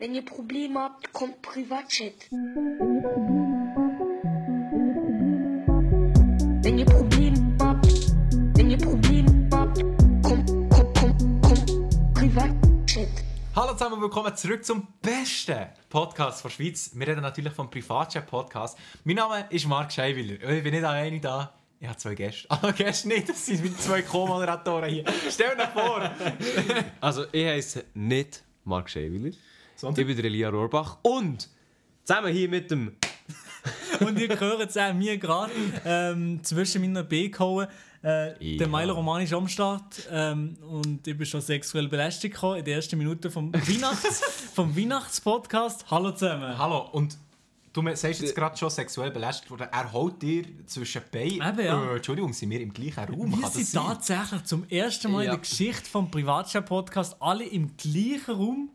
Wenn 0.00 0.14
ihr 0.14 0.24
Probleme 0.24 0.80
habt, 0.80 1.12
kommt 1.12 1.42
Privatchat. 1.42 2.14
Wenn 6.62 6.78
ihr 6.78 6.86
Probleme 6.86 7.56
habt, 7.60 7.86
wenn 8.56 8.70
ihr 8.70 8.78
Probleme 8.78 9.46
habt, 9.52 9.82
kommt, 10.22 10.48
kommt, 10.70 10.98
kommt, 10.98 11.42
kommt 11.42 12.14
Privatchat. 12.14 13.08
Hallo 13.54 13.74
zusammen 13.74 13.96
und 13.96 14.00
willkommen 14.00 14.34
zurück 14.34 14.64
zum 14.64 14.88
besten 15.02 15.66
Podcast 15.90 16.42
der 16.46 16.48
Schweiz. 16.48 16.92
Wir 16.94 17.06
reden 17.06 17.20
natürlich 17.20 17.52
vom 17.52 17.68
Privatchat-Podcast. 17.70 18.78
Mein 19.04 19.16
Name 19.16 19.48
ist 19.50 19.66
Marc 19.66 19.92
Scheiwiller. 19.92 20.42
Ich 20.50 20.62
bin 20.62 20.72
nicht 20.72 20.84
alleine 20.84 21.20
da. 21.20 21.52
Ich 21.78 21.86
habe 21.86 21.98
zwei 21.98 22.14
Gäste. 22.14 22.48
Ah, 22.62 22.70
Gäste 22.70 23.06
nicht, 23.06 23.28
das 23.28 23.44
sind 23.44 23.62
meine 23.62 23.76
zwei 23.76 24.00
Co-Moderatoren 24.00 24.88
hier. 24.88 25.04
Stell 25.28 25.54
dir 25.58 25.68
vor! 25.68 26.10
Also, 27.02 27.26
ich 27.32 27.46
heiße 27.46 27.84
nicht 27.92 28.42
Marc 28.64 28.88
Scheiwiller. 28.88 29.36
Sondern- 29.80 30.00
Ich 30.00 30.06
bin 30.06 30.16
der 30.16 30.24
Elia 30.26 30.50
Rohrbach. 30.50 30.98
Und 31.02 31.48
zusammen 32.04 32.32
hier 32.32 32.48
mit 32.48 32.70
dem. 32.70 32.92
Und 34.00 34.18
ihr 34.18 34.38
hört 34.40 34.70
es 34.70 34.76
auch 34.76 34.92
mir 34.94 35.18
gerade 35.18 35.52
ähm, 35.84 36.40
zwischen 36.42 36.80
meinen 36.82 37.06
Beinen 37.08 37.30
gehauen. 37.30 37.66
Äh, 38.02 38.52
Ja. 38.52 38.58
Der 38.58 38.68
Milo 38.68 38.94
Roman 38.94 39.22
ist 39.22 39.32
am 39.34 39.46
Start 39.48 40.08
ähm, 40.10 40.56
und 40.70 41.06
ich 41.06 41.14
bin 41.16 41.26
schon 41.26 41.42
sexuell 41.42 41.86
belästigt 41.88 42.34
gekommen 42.34 42.58
in 42.60 42.64
den 42.64 42.74
ersten 42.76 42.96
Minuten 42.96 43.30
vom, 43.30 43.52
Weihnachts 43.52 44.22
vom 44.54 44.74
Weihnachtspodcast. 44.74 45.84
Hallo 45.90 46.10
zusammen. 46.12 46.56
Hallo, 46.56 46.88
und 46.92 47.18
du 47.74 47.82
sagst 47.94 48.22
jetzt 48.22 48.34
gerade 48.34 48.56
schon 48.56 48.70
sexuell 48.70 49.10
belästigt 49.10 49.50
worden. 49.50 49.68
Er 49.70 49.92
holt 49.92 50.22
dir 50.22 50.44
zwischen 50.66 51.02
die 51.12 51.18
Beine. 51.38 51.50
Eben, 51.52 51.66
ja. 51.66 51.90
Äh, 51.92 51.96
Entschuldigung, 51.96 52.32
sind 52.32 52.48
wir 52.48 52.60
im 52.62 52.72
gleichen 52.72 53.04
Raum? 53.04 53.38
Wir 53.38 53.48
sind 53.48 53.70
tatsächlich 53.74 54.44
zum 54.44 54.66
ersten 54.70 55.12
Mal 55.12 55.24
Ja. 55.24 55.32
in 55.32 55.40
der 55.40 55.40
Geschichte 55.40 55.84
vom 55.90 56.10
Privatchat-Podcast 56.10 57.16
alle 57.20 57.44
im 57.44 57.76
gleichen 57.76 58.34
Raum. 58.34 58.70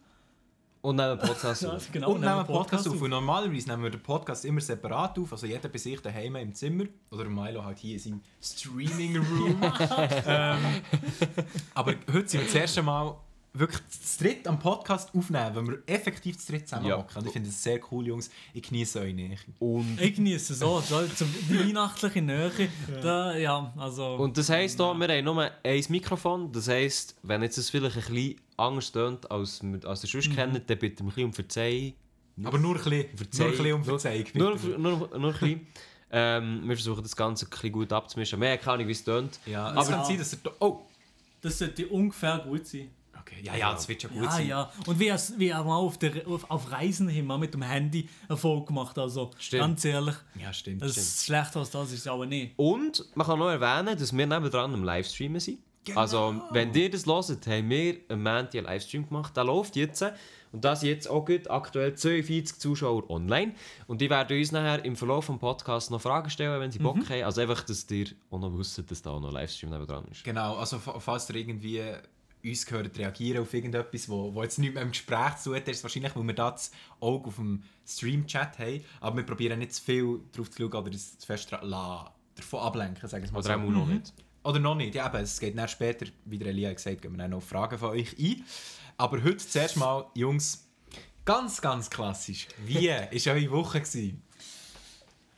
Und 0.85 0.97
dem 0.97 1.17
Podcast. 1.17 1.63
Ja, 1.63 1.71
auf. 1.71 1.91
genau, 1.91 2.11
Und 2.11 2.21
nehmen 2.21 2.35
nehmen 2.35 2.45
Podcast 2.45 2.87
auf. 2.87 3.01
Und 3.01 3.09
normalerweise 3.09 3.67
nehmen 3.67 3.83
wir 3.83 3.89
den 3.89 4.03
Podcast 4.03 4.45
immer 4.45 4.61
separat 4.61 5.17
auf. 5.17 5.31
Also 5.31 5.47
jeder 5.47 5.67
bei 5.67 5.79
sich 5.79 5.99
daheim 5.99 6.35
im 6.35 6.53
Zimmer. 6.53 6.85
Oder 7.09 7.25
Milo 7.25 7.63
halt 7.63 7.79
hier 7.79 7.93
in 7.93 7.99
seinem 7.99 8.21
Streaming 8.39 9.17
Room. 9.17 9.61
ähm, 10.27 10.57
aber 11.73 11.95
heute 12.13 12.27
sind 12.27 12.41
wir 12.41 12.45
das 12.45 12.55
erste 12.55 12.83
Mal 12.83 13.15
wirklich 13.57 13.81
das 13.87 14.17
dritt 14.17 14.47
am 14.47 14.59
Podcast 14.59 15.09
aufnehmen, 15.15 15.55
wenn 15.55 15.67
wir 15.67 15.77
effektiv 15.87 16.35
das 16.35 16.45
dritt 16.45 16.67
zusammen 16.67 16.87
Ja. 16.87 17.05
ich 17.25 17.31
finde 17.31 17.49
das 17.49 17.63
sehr 17.63 17.79
cool, 17.91 18.05
Jungs. 18.05 18.29
Ich 18.53 18.61
genieße 18.61 18.99
eure 18.99 19.13
Nähe. 19.13 19.37
Und, 19.59 19.99
Ich 19.99 20.15
genieße 20.15 20.53
es 20.53 20.59
so, 20.59 20.81
so 20.81 21.05
zum, 21.07 21.33
die 21.49 21.67
weihnachtliche 21.67 22.21
Nähe. 22.21 22.51
Da, 23.01 23.35
ja, 23.35 23.73
also, 23.77 24.15
und 24.15 24.37
das 24.37 24.49
heisst, 24.49 24.79
hier, 24.79 24.93
wir 24.93 25.07
haben 25.07 25.23
nur 25.25 25.49
ein 25.63 25.83
Mikrofon. 25.89 26.51
Das 26.51 26.67
heisst, 26.67 27.15
wenn 27.23 27.41
jetzt 27.41 27.57
es 27.57 27.69
vielleicht 27.69 27.97
ein 27.97 28.01
bisschen 28.03 28.35
anders 28.57 28.91
tönt, 28.91 29.29
als 29.31 29.61
wir 29.63 29.85
als 29.87 30.03
ihr 30.03 30.09
sonst 30.09 30.29
Mhm. 30.29 30.35
kennt, 30.35 30.69
dann 30.69 30.77
bitte 30.79 31.03
ein 31.03 31.07
bisschen 31.07 31.25
um 31.25 31.33
Verzeihung. 31.33 31.93
Aber 32.43 32.57
nur 32.57 32.75
ein 32.75 32.83
bisschen, 32.83 32.91
nur 33.37 33.45
ein 33.47 33.51
bisschen 33.51 33.73
um 33.73 33.83
Verzeihung. 33.83 34.25
Nur, 34.33 34.51
bitte. 34.53 34.67
nur, 34.79 34.97
nur, 34.97 35.17
nur 35.19 35.33
ein 35.33 35.39
bisschen. 35.39 35.67
Ähm, 36.11 36.61
wir 36.69 36.75
versuchen 36.77 37.01
das 37.01 37.15
Ganze 37.15 37.45
ein 37.45 37.49
bisschen 37.49 37.71
gut 37.71 37.91
abzumischen. 37.91 38.39
Wir 38.39 38.51
haben 38.51 38.59
keine 38.59 38.73
Ahnung, 38.75 38.87
wie 38.87 38.91
es 38.91 39.03
tönt. 39.03 39.39
Ja, 39.47 39.71
es 39.71 39.77
Aber- 39.77 39.87
kann 39.97 40.05
sein, 40.05 40.17
dass 40.19 40.33
er... 40.33 40.39
Oh! 40.59 40.81
das 41.41 41.57
sollte 41.57 41.87
ungefähr 41.87 42.39
gut 42.47 42.65
sein. 42.67 42.89
Okay, 43.19 43.41
ja, 43.43 43.55
ja, 43.55 43.71
das 43.73 43.89
wird 43.89 44.03
schon 44.03 44.11
gut 44.11 44.23
Ja, 44.23 44.31
sein. 44.31 44.47
ja. 44.47 44.71
Und 44.85 44.99
wir 44.99 45.13
haben 45.13 45.21
wir 45.39 45.55
haben 45.57 45.67
auch 45.69 45.83
auf, 45.83 45.97
der, 45.97 46.25
auf, 46.27 46.49
auf 46.49 46.71
Reisen 46.71 47.09
hin 47.09 47.25
mal 47.25 47.39
mit 47.39 47.53
dem 47.55 47.63
Handy 47.63 48.07
Erfolg 48.29 48.67
gemacht. 48.67 48.97
Also 48.99 49.31
Stimmt. 49.39 49.61
ganz 49.61 49.83
ehrlich, 49.85 50.15
Ja, 50.39 50.53
stimmt, 50.53 50.83
das 50.83 50.91
stimmt. 50.91 51.07
ist 51.07 51.25
schlechter 51.25 51.59
als 51.59 51.71
das 51.71 51.91
ist 51.91 51.99
es 52.01 52.07
aber 52.07 52.27
nicht. 52.27 52.53
Und 52.55 53.03
man 53.15 53.25
kann 53.25 53.39
noch 53.39 53.49
erwähnen, 53.49 53.97
dass 53.97 54.15
wir 54.15 54.27
nebendran 54.27 54.73
am 54.75 54.83
Livestreamen 54.83 55.39
sind. 55.41 55.59
Genau. 55.85 55.99
Also, 55.99 56.41
wenn 56.51 56.73
ihr 56.73 56.89
das 56.89 57.05
hört, 57.05 57.47
haben 57.47 57.69
wir 57.69 57.97
am 58.09 58.23
Montag 58.23 58.55
einen 58.55 58.65
Livestream 58.65 59.07
gemacht. 59.07 59.35
Der 59.37 59.43
läuft 59.43 59.75
jetzt. 59.75 60.03
Und 60.51 60.63
da 60.63 60.75
sind 60.75 60.89
jetzt 60.89 61.09
auch 61.09 61.25
gut 61.25 61.49
aktuell 61.49 61.95
42 61.95 62.59
Zuschauer 62.59 63.09
online. 63.09 63.53
Und 63.87 63.99
die 64.01 64.09
werden 64.09 64.37
uns 64.37 64.51
nachher 64.51 64.83
im 64.85 64.95
Verlauf 64.95 65.27
des 65.27 65.37
Podcasts 65.37 65.89
noch 65.89 65.99
Fragen 66.01 66.29
stellen, 66.29 66.59
wenn 66.61 66.71
sie 66.71 66.79
Bock 66.79 66.95
Mhm. 66.97 67.09
haben. 67.09 67.23
Also 67.23 67.41
einfach, 67.41 67.61
dass 67.63 67.89
ihr 67.91 68.07
auch 68.31 68.39
noch 68.39 68.57
wisst, 68.57 68.89
dass 68.89 69.01
da 69.01 69.11
auch 69.11 69.19
noch 69.19 69.27
ein 69.29 69.33
Livestream 69.33 69.69
nebendran 69.69 70.05
ist. 70.11 70.23
Genau, 70.23 70.55
also 70.55 70.79
fa- 70.79 70.99
falls 70.99 71.29
ihr 71.29 71.35
irgendwie 71.35 71.81
uns 72.43 72.65
gehört 72.65 72.97
reagieren 72.97 73.41
auf 73.41 73.53
irgendetwas, 73.53 74.07
wo, 74.07 74.33
wo 74.33 74.43
jetzt 74.43 74.59
nicht 74.59 74.73
mehr 74.75 74.83
im 74.83 74.91
Gespräch 74.91 75.35
zu 75.37 75.49
tun 75.49 75.55
hat, 75.57 75.67
ist 75.67 75.83
wahrscheinlich, 75.83 76.15
weil 76.15 76.23
wir 76.27 76.35
da 76.35 76.51
das 76.51 76.71
Auge 76.99 77.27
auf 77.27 77.35
dem 77.35 77.63
Stream-Chat 77.87 78.59
haben, 78.59 78.81
aber 79.01 79.17
wir 79.17 79.23
probieren 79.25 79.59
nicht 79.59 79.73
zu 79.73 79.81
viel 79.83 80.19
drauf 80.31 80.49
zu 80.51 80.61
schauen 80.61 80.73
oder 80.85 80.93
es 80.93 81.17
zu 81.17 81.25
fest 81.25 81.51
davon 81.51 82.59
ablenken, 82.59 83.09
sagen 83.09 83.23
wir 83.25 83.31
mal 83.31 83.39
Oder 83.39 83.47
so. 83.47 83.53
auch 83.53 83.69
noch 83.71 83.87
nicht. 83.87 84.13
Oder 84.45 84.59
noch 84.59 84.75
nicht, 84.75 84.95
ja 84.95 85.07
eben, 85.07 85.23
es 85.23 85.39
geht 85.39 85.57
dann 85.57 85.67
später, 85.67 86.05
wie 86.25 86.37
der 86.37 86.47
Elia 86.49 86.71
gesagt 86.73 86.95
hat, 86.97 87.01
gehen 87.01 87.11
wir 87.13 87.17
dann 87.17 87.31
noch 87.31 87.37
auf 87.37 87.47
Fragen 87.47 87.77
von 87.77 87.89
euch 87.91 88.15
ein. 88.19 88.43
Aber 88.97 89.21
heute 89.23 89.37
zuerst 89.37 89.75
mal, 89.77 90.05
Jungs, 90.13 90.65
ganz, 91.25 91.59
ganz 91.59 91.89
klassisch, 91.89 92.47
wie 92.65 92.87
war 92.89 93.33
eure 93.35 93.51
Woche? 93.51 93.81
Gewesen? 93.81 94.21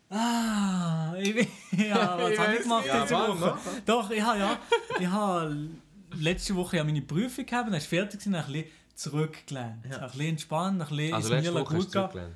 Ah, 0.09 1.13
ich, 1.19 1.35
bin- 1.35 1.47
ja, 1.89 2.17
was 2.17 2.31
Ich 2.31 2.39
habe 2.39 2.55
ich 2.55 2.61
gemacht. 2.61 2.85
Ja, 2.85 3.01
diese 3.03 3.13
Mann, 3.13 3.41
Woche? 3.41 3.57
Doch, 3.85 4.09
ich 4.09 4.21
habe 4.21 4.39
ja, 4.39 4.57
ich 4.99 5.07
habe 5.07 5.67
letzte 6.15 6.55
Woche 6.55 6.77
ja 6.77 6.83
meine 6.83 7.01
Prüfung 7.01 7.45
gehabt, 7.45 7.67
dann 7.67 7.73
ist 7.75 7.87
fertig 7.87 8.19
gewesen, 8.21 8.35
ein 8.35 8.45
bisschen 8.45 8.65
zurückgelernt. 8.95 9.85
Ein 9.85 9.89
bisschen 10.01 10.21
entspannt, 10.21 10.81
ein 10.81 10.87
bisschen 10.87 11.13
Also 11.13 11.27
ins 11.33 11.35
letzte 11.45 11.51
Mirla 11.51 11.65
Woche 11.65 11.75
gut 11.75 11.91
gegangen. 11.91 12.35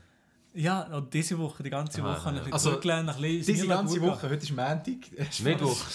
Ja, 0.53 0.82
und 0.98 1.14
diese 1.14 1.38
Woche, 1.40 1.64
die 1.64 1.70
ganze 1.70 2.03
Woche, 2.03 2.09
habe 2.09 2.20
ich 2.20 2.26
ein 2.28 2.36
bisschen 2.40 2.53
Also, 2.53 2.70
zurückgelernt, 2.72 3.09
ein 3.09 3.16
bisschen 3.16 3.38
ins 3.38 3.46
Diese 3.46 3.68
ganze 3.68 4.02
Woche, 4.02 4.30
heute 4.30 4.44
ist 4.44 4.50
Montag. 4.52 5.42
Mittwoch. 5.44 5.78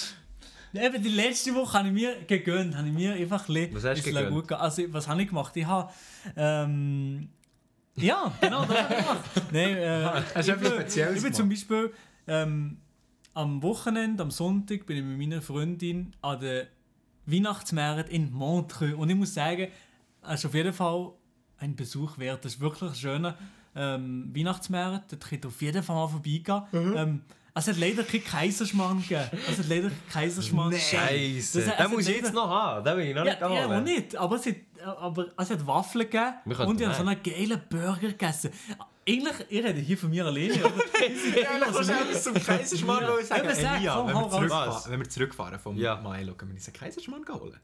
Eben 0.75 1.03
die 1.03 1.09
letzte 1.09 1.54
Woche 1.54 1.78
habe 1.78 1.88
ich 1.88 1.94
mir 1.94 2.16
gegönnt, 2.27 2.77
habe 2.77 2.87
ich 2.88 2.93
mir 2.94 3.15
einfach 3.15 3.49
ein 3.49 3.54
bisschen 3.54 3.75
Was 3.75 3.84
hast 3.84 4.06
du 4.06 4.12
gegönnt? 4.12 4.31
gut. 4.31 4.53
Also, 4.53 4.82
was 4.93 5.09
habe 5.09 5.22
ich 5.22 5.28
gemacht? 5.28 5.56
Ich 5.56 5.65
habe, 5.66 5.91
ähm, 6.37 7.28
ja, 7.94 8.31
genau, 8.41 8.65
das 8.66 8.82
habe 8.82 8.94
ich 8.94 9.00
gemacht. 9.00 9.31
Nein, 9.53 9.77
äh, 9.77 10.04
Hast 10.04 10.34
du 10.34 10.41
ich 10.41 10.49
etwas 10.49 10.60
bin- 10.71 10.81
Spezielles 10.81 11.16
Ich 11.16 11.22
bin 11.22 11.32
zum 11.34 11.49
Beispiel 11.49 11.93
ähm, 12.27 12.77
am 13.34 13.62
Wochenende, 13.62 14.22
am 14.22 14.31
Sonntag, 14.31 14.84
bin 14.87 14.97
ich 14.99 15.03
mit 15.04 15.19
meiner 15.19 15.41
Freundin 15.43 16.15
an 16.22 16.41
der 16.41 16.66
Weihnachtsmärkte 17.27 18.12
in 18.12 18.33
Montreux 18.33 18.94
und 18.94 19.09
ich 19.10 19.16
muss 19.16 19.34
sagen, 19.34 19.69
es 20.28 20.34
ist 20.41 20.47
auf 20.47 20.54
jeden 20.54 20.72
Fall 20.72 21.12
ein 21.59 21.75
Besuch 21.75 22.19
wert. 22.19 22.44
Das 22.44 22.54
ist 22.54 22.60
wirklich 22.60 22.91
ein 22.91 22.94
schöner 22.97 23.37
ähm, 23.75 24.31
Weihnachtsmarkt. 24.34 25.12
Da 25.12 25.16
könnt 25.16 25.44
ihr 25.44 25.48
auf 25.48 25.62
jeden 25.62 25.83
Fall 25.83 25.97
mal 25.97 26.09
vorbeigehen. 26.09 26.62
Mhm. 26.72 26.94
Ähm, 26.97 27.21
es 27.56 27.69
hat 27.69 27.77
leider 27.78 28.03
keinen 28.05 28.25
Kaiserschmarrn 28.25 29.00
gegeben. 29.03 29.28
Es 29.50 29.59
hat 29.59 29.69
leider 29.69 29.89
keinen 29.89 30.09
Kaiserschmarrn 30.12 30.71
gegeben. 30.71 30.89
Scheiße. 30.91 31.65
Das- 31.65 31.77
Den 31.77 31.91
muss 31.91 32.00
ich 32.03 32.06
leider- 32.15 32.27
jetzt 32.27 32.34
noch 32.34 32.49
haben. 32.49 32.84
Den 32.84 32.97
will 32.99 33.06
ich 33.09 33.15
noch 33.15 33.25
nicht 33.25 33.41
Ja, 33.41 33.50
ja, 33.55 33.67
auch 33.78 33.81
nicht. 33.83 34.17
Aber 34.17 34.37
es 34.37 34.47
hat, 34.47 34.55
aber 34.99 35.27
es 35.37 35.50
hat 35.50 35.66
Waffeln 35.66 36.11
gegeben 36.11 36.34
und 36.66 36.81
ich 36.81 36.87
habe 36.87 36.95
so 36.97 37.03
einen 37.06 37.22
geilen 37.22 37.62
Burger 37.69 38.09
gegessen. 38.09 38.50
Eigentlich, 39.09 39.34
ihr 39.50 39.65
redet 39.65 39.84
hier 39.87 39.97
von 39.99 40.11
mir 40.11 40.27
alleine, 40.27 40.55
aber 40.65 40.75
Ja, 41.41 41.59
dann 41.61 41.72
kannst 41.72 41.89
du 41.89 41.93
etwas 41.93 42.22
zum 42.25 42.34
Kaiserschmarrn 42.34 43.05
Ja, 43.05 43.25
sagen. 43.25 43.49
Elia, 43.49 43.95
komm, 43.95 44.09
wenn, 44.09 44.15
wir 44.15 44.31
zurückfahren, 44.31 44.93
wenn 44.93 45.00
wir 45.00 45.09
zurückfahren 45.09 45.59
vom 45.61 45.77
Ja. 45.77 45.97
Milo, 45.97 46.34
können 46.34 46.50
wir 46.50 46.56
uns 46.56 46.66
einen 46.66 46.75
Kaiserschmarrn 46.75 47.25
holen? 47.28 47.61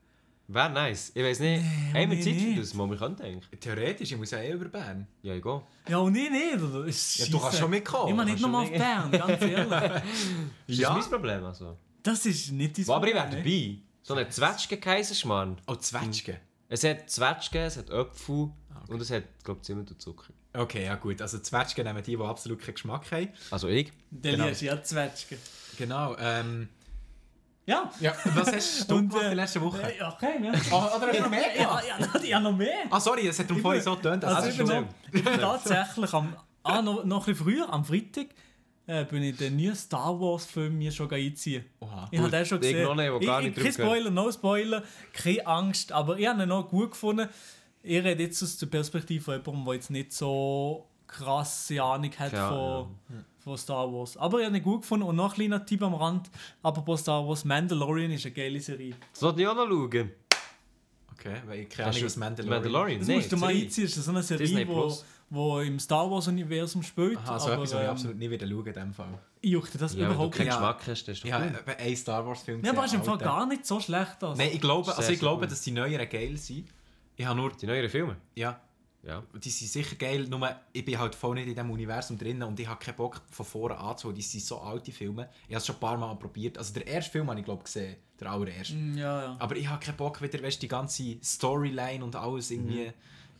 Wäre 0.48 0.70
nice. 0.70 1.12
Ich 1.14 1.22
weiß 1.22 1.40
nicht. 1.40 1.62
haben 1.62 1.94
wir 1.94 2.06
nee, 2.08 2.20
Zeit 2.20 2.34
für 2.34 2.40
nee. 2.40 2.56
das? 2.56 2.74
Mal, 2.74 2.90
wir 2.90 2.96
könnten 2.96 3.22
eigentlich. 3.22 3.60
Theoretisch, 3.60 4.12
ich 4.12 4.18
muss 4.18 4.30
ja 4.32 4.38
eh 4.38 4.52
über 4.52 4.66
Bern. 4.66 5.06
Ja, 5.22 5.34
ich 5.34 5.42
gehe. 5.42 5.62
ja, 5.88 5.98
und 5.98 6.14
ich 6.14 6.30
nicht. 6.30 6.60
Oder? 6.62 6.84
Ist 6.84 7.18
Ja, 7.18 7.26
du 7.26 7.38
kannst 7.38 7.58
schon 7.58 7.70
mitkommen. 7.70 8.08
Ich 8.10 8.14
meine 8.16 8.30
nicht 8.32 8.42
nochmal 8.42 8.64
auf 8.64 8.70
Bern, 8.72 9.10
ganz 9.10 9.42
ehrlich. 9.42 10.02
Ist 10.66 10.78
Ja. 10.78 10.94
das 10.94 11.04
mein 11.04 11.10
Problem? 11.20 11.44
Also? 11.44 11.76
Das 12.02 12.26
ist 12.26 12.50
nicht 12.52 12.76
dein 12.78 12.90
Aber 12.90 13.06
ich 13.06 13.14
wäre 13.14 13.30
dabei. 13.30 13.78
So 14.02 14.14
eine 14.14 14.28
Zwetschgen-Kaiserschmarrn. 14.28 15.56
Oh, 15.68 15.76
Zwetschgen. 15.76 16.36
Es 16.68 16.82
hat 16.84 17.08
Zwetschgen, 17.08 17.62
es 17.62 17.76
hat 17.76 17.90
Äpfel 17.90 18.50
und 18.88 19.00
es 19.00 19.10
hat, 19.10 19.24
glaube 19.44 19.60
ich, 19.60 19.66
Zimt 19.66 19.90
und 19.90 20.02
Zucker. 20.02 20.32
Okay, 20.54 20.84
ja 20.84 20.96
gut. 20.96 21.22
Also 21.22 21.38
Zwetschgen 21.38 21.84
nehmen 21.86 22.02
die, 22.02 22.16
die 22.16 22.22
absolut 22.22 22.60
keinen 22.60 22.74
Geschmack 22.74 23.10
haben. 23.12 23.28
Also 23.50 23.68
ich. 23.68 23.92
Der 24.10 24.32
Genau. 24.32 24.48
ist 24.48 24.60
ja 24.62 24.82
Zwetschgen. 24.82 25.38
Genau. 25.78 26.16
Ähm, 26.18 26.68
Ja. 27.64 27.90
ja, 28.00 28.12
was 28.34 28.52
hast 28.52 28.90
du 28.90 28.96
gemacht 28.96 29.22
äh, 29.22 29.30
in 29.30 29.36
letzter 29.36 29.60
Woche? 29.60 29.82
Äh, 29.82 30.02
Okay, 30.02 30.42
ja. 30.42 30.52
Oh, 30.72 30.96
oder 30.96 31.06
hast 31.06 31.18
du 31.18 31.22
noch 31.22 31.30
mehr 31.30 31.56
Ja, 31.56 31.80
gemacht? 31.80 31.84
ja, 32.24 32.28
ja, 32.28 32.40
noch 32.40 32.56
mehr. 32.56 32.74
Ah, 32.90 32.98
sorry, 32.98 33.26
das 33.26 33.38
hat 33.38 33.46
darum 33.46 33.58
Ich 33.58 33.62
vorhin 33.62 33.82
so 33.82 33.94
getönt. 33.96 34.24
Also 34.24 34.36
Also, 34.36 34.48
ich 34.48 34.68
bin, 34.68 34.86
ich 35.12 35.24
bin 35.24 35.40
tatsächlich 35.40 36.12
am, 36.12 36.36
ah, 36.64 36.82
noch, 36.82 37.04
noch 37.04 37.26
ein 37.28 37.32
bisschen 37.34 37.44
früher, 37.46 37.72
am 37.72 37.84
Freitag, 37.84 38.26
äh, 38.86 39.04
bin 39.04 39.22
ich 39.22 39.36
den 39.36 39.56
neuen 39.56 39.76
Star 39.76 40.18
Wars 40.20 40.44
Film 40.44 40.76
mir 40.78 40.90
schon 40.90 41.08
einziehen. 41.12 41.64
Oha. 41.78 42.08
Ich 42.10 42.18
habe 42.18 42.30
den 42.30 42.44
schon 42.46 42.58
ich 42.62 42.70
gesehen. 42.72 42.82
noch 42.84 42.96
nicht, 42.96 43.12
wo 43.12 43.20
gar 43.20 43.40
ich, 43.40 43.46
nicht 43.46 43.58
ich, 43.58 43.62
kein. 43.62 43.72
Spoiler, 43.86 44.10
no 44.10 44.32
Spoiler, 44.32 44.82
keine 45.12 45.46
Angst, 45.46 45.92
aber 45.92 46.18
ich 46.18 46.26
habe 46.26 46.42
ihn 46.42 46.48
noch 46.48 46.68
gut 46.68 46.90
gefunden. 46.90 47.28
Ich 47.84 48.02
rede 48.02 48.24
jetzt 48.24 48.42
aus 48.42 48.56
der 48.58 48.66
Perspektive 48.66 49.22
von 49.22 49.34
jemandem, 49.34 49.64
der 49.66 49.74
jetzt 49.74 49.90
nicht 49.90 50.12
so 50.12 50.88
krasse 51.06 51.80
Ahnung 51.82 52.10
hat 52.18 52.32
Keine 52.32 52.48
von, 52.48 52.58
Ahnung. 52.58 52.98
Von 53.42 53.56
Star 53.58 53.92
Wars. 53.92 54.16
Aber 54.16 54.40
ich 54.40 54.46
habe 54.46 54.56
ihn 54.56 54.62
gut 54.62 54.82
gefunden 54.82 55.06
und 55.06 55.16
noch 55.16 55.32
ein 55.32 55.34
kleiner 55.34 55.64
Tipp 55.64 55.82
am 55.82 55.94
Rand, 55.94 56.30
apropos 56.62 57.00
Star 57.00 57.26
Wars, 57.26 57.44
Mandalorian 57.44 58.10
ist 58.12 58.24
eine 58.24 58.34
geile 58.34 58.60
Serie. 58.60 58.94
Sollte 59.12 59.42
ich 59.42 59.46
auch 59.48 59.54
noch 59.54 59.66
schauen. 59.68 60.10
Okay, 61.12 61.36
weil 61.46 61.60
ich 61.60 61.68
keine 61.68 61.88
Hast 61.88 61.96
Ahnung, 61.96 62.06
was 62.06 62.16
Mandalorian 62.16 62.62
Mandalorian? 62.62 62.98
Das 62.98 63.08
Nee, 63.08 63.16
musst 63.16 63.32
du 63.32 63.36
mal 63.36 63.50
einziehen, 63.54 63.84
das 63.84 63.96
ist 63.96 64.04
so 64.04 64.10
eine 64.10 64.20
Disney 64.20 64.46
Serie, 64.46 64.68
wo, 64.68 64.80
Plus. 64.80 65.04
wo 65.30 65.60
im 65.60 65.78
Star 65.78 66.10
Wars-Universum 66.10 66.82
spielt. 66.82 67.18
Aha, 67.18 67.38
so 67.38 67.46
aber, 67.46 67.54
etwas, 67.54 67.72
was 67.72 67.78
ich 67.80 67.84
ähm, 67.84 67.90
absolut 67.90 68.16
nie 68.18 68.30
wieder 68.30 68.48
schauen 68.48 68.66
in 68.66 68.72
dem 68.72 68.92
Fall. 68.92 69.18
Ich 69.40 69.50
juckte 69.50 69.78
das 69.78 69.92
Ja, 69.92 70.00
wenn 70.00 70.08
du 70.08 70.14
überhaupt 70.14 70.34
keinen 70.34 70.46
nicht. 70.46 70.54
Ja. 70.54 70.72
Geschmack 70.72 70.88
hast, 70.88 71.04
das 71.04 71.16
ist 71.16 71.24
doch 71.24 71.28
Ja, 71.28 71.44
äh, 71.44 71.76
ein 71.78 71.96
Star 71.96 72.26
Wars 72.26 72.42
Film 72.42 72.64
Ja, 72.64 72.72
aber 72.72 72.84
es 72.84 72.92
ist 72.92 72.94
im 72.98 73.04
Fall 73.04 73.18
gar 73.18 73.46
nicht 73.46 73.66
so 73.66 73.78
schlecht. 73.78 74.22
Also. 74.22 74.34
Nein, 74.40 74.50
ich 74.52 74.60
glaube, 74.60 74.96
also 74.96 75.12
ich 75.12 75.18
glaube 75.18 75.46
dass 75.46 75.60
die 75.60 75.70
neueren 75.70 76.08
geil 76.08 76.36
sind. 76.36 76.68
Ich 77.16 77.24
habe 77.26 77.38
nur... 77.38 77.52
Die 77.52 77.66
neueren 77.66 77.90
Filme? 77.90 78.16
Ja. 78.34 78.58
Ja. 79.04 79.22
Die 79.34 79.50
sind 79.50 79.68
sicher 79.68 79.96
geil, 79.96 80.26
nur 80.28 80.48
ich 80.72 80.84
bin 80.84 80.96
halt 80.98 81.14
voll 81.14 81.34
nicht 81.34 81.48
in 81.48 81.54
diesem 81.54 81.70
Universum 81.70 82.16
drin 82.16 82.40
und 82.42 82.58
ich 82.60 82.68
habe 82.68 82.78
keinen 82.84 82.94
Bock 82.94 83.20
von 83.30 83.44
vorne 83.44 83.76
anzuholen. 83.76 84.14
Die 84.14 84.22
sind 84.22 84.44
so 84.44 84.60
alte 84.60 84.92
Filme. 84.92 85.28
Ich 85.48 85.54
habe 85.54 85.56
es 85.56 85.66
schon 85.66 85.74
ein 85.76 85.80
paar 85.80 85.96
Mal 85.96 86.14
probiert. 86.14 86.56
Also 86.56 86.72
der 86.74 86.86
erste 86.86 87.10
Film 87.10 87.28
habe 87.28 87.40
ich 87.40 87.44
glaube 87.44 87.64
gesehen, 87.64 87.96
der 88.20 88.30
allererste. 88.30 88.74
Mm, 88.74 88.96
Ja, 88.96 89.22
ja. 89.22 89.36
Aber 89.40 89.56
ich 89.56 89.66
habe 89.68 89.84
keinen 89.84 89.96
Bock 89.96 90.22
wieder, 90.22 90.40
weißt, 90.40 90.62
die 90.62 90.68
ganze 90.68 91.16
Storyline 91.22 92.04
und 92.04 92.14
alles 92.14 92.52
irgendwie 92.52 92.92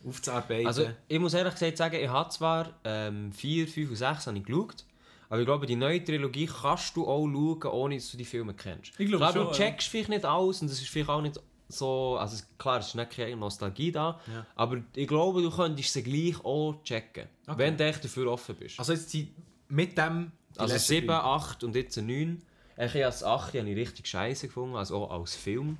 aufzuarbeiten. 0.05 0.67
Also 0.67 0.85
ich 1.07 1.19
muss 1.19 1.33
ehrlich 1.33 1.53
gesagt 1.53 1.77
sagen, 1.77 1.95
ich 1.95 2.09
habe 2.09 2.29
zwar 2.29 2.73
ähm, 2.83 3.31
4, 3.31 3.67
5 3.67 3.89
und 3.89 3.95
6 3.95 4.27
habe 4.27 4.37
ich 4.37 4.43
geschaut, 4.43 4.83
aber 5.29 5.39
ich 5.39 5.45
glaube, 5.45 5.65
die 5.65 5.77
neue 5.77 6.03
Trilogie 6.03 6.45
kannst 6.45 6.95
du 6.97 7.07
auch 7.07 7.25
schauen, 7.25 7.63
ohne 7.71 7.95
dass 7.95 8.11
du 8.11 8.17
die 8.17 8.25
Filme 8.25 8.53
kennst. 8.53 8.91
Ich 8.99 9.07
glaube 9.07 9.17
Klar, 9.17 9.31
schon, 9.33 9.43
du 9.45 9.47
ja. 9.51 9.53
checkst 9.55 9.87
vielleicht 9.87 10.09
nicht 10.09 10.25
alles 10.25 10.61
und 10.61 10.69
es 10.69 10.81
ist 10.81 10.89
vielleicht 10.89 11.09
auch 11.09 11.21
nicht 11.21 11.39
so, 11.69 12.17
also 12.19 12.43
klar, 12.57 12.79
es 12.79 12.87
ist 12.89 12.95
nicht 12.95 13.11
keine 13.11 13.35
Nostalgie 13.35 13.91
da, 13.91 14.19
Ja. 14.31 14.45
aber 14.55 14.81
ich 14.95 15.07
glaube, 15.07 15.41
du 15.41 15.49
könntest 15.49 15.91
sie 15.93 16.03
gleich 16.03 16.43
auch 16.45 16.75
checken, 16.83 17.27
Okay. 17.47 17.57
wenn 17.57 17.77
du 17.77 17.83
echt 17.85 18.03
dafür 18.03 18.31
offen 18.31 18.55
bist. 18.55 18.79
also 18.79 18.93
jetzt 18.93 19.11
die, 19.13 19.31
mit 19.69 19.97
dem... 19.97 20.31
die 20.55 20.59
Also 20.59 20.73
letzten 20.73 20.87
7, 20.93 21.07
drei. 21.07 21.15
8 21.17 21.63
und 21.63 21.75
jetzt 21.75 21.97
9. 21.97 22.41
Ich 22.75 22.83
habe 22.89 22.99
das 22.99 23.23
8 23.23 23.53
habe 23.55 23.69
ich 23.69 23.77
richtig 23.77 24.07
scheiße 24.07 24.47
gefunden, 24.47 24.75
also 24.75 24.97
auch 24.97 25.19
als 25.19 25.35
Film. 25.35 25.77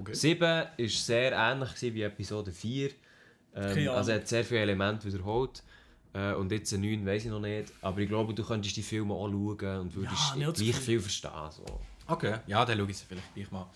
Okay. 0.00 0.14
7 0.14 0.40
war 0.40 0.66
sehr 0.78 1.32
ähnlich 1.32 1.94
wie 1.94 2.02
Episode 2.02 2.52
4. 2.52 2.90
Keine 3.54 3.80
Ähm, 3.80 3.88
also 3.90 4.10
er 4.12 4.16
hat 4.18 4.28
sehr 4.28 4.44
viele 4.44 4.60
Elemente 4.60 5.12
wiederholt. 5.12 5.62
Äh, 6.14 6.32
und 6.34 6.50
jetzt 6.52 6.72
9 6.72 7.04
weiß 7.04 7.24
ich 7.26 7.30
noch 7.30 7.40
nicht. 7.40 7.72
Aber 7.82 7.98
ich 7.98 8.08
glaube, 8.08 8.32
du 8.34 8.42
könntest 8.44 8.76
die 8.76 8.82
Filme 8.82 9.12
auch 9.14 9.28
schauen 9.28 9.80
und 9.80 9.94
würdest 9.94 10.36
Ja, 10.36 10.50
gleich 10.50 10.56
viel. 10.58 10.72
viel 10.74 11.00
verstehen. 11.00 11.30
So. 11.50 11.64
Okay, 12.06 12.36
ja, 12.46 12.64
dann 12.64 12.78
schaue 12.78 12.90
ich 12.90 12.96
sie 12.98 13.04
vielleicht 13.06 13.34
gleich 13.34 13.50
mal. 13.50 13.66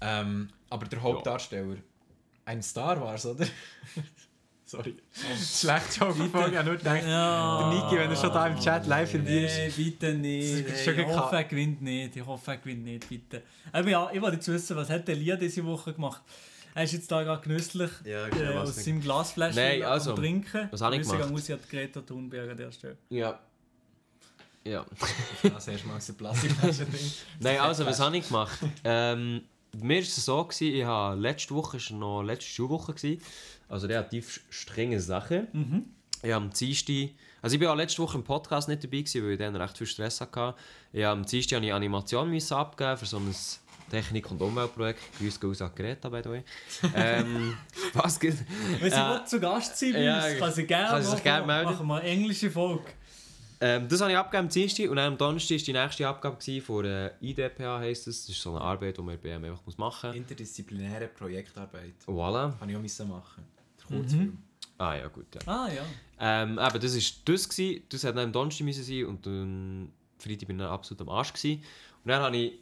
Ähm, 0.00 0.48
aber 0.70 0.86
der 0.86 1.02
Hauptdarsteller, 1.02 1.76
ein 2.44 2.62
Star 2.62 3.00
Wars, 3.00 3.26
oder? 3.26 3.46
Sorry. 4.66 4.96
Schlecht 5.12 5.96
Joke 5.98 6.14
verfolgen, 6.14 6.52
ich 6.52 6.58
habe 6.58 6.68
nur 6.70 6.76
gedacht, 6.78 7.02
Ja. 7.06 7.70
der 7.70 7.82
Niki, 7.84 7.96
wenn 7.98 8.10
er 8.10 8.16
schon 8.16 8.32
da 8.32 8.46
im 8.46 8.58
Chat 8.58 8.86
live 8.86 9.14
in 9.14 9.24
dir 9.26 9.46
ist. 9.46 9.56
Nee, 9.78 9.84
bitte 9.84 10.14
nicht. 10.14 10.66
Ist 10.66 10.84
schon 10.84 10.98
ich 10.98 11.06
hoffe, 11.06 11.36
er 11.36 11.44
gewinnt 11.44 11.82
nicht. 11.82 12.16
Ich 12.16 12.24
hoffe, 12.26 12.50
er 12.52 12.56
gewinnt 12.56 12.84
nicht, 12.84 13.08
bitte. 13.08 13.42
Aber 13.72 13.88
ja, 13.88 14.10
ich 14.12 14.20
wollte 14.20 14.36
jetzt 14.36 14.48
wissen, 14.48 14.74
was 14.76 14.88
hat 14.90 15.06
der 15.06 15.16
Lia 15.16 15.36
diese 15.36 15.64
Woche 15.64 15.92
gemacht? 15.92 16.22
Er 16.74 16.82
ist 16.84 16.92
jetzt 16.92 17.10
da 17.12 17.22
gerade 17.22 17.42
genüsslich 17.42 17.90
Ja, 18.04 18.26
äh, 18.26 18.56
aus 18.56 18.74
seinem 18.74 19.00
Glasfläschchen 19.00 19.62
Nein, 19.62 19.82
also, 19.84 20.10
am 20.10 20.16
Trinken. 20.16 20.68
was 20.72 20.80
habe 20.80 20.96
ich 20.96 21.02
gemacht? 21.02 21.22
gehen 21.22 21.30
raus 21.34 21.50
an 21.50 21.58
die 21.62 21.76
Greta 21.76 22.00
Thunberg 22.00 22.50
an 22.50 22.56
der 22.56 22.72
Stelle. 22.72 22.96
Ja. 23.10 23.38
Ja. 24.64 24.84
Das 25.42 25.68
erste 25.68 25.86
Mal 25.86 25.98
aus 25.98 26.06
der 26.06 26.14
Plastikflasche 26.14 26.86
drin. 26.86 27.12
Nein, 27.40 27.60
also, 27.60 27.84
was 27.86 28.00
habe 28.00 28.16
ich 28.16 28.26
gemacht? 28.26 28.58
Ähm, 28.84 29.42
mir 29.80 29.96
war 29.96 30.02
es 30.02 30.16
so, 30.16 30.44
gewesen, 30.44 30.74
ich 30.74 30.84
habe 30.84 31.20
letzte 31.20 31.54
Woche, 31.54 31.78
war 31.78 31.98
noch 31.98 32.22
letzte 32.22 32.50
Schulwoche, 32.50 32.94
gewesen, 32.94 33.22
also 33.68 33.86
relativ 33.86 34.40
strenge 34.50 35.00
Sache. 35.00 35.48
Ich 36.22 36.32
habe 36.32 36.44
am 36.44 36.50
Dienstag, 36.50 37.10
also 37.42 37.56
ich 37.56 37.62
war 37.62 37.72
auch 37.72 37.76
letzte 37.76 38.02
Woche 38.02 38.16
im 38.16 38.24
Podcast 38.24 38.68
nicht 38.68 38.82
dabei, 38.82 38.98
gewesen, 38.98 39.22
weil 39.24 39.32
ich 39.32 39.38
dann 39.38 39.56
recht 39.56 39.76
viel 39.76 39.86
Stress 39.86 40.20
hatte. 40.20 40.54
Ich 40.92 41.04
habe 41.04 41.20
am 41.20 41.26
Dienstag 41.26 41.62
ich 41.62 41.72
Animation 41.72 42.34
abgeben 42.50 42.96
für 42.96 43.06
so 43.06 43.18
ein 43.18 43.34
Technik- 43.90 44.30
und 44.30 44.40
Umweltprojekt. 44.40 45.00
Gehen 45.18 45.32
raus 45.42 45.62
an 45.62 45.70
Greta, 45.74 46.08
by 46.08 46.20
the 46.24 46.30
way. 46.30 46.44
ähm, 46.94 47.56
was 47.92 48.18
gibt... 48.18 48.38
Wenn 48.80 48.90
sie 48.90 48.96
Äh, 48.96 49.24
zu 49.26 49.40
Gast 49.40 49.78
sein 49.78 49.92
bei 49.92 50.02
ja, 50.02 50.34
kann 50.38 50.52
sie 50.52 50.64
gerne 50.64 51.02
machen. 51.02 51.22
gerne 51.22 51.46
melden. 51.46 51.70
Machen 51.70 51.86
wir 51.86 51.96
eine 51.96 52.08
englische 52.08 52.50
Folge. 52.50 52.84
Ähm, 53.60 53.88
das 53.88 54.00
habe 54.00 54.10
ich 54.10 54.16
abgegeben 54.16 54.46
am 54.46 54.52
Dienstag 54.52 54.90
und 54.90 54.96
dann 54.96 55.12
am 55.12 55.18
Donnerstag 55.18 55.58
war 55.58 55.64
die 55.64 55.72
nächste 55.72 56.08
Abgabe 56.08 56.60
von 56.60 56.82
der 56.82 57.14
IDPA, 57.20 57.78
heisst 57.78 58.06
es. 58.08 58.26
Das 58.26 58.34
ist 58.34 58.42
so 58.42 58.50
eine 58.50 58.60
Arbeit, 58.60 58.96
die 58.96 59.02
man 59.02 59.16
bei 59.16 59.28
BM 59.28 59.44
einfach 59.44 59.64
muss 59.64 59.78
machen 59.78 60.08
muss. 60.10 60.16
Interdisziplinäre 60.16 61.08
Projektarbeit. 61.08 61.94
Voilà. 62.06 62.58
Habe 62.60 62.70
ich 62.70 62.76
auch 62.76 62.80
müssen 62.80 63.08
machen. 63.08 63.44
Der 63.78 63.98
Kurzfilm. 63.98 64.38
Ah 64.78 64.94
ja, 64.96 65.06
gut, 65.08 65.26
ja. 65.34 65.40
Ah 65.46 65.68
ja. 65.68 65.82
Ähm, 66.20 66.52
eben, 66.52 66.80
das 66.80 66.94
war 66.94 67.22
das, 67.24 67.48
gewesen. 67.48 67.82
das 67.88 68.02
hätte 68.02 68.14
dann 68.14 68.26
am 68.26 68.32
Donnerstag 68.32 68.64
müssen 68.64 68.82
sein 68.82 69.06
und 69.06 69.24
dann 69.26 69.92
Freitag 70.18 70.48
bin 70.48 70.58
ich 70.58 70.66
absolut 70.66 71.00
am 71.02 71.08
Arsch. 71.10 71.32
Gewesen. 71.32 71.62
Und 72.04 72.08
dann 72.10 72.22
habe 72.22 72.36
ich 72.36 72.52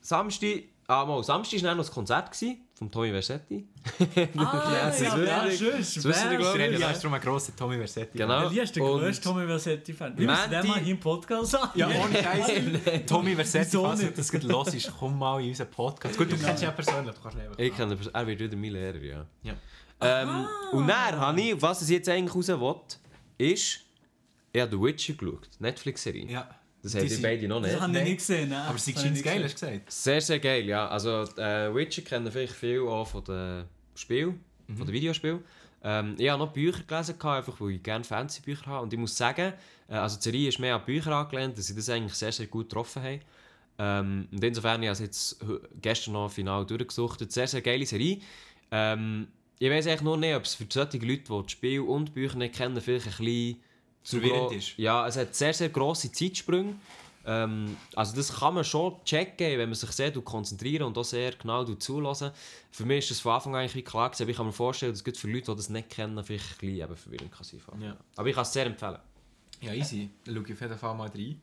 Samstag, 0.00 0.64
ah 0.90 1.04
mal, 1.06 1.22
Samstag 1.22 1.62
war 1.62 1.74
noch 1.74 1.84
das 1.84 1.92
Konzert 1.92 2.36
von 2.74 2.90
Tommy 2.90 3.10
Versetti. 3.10 3.66
Ah, 4.36 4.88
das 4.88 5.00
ja, 5.00 5.18
ja, 5.18 5.50
schön. 5.50 5.78
Das 5.78 6.04
wissen 6.04 6.30
wir, 6.30 6.38
glaub 6.38 6.54
Der 6.54 6.70
ich. 6.70 6.78
Rede 6.78 6.92
ist 6.92 7.04
darum 7.04 7.14
ein 7.14 7.20
grosser 7.20 7.54
Tommy 7.54 7.76
Versetti. 7.76 8.18
Genau. 8.18 8.48
Lia 8.48 8.62
ist 8.64 8.74
der 8.74 8.82
grösste 8.82 9.22
Tommy 9.22 9.46
Versetti-Fan. 9.46 10.18
Wir 10.18 10.26
müssen 10.26 10.50
den 10.50 10.66
mal 10.66 10.80
hier 10.80 10.94
im 10.94 11.00
Podcast 11.00 11.52
sagen. 11.52 11.78
Ja, 11.78 11.88
ohne 11.88 12.22
Scheiß. 12.22 12.50
Tommy 13.06 13.34
Versetti, 13.34 13.76
falls 13.76 14.00
du 14.00 14.10
das 14.10 14.32
gerade 14.32 14.46
los 14.48 14.74
ist, 14.74 14.92
komm 14.98 15.18
mal 15.18 15.40
in 15.40 15.50
unseren 15.50 15.70
Podcast. 15.70 16.18
Gut, 16.18 16.32
du 16.32 16.36
kennst 16.36 16.62
ihn 16.62 16.66
ja 16.66 16.72
persönlich, 16.72 17.14
du 17.14 17.22
kannst 17.22 17.38
ihn 17.38 17.64
Ich 17.64 17.76
kenne 17.76 17.94
ihn, 17.94 18.10
er 18.12 18.26
wird 18.26 18.40
wieder 18.40 18.56
mein 18.56 18.72
Lehrer, 18.72 19.02
ja. 19.02 19.26
Ja. 19.42 19.54
Ähm, 20.02 20.46
und 20.72 20.88
dann 20.88 21.20
habe 21.20 21.40
ich, 21.40 21.60
was 21.60 21.82
es 21.82 21.90
jetzt 21.90 22.08
eigentlich 22.08 22.34
raus 22.34 22.48
will, 22.48 22.74
ist, 23.38 23.80
ich 24.52 24.60
habe 24.60 24.70
The 24.70 24.82
Witcher 24.82 25.14
geschaut, 25.14 25.48
Netflix-Serie. 25.58 26.26
Ja. 26.26 26.48
Das 26.82 26.92
Die 26.92 26.98
habt 26.98 27.04
ihr 27.04 27.10
sind- 27.10 27.22
beide 27.22 27.48
noch 27.48 27.60
Das 27.60 27.72
nicht. 27.72 27.80
habe 27.80 27.92
ich 27.92 27.98
Nein. 27.98 28.04
nicht 28.08 28.16
gesehen. 28.18 28.48
Nein. 28.48 28.66
Aber 28.66 28.78
sie 28.78 28.92
Das 28.94 29.02
scheint 29.02 29.22
geil, 29.22 29.44
hast 29.44 29.60
du 29.62 29.66
gesagt? 29.66 29.92
Sehr, 29.92 30.20
sehr 30.20 30.38
geil, 30.38 30.64
ja. 30.66 30.88
Also, 30.88 31.22
äh, 31.36 31.74
Witcher 31.74 32.02
kennen 32.02 32.30
vielleicht 32.32 32.54
viel 32.54 32.80
auch 32.80 33.06
von 33.06 33.22
den 33.24 33.64
Spielen, 33.94 34.40
von 34.66 34.86
den 34.86 34.92
Videospielen. 34.92 35.40
Ähm, 35.82 36.14
ich 36.18 36.28
habe 36.28 36.42
noch 36.42 36.52
Bücher 36.52 36.82
gelesen, 36.86 37.14
einfach 37.20 37.60
weil 37.60 37.70
ich 37.72 37.82
gerne 37.82 38.04
Fantasy-Bücher 38.04 38.66
habe. 38.66 38.82
Und 38.82 38.92
ich 38.92 38.98
muss 38.98 39.16
sagen, 39.16 39.52
äh, 39.88 39.94
also 39.94 40.16
die 40.16 40.22
Serie 40.22 40.48
ist 40.48 40.58
mehr 40.58 40.74
an 40.76 40.84
Bücher 40.84 41.12
angelehnt, 41.14 41.56
dass 41.58 41.66
sie 41.66 41.74
das 41.74 41.88
eigentlich 41.88 42.14
sehr, 42.14 42.32
sehr 42.32 42.46
gut 42.46 42.68
getroffen 42.68 43.02
haben. 43.02 43.20
Ähm, 43.78 44.28
und 44.30 44.44
insofern, 44.44 44.82
ich 44.82 44.88
habe 44.88 44.92
es 44.94 45.00
jetzt 45.00 45.38
gestern 45.80 46.12
noch 46.14 46.30
final 46.30 46.66
durchgesucht. 46.66 47.30
Sehr, 47.32 47.46
sehr 47.46 47.62
geile 47.62 47.86
Serie. 47.86 48.20
Ähm, 48.70 49.28
ich 49.58 49.70
weiß 49.70 49.86
eigentlich 49.86 50.02
nur 50.02 50.16
nicht, 50.18 50.34
ob 50.34 50.44
es 50.44 50.54
für 50.54 50.66
solche 50.70 50.98
Leute, 50.98 51.22
die 51.24 51.42
das 51.42 51.50
Spiel 51.52 51.80
und 51.80 52.08
die 52.08 52.12
Bücher 52.12 52.36
nicht 52.36 52.54
kennen, 52.54 52.80
vielleicht 52.80 53.06
ein 53.06 53.24
bisschen 53.24 53.56
Verwirrend 54.02 54.52
ist. 54.52 54.76
Ja, 54.78 55.06
es 55.06 55.16
hat 55.16 55.34
sehr, 55.34 55.52
sehr 55.52 55.68
grosse 55.68 56.10
Zeitsprünge. 56.10 56.74
Ähm, 57.26 57.76
also 57.94 58.16
das 58.16 58.32
kann 58.34 58.54
man 58.54 58.64
schon 58.64 58.96
checken, 59.04 59.58
wenn 59.58 59.68
man 59.68 59.74
sich 59.74 59.90
sehr 59.90 60.12
tut 60.12 60.24
konzentrieren 60.24 60.86
und 60.86 60.96
auch 60.96 61.04
sehr 61.04 61.32
genau 61.32 61.64
zulassen. 61.64 62.30
Für 62.70 62.86
mich 62.86 62.98
ist 62.98 63.10
das 63.10 63.20
von 63.20 63.32
Anfang 63.32 63.54
an 63.54 63.62
eigentlich 63.62 63.84
klar 63.84 64.08
gewesen, 64.08 64.22
aber 64.22 64.30
ich 64.30 64.36
kann 64.36 64.46
mir 64.46 64.52
vorstellen, 64.52 64.92
dass 64.92 65.02
es 65.06 65.18
für 65.18 65.28
Leute, 65.28 65.50
die 65.50 65.56
das 65.56 65.68
nicht 65.68 65.90
kennen, 65.90 66.22
vielleicht 66.24 66.44
ein 66.44 66.58
bisschen 66.58 66.80
eben 66.80 66.96
verwirrend 66.96 67.32
kann 67.32 67.44
sein. 67.44 67.60
Ja. 67.80 67.96
Aber 68.16 68.28
ich 68.28 68.34
kann 68.34 68.42
es 68.42 68.52
sehr 68.52 68.66
empfehlen. 68.66 68.98
Ja, 69.60 69.74
easy. 69.74 70.08
Dann 70.24 70.34
schaue 70.34 70.44
ich 70.46 70.52
auf 70.54 70.60
jeden 70.60 70.78
Fall 70.78 70.94
mal 70.94 71.08
rein. 71.08 71.40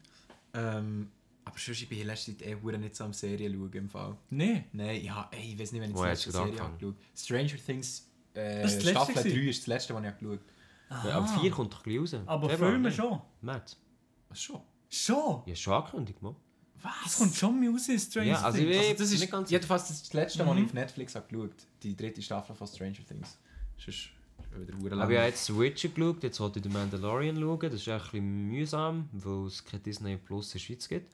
Ähm, 0.55 1.11
aber 1.45 1.57
sonst, 1.57 1.81
ich 1.81 1.87
bin 1.87 1.99
in 1.99 2.07
letzter 2.07 2.37
Zeit 2.37 2.47
eh 2.47 2.77
nicht 2.77 2.95
so 2.95 3.03
am 3.03 3.13
Serien 3.13 3.53
schauen 3.53 3.73
im 3.73 3.89
Fall. 3.89 4.17
Nein. 4.31 4.65
Nein, 4.73 5.03
ja, 5.03 5.29
ey, 5.31 5.53
ich 5.53 5.59
weiß 5.59 5.71
nicht, 5.71 5.81
wenn 5.81 5.91
ich 5.91 5.95
die 5.95 6.03
letzte 6.03 6.31
Serie 6.31 6.45
habe 6.45 6.61
angefangen? 6.63 6.77
geschaut 6.79 6.95
Stranger 7.15 7.65
Things 7.65 8.07
äh, 8.33 8.67
Staffel 8.67 9.15
3 9.15 9.23
gewesen? 9.23 9.47
ist 9.47 9.61
das 9.61 9.67
letzte, 9.67 9.93
was 9.93 10.01
ich 10.03 10.07
habe 10.07 10.39
Ja, 10.89 11.17
aber 11.17 11.27
4 11.27 11.51
kommt 11.51 11.73
doch 11.73 11.83
gleich 11.83 11.99
raus. 11.99 12.15
Aber 12.25 12.49
Februar, 12.49 12.69
Filme 12.71 12.91
schon. 12.91 13.21
März. 13.41 13.77
Was 14.29 14.41
schon? 14.41 14.61
Schon? 14.89 15.41
Ja, 15.45 15.55
schon 15.55 15.73
angekündigt, 15.73 16.21
Mann. 16.21 16.35
Das 17.03 17.17
kommt 17.17 17.35
schon 17.35 17.59
mal 17.59 17.69
raus 17.71 17.87
in 17.89 17.99
Stranger 17.99 18.27
Ja, 18.29 18.41
also 18.41 18.57
Things. 18.59 18.71
ich- 18.75 18.77
Also 18.89 18.93
das 19.03 19.11
ist 19.11 19.19
nicht 19.19 19.31
ganz- 19.31 19.49
jedenfalls 19.49 19.87
das, 19.87 19.97
ist 19.97 20.05
das 20.07 20.13
letzte, 20.13 20.45
was 20.45 20.53
Mhm. 20.53 20.59
ich 20.59 20.65
auf 20.65 20.73
Netflix 20.73 21.13
geschaut 21.13 21.51
Die 21.83 21.95
dritte 21.95 22.21
Staffel 22.21 22.55
von 22.55 22.67
Stranger 22.67 23.05
Things. 23.07 23.37
Sonst 23.77 23.87
ist 23.87 24.09
wieder. 24.81 24.93
Aber 24.97 25.11
ich 25.11 25.17
habe 25.17 25.27
jetzt 25.27 25.59
Witcher 25.59 25.89
geschaut, 25.89 26.23
jetzt 26.23 26.39
wollte 26.39 26.59
ich 26.59 26.63
den 26.63 26.71
Mandalorian 26.71 27.35
schauen. 27.39 27.59
Das 27.59 27.73
ist 27.73 27.89
ein 27.89 27.99
bisschen 27.99 28.47
mühsam, 28.47 29.09
weil 29.11 29.47
es 29.47 29.63
kein 29.65 29.83
Disney 29.83 30.17
Plus 30.17 30.47
in 30.47 30.51
der 30.53 30.59
Schweiz 30.59 30.87
gibt. 30.87 31.13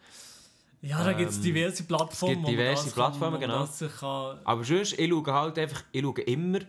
Ja, 0.82 1.02
da 1.04 1.14
gibt 1.14 1.32
es 1.32 1.38
Ähm, 1.38 1.44
diverse 1.44 1.84
Plattformen. 1.84 2.36
es 2.36 2.46
gibt 2.46 2.50
diverse 2.60 2.92
Plattformen, 2.92 3.40
kann, 3.40 3.50
genau. 3.50 3.68
kann- 4.00 4.40
Aber 4.44 4.64
sonst, 4.66 5.00
ich 5.00 5.10
schaue 5.10 5.34
halt 5.34 5.58
einfach, 5.58 5.84
ich 5.94 6.02
schaue 6.02 6.22
immer 6.22 6.60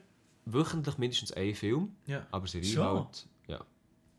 wöchentlich 0.46 0.98
mindestens 0.98 1.32
einen 1.32 1.54
Film. 1.54 1.94
Ja. 2.06 2.26
Aber 2.30 2.46
Serie 2.46 2.68
Schon? 2.72 2.84
halt, 2.84 3.26
ja. 3.48 3.64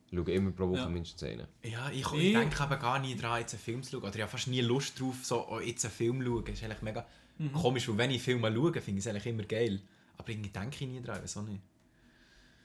Ich 0.10 0.17
schaue 0.17 0.32
immer 0.32 0.51
pro 0.51 0.70
Woche 0.70 0.79
Ja. 0.79 0.89
mindestens 0.89 1.24
einen. 1.24 1.48
Ja, 1.63 1.89
ich, 1.91 2.05
ich 2.13 2.34
denke 2.34 2.60
aber 2.62 2.77
gar 2.77 3.00
nie 3.00 3.15
daran, 3.15 3.39
jetzt 3.41 3.53
einen 3.53 3.62
Film 3.63 3.84
zu 3.84 3.91
schauen. 3.91 4.03
Oder 4.03 4.15
ich 4.15 4.22
habe 4.22 4.32
fast 4.32 4.48
nie 4.48 4.62
Lust 4.62 5.00
drauf, 5.00 5.15
so 5.24 5.48
oh, 5.50 5.60
jetzt 5.60 5.86
einen 5.86 5.94
Film 5.94 6.20
zu 6.22 6.25
schauen. 6.27 6.46
Das 6.46 6.53
ist 6.55 6.63
eigentlich 6.63 6.82
mega 6.82 7.05
Mhm. 7.38 7.51
komisch, 7.51 7.89
weil 7.89 7.98
wenn 7.98 8.12
ich 8.12 8.22
Filme 8.22 8.50
schaue, 8.53 8.72
finde 8.82 9.00
ich 9.00 9.05
es 9.05 9.08
eigentlich 9.08 9.25
immer 9.25 9.44
geil. 9.44 9.82
Aber 10.17 10.29
irgendwie 10.29 10.51
denke 10.51 10.86
ich 10.86 10.89
nie 10.89 11.01
daran, 11.01 11.22
wieso 11.22 11.41
nicht? 11.41 11.62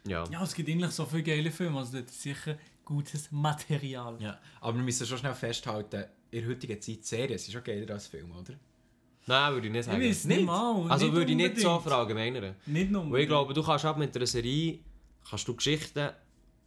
Ja. 0.06 0.24
Ja, 0.30 0.42
es 0.44 0.54
gibt 0.54 0.68
eigentlich 0.68 0.92
so 0.92 1.04
viele 1.06 1.24
geile 1.24 1.50
Filme, 1.50 1.78
also 1.78 1.92
dort 1.98 2.08
ist 2.08 2.22
sicher 2.22 2.56
gutes 2.84 3.32
Material. 3.32 4.16
Ja. 4.20 4.38
Aber 4.60 4.76
wir 4.76 4.84
müssen 4.84 5.06
schon 5.08 5.18
schnell 5.18 5.34
festhalten, 5.34 6.04
in 6.30 6.40
der 6.42 6.48
heutigen 6.50 6.80
Zeit 6.80 7.04
Serien 7.04 7.36
sind 7.38 7.52
schon 7.52 7.64
geiler 7.64 7.92
als 7.94 8.06
Filme, 8.06 8.32
oder? 8.32 8.54
Nein, 9.26 9.52
würde 9.54 9.66
ich 9.66 9.72
nicht 9.72 9.80
Ich 9.80 9.86
sagen. 9.86 10.02
weiß 10.02 10.24
nicht 10.24 10.44
mal. 10.44 10.90
also 10.90 11.04
nicht 11.06 11.14
würde 11.14 11.30
ich 11.30 11.36
nicht 11.36 11.58
so 11.60 11.68
unbedingt. 11.68 11.82
verallgemeinern. 11.88 12.54
Nicht 12.66 12.90
nur. 12.90 13.10
Weil 13.12 13.20
ich 13.20 13.28
glaube, 13.28 13.54
du 13.54 13.62
kannst 13.62 13.84
auch 13.86 13.96
mit 13.96 14.14
einer 14.16 14.26
Serie 14.26 14.78
kannst 15.28 15.46
du 15.46 15.54
Geschichten 15.54 16.10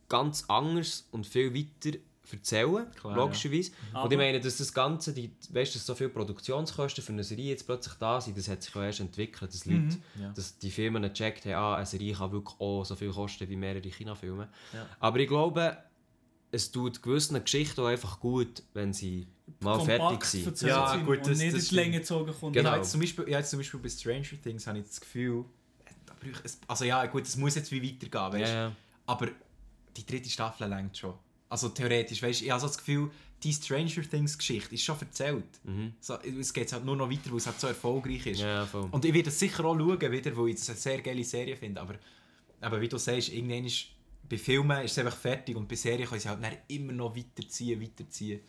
ganz 0.07 0.45
anders 0.47 1.07
und 1.11 1.25
viel 1.25 1.53
weiter 1.53 1.97
erzählen, 2.31 2.87
Klar, 2.99 3.15
logischerweise. 3.15 3.71
Aber- 3.91 4.05
Und 4.05 4.11
ich 4.13 4.17
meine, 4.17 4.39
dass 4.39 4.57
das 4.57 4.73
Ganze, 4.73 5.13
die, 5.13 5.29
weißt, 5.49 5.75
dass 5.75 5.85
so 5.85 5.93
viele 5.93 6.09
Produktionskosten 6.09 7.03
für 7.03 7.11
eine 7.11 7.23
Serie 7.23 7.49
jetzt 7.49 7.65
plötzlich 7.65 7.93
da 7.95 8.19
sind, 8.21 8.37
das 8.37 8.47
hat 8.47 8.63
sich 8.63 8.75
erst 8.75 9.01
entwickelt, 9.01 9.53
dass 9.53 9.65
Leute, 9.65 9.97
Ja. 10.19 10.29
dass 10.33 10.57
die 10.57 10.71
Firmen 10.71 11.03
gecheckt 11.03 11.45
haben, 11.45 11.53
ah, 11.53 11.75
eine 11.75 11.85
Serie 11.85 12.13
kann 12.13 12.31
wirklich 12.31 12.59
auch 12.59 12.85
so 12.85 12.95
viel 12.95 13.11
kosten 13.11 13.47
wie 13.49 13.55
mehrere 13.55 13.81
Kinofilme. 13.81 14.47
Ja. 14.73 14.87
Aber 14.99 15.19
ich 15.19 15.27
glaube, 15.27 15.77
es 16.53 16.71
tut 16.71 17.01
gewissen 17.01 17.41
Geschichten 17.43 17.81
auch 17.81 17.87
einfach 17.87 18.19
gut, 18.19 18.61
wenn 18.73 18.93
sie 18.93 19.27
mal 19.59 19.79
fertig 19.79 19.97
kompakt 19.97 20.25
sind. 20.27 20.45
erzählt 20.47 20.69
Ja, 20.69 20.91
sind 20.93 21.05
gut, 21.05 21.17
und 21.17 21.27
das- 21.27 21.37
nicht 21.39 21.53
das 21.55 21.63
in 21.63 21.69
die 21.69 21.75
Länge 21.75 21.97
gezogen 21.99 22.33
kommt. 22.39 22.53
Genau. 22.55 22.59
Ich 22.69 22.71
habe 22.71 22.77
jetzt 22.81 22.91
zum 22.91 22.99
Beispiel, 23.01 23.23
ich 23.27 23.33
habe 23.33 23.41
jetzt 23.41 23.49
zum 23.49 23.59
Beispiel 23.59 23.79
bei 23.79 23.89
Stranger 23.89 24.41
Things 24.43 24.67
habe 24.67 24.77
ich 24.79 24.85
das 24.85 25.01
Gefühl, 25.01 25.45
da 26.05 26.13
bräuchte 26.19 26.41
es. 26.45 26.59
Also 26.67 26.85
ja, 26.85 27.05
gut, 27.07 27.23
es 27.23 27.35
muss 27.37 27.55
jetzt 27.55 27.71
wie 27.71 27.81
weitergehen, 27.81 28.41
weißt 28.41 28.51
du? 28.51 28.55
Ja, 28.55 28.67
ja. 28.67 28.71
Aber 29.07 29.27
die 29.97 30.05
dritte 30.05 30.29
Staffel 30.29 30.67
längt 30.69 30.95
schon. 30.97 31.13
Also 31.49 31.69
theoretisch, 31.69 32.21
weißt 32.21 32.41
du, 32.41 32.45
ich 32.45 32.51
habe 32.51 32.61
so 32.61 32.67
das 32.67 32.77
Gefühl, 32.77 33.09
die 33.41 33.51
Stranger 33.53 34.01
Things 34.09 34.37
Geschichte 34.37 34.73
ist 34.75 34.83
schon 34.83 34.99
erzählt. 34.99 35.43
So, 35.99 36.15
es 36.19 36.53
geht 36.53 36.71
halt 36.71 36.85
nur 36.85 36.95
noch 36.95 37.09
weiter, 37.09 37.29
weil 37.31 37.37
es 37.37 37.45
halt 37.47 37.59
so 37.59 37.67
erfolgreich 37.67 38.25
ist. 38.27 38.39
Mhm. 38.39 38.45
Ja, 38.45 38.65
voll. 38.65 38.87
Und 38.91 39.03
ich 39.05 39.13
werde 39.13 39.29
es 39.29 39.39
sicher 39.39 39.65
auch 39.65 39.77
schauen, 39.77 40.11
wieder, 40.11 40.37
weil 40.37 40.49
ich 40.49 40.55
das 40.55 40.69
eine 40.69 40.77
sehr 40.77 41.01
geile 41.01 41.23
Serie 41.23 41.57
finde. 41.57 41.81
Aber, 41.81 41.95
aber 42.61 42.79
wie 42.79 42.87
du 42.87 42.97
sagst, 42.97 43.29
irgendwann 43.33 43.65
ist 43.65 43.87
bei 44.33 44.39
Filmen 44.39 44.83
ist 44.83 44.91
es 44.93 44.97
einfach 44.99 45.15
fertig 45.17 45.55
und 45.55 45.67
bei 45.67 45.75
Serien 45.75 46.07
können 46.07 46.19
sie 46.21 46.27
halt 46.29 46.43
dann 46.43 46.53
immer 46.67 46.91
noch 46.93 47.15
weiterziehen, 47.15 47.79
weiterziehen. 47.81 48.39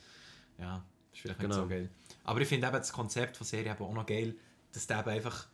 Ja, 0.58 0.76
das 1.10 1.18
ist 1.18 1.20
vielleicht 1.22 1.40
nicht 1.40 1.50
Genau. 1.50 1.62
so 1.62 1.68
geil. 1.68 1.90
Aber 2.24 2.40
ich 2.40 2.48
finde 2.48 2.66
eben 2.66 2.76
das 2.76 2.92
Konzept 2.92 3.36
von 3.36 3.46
Serien 3.46 3.76
auch 3.78 3.92
noch 3.92 4.06
geil, 4.06 4.34
dass 4.72 4.86
du 4.86 4.94
eben 4.94 5.08
einfach 5.10 5.46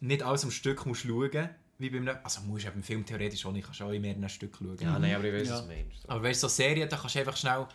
nicht 0.00 0.22
alles 0.22 0.44
am 0.44 0.50
Stück 0.50 0.86
musst 0.86 1.02
schauen 1.02 1.48
wie 1.78 1.90
bei 1.90 1.96
einem, 1.96 2.16
also 2.22 2.42
musst 2.42 2.62
du 2.64 2.68
eben 2.68 2.76
im 2.76 2.82
Film 2.84 3.04
theoretisch 3.04 3.44
auch 3.44 3.50
nicht, 3.50 3.64
kannst 3.64 3.82
auch 3.82 3.90
in 3.90 4.02
mehreren 4.02 4.28
Stück 4.28 4.56
schauen. 4.56 4.78
Ja, 4.80 5.00
nein, 5.00 5.16
aber 5.16 5.24
ich 5.24 5.34
weiß, 5.40 5.48
Ja. 5.48 5.54
was 5.54 5.62
du 5.62 5.66
meinst. 5.68 6.08
Aber 6.08 6.22
weißt 6.22 6.42
du, 6.44 6.46
so 6.48 6.54
Serien, 6.54 6.88
da 6.88 6.96
kannst 6.96 7.14
du 7.16 7.18
einfach 7.18 7.36
schnell 7.36 7.66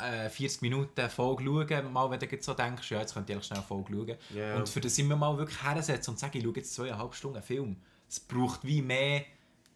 äh, 0.00 0.28
40 0.28 0.60
Minuten 0.60 1.08
Folge 1.08 1.44
schauen, 1.44 1.90
mal 1.92 2.10
wenn 2.10 2.20
du 2.20 2.26
jetzt 2.26 2.44
so 2.44 2.52
denkst, 2.52 2.90
ja, 2.90 3.00
jetzt 3.00 3.14
könnte 3.14 3.32
ich 3.32 3.42
schnell 3.42 3.62
Folge 3.62 3.90
schauen. 3.94 4.16
Ja. 4.34 4.56
Und 4.56 4.68
für 4.68 4.80
das 4.82 4.98
immer 4.98 5.16
mal 5.16 5.38
wirklich 5.38 5.62
hersetzen 5.62 6.10
und 6.10 6.18
sagen, 6.18 6.36
ich 6.36 6.44
schaue 6.44 6.52
jetzt 6.56 6.74
zweieinhalb 6.74 7.14
Stunden 7.14 7.36
einen 7.38 7.46
Film. 7.46 7.76
Es 8.06 8.20
braucht 8.20 8.64
wie 8.66 8.82
mehr, 8.82 9.24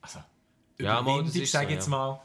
also 0.03 0.19
Ja, 0.81 1.03
mal, 1.03 1.23
das 1.23 1.35
Überwindung, 1.35 1.43
ist 1.43 1.53
sag 1.53 1.63
so, 1.63 1.69
ich 1.69 1.75
jetzt 1.75 1.87
ja. 1.87 1.91
mal, 1.91 2.21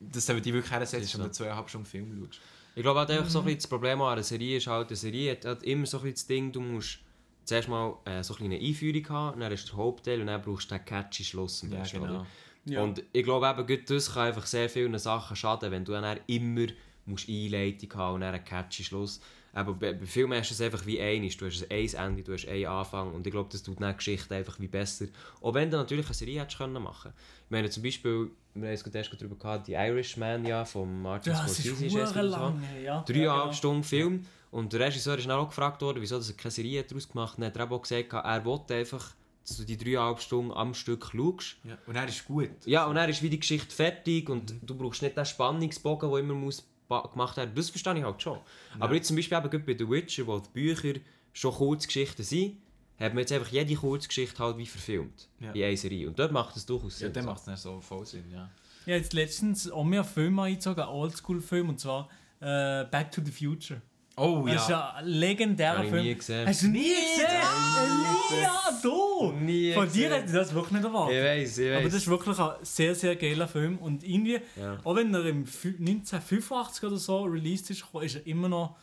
dass 0.00 0.26
du 0.26 0.40
dich 0.40 0.52
wirklich 0.52 0.72
hersetzt 0.72 1.08
so. 1.10 1.18
und 1.18 1.24
einen 1.24 1.32
zweieinhalb 1.32 1.68
Stunden 1.68 1.86
Film 1.86 2.26
schaust. 2.26 2.40
Ich 2.74 2.82
glaube 2.82 3.00
halt 3.00 3.10
einfach 3.10 3.28
so 3.28 3.40
ein 3.40 3.44
bisschen 3.44 3.58
das 3.58 3.66
Problem 3.66 4.00
an 4.02 4.12
einer 4.12 4.22
Serie 4.22 4.58
ist 4.58 4.66
halt, 4.68 4.88
eine 4.88 4.96
Serie 4.96 5.32
hat 5.32 5.44
halt 5.44 5.62
immer 5.64 5.84
so 5.84 5.98
ein 5.98 6.02
bisschen 6.04 6.14
das 6.14 6.26
Ding, 6.26 6.52
du 6.52 6.60
musst 6.60 7.00
zuerst 7.44 7.68
mal 7.68 7.96
äh, 8.04 8.22
so 8.22 8.36
eine 8.36 8.56
Einführung 8.56 9.08
haben, 9.08 9.40
dann 9.40 9.50
ist 9.50 9.68
der 9.68 9.76
Hauptteil 9.76 10.20
und 10.20 10.28
dann 10.28 10.40
brauchst 10.42 10.70
du 10.70 10.76
den 10.76 10.84
catchy 10.84 11.24
Schluss 11.24 11.62
Ja, 11.62 11.70
besten, 11.70 12.02
genau. 12.02 12.26
Ja. 12.66 12.82
Und 12.82 13.02
ich 13.12 13.24
glaube 13.24 13.48
eben, 13.48 13.66
gerade 13.66 13.82
das 13.82 14.12
kann 14.12 14.28
einfach 14.28 14.46
sehr 14.46 14.68
vielen 14.68 14.96
Sachen 14.98 15.34
schaden, 15.34 15.70
wenn 15.70 15.84
du 15.84 15.92
dann 15.92 16.20
immer 16.26 16.66
musst 17.06 17.28
Einleitung 17.28 17.94
haben 17.94 18.14
und 18.16 18.20
dann 18.20 18.34
einen 18.34 18.44
catchy 18.44 18.84
Schluss. 18.84 19.20
Aber 19.52 19.74
bei, 19.74 19.92
bei 19.92 20.06
Filmen 20.06 20.38
hast 20.38 20.50
du 20.50 20.54
es 20.54 20.60
einfach 20.60 20.84
wie 20.86 21.00
eines. 21.00 21.36
Du 21.36 21.46
hast 21.46 21.66
ein 21.70 21.94
Ende, 21.94 22.22
du 22.22 22.32
hast 22.32 22.46
einen 22.46 22.66
Anfang 22.66 23.12
und 23.14 23.26
ich 23.26 23.32
glaube, 23.32 23.48
das 23.50 23.62
tut 23.62 23.80
die 23.80 23.94
Geschichte 23.94 24.34
einfach 24.34 24.60
wie 24.60 24.68
besser. 24.68 25.06
Auch 25.40 25.54
wenn 25.54 25.70
du 25.70 25.76
natürlich 25.76 26.06
eine 26.06 26.14
Serie 26.14 26.40
hättest 26.40 26.58
können 26.58 26.82
machen 26.82 27.12
Ich 27.44 27.50
meine 27.50 27.70
zum 27.70 27.82
Beispiel, 27.82 28.30
wir 28.54 28.68
haben 28.68 28.74
es 28.74 28.82
erst 28.82 29.12
darüber 29.20 29.36
gehabt, 29.36 29.68
die 29.68 29.72
Irishman 29.72 30.44
ja, 30.44 30.64
von 30.64 31.02
Martin 31.02 31.32
ist 31.32 31.38
Scorsese 31.38 31.80
wieder 31.80 32.06
so. 32.06 32.20
lang. 32.20 32.62
Ja. 32.82 33.02
Dreieinhalb 33.02 33.16
Ja, 33.16 33.40
genau. 33.42 33.52
Stunden 33.52 33.84
Film. 33.84 34.26
Und 34.50 34.72
der 34.72 34.80
Regisseur 34.80 35.18
ist 35.18 35.26
dann 35.26 35.38
auch 35.38 35.48
gefragt 35.48 35.82
worden, 35.82 36.00
wieso 36.00 36.16
er 36.16 36.36
keine 36.36 36.50
Serie 36.50 36.82
daraus 36.82 37.08
gemacht 37.08 37.38
hat. 37.38 37.44
Hat 37.44 37.56
er 37.56 37.64
eben 37.64 37.72
auch 37.72 37.82
gesagt, 37.82 38.12
er 38.12 38.44
wollte 38.44 38.74
einfach, 38.74 39.14
dass 39.46 39.56
du 39.56 39.64
die 39.64 39.76
dreieinhalb 39.76 40.20
Stunden 40.20 40.52
am 40.52 40.72
Stück 40.74 41.10
schaust. 41.12 41.56
Ja. 41.64 41.76
Und 41.86 41.94
dann 41.94 42.08
ist 42.08 42.24
gut. 42.24 42.50
Ja, 42.64 42.86
und 42.86 42.94
dann 42.94 43.10
ist 43.10 43.22
wie 43.22 43.30
die 43.30 43.40
Geschichte 43.40 43.74
fertig 43.74 44.28
und 44.28 44.54
du 44.62 44.74
brauchst 44.74 45.02
nicht 45.02 45.16
den 45.16 45.26
Spannungsbogen, 45.26 46.10
der 46.10 46.18
immer 46.20 46.34
muss 46.34 46.66
gemacht 46.88 47.36
werden 47.36 47.52
Das 47.54 47.70
verstehe 47.70 47.96
ich 47.98 48.04
halt 48.04 48.20
schon. 48.22 48.38
Aber 48.80 48.94
jetzt 48.94 49.08
zum 49.08 49.16
Beispiel 49.16 49.38
eben 49.38 49.64
bei 49.64 49.76
The 49.78 49.88
Witcher, 49.88 50.26
wo 50.26 50.38
die 50.38 50.48
Bücher 50.52 50.94
schon 51.32 51.52
Kurzgeschichten 51.54 52.24
sind, 52.24 52.56
hat 52.98 53.14
man 53.14 53.20
jetzt 53.20 53.32
einfach 53.32 53.48
jede 53.48 53.74
Kurzgeschichte 53.74 54.38
halt 54.42 54.58
wie 54.58 54.66
verfilmt. 54.66 55.28
Ja. 55.38 55.52
In 55.52 55.62
einer 55.62 55.76
Serie. 55.76 56.08
Und 56.08 56.18
dort 56.18 56.32
macht 56.32 56.56
es 56.56 56.66
durchaus 56.66 56.98
Ja, 57.00 57.06
Sinn. 57.06 57.12
dann 57.12 57.24
macht 57.26 57.38
es 57.40 57.44
dann 57.44 57.56
so 57.56 57.80
voll 57.80 58.04
Sinn, 58.06 58.24
ja. 58.32 58.50
Ich 58.86 58.92
habe 58.92 58.98
jetzt 59.02 59.12
letztens 59.12 59.70
auch 59.70 59.84
mehr 59.84 60.02
Filme 60.02 60.42
eingezogen, 60.42 60.80
einen 60.80 60.90
Oldschool-Film, 60.90 61.68
und 61.68 61.78
zwar 61.78 62.08
äh, 62.40 62.84
Back 62.84 63.12
to 63.12 63.20
the 63.24 63.30
Future. 63.30 63.82
Oh 64.18 64.44
Das 64.46 64.62
ist 64.62 64.68
ja. 64.70 64.94
ein 64.96 65.06
legendärer 65.06 65.84
ich 65.84 65.90
Film. 65.90 66.02
nie 66.04 66.14
gesehen. 66.14 66.46
Hast 66.48 66.62
du 66.62 66.68
nie 66.68 66.82
gesehen? 66.88 68.42
Ja, 68.42 68.60
du! 68.82 69.32
Nie 69.32 69.72
Von 69.72 69.90
dir 69.90 70.10
hätte 70.10 70.26
ich 70.26 70.32
das 70.32 70.52
wirklich 70.54 70.72
nicht 70.72 70.80
Ich 70.80 70.86
erwartet. 70.92 71.24
weiß, 71.24 71.58
ich 71.58 71.68
Aber 71.72 71.76
weiß. 71.84 71.92
das 71.92 71.94
ist 72.02 72.08
wirklich 72.08 72.38
ein 72.38 72.50
sehr, 72.62 72.94
sehr 72.94 73.16
geiler 73.16 73.48
Film. 73.48 73.78
Und 73.78 74.04
irgendwie, 74.04 74.40
Ja. 74.56 74.78
auch 74.84 74.96
wenn 74.96 75.14
er 75.14 75.24
im 75.26 75.44
Fü- 75.46 75.78
1985 75.78 76.84
oder 76.84 76.96
so 76.96 77.22
released 77.24 77.70
ist, 77.70 77.84
ist 78.02 78.14
er 78.16 78.26
immer 78.26 78.48
noch 78.48 78.76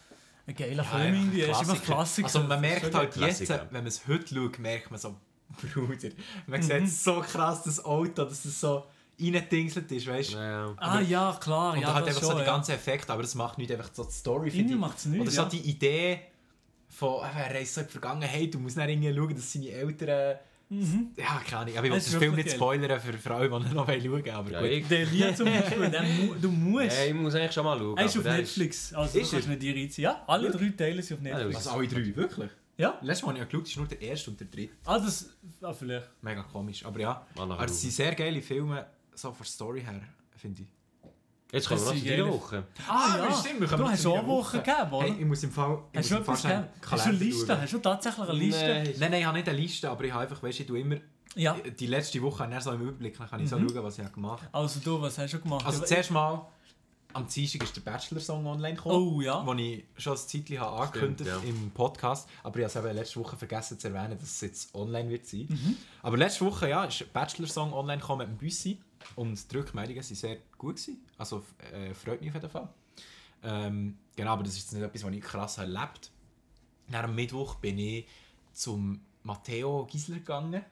ein 0.48 0.56
geiler 0.56 0.84
Film. 0.84 1.14
Irgendwie. 1.16 1.42
Er 1.42 1.52
ist 1.52 1.64
immer 1.64 1.76
Klassiker. 1.76 2.26
Also 2.28 2.40
man 2.42 2.62
merkt 2.62 2.94
halt 2.94 3.16
jetzt, 3.18 3.50
wenn 3.50 3.60
man 3.72 3.88
es 3.88 4.08
heute 4.08 4.36
schaut, 4.36 4.60
merkt 4.60 4.90
man 4.92 5.00
so, 5.00 5.16
Bruder, 5.74 6.10
man 6.48 6.60
Mhm. 6.60 6.64
sieht 6.64 6.90
so 6.90 7.22
krass 7.22 7.64
das 7.64 7.84
Auto, 7.86 8.26
dass 8.26 8.46
es 8.46 8.60
so 8.60 8.84
reingedingselt 9.20 9.92
ist, 9.92 10.08
weißt 10.08 10.34
du? 10.34 10.38
Ja, 10.38 10.68
ja. 10.68 10.74
Ah 10.78 11.00
ja, 11.02 11.38
klar. 11.42 11.74
Und 11.74 11.80
ja, 11.82 11.88
da 11.88 11.94
hat 11.96 12.02
das 12.08 12.10
einfach 12.10 12.22
schon, 12.22 12.30
so 12.32 12.38
die 12.38 12.46
ja. 12.46 12.52
ganzen 12.52 12.72
Effekte, 12.72 13.14
aber 13.14 13.22
das 13.22 13.36
macht 13.36 13.58
nicht 13.58 13.72
einfach 13.72 13.90
so 13.94 14.04
die 14.04 14.12
Story. 14.12 14.48
Irgendwie 14.48 14.58
finde 14.58 14.74
ich. 14.74 14.80
macht's 14.80 15.06
nicht, 15.06 15.22
Oder 15.22 15.32
so 15.32 15.42
ja. 15.44 15.50
die 15.50 15.62
Idee 15.70 16.20
von, 16.88 17.24
äh, 17.24 17.48
er 17.50 17.56
reist 17.56 17.74
so 17.74 17.82
in 17.82 17.88
die 17.88 17.92
Vergangenheit, 17.92 18.54
du 18.54 18.60
musst 18.60 18.78
dann 18.78 18.90
irgendwie 18.90 19.14
schauen, 19.14 19.36
dass 19.36 19.52
seine 19.54 19.70
Eltern... 19.70 20.38
Ja, 20.68 21.42
keine 21.48 21.62
Ahnung, 21.62 21.78
aber 21.78 21.86
ich 21.86 21.92
will 21.92 21.92
Das 21.92 22.06
ist 22.08 22.14
das 22.14 22.20
Film 22.20 22.32
wirklich 22.32 22.46
nicht 22.46 22.56
spoilern 22.56 23.00
für, 23.00 23.14
für 23.14 23.36
alle, 23.36 23.46
die 23.48 23.74
noch 23.76 23.88
schauen 23.88 24.12
wollen, 24.12 24.30
aber 24.32 24.52
Ja, 24.52 24.62
gut. 24.62 24.70
ich, 24.70 24.88
Der 24.88 25.06
Lied 25.06 25.38
zum 25.38 25.46
Beispiel, 25.46 25.90
mu 26.18 26.34
du 26.42 26.50
musst. 26.50 26.98
ja, 26.98 27.06
ich 27.06 27.14
muss 27.14 27.36
eigentlich 27.36 27.52
schon 27.52 27.66
mal 27.66 27.78
schauen. 27.78 27.98
er 27.98 28.06
ist 28.06 28.18
auf 28.18 28.24
Netflix. 28.24 28.94
Also 28.94 29.20
Ist 29.20 29.32
du 29.32 29.36
kannst 29.36 29.50
nicht 29.50 29.62
dir 29.62 29.76
reinziehen. 29.76 30.04
Ja, 30.06 30.24
alle 30.26 30.50
drei 30.50 30.70
Teile 30.70 31.04
sind 31.04 31.18
auf 31.18 31.24
Netflix. 31.24 31.56
Also 31.58 31.70
alle 31.70 31.88
drei, 31.88 32.16
wirklich? 32.16 32.50
Ja? 32.78 32.98
Letztes 33.02 33.26
Mal 33.26 33.36
habe 33.36 33.44
ich 33.44 33.50
geschaut, 33.50 33.68
ist 33.68 33.78
nur 33.78 33.88
der 33.88 34.02
erste 34.02 34.32
und 34.32 34.40
der 34.40 34.48
dritte. 34.48 34.74
Ah, 34.86 34.98
das... 35.00 35.30
Ah, 35.62 35.72
vielleicht. 35.72 36.10
Mega 36.22 36.42
komisch, 36.44 36.84
aber 36.84 37.00
ja. 37.00 37.28
Es 37.64 37.82
sind 37.82 37.94
sehr 37.94 38.16
geile 38.16 38.42
Filme, 38.42 38.86
so 39.18 39.30
von 39.32 39.38
der 39.40 39.46
Story 39.46 39.82
her, 39.82 40.02
finde 40.36 40.64
ich. 40.64 40.68
Jetzt 41.52 41.70
kommen 41.70 41.80
wir 41.82 41.94
noch 41.94 42.00
zu 42.00 42.06
deiner 42.06 42.28
Woche. 42.28 42.64
Ah, 42.88 43.18
ja. 43.18 43.32
stimmt, 43.34 43.62
wir 43.62 43.68
Du 43.78 43.88
hast 43.88 44.06
auch 44.06 44.18
eine 44.18 44.28
Woche 44.28 44.58
gegeben, 44.60 44.92
oder? 44.92 45.08
Hey, 45.08 45.16
ich 45.20 45.26
muss 45.26 45.44
im 45.44 45.52
Fall... 45.52 45.80
Ich 45.92 46.00
Hast 46.00 46.12
du 46.12 46.16
im 46.18 46.26
Fall 46.26 46.36
Hast 46.36 47.06
du 47.06 47.10
eine 47.10 47.18
Liste? 47.18 47.48
schauen. 47.48 47.62
Hast 47.62 47.74
du 47.74 47.78
tatsächlich 47.78 48.30
eine 48.30 48.38
Liste? 48.38 48.68
Nein. 48.68 48.84
Nein, 49.00 49.12
nein, 49.12 49.20
ich 49.22 49.26
habe 49.26 49.38
nicht 49.38 49.50
eine 49.50 49.58
Liste, 49.58 49.90
aber 49.90 50.04
ich 50.04 50.12
habe 50.12 50.24
einfach, 50.24 50.44
weißt 50.44 50.60
du, 50.60 50.64
ich 50.64 50.68
tue 50.68 50.80
immer... 50.80 50.98
Ja. 51.36 51.54
Die 51.80 51.88
letzte 51.88 52.22
Woche 52.22 52.40
habe 52.44 52.52
ich 52.52 52.56
dann 52.56 52.64
so 52.64 52.72
im 52.72 52.82
Überblick, 52.82 53.18
dann 53.18 53.30
kann 53.30 53.42
ich 53.42 53.50
so 53.50 53.58
Mhm. 53.58 53.70
schauen, 53.70 53.84
was 53.84 54.00
ich 54.00 54.12
gemacht 54.14 54.44
habe. 54.44 54.54
Also 54.54 54.80
du, 54.80 55.02
was 55.02 55.18
hast 55.18 55.34
du 55.34 55.40
gemacht? 55.40 55.66
Also 55.66 55.84
zuerst 55.86 56.12
mal, 56.12 56.48
am 57.14 57.28
Dienstag 57.28 57.64
ist 57.64 57.76
der 57.76 57.82
Bachelor-Song 57.82 58.46
online 58.46 58.76
gekommen. 58.76 58.96
Oh 59.18 59.22
ja. 59.22 59.46
wo 59.46 59.54
ich 59.54 59.86
schon 59.98 60.14
ein 60.14 60.18
Zeitchen 60.18 60.60
habe 60.60 60.82
angekündigt 60.82 61.30
Stimmt, 61.30 61.44
ja. 61.44 61.50
im 61.50 61.72
Podcast. 61.72 62.28
Aber 62.44 62.60
ich 62.60 62.66
habe 62.66 62.80
es 62.80 62.86
eben 62.86 62.96
letzte 62.96 63.20
Woche 63.22 63.38
vergessen 63.38 63.80
zu 63.80 63.88
erwähnen, 63.88 64.18
dass 64.20 64.30
es 64.30 64.42
jetzt 64.42 64.76
online 64.76 65.10
wird 65.10 65.26
sein. 65.26 65.46
Mhm. 65.50 65.78
Aber 66.02 66.18
letzte 66.18 66.46
Woche 66.46 66.70
ja, 66.70 66.84
ist 66.86 67.12
Bachelor-Song 67.14 67.72
online 67.72 68.02
gekommen 68.02 68.20
mit 68.30 68.30
dem 68.30 68.38
Büssi. 68.38 68.82
Und 69.16 69.52
die 69.52 69.58
Rückmeldungen 69.58 70.04
waren 70.04 70.16
sehr 70.16 70.38
gut. 70.58 70.76
Gewesen. 70.76 71.06
Also 71.18 71.44
äh, 71.74 71.94
freut 71.94 72.22
mich 72.22 72.30
auf 72.30 72.36
jeden 72.36 72.50
Fall. 72.50 72.70
Ähm, 73.44 73.98
genau, 74.16 74.34
aber 74.34 74.44
das 74.44 74.54
ist 74.54 74.60
jetzt 74.60 74.74
nicht 74.74 74.84
etwas, 74.84 75.04
was 75.04 75.14
ich 75.14 75.22
krass 75.22 75.58
erlebt 75.58 76.12
habe. 76.92 77.04
Am 77.04 77.16
Mittwoch 77.16 77.56
bin 77.56 77.78
ich 77.78 78.06
zum 78.54 79.02
Matteo 79.24 79.86
Gisler 79.86 80.18
gegangen. 80.18 80.64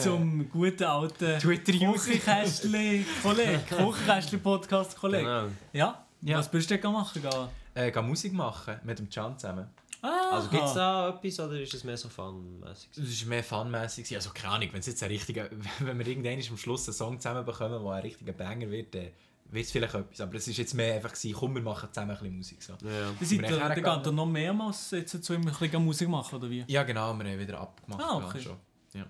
Zum 0.00 0.48
guten 0.50 0.84
alten 0.84 1.38
Twitter-User. 1.40 2.12
Kuchenkästchen-Kollege, 2.12 3.60
Kuchenkästchen-Podcast-Kollege. 3.76 5.24
Genau. 5.24 5.48
Ja? 5.72 6.06
Ja. 6.22 6.38
Was 6.38 6.50
bist 6.50 6.70
du 6.70 6.74
denn 6.74 6.82
gemacht? 6.82 7.14
Gehen? 7.14 7.48
äh, 7.74 7.90
gehen 7.92 8.06
Musik 8.06 8.32
machen 8.32 8.76
mit 8.84 8.98
dem 8.98 9.08
Can 9.08 9.38
zusammen. 9.38 9.68
Ah, 10.02 10.30
Also 10.32 10.48
gibt 10.48 10.62
es 10.64 10.74
da 10.74 11.08
etwas 11.08 11.40
oder 11.40 11.60
ist 11.60 11.74
es 11.74 11.84
mehr 11.84 11.96
so 11.96 12.08
fun-mäßig? 12.08 12.90
Es 12.96 13.22
war 13.22 13.28
mehr 13.30 13.44
funmässig. 13.44 14.04
gewesen. 14.04 14.16
Also 14.16 14.30
keine 14.32 14.54
Ahnung, 14.54 14.68
wenn 14.72 14.80
es 14.80 14.86
jetzt 14.86 15.02
ein 15.02 15.08
richtiger, 15.10 15.48
wenn 15.80 15.98
wir 15.98 16.06
irgendwann 16.06 16.38
am 16.38 16.56
Schluss 16.56 16.86
einen 16.88 16.94
Song 16.94 17.20
zusammen 17.20 17.44
bekommen, 17.44 17.82
der 17.82 17.92
ein 17.92 18.02
richtiger 18.02 18.32
Banger 18.32 18.70
wird, 18.70 18.94
dann 18.94 19.08
wird 19.50 19.64
es 19.64 19.70
vielleicht 19.72 19.94
etwas. 19.94 20.20
Aber 20.20 20.34
es 20.34 20.46
war 20.46 20.54
jetzt 20.54 20.74
mehr 20.74 20.94
einfach, 20.94 21.12
gewesen, 21.12 21.32
komm, 21.38 21.54
wir 21.54 21.62
machen 21.62 21.88
zusammen 21.92 22.10
ein 22.12 22.18
bisschen 22.18 22.36
Musik. 22.36 22.62
So. 22.62 22.74
Ja, 22.84 22.90
ja. 22.90 23.10
Nachher 23.10 23.66
der 23.68 23.74
gegangen. 23.74 24.02
geht 24.02 24.06
ihr 24.12 24.12
noch 24.14 24.26
mehrmals 24.26 24.90
jetzt 24.92 25.24
zu 25.24 25.34
ihm 25.34 25.40
ein 25.40 25.54
bisschen 25.54 25.84
Musik 25.84 26.08
machen, 26.08 26.36
oder 26.36 26.48
wie? 26.50 26.64
Ja 26.68 26.82
genau, 26.84 27.14
wir 27.14 27.30
haben 27.30 27.38
wieder 27.38 27.60
abgemacht. 27.60 28.02
Ah, 28.02 28.16
okay. 28.18 28.40
schon. 28.40 28.56
Ja. 28.94 29.06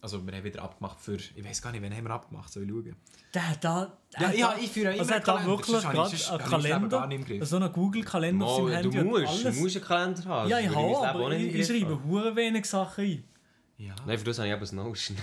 Also 0.00 0.24
wir 0.24 0.32
haben 0.32 0.44
wieder 0.44 0.62
abgemacht 0.62 0.98
für, 1.00 1.16
ich 1.16 1.44
weiß 1.44 1.60
gar 1.60 1.72
nicht, 1.72 1.82
wann 1.82 1.92
haben 1.94 2.04
wir 2.04 2.10
abgemacht, 2.12 2.52
soll 2.52 2.62
ich 2.62 2.68
schauen? 2.70 2.94
Der, 3.34 3.42
da, 3.60 3.92
Ja, 4.20 4.30
ja, 4.32 4.54
ich 4.60 4.70
führe 4.70 4.92
immer 4.92 5.00
Also 5.00 5.10
er 5.10 5.16
hat 5.16 5.26
da 5.28 5.32
Kalender, 5.32 5.50
wirklich 5.50 5.66
sonst 5.72 5.84
habe 5.86 5.96
ich- 5.96 5.98
gerade 5.98 6.10
sonst 6.16 6.30
einen 6.30 6.38
ich 6.38 6.42
das 6.44 6.50
Kalender, 6.62 6.88
gar 6.88 7.06
nicht 7.08 7.18
im 7.20 7.24
Griff. 7.26 7.48
so 7.48 7.56
einen 7.56 7.72
Google-Kalender 7.72 8.46
auf 8.46 8.56
seinem 8.56 8.66
du 8.66 8.72
Handy 8.74 8.98
und 9.00 9.06
musst, 9.06 9.44
du 9.44 9.52
musst 9.52 9.76
einen 9.76 9.84
Kalender 9.84 10.24
haben. 10.24 10.50
Ja, 10.50 10.58
ich 10.60 10.68
habe, 10.74 11.08
aber 11.08 11.28
nicht 11.30 11.54
ich, 11.54 11.60
ich 11.60 11.66
schreibe 11.66 11.98
hure 12.04 12.36
wenig 12.36 12.64
Sachen 12.66 13.04
ein. 13.04 13.24
Ja. 13.78 13.94
Nein, 14.06 14.18
für 14.18 14.24
das 14.24 14.38
habe 14.38 14.48
ich 14.48 14.52
eben 14.52 14.60
das 14.60 14.72
Notion. 14.72 15.16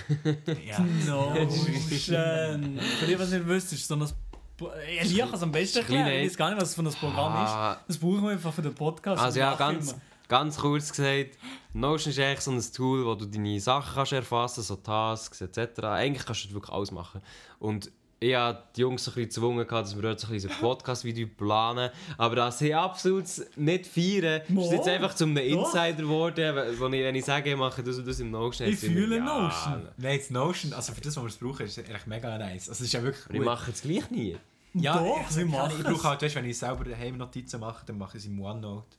ja. 0.66 0.80
Notion. 0.80 2.80
Für 3.00 3.06
die, 3.08 3.20
was 3.20 3.32
ihr 3.32 3.48
wisst, 3.48 3.74
ist 3.74 3.88
so 3.88 3.96
ein... 3.96 4.08
Elia 5.00 5.26
kann 5.26 5.36
es 5.36 5.44
am 5.44 5.52
besten 5.52 5.80
erklären. 5.80 6.08
Ich 6.08 6.30
weiß 6.30 6.38
gar 6.38 6.50
nicht, 6.50 6.62
was 6.62 6.70
es 6.70 6.76
für 6.76 6.82
ein 6.82 6.94
Programm 6.94 7.34
Ah. 7.34 7.74
ist. 7.74 7.90
Das 7.90 7.98
brauchen 7.98 8.24
wir 8.24 8.30
einfach 8.30 8.54
für 8.54 8.62
den 8.62 8.74
Podcast. 8.74 9.22
Also 9.22 9.40
ja, 9.40 9.54
ganz, 9.56 9.92
immer. 9.92 10.02
Ganz 10.28 10.58
kurz 10.58 10.90
gesagt, 10.90 11.38
Notion 11.74 12.12
ist 12.12 12.20
eigentlich 12.20 12.42
so 12.42 12.52
ein 12.52 12.64
Tool, 12.74 13.06
wo 13.06 13.16
du 13.16 13.26
deine 13.26 13.60
Sachen 13.60 13.94
kannst 13.96 14.14
erfassen 14.14 14.64
so 14.64 14.76
Tasks 14.76 15.42
etc. 15.42 15.84
Eigentlich 15.84 16.26
kannst 16.26 16.44
du 16.44 16.48
dort 16.48 16.56
wirklich 16.56 16.74
alles 16.76 16.92
machen. 16.92 17.22
Und 17.60 17.92
ich 18.20 18.34
habe 18.34 18.64
die 18.76 18.82
Jungs 18.82 19.04
so 19.04 19.12
ein 19.12 19.16
bisschen 19.16 19.30
gezwungen, 19.30 19.68
dass 19.68 19.96
wir 19.96 20.02
dort 20.02 20.20
so 20.20 20.28
ein 20.28 20.34
bisschen 20.34 20.52
ein 20.52 20.58
Podcast-Video 20.60 21.28
planen. 21.38 21.92
Aber 22.18 22.36
das 22.36 22.60
sie 22.60 22.74
absolut 22.74 23.26
nicht 23.56 23.86
feiern, 23.86 24.42
ist 24.42 24.50
Mo? 24.50 24.72
jetzt 24.72 24.88
einfach 24.88 25.14
zum 25.16 25.32
einem. 25.32 25.60
Insider 25.60 25.94
geworden, 25.94 26.56
wo 26.80 26.88
ich, 26.88 27.04
wenn 27.04 27.16
ich 27.16 27.26
sage, 27.26 27.52
ich 27.52 27.58
mache 27.58 27.84
das 27.84 27.98
und 27.98 28.08
das 28.08 28.20
im 28.20 28.32
Notion. 28.32 28.70
Ich 28.70 28.80
fühle 28.80 29.18
ja, 29.18 29.24
Notion. 29.24 29.90
Nein, 29.98 30.18
das 30.18 30.30
Notion, 30.30 30.74
also 30.74 30.94
für 30.94 31.02
das, 31.02 31.16
was 31.18 31.24
wir 31.24 31.28
es 31.28 31.38
brauchen, 31.38 31.66
ist 31.66 31.78
es 31.78 31.86
eigentlich 31.86 32.08
mega 32.08 32.38
nice. 32.38 32.70
Also 32.70 32.72
es 32.72 32.82
ist 32.82 32.94
ja 32.94 33.04
wirklich 33.04 33.26
Aber 33.26 33.36
ich 33.36 33.42
mache 33.44 33.72
es 33.72 33.82
gleich 33.82 34.10
nie. 34.10 34.38
Ja, 34.74 34.98
Doch, 34.98 35.26
also, 35.26 35.46
machen 35.46 35.72
Ich 35.74 35.86
es. 35.86 35.92
brauche 35.94 36.10
halt, 36.10 36.22
weißt, 36.22 36.36
wenn 36.36 36.46
ich 36.46 36.58
selber 36.58 36.84
daheim 36.84 37.18
Notizen 37.18 37.60
mache, 37.60 37.86
dann 37.86 37.98
mache 37.98 38.18
ich 38.18 38.24
es 38.24 38.30
im 38.30 38.42
OneNote. 38.42 38.98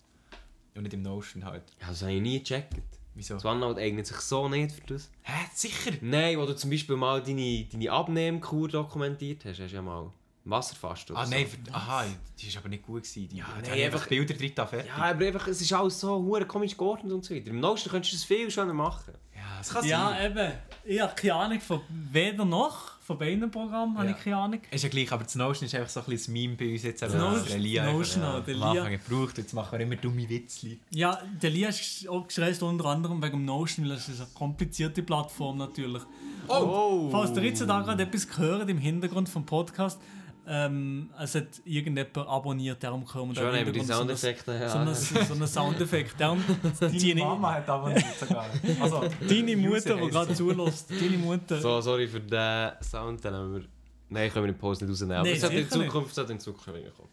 Und 0.76 0.82
nicht 0.82 0.94
im 0.94 1.02
Notion 1.02 1.44
halt. 1.44 1.62
Ja, 1.80 1.88
das 1.88 2.02
habe 2.02 2.12
ich 2.12 2.20
nie 2.20 2.38
gecheckt. 2.38 2.74
Wieso? 3.14 3.34
Das 3.34 3.44
OneNote 3.46 3.80
eignet 3.80 4.06
sich 4.06 4.18
so 4.18 4.46
nicht 4.48 4.72
für 4.72 4.94
das. 4.94 5.10
Hä, 5.22 5.46
sicher? 5.54 5.92
Nein, 6.02 6.38
wo 6.38 6.44
du 6.44 6.54
zum 6.54 6.68
Beispiel 6.70 6.96
mal 6.96 7.22
deine, 7.22 7.64
deine 7.72 7.90
Abnehmkur 7.90 8.68
dokumentiert 8.68 9.44
hast, 9.46 9.58
hast 9.58 9.70
du 9.70 9.76
ja 9.76 9.80
mal 9.82 10.12
Wasserfasten 10.44 11.14
oder 11.16 11.22
Ah, 11.22 11.26
so. 11.26 11.30
nein, 11.32 11.46
für- 11.46 11.74
aha, 11.74 12.04
die 12.38 12.54
war 12.54 12.60
aber 12.60 12.68
nicht 12.68 12.82
gut. 12.84 13.02
Gewesen. 13.04 13.28
Die, 13.28 13.36
ja, 13.38 13.46
nein, 13.54 13.64
die 13.64 13.70
haben 13.70 13.82
einfach 13.94 14.06
Bilder 14.06 14.34
drin 14.34 14.52
da 14.54 14.66
fertig. 14.66 14.90
Ja, 14.96 15.02
aber 15.04 15.24
einfach, 15.26 15.48
es 15.48 15.60
ist 15.60 15.72
alles 15.72 15.98
so 15.98 16.14
hure 16.22 16.44
komisch 16.46 16.76
geordnet 16.76 17.12
und 17.12 17.24
so 17.24 17.34
weiter. 17.34 17.48
Im 17.48 17.58
Notion 17.60 17.90
könntest 17.90 18.12
du 18.12 18.16
das 18.18 18.24
viel 18.24 18.50
schöner 18.50 18.74
machen. 18.74 19.14
Ja, 19.34 19.40
das 19.58 19.70
kann 19.70 19.84
Ja, 19.86 20.10
sein. 20.10 20.30
eben. 20.32 20.52
Ich 20.84 21.00
habe 21.00 21.14
keine 21.16 21.34
Ahnung 21.34 21.60
von 21.60 21.80
weder 21.88 22.44
noch. 22.44 22.95
Von 23.06 23.18
beiden 23.18 23.48
Programmen 23.52 23.96
habe 23.96 24.08
Ja. 24.10 24.16
ich 24.16 24.24
keine 24.24 24.36
Ahnung. 24.36 24.60
Ist 24.68 24.82
ja 24.82 24.88
gleich, 24.90 25.12
aber 25.12 25.22
das 25.22 25.36
Notion 25.36 25.66
ist 25.66 25.74
einfach 25.76 25.88
so 25.88 26.00
ein 26.00 26.06
bisschen 26.06 26.34
das 26.34 26.42
Meme 26.42 26.56
bei 26.56 26.72
uns 26.72 26.82
jetzt. 26.82 27.02
Ja. 27.02 27.06
dass 27.08 27.44
der 27.44 27.58
Lia 27.58 27.82
einfach, 27.84 27.94
Notion 27.94 28.22
ja, 28.24 28.40
der 28.40 28.54
Lia. 28.54 28.70
Anfang 28.70 28.90
gebraucht 28.92 29.28
und 29.30 29.38
jetzt 29.38 29.52
machen 29.52 29.78
wir 29.78 29.80
immer 29.86 29.94
dumme 29.96 30.28
Witzli. 30.28 30.80
Ja, 30.90 31.20
der 31.40 31.50
Lia 31.50 31.68
ist 31.68 32.08
auch 32.08 32.26
gestresst 32.26 32.64
unter 32.64 32.86
anderem 32.86 33.22
wegen 33.22 33.32
dem 33.38 33.44
Notion, 33.44 33.86
weil 33.88 33.94
das 33.94 34.08
ist 34.08 34.20
eine 34.20 34.28
komplizierte 34.34 35.04
Plattform 35.04 35.58
natürlich. 35.58 36.02
Oh! 36.48 37.08
Falls 37.12 37.36
ihr 37.36 37.44
jetzt 37.44 37.60
da 37.60 37.80
gerade 37.80 38.02
etwas 38.02 38.26
gehört 38.28 38.68
im 38.68 38.78
Hintergrund 38.78 39.28
vom 39.28 39.46
Podcast, 39.46 40.00
ähm, 40.48 41.10
es 41.20 41.34
hat 41.34 41.46
irgendjemand 41.64 42.16
abonniert, 42.16 42.82
darum 42.82 43.04
kommen 43.04 43.34
Schon 43.34 43.46
haben 43.46 43.66
wir 43.66 43.72
die 43.72 43.80
Soundeffekte. 43.84 44.52
So 44.58 44.64
Ja. 44.64 44.80
einen 44.82 44.94
so 44.94 45.34
einen 45.34 45.46
Soundeffekt. 45.46 46.20
Darum, 46.20 46.42
deine, 46.80 47.42
hat 47.42 47.68
abonniert 47.68 48.04
sogar. 48.18 48.46
Also, 48.80 49.04
deine 49.28 49.56
Mutter, 49.56 49.96
die 49.96 50.08
gerade 50.08 50.34
zulässt, 50.34 50.90
deine 50.90 51.18
Mutter. 51.18 51.60
So, 51.60 51.80
sorry 51.80 52.06
für 52.06 52.20
den 52.20 52.70
Sound, 52.82 53.24
den 53.24 53.34
haben 53.34 53.54
wir... 53.54 53.62
Nein, 54.08 54.30
können 54.32 54.44
wir 54.46 54.52
in 54.52 54.58
Pause 54.58 54.84
nicht 54.84 54.92
rausnehmen. 54.92 55.16
Aber 55.16 55.28
es 55.30 55.42
hat 55.42 55.52
in. 55.52 55.68
Zukunft, 55.68 56.12
es 56.12 56.18
hat 56.18 56.30
in 56.30 56.38
Zukunft 56.38 56.68
reinkommen. 56.68 57.10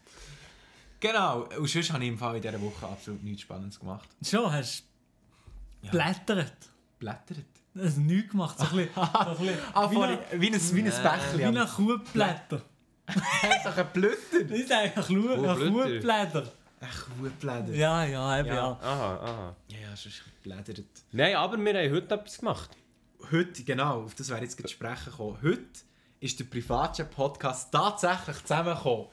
Genau, 1.00 1.40
und 1.58 1.68
sonst 1.68 1.92
habe 1.92 2.02
ich 2.04 2.08
im 2.10 2.16
Fall 2.18 2.36
in 2.36 2.42
dieser 2.42 2.60
Woche 2.62 2.86
absolut 2.86 3.22
nichts 3.22 3.42
Spannendes 3.42 3.78
gemacht. 3.80 4.08
Schon, 4.24 4.50
hast 4.52 4.84
du 5.82 5.88
blättert. 5.90 6.52
Blättert. 7.00 7.44
Also 7.76 8.00
nichts 8.00 8.30
gemacht. 8.30 8.56
So 8.58 8.64
ein 8.64 8.76
bisschen, 8.76 8.90
so 8.94 9.00
ein 9.02 9.36
bisschen 9.38 9.58
Ah, 9.74 9.90
wie, 9.90 9.94
vorhin, 9.96 10.18
ein, 10.32 10.40
wie 10.40 10.46
ein, 10.50 10.74
wie 10.74 10.80
ein 10.80 10.86
Äh, 10.86 10.90
Bächli. 10.90 11.38
wie 11.52 11.58
ein 11.58 11.68
Kuhblätter. 11.68 12.62
Das 13.06 13.16
ist 13.16 13.66
doch 13.66 13.76
ein 13.76 13.86
Blütter. 13.92 14.44
Das 14.48 14.58
ist 14.58 14.72
eigentlich 14.72 15.08
ein 15.08 15.22
Kuh- 15.22 15.46
ein 15.48 15.72
Kuhblätter. 15.72 16.52
Ein 16.80 16.88
Kuhblätter. 17.18 17.72
Ja, 17.74 18.04
ja, 18.04 18.38
eben 18.40 18.48
Ja. 18.48 18.54
ja. 18.54 18.78
Aha, 18.82 19.16
aha. 19.16 19.56
Ja, 19.68 19.78
ja, 19.78 19.96
sonst 19.96 20.22
blättert. 20.42 20.84
Nein, 21.12 21.36
aber 21.36 21.56
wir 21.58 21.74
haben 21.74 21.92
heute 21.94 22.14
etwas 22.14 22.38
gemacht. 22.38 22.70
Heute, 23.30 23.62
genau, 23.62 24.02
auf 24.04 24.14
das 24.14 24.28
wäre 24.30 24.40
jetzt 24.42 24.56
gerade 24.56 24.68
zu 24.68 24.74
sprechen 24.74 25.10
gekommen. 25.10 25.38
Heute 25.42 25.62
ist 26.20 26.38
der 26.40 26.44
Privatchat-Podcast 26.44 27.72
tatsächlich 27.72 28.42
zusammengekommen, 28.42 29.06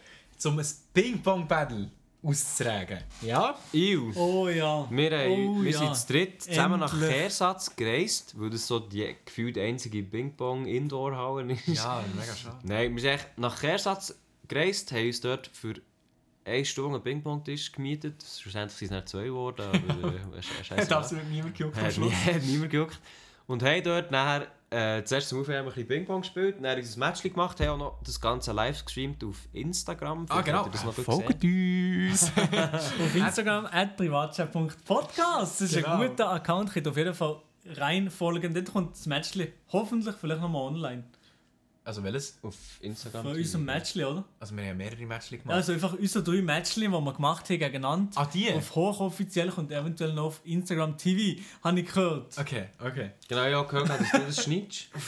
um 0.46 0.60
ein 0.60 0.66
Ping-Pong-Battle 0.94 1.90
auszutragen. 2.24 3.00
Ja? 3.22 3.58
Iu. 3.74 4.12
Oh 4.16 4.48
ja. 4.48 4.88
Wir, 4.92 5.12
haben, 5.18 5.32
oh, 5.32 5.64
wir 5.64 5.72
ja. 5.72 5.78
sind 5.80 5.96
zu 5.96 6.08
dritt 6.14 6.42
zusammen 6.44 6.80
nach 6.80 6.94
Endlich. 6.94 7.12
Kehrsatz 7.12 7.76
gereist, 7.76 8.34
weil 8.40 8.50
das 8.52 8.68
so 8.68 8.80
die 8.80 9.16
gefühlt 9.26 9.58
einzige 9.58 10.04
Ping-Pong-Indoor-Halle 10.04 11.54
ist. 11.54 11.68
Ja, 11.68 12.04
mega 12.16 12.36
schade. 12.36 12.58
Nein, 12.64 12.94
wir 12.96 13.02
sind 13.02 13.12
echt 13.12 13.38
nach 13.38 13.60
Kehrsatz 13.60 14.16
gereist, 14.48 14.92
haben 14.92 15.08
uns 15.08 15.22
dort 15.22 15.48
für 15.54 15.74
eine 16.46 16.66
Stunde 16.66 16.96
einen 16.96 17.04
Ping-Pong-Tisch 17.04 17.72
gemietet. 17.72 18.24
Schlussendlich 18.24 18.78
sind 18.78 18.88
es 18.88 18.92
nicht 18.96 19.10
zwei 19.10 19.24
geworden, 19.26 19.62
aber 19.68 20.10
äh, 20.10 20.18
sche- 20.42 20.60
Hat 20.60 20.66
scheiße. 20.66 20.98
absolut 20.98 21.28
niemand 21.30 21.56
gejuckt 21.56 21.78
am 21.78 21.92
Schluss. 21.92 22.14
hat 22.14 22.44
niemand 22.44 22.70
gejuckt. 22.72 23.00
Und 23.48 23.64
haben 23.64 23.84
dort 23.84 24.12
nachher 24.12 24.48
äh, 24.72 25.04
zuerst 25.04 25.30
zum 25.30 25.42
Aufwärmen 25.42 25.68
ein 25.70 25.74
bisschen 25.74 25.88
Ping-Pong 25.88 26.22
gespielt, 26.22 26.56
dann 26.62 26.78
unser 26.78 27.00
Match 27.00 27.22
gemacht, 27.22 27.60
haben 27.60 27.70
auch 27.70 27.78
noch 27.78 28.00
das 28.04 28.20
Ganze 28.20 28.52
live 28.54 28.84
gestreamt 28.86 29.24
auf 29.24 29.36
Instagram. 29.54 30.26
Ah, 30.30 30.34
Vielleicht 30.42 30.46
genau. 30.46 30.58
habt 30.60 30.68
ihr 30.68 30.72
Das 30.72 30.84
noch 30.86 30.96
gut 30.96 31.06
Folgt 31.06 31.44
uns. 31.44 32.32
Auf 33.04 33.16
Instagram 33.16 33.66
at 33.68 33.98
privatchat.podcast. 33.98 35.62
Das 35.62 35.62
ist 35.62 35.76
Genau. 35.76 35.98
ein 36.00 36.08
guter 36.10 36.32
Account. 36.32 36.72
Könnt 36.74 36.88
ihr 36.88 36.92
auf 36.92 36.98
jeden 36.98 37.14
Fall 37.14 37.38
reinfolgen. 37.66 38.54
Dort 38.54 38.72
kommt 38.72 38.94
das 38.96 39.06
Matchli 39.08 39.52
hoffentlich 39.72 40.16
vielleicht 40.16 40.42
nochmal 40.42 40.64
online. 40.64 41.04
Also 41.84 42.04
welches? 42.04 42.38
Auf 42.44 42.56
Instagram. 42.82 43.24
Von 43.24 43.32
unserem 43.36 43.66
Matchli, 43.66 44.04
oder? 44.06 44.24
Also 44.40 44.56
wir 44.56 44.66
haben 44.66 44.78
mehrere 44.78 45.04
Matches 45.06 45.30
gemacht. 45.32 45.50
Also 45.56 45.74
einfach 45.74 45.94
unsere 45.94 46.24
drei 46.24 46.42
Matchli, 46.42 46.86
die 46.86 46.92
wir 46.92 47.14
gemacht 47.14 47.50
haben, 47.50 47.58
gegeneinander. 47.60 48.12
ah, 48.16 48.26
die? 48.32 48.54
Auf 48.54 48.76
hochoffiziell 48.76 49.50
und 49.50 49.72
eventuell 49.72 50.14
noch 50.14 50.26
auf 50.26 50.42
Instagram 50.44 50.96
TV, 50.98 51.42
habe 51.64 51.80
ich 51.80 51.88
gehört. 51.88 52.38
Okay, 52.38 52.66
okay. 52.80 53.12
Genau, 53.28 53.46
ja, 53.46 53.64
gehört, 53.64 53.90
dass 53.90 54.12
du 54.12 54.20
das 54.20 54.44
schneidest. 54.44 54.90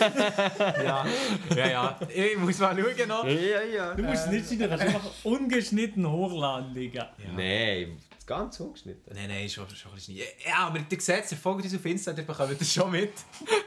Ja, 0.00 1.06
ja, 1.54 1.66
ja. 1.68 2.00
Ich 2.12 2.36
muss 2.36 2.58
mal 2.58 2.74
schauen 2.76 3.08
noch. 3.08 3.24
ja, 3.24 3.62
ja. 3.62 3.94
Du 3.94 4.02
musst 4.02 4.24
es 4.24 4.30
nicht 4.32 4.46
schneiden, 4.46 4.62
du 4.62 4.68
kannst 4.70 4.84
einfach 4.96 5.10
ungeschnitten 5.22 6.10
hochladen, 6.10 6.74
Digga. 6.74 7.10
Ja. 7.18 7.32
Nein, 7.36 7.98
das 8.22 8.26
ganz 8.26 8.60
ungeschnitten. 8.60 9.14
Nein, 9.14 9.28
nein, 9.28 9.48
schon, 9.48 9.68
schon 9.70 9.90
ein 9.90 9.94
bisschen. 9.96 10.16
Ja, 10.16 10.58
aber 10.66 10.78
ihr 10.78 11.00
seht 11.00 11.24
es, 11.24 11.34
folgt 11.34 11.64
uns 11.64 11.74
auf 11.74 11.84
Insta, 11.84 12.12
dann 12.12 12.26
bekommt 12.26 12.50
ihr 12.50 12.56
das 12.56 12.72
schon 12.72 12.90
mit. 12.90 13.12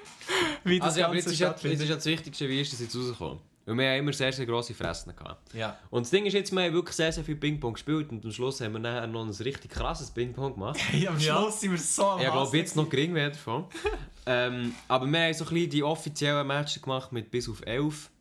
Wie 0.63 0.79
das 0.79 0.87
Also, 0.87 0.99
ja, 0.99 1.05
aber 1.07 1.15
jetzt 1.15 1.27
ist, 1.27 1.39
ja, 1.39 1.51
jetzt 1.51 1.81
ist 1.81 1.89
ja 1.89 1.95
das 1.95 2.05
Wichtigste, 2.05 2.49
wie 2.49 2.61
ist 2.61 2.73
das 2.73 2.79
jetzt 2.81 2.95
rausgekommen? 2.95 3.39
Weil 3.65 3.77
wir 3.77 3.89
haben 3.89 3.99
immer 3.99 4.13
sehr, 4.13 4.31
sehr 4.31 4.45
grosse 4.45 4.75
Fressen 4.75 5.15
gehabt. 5.15 5.53
Ja. 5.53 5.77
Und 5.89 6.03
das 6.03 6.11
Ding 6.11 6.25
ist 6.25 6.33
jetzt, 6.33 6.51
wir 6.51 6.63
haben 6.63 6.73
wirklich 6.73 6.95
sehr, 6.95 7.11
sehr 7.11 7.23
viel 7.23 7.35
Ping-Pong 7.35 7.73
gespielt 7.73 8.11
und 8.11 8.23
am 8.23 8.31
Schluss 8.31 8.61
haben 8.61 8.73
wir 8.73 8.79
nachher 8.79 9.07
noch 9.07 9.25
ein 9.25 9.31
richtig 9.31 9.71
krasses 9.71 10.11
Ping-Pong 10.11 10.53
gemacht. 10.53 10.79
Hey, 10.91 11.07
am 11.07 11.17
Ja. 11.19 11.37
Schluss 11.41 11.61
sind 11.61 11.71
wir 11.71 11.79
so 11.79 12.05
am 12.05 12.21
Ich 12.21 12.27
glaube, 12.27 12.57
jetzt 12.57 12.75
noch 12.75 12.87
gering 12.87 13.15
wäre 13.15 13.31
davon. 13.31 13.65
ähm, 14.27 14.75
aber 14.87 15.07
wir 15.07 15.19
haben 15.19 15.33
so 15.33 15.45
ein 15.45 15.53
bisschen 15.53 15.69
die 15.71 15.83
offiziellen 15.83 16.45
Matches 16.45 16.81
gemacht 16.81 17.11
mit 17.11 17.31
bis 17.31 17.49
auf 17.49 17.65
11, 17.65 18.11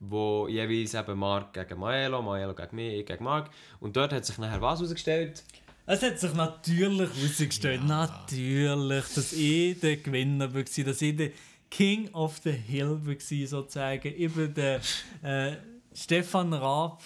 wo 0.00 0.46
jeweils 0.48 0.92
eben 0.92 1.18
Mark 1.18 1.54
gegen 1.54 1.80
Maelo, 1.80 2.20
Maelo 2.20 2.54
gegen 2.54 2.76
mich, 2.76 3.00
ich 3.00 3.06
gegen 3.06 3.24
Mark. 3.24 3.48
Und 3.80 3.96
dort 3.96 4.12
hat 4.12 4.26
sich 4.26 4.36
nachher 4.36 4.60
was 4.60 4.78
herausgestellt. 4.80 5.42
Es 5.84 6.00
hat 6.02 6.18
sich 6.18 6.32
natürlich 6.34 7.10
herausgestellt, 7.10 7.84
natürlich, 7.84 9.04
dass 9.14 9.32
ich 9.32 9.80
der 9.80 9.96
Gewinner 9.96 10.54
war, 10.54 10.62
dass 10.62 11.02
ich 11.02 11.16
der 11.16 11.30
King 11.70 12.08
of 12.12 12.38
the 12.44 12.52
Hill 12.52 13.00
war, 13.04 13.46
sozusagen. 13.46 14.14
Eben 14.14 14.54
der 14.54 14.80
äh, 15.22 15.56
Stefan 15.92 16.52
Raab. 16.52 17.02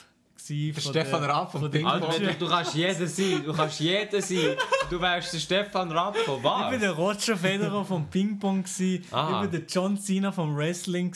Der 0.48 0.80
Stefan 0.80 1.24
Raab 1.24 1.50
vom 1.52 1.70
Ping 1.70 1.86
Alter, 1.86 2.18
du, 2.18 2.34
du 2.34 2.48
kannst 2.48 2.74
jeder 2.74 3.06
sein, 3.06 3.42
du 3.44 3.52
kannst 3.52 3.80
jeder 3.80 4.20
sein. 4.22 4.56
Du 4.90 5.00
wärst 5.00 5.32
der 5.34 5.38
Stefan 5.38 5.90
Rapp 5.90 6.16
von 6.18 6.38
Ich 6.38 6.44
war 6.44 6.70
was? 6.72 6.80
der 6.80 6.92
Roger 6.92 7.36
Federer 7.36 7.84
vom 7.84 8.06
Ping-Pong. 8.08 8.64
Ich 8.78 9.02
Ah. 9.12 9.32
war 9.32 9.46
der 9.48 9.62
John 9.68 9.98
Cena 9.98 10.30
vom 10.30 10.56
Wrestling. 10.56 11.12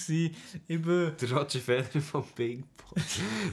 Ich 0.67 0.87
war 0.87 1.11
Der 1.13 1.33
Roger 1.33 1.61
Federer 1.61 2.01
vom 2.01 2.25
Ping-Pong. 2.35 2.67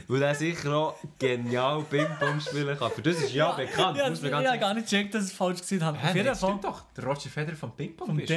Weil 0.08 0.22
er 0.22 0.34
sicher 0.34 0.74
auch 0.74 0.96
genial 1.18 1.82
Ping-Pong 1.84 2.40
spielen 2.40 2.76
kann. 2.76 2.90
Für 2.90 3.02
das 3.02 3.16
ist 3.22 3.32
ja, 3.32 3.52
bekannt. 3.52 3.96
Ja, 3.96 4.10
muss 4.10 4.22
ich 4.22 4.32
habe 4.32 4.58
gar 4.58 4.74
nicht 4.74 4.88
gecheckt, 4.90 5.14
dass 5.14 5.24
ich 5.26 5.30
es 5.30 5.36
falsch 5.36 5.60
gesehen 5.60 5.84
habe. 5.84 5.96
Hä, 5.98 6.24
Fall 6.24 6.34
stimmt 6.36 6.64
doch. 6.64 6.82
Der 6.96 7.04
Roger 7.04 7.28
Federer 7.30 7.56
vom 7.56 7.70
Ping-Pong 7.76 8.06
vom 8.08 8.16
bist. 8.16 8.28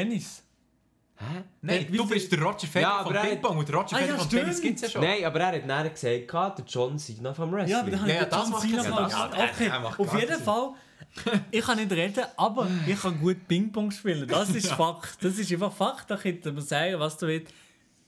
Hä? 1.29 1.43
Nein, 1.61 1.87
Der- 1.89 1.97
du 1.97 2.07
bist 2.07 2.31
der 2.31 2.41
Roger 2.41 2.67
Federer 2.67 2.81
Ja, 2.81 3.03
vom 3.03 3.07
aber 3.13 3.19
er- 3.23 3.29
Ping-Pong 3.29 3.57
und 3.57 3.67
der 3.69 3.75
Roger 3.75 3.95
Ah, 3.95 3.99
ja, 3.99 4.05
Federer 4.05 4.19
stimmt. 4.25 4.41
Tennis 4.41 4.61
gibt 4.61 4.75
es 4.77 4.81
ja 4.81 4.89
schon. 4.89 5.01
Nein, 5.01 5.23
aber 5.25 5.39
er 5.39 5.47
hat 5.55 5.65
nachher 5.67 5.89
gesagt, 5.91 6.57
der 6.59 6.65
John 6.67 6.97
Cena 6.97 7.33
vom 7.33 7.51
Wrestling. 7.51 7.71
Ja, 7.71 7.79
aber 7.81 7.91
dann 7.91 8.07
Ja, 8.07 8.15
ja, 8.15 8.27
John 8.31 8.59
Cena. 8.61 9.07
Ja, 9.09 9.29
Okay, 9.53 9.71
auf 9.97 10.19
jeden 10.19 10.41
Fall. 10.41 10.69
Ich 11.51 11.65
kann 11.65 11.77
nicht 11.77 11.91
reden, 11.91 12.23
aber 12.37 12.67
ich 12.87 12.99
kann 13.01 13.19
gut 13.19 13.47
Ping-Pong 13.47 13.91
spielen. 13.91 14.27
Das 14.27 14.49
ist 14.49 14.67
Fakt. 14.71 15.23
Das 15.23 15.37
ist 15.37 15.51
einfach 15.51 15.71
Fakt. 15.73 16.09
Da 16.09 16.15
könnt 16.17 16.45
ihr 16.45 16.51
mir 16.53 16.61
sagen, 16.61 16.99
was 16.99 17.17
du 17.17 17.27
willst. 17.27 17.53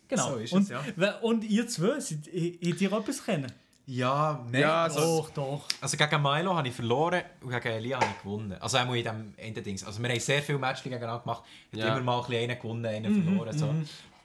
Genau. 0.08 0.32
So 0.32 0.36
ist 0.38 0.52
es, 0.52 0.54
und, 0.54 0.70
ja. 0.70 1.16
und 1.22 1.44
ihr 1.44 1.68
zwei, 1.68 2.00
seid- 2.00 2.28
habt 2.28 2.82
ihr 2.82 2.92
etwas 2.92 3.24
kennen? 3.26 3.52
Ja, 3.86 4.42
nein. 4.50 4.62
Ja, 4.62 4.84
also, 4.84 5.00
Doch, 5.24 5.30
doch. 5.32 5.62
also 5.82 5.98
gegen 5.98 6.22
Milo 6.22 6.56
habe 6.56 6.68
ich 6.70 6.74
verloren 6.74 7.22
und 7.42 7.50
gegen 7.52 7.68
Elia 7.68 7.98
habe 8.00 8.08
ich 8.16 8.24
gewonnen. 8.24 8.54
Also 8.62 8.78
auch 8.78 8.86
in 8.88 8.94
diesem 8.94 9.34
Endedings. 9.38 9.84
Also 9.84 10.02
wir 10.02 10.10
haben 10.10 10.20
sehr 10.20 10.42
viele 10.42 10.58
Matches 10.58 10.84
gegeneinander 10.84 11.20
gemacht. 11.22 11.44
Ich 11.72 11.80
Ja. 11.80 11.90
habe 11.90 12.00
immer 12.00 12.12
mal 12.14 12.22
ein 12.22 12.28
bisschen 12.30 12.50
einen 12.50 12.60
gewonnen, 12.62 12.86
einen 12.86 13.24
verloren. 13.24 13.58
So. 13.58 13.76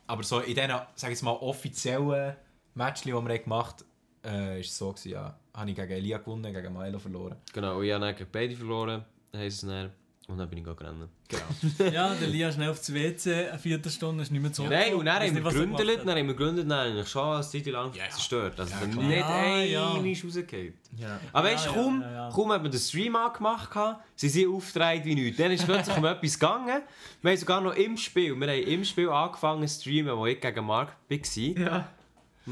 Aber 0.06 0.22
so 0.22 0.38
in 0.40 0.54
diesen, 0.54 0.72
sag 0.94 1.10
ich 1.10 1.22
mal, 1.22 1.32
offiziellen 1.32 2.36
Matches, 2.74 3.02
die 3.02 3.12
wir 3.12 3.38
gemacht 3.38 3.84
haben, 4.24 4.34
äh, 4.34 4.60
ist 4.60 4.70
es 4.70 4.78
so 4.78 4.90
gewesen, 4.92 5.10
ja. 5.10 5.36
Habe 5.54 5.70
ich 5.70 5.76
gegen 5.76 5.90
Elia 5.92 6.18
gewonnen, 6.18 6.52
gegen 6.52 6.72
Milo 6.72 6.98
verloren. 7.00 7.36
Genau, 7.52 7.78
und 7.78 7.84
ich 7.84 7.92
habe 7.92 8.14
gegen 8.14 8.30
beide 8.30 8.54
verloren, 8.56 9.04
heisst 9.34 9.64
es 9.64 9.68
dann. 9.68 9.90
Und 10.28 10.36
dann 10.36 10.50
bin 10.50 10.58
ich 10.58 10.64
gegangen. 10.64 11.08
Genau. 11.26 11.90
Ja, 11.90 12.14
der 12.14 12.28
Lia 12.28 12.52
schnell 12.52 12.68
aufs 12.68 12.92
WC, 12.92 13.48
eine 13.48 13.58
Viertelstunde 13.58 14.22
ist 14.22 14.30
nicht 14.30 14.42
mehr 14.42 14.52
zurück. 14.52 14.70
Nein, 14.70 14.94
und 14.94 15.06
dann 15.06 15.22
haben 15.22 15.34
wir 15.34 15.42
er 15.42 15.50
gegründet, 15.50 16.00
dann 16.04 16.18
haben 16.18 16.26
wir 16.26 16.34
gegründet, 16.34 16.70
dann 16.70 16.90
habe 16.90 17.00
ich 17.00 17.08
schon 17.08 17.32
eine 17.32 17.42
Zeit 17.42 17.64
lang 17.66 17.94
ja. 17.94 18.10
zerstört. 18.10 18.60
Also 18.60 18.74
Ja, 18.74 18.80
dann 18.80 19.08
nicht 19.08 19.18
Ja, 19.18 19.26
ein 19.26 19.70
ja. 19.70 19.96
ist 19.96 20.24
rausgefallen. 20.26 20.74
Ja. 20.98 21.18
Aber 21.32 21.48
Ja, 21.48 21.54
weißt 21.54 21.64
du, 21.64 21.70
ja, 21.70 21.74
kaum, 21.74 22.02
ja, 22.02 22.12
ja. 22.12 22.30
kaum 22.30 22.52
hat 22.52 22.62
man 22.62 22.70
den 22.70 22.80
Stream 22.80 23.16
angemacht, 23.16 23.70
sie 24.16 24.28
sind 24.28 24.52
aufgetragen 24.52 25.04
wie 25.06 25.14
nichts. 25.14 25.38
Dann 25.38 25.50
ist 25.50 25.64
plötzlich 25.64 25.96
um 25.96 26.04
etwas 26.04 26.38
gegangen. 26.38 26.82
Wir 27.22 27.30
haben 27.30 27.38
sogar 27.38 27.60
noch 27.62 27.74
im 27.74 27.96
Spiel, 27.96 28.38
wir 28.38 28.48
haben 28.48 28.62
im 28.64 28.84
Spiel 28.84 29.08
angefangen 29.08 29.66
zu 29.66 29.80
streamen, 29.80 30.14
wo 30.14 30.26
ich 30.26 30.38
gegen 30.38 30.66
Mark 30.66 30.94
war. 31.08 31.18
Ja. 31.58 31.88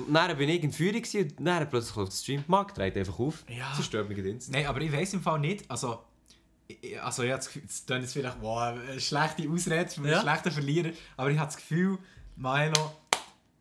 Dann 0.08 0.36
bin 0.38 0.48
ich 0.48 0.62
in 0.62 0.72
Führung 0.72 1.02
und 1.14 1.46
dann 1.46 1.68
plötzlich 1.68 1.96
auf 1.98 2.08
den 2.08 2.16
Stream. 2.16 2.44
Mark 2.46 2.74
dreht 2.74 2.96
einfach 2.96 3.18
auf. 3.18 3.44
Ja. 3.48 3.70
Zerstört 3.74 4.08
mich 4.08 4.22
den 4.22 4.38
Nein, 4.48 4.64
aber 4.66 4.80
ich 4.80 4.90
weiß 4.90 5.12
im 5.12 5.20
Fall 5.20 5.40
nicht, 5.40 5.70
also... 5.70 5.98
ich- 6.68 7.00
Also 7.02 7.22
ich 7.22 7.30
habe 7.30 7.38
das 7.38 7.46
Gefühl, 7.52 8.00
jetzt 8.02 8.12
vielleicht 8.12 8.40
wow, 8.40 8.74
eine 8.88 9.00
schlechte 9.00 9.48
Ausrede 9.50 9.90
Ja. 10.04 10.20
schlechten 10.20 10.50
Verlierer, 10.50 10.90
aber 11.16 11.30
ich 11.30 11.38
habe 11.38 11.46
das 11.48 11.56
Gefühl, 11.56 11.98
Milo, 12.36 12.92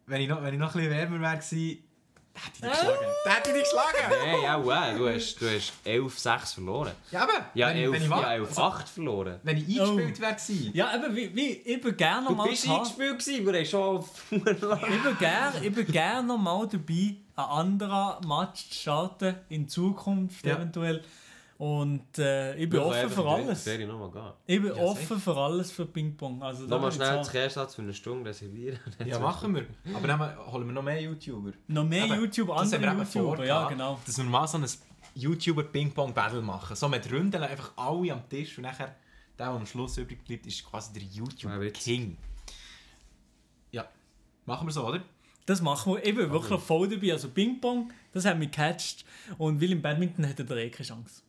wenn 0.07 0.21
ich 0.21 0.27
noch, 0.29 0.41
wenn 0.43 0.53
ich 0.53 0.59
noch 0.59 0.73
ein 0.75 0.81
bisschen 0.81 0.91
wärmer 0.91 1.19
wäre 1.21 1.37
gewesen, 1.37 1.79
hätte 2.33 2.61
dich 2.61 2.71
geschlagen. 2.71 2.97
Der 3.25 3.33
hätte 3.33 3.53
dich 3.53 3.63
geschlagen. 3.63 4.41
Nein, 4.41 4.49
auch 4.51 4.69
äh, 4.71 4.97
du 4.97 5.09
hast, 5.09 5.35
du 5.41 5.45
hast 5.49 5.73
11-6 5.85 6.53
verloren. 6.55 6.91
Ja, 7.11 7.23
aber. 7.23 7.31
Ja, 7.53 7.69
wenn, 7.69 7.77
ich- 7.77 7.83
11, 7.83 7.93
wenn 7.93 8.03
ich, 8.03 8.09
wa- 8.09 8.21
ja, 8.21 8.33
11 8.33 8.57
8 8.59 8.89
verloren. 8.89 9.39
wenn 9.43 9.57
ich 9.57 9.81
eingespielt 9.81 10.19
wäre 10.19 10.33
gewesen. 10.33 10.71
Ja, 10.73 10.95
eben, 10.95 11.15
wie, 11.15 11.35
wie, 11.35 11.49
ich 11.51 11.81
bin 11.81 11.95
gerne 11.97 12.27
Du 12.27 12.35
mal 12.35 12.49
bist 12.49 12.69
eingespielt 12.69 13.19
gewesen, 13.19 13.45
wir 13.45 13.53
haben 13.53 13.65
schon 13.65 14.05
Ich 14.31 14.43
bin 15.03 15.17
gerne 15.17 15.65
ich 15.65 15.87
gern 15.87 16.27
noch 16.27 16.37
mal 16.37 16.67
dabei, 16.67 17.15
einen 17.37 17.49
anderen 17.49 18.27
Match 18.27 18.69
zu 18.69 18.75
starten, 18.75 19.35
in 19.49 19.67
Zukunft 19.69 20.45
Ja. 20.45 20.55
eventuell. 20.55 21.03
Und 21.57 22.17
äh, 22.19 22.55
ich 22.57 22.69
bin 22.69 22.81
offen 22.81 23.09
für 23.09 23.25
alles. 23.25 23.65
Ich 23.65 23.77
bin 23.77 24.65
Ja, 24.67 24.75
offen 24.75 25.19
für 25.19 25.37
alles 25.37 25.71
für 25.71 25.85
Ping-Pong. 25.85 26.43
Also, 26.43 26.63
Nochmal 26.63 26.89
will 26.89 26.95
schnell 26.97 27.21
den 27.21 27.31
Kehrsatz 27.31 27.75
für 27.75 27.81
eine 27.81 27.93
Stunde 27.93 28.29
reservieren. 28.29 28.77
Ja, 29.05 29.19
machen 29.19 29.55
wir. 29.55 29.65
Aber 29.95 30.05
dann 30.07 30.51
holen 30.51 30.65
wir 30.67 30.73
noch 30.73 30.83
mehr 30.83 31.01
YouTuber. 31.01 31.51
Noch 31.67 31.85
mehr 31.85 32.05
Eben, 32.05 32.15
YouTube, 32.15 32.49
das 32.49 32.73
haben 32.73 32.73
andere 32.73 32.81
wir 32.81 32.91
eben 32.91 32.99
YouTuber. 33.13 33.45
Ja, 33.45 33.61
vorgehabt, 33.61 33.69
genau. 33.71 33.99
Dass 34.05 34.17
wir 34.17 34.25
mal 34.25 34.47
so 34.47 34.57
ein 34.57 34.65
YouTuber-Ping-Pong-Battle 35.15 36.41
machen. 36.41 36.75
So 36.75 36.89
mit 36.89 37.09
Runden, 37.09 37.41
einfach 37.41 37.71
alle 37.77 38.11
am 38.11 38.27
Tisch 38.27 38.57
und 38.57 38.63
nachher 38.63 38.93
der, 39.37 39.47
der 39.47 39.55
am 39.55 39.65
Schluss 39.65 39.97
übrig 39.97 40.25
bleibt, 40.25 40.45
ist 40.45 40.65
quasi 40.65 40.91
der 40.91 41.03
Ja. 41.03 41.09
YouTuber-King. 41.23 42.17
Ja, 43.71 43.87
machen 44.45 44.67
wir 44.67 44.73
so, 44.73 44.85
oder? 44.85 45.01
Das 45.45 45.61
machen 45.61 45.93
wir. 45.93 46.05
Ich 46.05 46.15
bin 46.15 46.29
wirklich 46.31 46.59
voll 46.59 46.89
dabei. 46.89 47.13
Also 47.13 47.29
Ping-Pong, 47.29 47.93
das 48.11 48.25
hat 48.25 48.37
mich 48.37 48.51
gecatcht. 48.51 49.05
Und 49.37 49.61
weil 49.61 49.71
im 49.71 49.81
Badminton 49.81 50.25
hätte 50.25 50.45
er 50.49 50.57
eh 50.57 50.69
keine 50.69 50.85
Chance. 50.87 51.21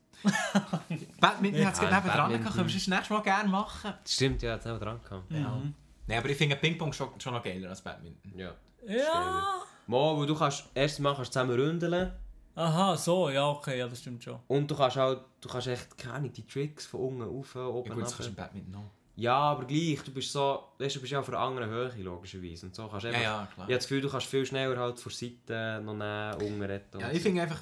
Badminton 1.21 1.67
hat 1.67 1.75
es 1.75 1.81
Ja, 1.81 1.89
gerade 1.89 2.07
Badminton. 2.07 2.41
gehabt, 2.41 2.57
können 2.57 2.69
wir 2.69 2.75
das 2.75 2.87
nächste 2.87 3.13
Mal 3.15 3.23
gerne 3.23 3.49
machen. 3.49 3.95
Stimmt, 4.07 4.43
ja, 4.43 4.53
haben 4.53 4.65
wir 4.65 4.79
dran 4.79 5.01
gehabt. 5.03 5.31
Ja. 5.31 5.63
Nein, 6.09 6.19
aber 6.19 6.29
ich 6.31 6.37
finde 6.37 6.57
Ping-Pong 6.57 6.93
schon, 6.93 7.09
schon 7.21 7.35
noch 7.35 7.43
geiler 7.43 7.69
als 7.71 7.81
Badminton. 7.83 8.39
Ja. 8.39 8.53
Ja. 8.87 9.63
Mal, 9.87 10.17
weil 10.19 10.27
du 10.27 10.35
kannst, 10.37 10.65
erst 10.75 11.01
mal 11.01 11.15
kannst 11.15 11.31
du 11.31 11.41
zusammen 11.41 11.59
ründeln 11.59 12.13
Aha, 12.55 12.97
so, 12.97 13.29
ja, 13.29 13.47
okay, 13.49 13.79
ja, 13.79 13.87
das 13.87 13.99
stimmt 13.99 14.25
schon. 14.25 14.39
und 14.47 14.71
du 14.71 14.75
kannst 14.75 14.97
auch, 14.97 15.17
du 15.43 15.49
kannst 15.49 15.67
echt, 15.67 15.99
keine 15.99 16.15
Ahnung, 16.15 16.33
die 16.33 16.47
Tricks 16.47 16.87
von 16.87 17.01
unten 17.01 17.23
rauf, 17.23 17.55
oben 17.55 17.89
Ja 17.89 17.95
gut, 17.95 18.05
das 18.05 18.13
kannst 18.17 18.27
du 18.27 18.31
im 18.31 18.35
Badminton 18.35 18.73
noch. 18.73 18.91
Ja, 19.17 19.37
aber 19.37 19.65
gleich, 19.65 20.03
du 20.05 20.11
bist 20.13 20.33
so, 20.33 20.63
weißt, 20.79 20.97
du 20.97 21.01
bist 21.01 21.13
ja 21.13 21.21
auf 21.21 21.29
einer 21.29 21.39
anderen 21.39 21.71
Höhe, 21.71 21.93
logischerweise. 21.99 22.67
Und 22.67 22.75
so 22.75 22.87
kannst 22.89 23.05
du 23.05 23.09
Ja, 23.11 23.15
einfach, 23.15 23.23
ja, 23.25 23.35
klar. 23.35 23.49
Ich 23.57 23.61
habe 23.61 23.75
das 23.75 23.85
Gefühl, 23.85 24.01
du 24.03 24.09
kannst 24.11 24.27
viel 24.27 24.47
schneller 24.47 24.77
halt 24.79 25.01
von 25.01 25.13
Seite 25.13 25.81
noch 25.85 25.95
nehmen, 25.95 26.35
unten 26.35 26.63
retten. 26.63 27.01
Ja, 27.01 27.11
ich 27.11 27.19
so. 27.19 27.23
finde 27.25 27.43
einfach, 27.43 27.61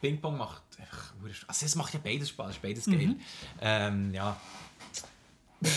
Ping-Pong 0.00 0.36
macht 0.38 0.62
einfach... 0.78 1.12
Spaß. 1.32 1.48
Also 1.48 1.66
es 1.66 1.74
macht 1.76 1.94
ja 1.94 2.00
beides 2.02 2.30
Spaß, 2.30 2.50
ist 2.52 2.62
beides 2.62 2.86
geil. 2.86 3.14
Ähm, 3.60 4.12
ja. 4.14 4.36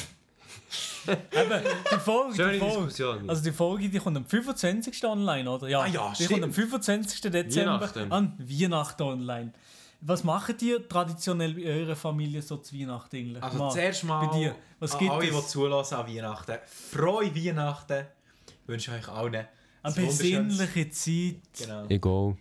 Eben, 1.06 1.62
die 1.92 2.00
Folge, 2.00 2.36
Schöne 2.36 2.54
die 2.54 2.60
Folge. 2.60 3.24
Also 3.30 3.44
die 3.44 3.52
Folge, 3.52 3.90
die 3.90 4.00
kommt 4.00 4.16
am 4.18 4.26
25. 4.26 5.04
online, 5.04 5.50
oder? 5.50 5.68
Ja, 5.68 5.82
Ah 5.82 5.88
ja, 5.88 6.10
die 6.10 6.16
stimmt. 6.16 6.30
kommt 6.32 6.44
am 6.46 6.54
25. 6.54 7.22
Dezember 7.30 7.74
Weihnachten. 7.82 8.12
an 8.12 8.36
Weihnachten 8.40 9.04
online. 9.04 9.54
Was 10.00 10.24
macht 10.24 10.62
ihr 10.62 10.88
traditionell 10.88 11.54
bei 11.54 11.66
eurer 11.66 11.96
Familie 11.96 12.42
so 12.42 12.58
zu 12.58 12.74
Weihnachten 12.78 13.16
eigentlich? 13.18 13.44
Also 13.44 13.58
Mal, 13.58 13.72
zuerst 13.72 14.04
mal 14.06 14.28
bei 14.28 14.38
dir. 14.38 14.56
Was 14.80 14.94
an 14.94 15.00
gibt 15.00 15.12
alle, 15.12 15.28
die 15.30 15.36
es? 15.36 15.48
zulassen 15.50 15.96
an 15.96 16.08
Weihnachten. 16.08 16.58
Frohe 16.66 17.36
Weihnachten. 17.36 18.06
wünsche 18.66 18.92
ich 18.96 18.98
euch 19.06 19.14
allen 19.14 19.46
Eine 19.84 19.96
besinnliche 20.08 20.90
Zeit 20.90 21.36
Genau. 21.60 21.86
Egal. 21.90 22.38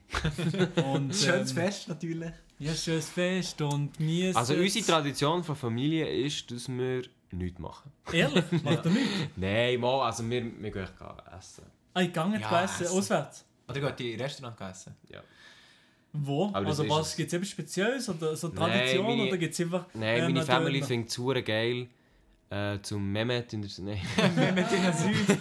und 0.92 1.14
Schönes 1.14 1.50
ähm, 1.50 1.56
Fest 1.56 1.88
natürlich. 1.88 2.30
Ja, 2.58 2.74
schönes 2.74 3.08
Fest 3.08 3.60
und 3.60 3.98
mir 3.98 4.36
Also 4.36 4.54
unsere 4.54 4.86
Tradition 4.86 5.42
von 5.42 5.56
Familie 5.56 6.06
ist, 6.08 6.48
dass 6.50 6.68
wir 6.68 7.02
nichts 7.32 7.58
machen. 7.58 7.90
Ehrlich, 8.12 8.44
macht 8.62 8.84
ihr 8.86 8.90
nichts? 8.92 9.10
Nein, 9.36 9.80
mal, 9.80 10.06
also 10.06 10.28
wir, 10.30 10.44
wir 10.62 10.70
gehen 10.70 10.88
essen. 11.36 11.64
Ah, 11.94 12.00
ich 12.02 12.12
gehe 12.12 12.28
nicht 12.28 12.42
Ja, 12.42 12.62
essen, 12.64 12.84
essen. 12.84 12.96
auswärts. 12.98 13.44
Oder 13.68 13.80
geht 13.80 14.00
ihr 14.00 14.14
in 14.14 14.20
Restaurant 14.20 14.60
essen? 14.60 14.94
Ja. 15.08 15.20
Wo? 16.12 16.50
Aber 16.52 16.66
also 16.66 16.88
was, 16.88 17.16
gibt 17.16 17.28
es 17.28 17.32
etwas 17.34 17.48
Spezielles 17.48 18.08
oder 18.08 18.36
so 18.36 18.48
Tradition 18.50 19.06
meine- 19.06 19.22
oder 19.28 19.38
gibt 19.38 19.54
es 19.54 19.60
einfach... 19.60 19.86
Nein, 19.94 20.18
ähm, 20.18 20.32
meine 20.34 20.44
Family 20.44 20.82
findet 20.82 21.08
es 21.08 21.14
super 21.14 21.40
geil. 21.42 21.88
Äh, 22.50 22.78
zum 22.82 23.10
Mehmet 23.10 23.52
in 23.54 23.62
der... 23.62 23.70
Nein. 23.78 24.00
Mehmet 24.36 24.70
in 24.72 24.82
der 24.82 24.92
Süd. 24.92 25.38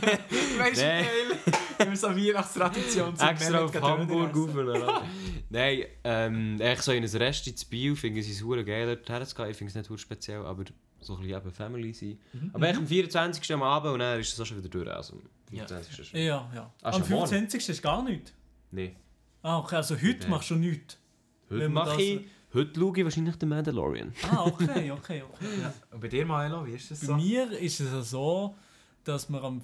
Weißt 0.60 0.82
du, 0.82 0.86
Nee. 0.86 1.02
geil? 1.04 1.88
Immer 1.88 1.96
so 1.96 2.08
Weihnachtstradition 2.10 3.16
zum 3.16 3.28
Extra 3.28 3.60
auf 3.64 3.82
Hamburg 3.82 4.36
rauf. 4.36 5.04
Nein, 5.50 5.84
ähm, 6.04 6.62
echt 6.62 6.84
so 6.84 6.92
in 6.92 7.04
ein 7.04 7.10
Rest 7.18 7.48
in 7.48 7.56
Biel 7.70 7.96
finde 7.96 8.20
ich 8.20 8.30
es 8.30 8.38
super 8.40 8.64
geil, 8.64 8.86
dort 8.96 9.10
herzugehen. 9.10 9.50
Ich 9.52 9.58
finde 9.58 9.70
es 9.72 9.76
nicht 9.76 9.88
super 9.88 9.98
speziell, 10.00 10.46
aber 10.46 10.64
so 11.00 11.16
ein 11.16 11.22
bisschen 11.22 11.38
eben 11.40 11.52
Family 11.52 11.94
sein. 11.94 12.20
Aber 12.54 12.70
echt 12.70 12.78
am 12.78 12.88
24. 12.88 13.54
am 13.54 13.64
Abend 13.64 13.94
und 13.94 14.00
dann 14.00 14.20
ist 14.20 14.34
es 14.34 14.40
auch 14.40 14.46
schon 14.46 14.58
wieder 14.58 14.70
durch. 14.70 14.88
Also 14.90 15.14
am 15.16 15.22
Ja. 15.52 15.66
24. 15.66 16.00
ist 16.00 16.08
schon. 16.10 16.20
Ja, 16.20 16.50
ja. 16.54 16.72
Ah, 16.82 16.90
Am 16.92 17.02
schon 17.02 17.10
morgen? 17.10 17.28
25. 17.28 17.70
ist 17.70 17.82
gar 17.82 18.04
nichts. 18.04 18.32
Nein. 18.72 18.96
Ah, 19.42 19.58
okay, 19.58 19.78
also 19.78 19.96
heute 19.96 20.06
Nee. 20.20 20.28
machst 20.28 20.50
du 20.52 20.56
nichts. 20.56 20.98
Heute 21.50 21.68
mache 21.70 22.02
ich... 22.02 22.22
Heute 22.54 22.78
schaue 22.80 22.98
ich 22.98 23.04
wahrscheinlich 23.06 23.36
den 23.38 23.48
Mandalorian. 23.50 24.14
Ah, 24.30 24.44
okay, 24.46 24.92
okay, 24.92 25.24
okay. 25.24 25.46
Ja. 25.62 25.74
Und 25.90 26.02
bei 26.02 26.10
dir, 26.10 26.26
Maelo, 26.26 26.66
wie 26.68 26.72
ist 26.74 26.92
das 26.92 27.00
Bei 27.00 27.06
so? 27.08 27.16
mir 27.16 27.50
ist 27.58 27.80
es 27.80 27.92
ja 27.92 28.02
so, 28.02 28.56
dass 29.06 29.30
wir 29.30 29.42
am 29.42 29.62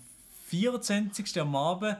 24. 0.48 1.40
am 1.42 1.56
Abend 1.56 1.98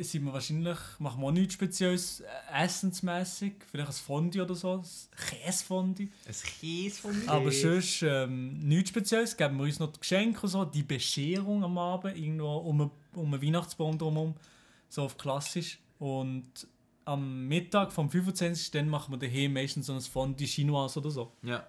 sind 0.00 0.24
wir 0.26 0.32
wahrscheinlich, 0.34 0.76
machen 0.98 1.22
wir 1.22 1.28
auch 1.28 1.32
nichts 1.32 1.54
Spezielles 1.54 2.20
äh, 2.20 2.26
essensmässig, 2.64 3.54
vielleicht 3.70 3.88
ein 3.88 3.94
Fondue 3.94 4.42
oder 4.42 4.54
so, 4.54 4.74
ein 4.74 4.84
Käsefondue. 5.16 6.08
Ein 6.26 6.34
Käse 6.60 7.00
von 7.00 7.18
mir? 7.18 7.28
Aber 7.30 7.50
sonst 7.50 8.02
ähm, 8.02 8.58
nichts 8.58 8.90
Spezielles, 8.90 9.34
geben 9.36 9.56
wir 9.56 9.64
uns 9.64 9.78
noch 9.78 9.90
die 9.92 10.00
Geschenke 10.00 10.42
und 10.42 10.48
so, 10.50 10.64
die 10.66 10.82
Bescherung 10.82 11.64
am 11.64 11.78
Abend, 11.78 12.14
irgendwo 12.18 12.56
um, 12.58 12.80
einen- 12.82 12.90
um 13.14 13.32
einen 13.32 13.42
Weihnachtsbaum 13.42 13.96
drumherum, 13.96 14.34
so 14.90 15.04
auf 15.04 15.16
klassisch. 15.16 15.78
Und 15.98 16.66
am 17.06 17.48
Mittag 17.48 17.90
vom 17.92 18.10
25. 18.10 18.70
dann 18.72 18.88
machen 18.88 19.12
wir 19.12 19.18
daheim 19.18 19.54
meistens 19.54 19.86
so 19.86 19.94
ein 19.94 20.00
Fondue 20.02 20.46
Chinois 20.46 20.94
oder 20.98 21.10
so. 21.10 21.32
Ja. 21.42 21.66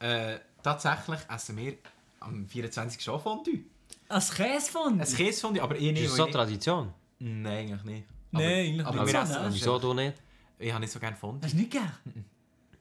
Äh, 0.00 0.40
tatsächlich 0.64 1.20
essen 1.32 1.56
wir 1.56 1.74
am 2.18 2.48
24. 2.48 3.00
schon 3.00 3.20
Fondue. 3.20 3.60
Ein 4.08 4.20
Käsefondue? 4.20 5.00
Ein 5.06 5.14
Käsefondue, 5.16 5.62
aber 5.62 5.76
ich 5.76 5.82
nicht. 5.92 6.02
Ist 6.04 6.04
das 6.04 6.10
weil 6.12 6.16
so 6.18 6.26
ich- 6.28 6.32
Tradition? 6.34 6.94
Nein, 7.18 7.46
eigentlich 7.46 7.84
nicht. 7.84 8.06
Nein, 8.30 8.42
eigentlich 8.44 8.86
aber 8.86 9.02
nicht. 9.04 9.12
wir 9.12 9.20
Also, 9.20 9.32
essen 9.32 9.42
nein. 9.42 9.50
es 9.52 9.54
Wieso 9.56 9.78
du 9.78 9.94
nicht? 9.94 10.14
Ich 10.58 10.70
habe 10.72 10.80
nicht 10.80 10.92
so 10.92 11.00
gerne 11.00 11.16
Fondue. 11.16 11.42
Hast 11.44 11.52
du 11.54 11.58
nicht 11.58 11.70
gern? 11.70 11.92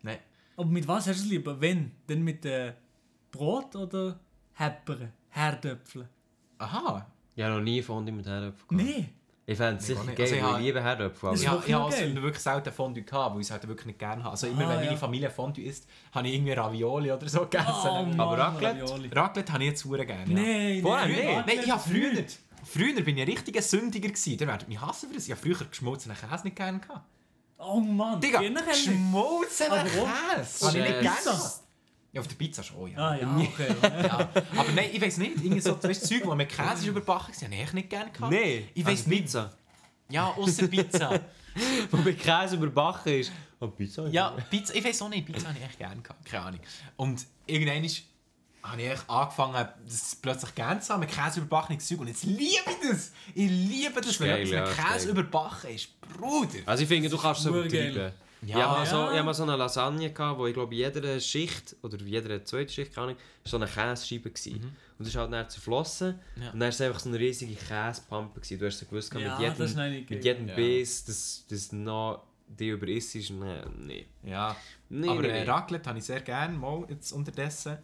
Nein. 0.01 0.19
Aber 0.57 0.69
mit 0.69 0.87
was 0.87 1.07
hast 1.07 1.19
du 1.19 1.23
es 1.23 1.29
lieber? 1.29 1.59
Wenn? 1.59 1.91
Denn 2.07 2.21
mit 2.23 2.45
äh, 2.45 2.73
Brot 3.31 3.75
oder 3.75 4.19
Heppern? 4.53 5.11
Herdöpfeln? 5.29 6.07
Aha. 6.59 7.07
Ich 7.35 7.43
habe 7.43 7.55
noch 7.55 7.61
nie 7.61 7.81
Fondue 7.81 8.13
mit 8.13 8.25
Herdöpfel 8.27 8.67
gehabt. 8.67 8.87
Nee. 8.87 9.09
Ich 9.45 9.57
fände 9.57 9.77
es 9.79 9.87
sicher 9.87 10.03
geil, 10.05 10.15
Also 10.19 10.35
ich 10.35 10.41
ich 10.41 10.57
liebe 10.59 10.81
Herdöpfel. 10.81 11.33
Ich 11.33 11.41
ich 11.41 11.47
noch 11.47 11.67
habe 11.67 11.85
also 11.85 12.15
wirklich 12.21 12.39
selten 12.43 12.71
Fondue 12.71 13.03
gehabt, 13.03 13.33
weil 13.35 13.41
ich 13.41 13.47
es 13.47 13.51
halt 13.51 13.67
wirklich 13.67 13.87
nicht 13.87 13.99
gerne 13.99 14.23
habe. 14.23 14.31
Also 14.31 14.47
immer 14.47 14.65
Ah, 14.65 14.69
wenn 14.69 14.79
ja. 14.79 14.85
meine 14.85 14.97
Familie 14.97 15.29
Fondue 15.29 15.65
isst, 15.65 15.85
habe 16.13 16.27
ich 16.29 16.35
irgendwie 16.35 16.53
Ravioli 16.53 17.11
oder 17.11 17.27
so 17.27 17.41
gegessen. 17.41 17.67
Oh, 17.83 18.03
Mann, 18.03 18.19
Aber 18.21 18.37
Raclette? 18.37 18.81
Ravioli. 18.83 19.09
Raclette 19.09 19.51
habe 19.51 19.63
ich 19.63 19.69
jetzt 19.71 19.83
sehr 19.83 20.05
gerne. 20.05 20.31
Ja. 20.33 20.41
Nein, 20.41 20.81
Vorher 20.81 21.07
nein, 21.07 21.43
Nein, 21.45 21.59
ich 21.61 21.69
habe 21.71 21.81
früher, 21.81 22.13
nicht. 22.13 22.39
früher 22.63 23.01
bin 23.01 23.17
ich 23.17 23.23
ein 23.23 23.29
richtiger 23.29 23.61
Sündiger 23.61 24.07
gewesen. 24.07 24.39
Ihr 24.39 24.47
werdet 24.47 24.69
mich 24.69 24.79
hassen 24.79 25.09
für 25.09 25.15
das. 25.15 25.25
Ich 25.25 25.31
habe 25.31 25.41
früher 25.41 25.67
geschmolzenen 25.67 26.15
Käse 26.17 26.43
nicht 26.45 26.55
gerne 26.55 26.79
gehabt. 26.79 27.05
Oh 27.57 27.79
Mann, 27.81 28.21
Digga, 28.21 28.39
geschmolzenen? 28.39 29.85
Käse. 29.87 30.67
Habe 30.67 30.77
ich 30.77 30.83
nicht 30.83 31.01
gerne 31.01 31.17
gehabt. 31.23 31.62
Ja, 32.13 32.21
auf 32.21 32.27
der 32.27 32.35
Pizza 32.35 32.61
schon, 32.61 32.91
ja. 32.91 32.97
Ah 32.97 33.15
ja, 33.15 33.35
okay. 33.37 33.75
ja. 33.81 34.29
Aber 34.55 34.71
nein, 34.75 34.89
ich 34.93 35.01
weiß 35.01 35.17
nicht. 35.17 35.37
Irgendwie 35.37 35.59
so, 35.59 35.81
weißt, 35.81 36.07
Zeug, 36.07 36.21
wo 36.25 36.35
mit 36.35 36.47
Käse 36.47 36.73
ist 36.75 36.85
überbacken 36.85 37.33
war, 37.33 37.41
habe 37.49 37.55
ich 37.55 37.73
nicht 37.73 37.89
gerne 37.89 38.11
gehabt. 38.11 38.31
Nein, 38.31 38.67
Ich 38.75 38.85
also 38.85 38.97
weiss 38.97 39.07
nicht. 39.07 39.21
Pizza. 39.23 39.51
Ja, 40.09 40.27
außer 40.27 40.67
Pizza. 40.67 41.19
Wo 41.91 41.97
mit 41.97 42.19
Käse 42.19 42.55
überbacken 42.55 43.13
ist. 43.13 43.31
Oh, 43.59 43.67
Pizza? 43.67 44.07
ja, 44.07 44.31
Pizza, 44.49 44.75
ich 44.75 44.83
weiß 44.83 45.01
auch 45.03 45.09
nicht, 45.09 45.25
Pizza 45.25 45.47
habe 45.47 45.57
ich 45.57 45.63
echt 45.63 45.77
gerne 45.77 46.01
gehabt. 46.01 46.25
Keine 46.25 46.45
Ahnung. 46.45 46.59
Und 46.97 47.25
irgendwann 47.45 47.83
ist, 47.83 48.03
habe 48.63 48.81
ich 48.81 48.89
echt 48.89 49.09
angefangen, 49.09 49.67
das 49.85 50.15
plötzlich 50.15 50.53
gerne 50.55 50.81
zu 50.81 50.93
haben, 50.93 50.99
mit 51.01 51.11
Käse 51.11 51.39
überbackenes 51.39 51.87
Zeug. 51.87 51.99
Und 51.99 52.07
jetzt 52.07 52.23
liebe 52.23 52.43
ich 52.45 52.89
das. 52.89 53.11
Ich 53.33 53.49
liebe 53.49 54.01
das, 54.01 54.19
wenn 54.19 54.27
geil, 54.29 54.53
etwas 54.53 54.77
mit 54.77 54.85
Käse 54.85 55.09
überbacken 55.09 55.69
ist. 55.71 55.89
Bruder. 56.01 56.59
Also 56.65 56.83
ich 56.83 56.89
finde, 56.89 57.09
du 57.09 57.17
kannst 57.17 57.41
es 57.41 57.45
übertreiben. 57.47 58.11
Ja, 58.45 58.57
ich 58.57 58.63
habe 58.63 58.79
mal, 58.79 58.85
so, 58.85 58.95
Ja. 58.97 59.11
ich 59.11 59.17
habe 59.17 59.23
mal 59.25 59.33
so 59.33 59.43
eine 59.43 59.55
Lasagne, 59.55 60.11
gehabt, 60.11 60.39
wo 60.39 60.47
ich 60.47 60.53
glaube, 60.53 60.73
in 60.73 60.79
jeder 60.79 61.19
Schicht, 61.19 61.75
oder 61.81 61.99
in 61.99 62.07
jeder 62.07 62.43
zweiten 62.45 62.69
Schicht, 62.69 62.93
keine 62.93 63.07
Ahnung, 63.07 63.17
so 63.43 63.57
eine 63.57 63.67
Käsescheibe 63.67 64.29
gewesen. 64.31 64.55
Und 64.97 64.99
das 64.99 65.07
ist 65.09 65.15
halt 65.15 65.31
dann 65.33 65.49
zerflossen. 65.49 66.19
Ja. 66.35 66.47
Und 66.47 66.53
dann 66.53 66.61
war 66.61 66.67
es 66.69 66.81
einfach 66.81 66.99
so 66.99 67.09
eine 67.09 67.19
riesige 67.19 67.55
Käsepampe. 67.55 68.39
gewesen. 68.39 68.59
Du 68.59 68.65
hast 68.67 68.79
so 68.79 68.85
gewusst, 68.85 69.13
Ja, 69.13 69.39
mit 69.39 69.57
jedem, 69.59 70.05
mit 70.09 70.23
jedem 70.25 70.47
Ja. 70.49 70.55
Biss, 70.55 71.05
dass 71.05 71.45
das 71.49 71.71
noch 71.71 72.23
die 72.47 72.69
über 72.69 72.87
ist, 72.87 73.15
ist 73.15 73.31
nee, 73.31 73.61
nee. 73.79 74.05
Ja. 74.23 74.55
Nee, 74.89 75.09
Aber 75.09 75.21
nee. 75.21 75.43
Raclette 75.43 75.89
habe 75.89 75.97
ich 75.99 76.05
sehr 76.05 76.21
gerne, 76.21 76.55
mal 76.55 76.85
jetzt 76.89 77.11
unterdessen. 77.11 77.77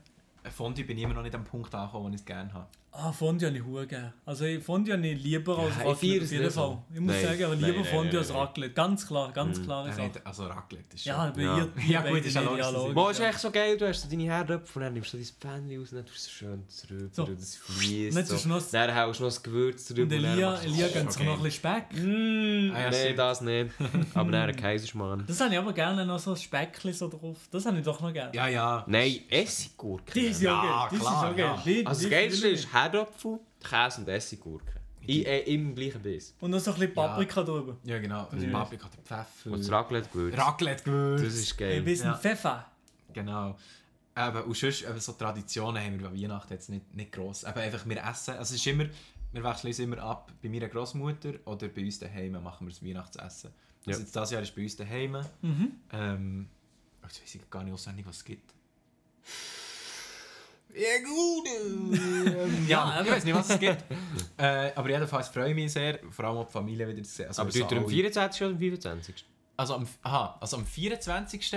Fondue 0.56 0.84
bin 0.86 0.98
ich 0.98 1.04
immer 1.04 1.15
noch 1.15 1.24
nicht 1.24 1.34
am 1.36 1.43
Punkt 1.43 1.74
angekommen, 1.74 2.06
wo 2.06 2.10
ich 2.10 2.15
es 2.15 2.26
gerne 2.26 2.54
habe. 2.54 2.67
Ah, 3.02 3.12
Fondue 3.14 3.48
habe 3.48 3.58
ich 3.58 3.64
hure 3.64 3.88
gerne. 3.88 4.14
Also 4.26 4.44
ich- 4.46 4.64
Fondue 4.64 4.94
habe 4.94 5.08
ich 5.08 5.24
lieber 5.24 5.58
als 5.58 5.70
Raclette, 5.78 5.90
auf 5.90 6.04
jeden. 6.04 6.52
Fall. 6.52 6.78
Ich 6.94 7.00
muss 7.00 7.14
Nein. 7.16 7.24
sagen, 7.26 7.44
aber 7.46 7.56
Nein, 7.56 7.64
lieber 7.72 7.76
nein, 7.84 7.86
Fondue 7.86 8.06
nein, 8.08 8.18
als 8.18 8.30
nein. 8.30 8.38
Raclette. 8.40 8.74
Ganz 8.74 9.08
klar, 9.08 9.32
ganz 9.32 9.60
Mhm. 9.60 9.64
klare 9.64 9.88
Ja, 9.88 9.94
Sache. 9.94 10.08
nicht- 10.08 10.26
also 10.28 10.44
Raclette 10.48 10.96
ist 10.96 11.06
Ja, 11.06 11.26
schon... 11.26 11.34
bei 11.36 11.42
Ja. 11.44 11.58
ihr, 11.58 11.70
Ja, 11.88 12.02
gut, 12.10 12.26
ist 12.26 12.34
ja 12.36 12.42
logisch, 12.42 12.66
ist- 12.68 12.94
Mo, 12.96 13.10
ist 13.10 13.20
echt 13.22 13.40
so 13.40 13.52
geil, 13.52 13.78
du 13.78 13.88
hast 13.88 14.02
so 14.02 14.10
deine 14.10 14.24
Herdöpfel 14.24 14.80
und 14.82 14.86
dann 14.86 14.94
nimmst 14.94 15.14
du 15.14 15.18
so 15.18 15.24
dein 15.42 15.54
Pfännchen 15.62 15.80
raus 15.80 15.92
und 15.92 15.98
dann 15.98 16.06
tust 16.06 16.28
du 16.28 16.32
schön 16.32 16.64
drüber 16.88 17.10
So. 17.14 17.24
und 17.26 17.40
es 17.40 17.56
fließt 17.56 18.18
Nicht 18.18 18.28
so. 18.28 18.38
Schnuss. 18.38 18.70
Dann 18.72 18.96
haust 18.96 19.20
du 19.20 19.24
noch 19.24 19.30
das 19.30 19.44
Gewürz 19.44 19.88
drüber 19.88 20.02
Und 20.04 20.12
dann 20.24 20.34
Elia, 20.34 20.62
Elia 20.62 20.88
gönnt 20.90 21.14
sich 21.14 21.24
noch 21.26 21.38
ein 21.38 21.44
bisschen 21.44 21.72
Speck. 21.72 21.86
Mm, 21.94 22.72
Ah, 22.76 22.80
ja, 22.82 22.90
nee, 22.90 22.96
stimmt. 23.00 23.20
das 23.20 23.42
nicht. 23.42 23.72
Aber 24.14 24.32
dann 24.32 24.50
ein 24.50 24.56
Kaiserschmarrn. 24.56 25.24
Das 25.28 25.40
habe 25.40 25.54
ich 25.54 25.60
aber 25.60 25.74
gerne 25.74 26.06
noch 26.06 26.20
so 26.20 26.32
ein 26.32 26.38
Speckchen 26.38 26.94
so 26.94 27.08
drauf. 27.08 27.38
Das 27.52 27.66
habe 27.66 27.78
ich 27.80 27.86
doch 27.86 28.00
noch 28.02 28.12
gerne. 28.14 28.36
Ja, 28.36 28.48
ja. 28.48 28.84
Nein, 28.88 29.20
Essiggurken. 29.30 30.14
Die 30.14 30.20
ist 30.22 30.42
Ja, 30.42 30.64
ja 30.64 30.80
geil. 30.82 30.88
Die 30.92 30.96
ist 30.96 31.02
klar, 31.02 31.38
ja 31.38 31.54
geil. 31.56 31.76
ja. 31.82 31.88
Also 31.88 32.02
das 32.02 32.10
Geilste 32.12 32.48
ist. 32.50 32.74
Herdöpfel, 32.91 33.39
Käse 33.62 34.02
und 34.02 34.08
Essiggurken. 34.08 34.80
I, 35.08 35.23
äh, 35.23 35.54
Im 35.54 35.73
gleichen 35.73 36.02
Biss. 36.02 36.36
Und 36.39 36.52
noch 36.52 36.60
so 36.60 36.71
ein 36.71 36.78
bisschen 36.80 36.93
Paprika 36.93 37.41
drüber. 37.41 37.78
Ja, 37.84 37.97
genau. 37.99 38.28
Also 38.32 38.47
Paprika, 38.47 38.88
der 38.89 39.02
Pfeffer. 39.04 39.52
Und 39.52 39.60
das 39.60 39.71
Raclette-Gewürz. 39.71 40.38
Raclette-Gewürz. 40.38 41.21
Das 41.23 41.34
ist 41.34 41.54
Ein 41.54 41.58
geil. 41.58 41.82
bisschen 41.82 42.06
Ja. 42.08 42.17
Pfeffer. 42.17 42.65
Genau. 43.13 43.58
Eben, 44.15 44.43
und 44.43 44.58
sonst, 44.58 44.84
eben 44.84 44.99
so 44.99 45.13
Traditionen 45.13 45.84
haben 45.84 45.99
wir 45.99 46.10
bei 46.10 46.15
Weihnachten 46.21 46.54
jetzt 46.54 46.69
nicht, 46.69 46.93
nicht 46.95 47.12
gross. 47.12 47.43
Eben 47.43 47.58
einfach, 47.58 47.88
wir 47.88 47.97
essen, 48.04 48.32
also 48.32 48.41
es 48.41 48.52
ist 48.60 48.67
immer, 48.67 48.86
wir 49.32 49.43
wechseln 49.43 49.67
uns 49.69 49.80
immer 49.80 49.97
ab, 49.99 50.32
bei 50.43 50.49
meiner 50.49 50.67
Großmutter 50.67 51.34
oder 51.45 51.67
bei 51.69 51.84
uns 51.86 51.97
daheim 51.99 52.32
machen 52.43 52.67
wir 52.67 52.71
das 52.71 52.84
Weihnachtsessen. 52.84 53.52
Ja. 53.86 53.88
Also 53.93 54.02
jetzt 54.02 54.15
dieses 54.15 54.32
Jahr 54.32 54.41
ist 54.41 54.56
bei 54.56 54.62
uns 54.63 54.75
daheim. 54.75 55.17
Mhm. 55.41 55.71
Ähm, 55.93 56.49
jetzt 57.04 57.21
weiß 57.23 57.36
ich 57.36 57.49
gar 57.49 57.63
nicht 57.63 57.73
auswendig, 57.73 58.06
was 58.06 58.17
es 58.17 58.25
gibt. 58.25 58.54
Ja 60.74 61.04
gut! 61.04 61.48
Ähm, 61.48 62.68
ja, 62.68 63.02
ich 63.02 63.12
weiß 63.12 63.24
nicht, 63.24 63.36
was 63.36 63.50
es 63.50 63.60
gibt. 63.60 63.84
äh, 64.38 64.72
aber 64.76 64.90
jedenfalls 64.90 65.28
freue 65.30 65.50
ich 65.50 65.56
mich 65.56 65.72
sehr, 65.72 66.00
vor 66.12 66.26
allem 66.26 66.38
auch 66.38 66.46
die 66.48 66.52
Familie 66.54 66.88
wieder 66.88 67.04
zu 67.04 67.10
sehen. 67.12 67.28
Also 67.28 67.42
Aber 67.42 67.54
wir 67.54 67.62
tut 67.64 67.72
ihr 67.72 67.78
am 67.78 67.84
alle- 67.86 67.94
24. 67.94 68.42
oder 68.42 68.52
am 68.52 68.60
25.? 68.60 69.26
also 69.58 69.76
am, 69.76 69.88
aha, 70.04 70.38
also 70.40 70.58
am 70.58 70.66
24. 70.66 71.54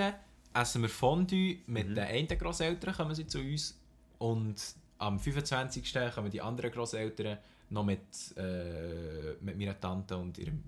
essen 0.53 0.81
wir 0.81 0.89
Fondue 0.89 1.57
mit 1.67 1.87
den 1.89 1.99
einen 1.99 2.27
Grosseltern, 2.27 2.93
kommen 2.93 3.15
sie 3.15 3.25
zu 3.27 3.39
uns. 3.39 3.77
Und 4.17 4.55
am 4.97 5.19
25. 5.19 5.93
kommen 6.13 6.29
die 6.29 6.41
anderen 6.41 6.71
Grosseltern 6.71 7.37
noch 7.69 7.83
mit, 7.85 8.01
äh, 8.37 9.33
mit 9.41 9.57
meiner 9.57 9.79
Tante 9.79 10.17
und 10.17 10.37
ihrem 10.37 10.63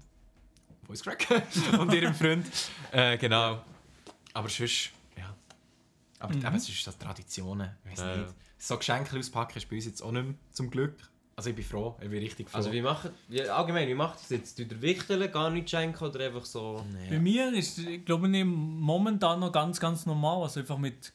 Voice 0.86 1.02
Crack 1.02 1.28
und 1.80 1.94
ihrem 1.94 2.14
Freund. 2.14 2.46
Äh, 2.92 3.18
genau. 3.18 3.62
Aber 4.34 4.50
sonst. 4.50 4.92
Aber 6.20 6.34
Mhm. 6.36 6.46
eben, 6.46 6.56
es 6.56 6.70
ist 6.70 6.84
so 6.84 6.92
Traditionen. 6.92 7.72
Ich 7.86 7.92
weiß 7.92 8.00
Ja, 8.00 8.18
nicht. 8.18 8.28
ja. 8.30 8.34
So 8.58 8.78
Geschenke 8.78 9.18
auspacken 9.20 9.58
ist 9.58 9.70
bei 9.70 9.76
uns 9.76 9.86
jetzt 9.86 10.02
auch 10.02 10.12
nicht 10.12 10.26
mehr, 10.26 10.36
zum 10.52 10.70
Glück. 10.70 10.96
Also 11.38 11.50
ich 11.50 11.56
bin 11.58 11.66
froh, 11.66 11.98
ich 12.02 12.10
bin 12.10 12.20
richtig 12.20 12.50
froh. 12.50 12.58
Also 12.58 12.72
wie 12.72 12.82
macht, 12.82 13.12
wie, 13.28 13.42
allgemein, 13.42 13.90
wie 13.90 13.94
macht 13.94 14.20
ihr 14.20 14.22
das 14.22 14.30
jetzt? 14.30 14.56
Tut 14.58 14.72
ihr 14.72 14.82
Wichteln, 14.82 15.30
gar 15.32 15.50
nicht 15.50 15.70
schenken 15.70 16.02
oder 16.06 16.26
einfach 16.26 16.46
so... 16.46 16.82
Bei 17.10 17.20
mir 17.20 17.54
ist, 17.54 17.78
ich 17.80 18.06
glaube 18.06 18.30
ich, 18.30 18.46
momentan 18.46 19.42
noch 19.42 19.52
ganz, 19.52 19.80
ganz 19.82 20.06
normal. 20.06 20.44
Also 20.44 20.62
einfach 20.62 20.78
mit 20.78 21.12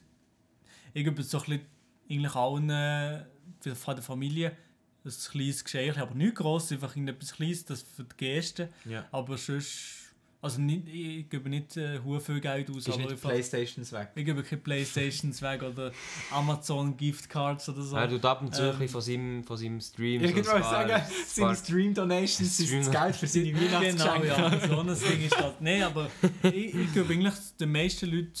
irgendwie 0.93 1.23
so 1.23 1.39
ein 1.39 1.43
bisschen, 1.45 1.65
eigentlich 2.09 2.35
allen 2.35 2.69
äh, 2.69 3.25
für- 3.61 3.75
von 3.75 3.95
der 3.95 4.03
Familie 4.03 4.55
ein 5.03 5.11
kleines 5.31 5.63
Geschenk, 5.63 5.97
aber 5.97 6.13
nicht 6.13 6.35
gross, 6.35 6.71
einfach 6.71 6.95
irgendetwas 6.95 7.33
Kleines, 7.33 7.65
das 7.65 7.81
für 7.81 8.03
die 8.03 8.15
Gäste. 8.17 8.69
Ja. 8.85 9.05
Aber 9.11 9.35
sonst, 9.39 10.00
also 10.43 10.59
nicht, 10.59 10.87
ich 10.87 11.29
gebe 11.29 11.49
nicht 11.49 11.77
äh, 11.77 11.99
viel 12.19 12.39
Geld 12.41 12.69
aus, 12.71 12.77
ist 12.77 12.89
aber 12.89 12.97
nicht 13.11 13.21
Playstations 13.21 13.91
weg. 13.91 14.09
ich 14.15 14.25
gebe 14.25 14.41
keine 14.41 14.61
Playstations 14.61 15.41
weg 15.41 15.61
oder 15.61 15.91
Amazon 16.31 16.97
Giftcards 16.97 17.69
oder 17.69 17.81
so. 17.83 17.95
Er 17.95 18.09
tut 18.09 18.25
ab 18.25 18.41
und 18.41 18.53
zu 18.55 18.63
ein 18.63 18.69
Ähm, 18.69 18.79
bisschen 18.79 18.89
von 18.91 19.01
seinem, 19.01 19.43
von 19.43 19.57
seinem 19.57 19.81
Stream 19.81 20.23
Ich 20.23 20.31
so 20.31 20.37
ein 20.39 20.45
wollte 20.47 20.59
paar- 20.61 20.87
sagen, 20.87 21.03
seine 21.27 21.47
paar- 21.47 21.55
Stream-Donations 21.55 22.57
sind 22.57 22.71
das 22.71 22.87
Stream- 22.87 22.91
Geld 23.03 23.15
für 23.15 23.27
seine 23.27 23.45
Genau, 23.51 23.71
Weihnachtsgeschenke. 23.81 24.27
ja, 24.27 24.67
so 24.67 24.79
ein 24.79 24.87
Ding 25.11 25.25
ist 25.25 25.35
das. 25.35 25.53
Nein, 25.59 25.83
aber 25.83 26.09
ich, 26.43 26.73
ich 26.75 26.93
gebe 26.93 27.13
eigentlich 27.13 27.33
den 27.59 27.71
meisten 27.71 28.05
Leuten 28.09 28.31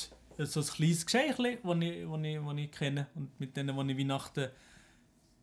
so 0.43 0.59
ein 0.59 0.65
kleines 0.65 1.05
Geschenk, 1.05 1.37
das 1.37 1.45
ich, 1.45 1.59
das 1.61 1.77
ich, 1.77 2.39
das 2.39 2.57
ich 2.57 2.71
kenne 2.71 3.07
und 3.13 3.39
mit 3.39 3.55
denen, 3.55 3.77
die 3.87 3.91
ich 3.93 3.97
Weihnachten 3.99 4.47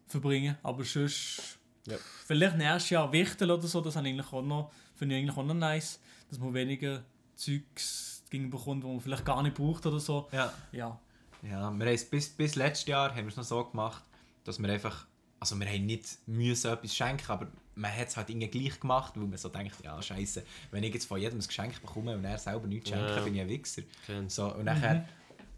verbringe. 0.06 0.58
Aber 0.62 0.82
sonst, 0.84 1.58
Ja. 1.86 1.96
vielleicht 2.26 2.56
nächstes 2.56 2.90
Jahr 2.90 3.12
Wichtel 3.12 3.50
oder 3.50 3.66
so, 3.66 3.80
das 3.80 3.96
habe 3.96 4.08
ich 4.08 4.14
eigentlich 4.14 4.32
auch 4.32 4.42
noch, 4.42 4.72
finde 4.96 5.14
ich 5.16 5.22
eigentlich 5.22 5.36
auch 5.36 5.44
noch 5.46 5.54
nice, 5.54 6.00
dass 6.28 6.38
man 6.38 6.54
weniger 6.54 7.04
Zeugs 7.36 8.22
bekommt, 8.30 8.84
wo 8.84 8.92
man 8.92 9.00
vielleicht 9.00 9.24
gar 9.24 9.42
nicht 9.42 9.54
braucht 9.54 9.86
oder 9.86 10.00
so. 10.00 10.28
Ja. 10.32 10.52
Ja, 10.72 11.00
Ja, 11.42 11.70
wir 11.70 11.86
haben 11.86 11.98
bis, 12.10 12.28
bis 12.30 12.54
letztes 12.56 12.86
Jahr 12.86 13.10
haben 13.10 13.24
wir 13.24 13.28
es 13.28 13.36
noch 13.36 13.44
so 13.44 13.64
gemacht, 13.64 14.02
dass 14.44 14.58
wir 14.60 14.68
einfach, 14.68 15.06
also 15.40 15.58
wir 15.58 15.66
haben 15.66 15.86
nicht 15.86 16.18
müssen 16.26 16.70
etwas 16.70 16.94
schenken, 16.94 17.30
aber 17.30 17.46
man 17.74 17.90
hat 17.96 18.08
es 18.08 18.16
halt 18.16 18.28
irgendwie 18.28 18.48
gleich 18.48 18.78
gemacht, 18.80 19.14
weil 19.16 19.26
man 19.26 19.38
so 19.38 19.48
denkt, 19.48 19.76
ja 19.82 20.00
scheiße, 20.02 20.42
wenn 20.72 20.82
ich 20.82 20.92
jetzt 20.92 21.06
von 21.06 21.20
jedem 21.20 21.38
ein 21.38 21.46
Geschenk 21.46 21.80
bekomme 21.80 22.16
und 22.16 22.24
er 22.24 22.36
selber 22.38 22.66
nichts 22.66 22.90
schenken, 22.90 23.06
Ja. 23.06 23.20
bin 23.22 23.34
ich 23.34 23.40
ein 23.40 23.48
Wichser. 23.48 23.82
Kennt's. 24.04 24.34
So, 24.34 24.52
und 24.54 24.64
nachher, 24.64 25.06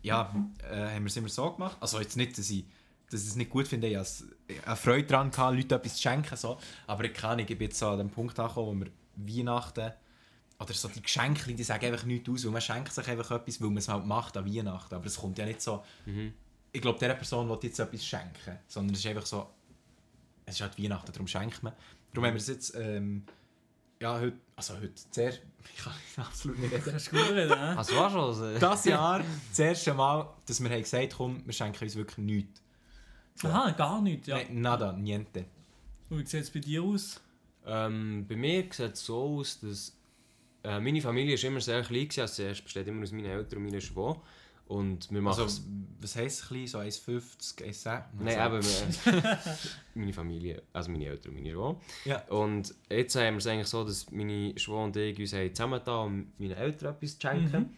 ja, 0.02 0.32
äh, 0.70 0.94
haben 0.94 1.02
wir 1.04 1.06
es 1.08 1.16
immer 1.16 1.28
so 1.28 1.50
gemacht. 1.52 1.76
Also 1.80 1.98
jetzt 1.98 2.16
nicht, 2.16 2.38
dass 2.38 2.50
ich, 2.50 2.64
dass 3.10 3.22
ich 3.22 3.28
es 3.28 3.36
nicht 3.36 3.50
gut 3.50 3.66
finde, 3.66 3.88
ich 3.88 3.96
hatte 3.96 4.24
eine 4.64 4.76
Freude 4.76 5.08
daran, 5.08 5.30
gehabt, 5.30 5.56
Leuten 5.56 5.74
etwas 5.74 5.94
zu 5.96 6.02
schenken, 6.02 6.36
so. 6.36 6.58
aber 6.86 7.04
ich 7.04 7.14
kann 7.14 7.36
nicht, 7.38 7.50
ich 7.50 7.58
bin 7.58 7.68
jetzt 7.68 7.78
so 7.78 7.88
an 7.88 7.98
dem 7.98 8.10
Punkt 8.10 8.38
angekommen, 8.38 8.80
wo 9.16 9.24
wir 9.26 9.36
Weihnachten 9.38 9.92
oder 10.60 10.74
so 10.74 10.88
die 10.88 11.00
Geschenke, 11.02 11.54
die 11.54 11.62
sagen 11.64 11.86
einfach 11.86 12.04
nichts 12.04 12.28
aus, 12.28 12.44
weil 12.44 12.50
man 12.52 12.60
schenkt 12.60 12.92
sich 12.92 13.08
einfach 13.08 13.30
etwas, 13.30 13.60
weil 13.60 13.68
man 13.68 13.78
es 13.78 13.88
halt 13.88 14.04
macht 14.06 14.36
an 14.36 14.44
Weihnachten, 14.46 14.94
aber 14.94 15.06
es 15.06 15.16
kommt 15.16 15.38
ja 15.38 15.46
nicht 15.46 15.62
so, 15.62 15.82
Mhm. 16.06 16.32
ich 16.72 16.82
glaube, 16.82 16.98
dieser 16.98 17.14
Person 17.14 17.48
will 17.48 17.58
jetzt 17.62 17.78
etwas 17.80 18.04
schenken, 18.04 18.58
sondern 18.68 18.94
es 18.94 19.00
ist 19.00 19.06
einfach 19.06 19.26
so, 19.26 19.48
es 20.46 20.56
ist 20.56 20.60
halt 20.60 20.78
Weihnachten, 20.78 21.10
darum 21.12 21.26
schenkt 21.26 21.62
man. 21.62 21.72
Darum 22.12 22.26
haben 22.26 22.34
wir 22.34 22.40
es 22.40 22.48
jetzt, 22.48 22.74
ähm, 22.76 23.24
ja, 24.02 24.18
heute, 24.20 24.36
also 24.56 24.74
heute, 24.76 24.92
sehr, 25.10 25.30
ich 25.74 25.82
kann 25.82 25.92
absolut 26.16 26.58
nicht 26.58 26.72
reden. 26.72 26.84
das 26.86 27.02
ist 27.04 27.10
gut, 27.10 27.20
reden, 27.30 27.50
hä? 27.58 27.74
Also 27.76 27.96
war 27.96 28.10
schon 28.10 28.34
so. 28.34 28.58
Das 28.58 28.84
Jahr 28.84 29.22
das 29.50 29.58
erste 29.58 29.94
Mal, 29.94 30.28
dass 30.46 30.60
wir 30.62 30.68
haben 30.70 30.82
gesagt 30.82 31.14
komm, 31.16 31.42
wir 31.46 31.52
schenken 31.54 31.84
uns 31.84 31.96
wirklich 31.96 32.18
nichts. 32.18 32.62
Aha, 33.44 33.70
gar 33.70 34.02
nicht, 34.02 34.26
ja. 34.26 34.36
Nein, 34.36 34.60
nada, 34.60 34.92
niente. 34.92 35.46
Und 36.10 36.18
wie 36.18 36.26
sieht 36.26 36.42
es 36.42 36.50
bei 36.50 36.60
dir 36.60 36.82
aus? 36.82 37.20
Ähm, 37.64 38.26
bei 38.28 38.36
mir 38.36 38.62
sieht 38.70 38.92
es 38.94 39.04
so 39.06 39.38
aus, 39.38 39.60
dass 39.60 39.96
äh, 40.62 40.80
meine 40.80 41.00
Familie 41.00 41.34
ist 41.34 41.44
immer 41.44 41.60
sehr 41.60 41.82
klein 41.82 42.08
war. 42.08 42.22
Also 42.22 42.42
es 42.44 42.60
besteht 42.60 42.86
immer 42.86 43.02
aus 43.02 43.12
meinen 43.12 43.26
Eltern 43.26 43.58
und 43.58 43.64
meinen 43.64 43.80
Schwester. 43.80 44.20
Und 44.70 45.10
wir 45.10 45.20
machen 45.20 45.42
Also, 45.42 45.62
was 46.00 46.14
heisst 46.14 46.46
klein? 46.46 46.68
So 46.68 46.78
1,50, 46.78 47.64
1,10? 47.64 48.02
Nein, 48.20 48.46
eben. 48.46 49.22
äh, 49.24 49.36
meine 49.94 50.12
Familie, 50.12 50.62
also 50.72 50.92
meine 50.92 51.06
Eltern 51.06 51.32
und 51.32 51.42
meine 51.42 51.52
Schwester. 51.52 51.80
Ja. 52.04 52.22
Und 52.28 52.74
jetzt 52.88 53.16
haben 53.16 53.34
wir 53.34 53.38
es 53.38 53.46
eigentlich 53.48 53.66
so, 53.66 53.82
dass 53.82 54.08
meine 54.12 54.56
Schwester 54.56 54.84
und 54.84 54.96
ich 54.96 55.18
uns 55.18 55.32
haben 55.32 55.52
zusammengetan, 55.52 56.06
um 56.06 56.32
meinen 56.38 56.52
Eltern 56.52 56.94
etwas 56.94 57.18
zu 57.18 57.20
schenken. 57.20 57.76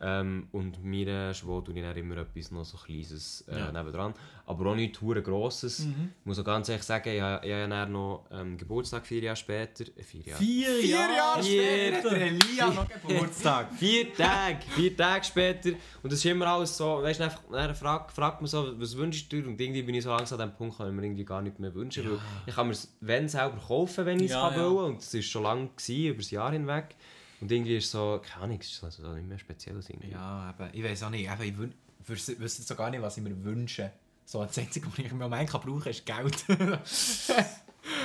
Ähm, 0.00 0.48
und 0.52 0.84
meiner 0.84 1.32
Schwester 1.32 1.64
tue 1.64 1.74
ich 1.76 1.82
dann 1.82 1.96
immer 1.96 2.16
etwas 2.18 2.50
noch 2.50 2.64
so 2.64 2.76
Kleines 2.76 3.44
äh, 3.48 3.58
Ja. 3.58 3.72
nebendran. 3.72 4.12
Aber 4.46 4.70
auch 4.70 4.74
nichts 4.74 5.00
hure 5.00 5.22
Grosses. 5.22 5.86
Mhm. 5.86 6.10
Ich 6.20 6.26
muss 6.26 6.38
auch 6.38 6.44
ganz 6.44 6.68
ehrlich 6.68 6.82
sagen, 6.84 7.08
ich 7.14 7.20
habe, 7.20 7.46
ich 7.46 7.52
habe 7.52 7.68
dann 7.68 7.92
noch 7.92 8.26
ähm, 8.30 8.58
Geburtstag 8.58 9.06
vier 9.06 9.22
Jahre 9.22 9.36
später. 9.36 9.84
Äh, 9.96 10.02
vier 10.02 10.20
Jahre. 10.22 10.38
Vier, 10.42 10.68
Vier 10.80 10.90
Jahre 11.16 11.42
später 11.42 12.10
Vier. 12.10 12.10
hat 12.10 12.44
Elia 12.44 12.70
noch 12.70 12.88
Geburtstag. 12.88 13.72
Vier 13.74 14.12
Tage, 14.14 14.58
vier 14.74 14.96
Tage 14.96 15.24
später. 15.24 15.70
Und 16.02 16.12
das 16.12 16.14
ist 16.18 16.24
immer 16.26 16.46
alles 16.48 16.76
so, 16.76 17.02
weißt 17.02 17.20
du, 17.20 17.24
einfach, 17.24 17.40
dann 17.50 17.74
fragt, 17.74 18.10
fragt 18.12 18.40
man 18.42 18.48
so, 18.48 18.78
was 18.78 18.96
wünschst 18.96 19.32
du 19.32 19.40
dir? 19.40 19.48
Und 19.48 19.58
irgendwie 19.60 19.82
bin 19.82 19.94
ich 19.94 20.04
so 20.04 20.10
langsam 20.10 20.40
an 20.40 20.50
dem 20.50 20.56
Punkt, 20.56 20.76
kann 20.76 20.88
ich 20.88 20.94
mir 20.94 21.04
irgendwie 21.04 21.24
gar 21.24 21.40
nicht 21.40 21.58
mehr 21.58 21.72
wünschen. 21.74 22.04
Weil 22.10 22.18
ich 22.46 22.54
kann 22.54 22.66
mir 22.66 22.72
es, 22.72 22.94
wenn 23.00 23.28
selber 23.28 23.58
kaufen, 23.66 24.04
wenn 24.04 24.18
ich 24.18 24.26
es 24.26 24.32
Ja, 24.32 24.50
kann 24.50 24.58
ja. 24.60 24.70
wollen. 24.70 24.92
Und 24.94 24.98
das 24.98 25.14
war 25.14 25.22
schon 25.22 25.42
lange, 25.44 25.68
gewesen, 25.68 26.06
über 26.06 26.18
das 26.18 26.30
Jahr 26.30 26.52
hinweg. 26.52 26.96
Und 27.44 27.52
irgendwie 27.52 27.76
ist 27.76 27.84
es 27.84 27.90
so, 27.90 28.22
keine 28.26 28.44
Ahnung, 28.44 28.58
es 28.58 28.70
ist 28.72 28.82
also 28.82 29.12
nicht 29.12 29.28
mehr 29.28 29.38
speziell. 29.38 29.76
Irgendwie. 29.76 30.12
Ja, 30.12 30.54
aber 30.56 30.72
ich 30.72 30.82
weiß 30.82 31.02
auch 31.02 31.10
nicht. 31.10 31.30
Eben, 31.30 31.74
ich 32.00 32.08
wüsste 32.08 32.62
so 32.62 32.74
gar 32.74 32.88
nicht, 32.88 33.02
was 33.02 33.18
ich 33.18 33.22
mir 33.22 33.44
wünsche. 33.44 33.92
So, 34.24 34.42
das 34.42 34.56
Einzige, 34.56 34.86
was 34.86 34.98
ich 34.98 35.10
im 35.10 35.18
Moment 35.18 35.50
kann 35.50 35.60
brauchen 35.60 35.82
kann, 35.82 35.90
ist 35.90 36.06
Geld. 36.06 36.44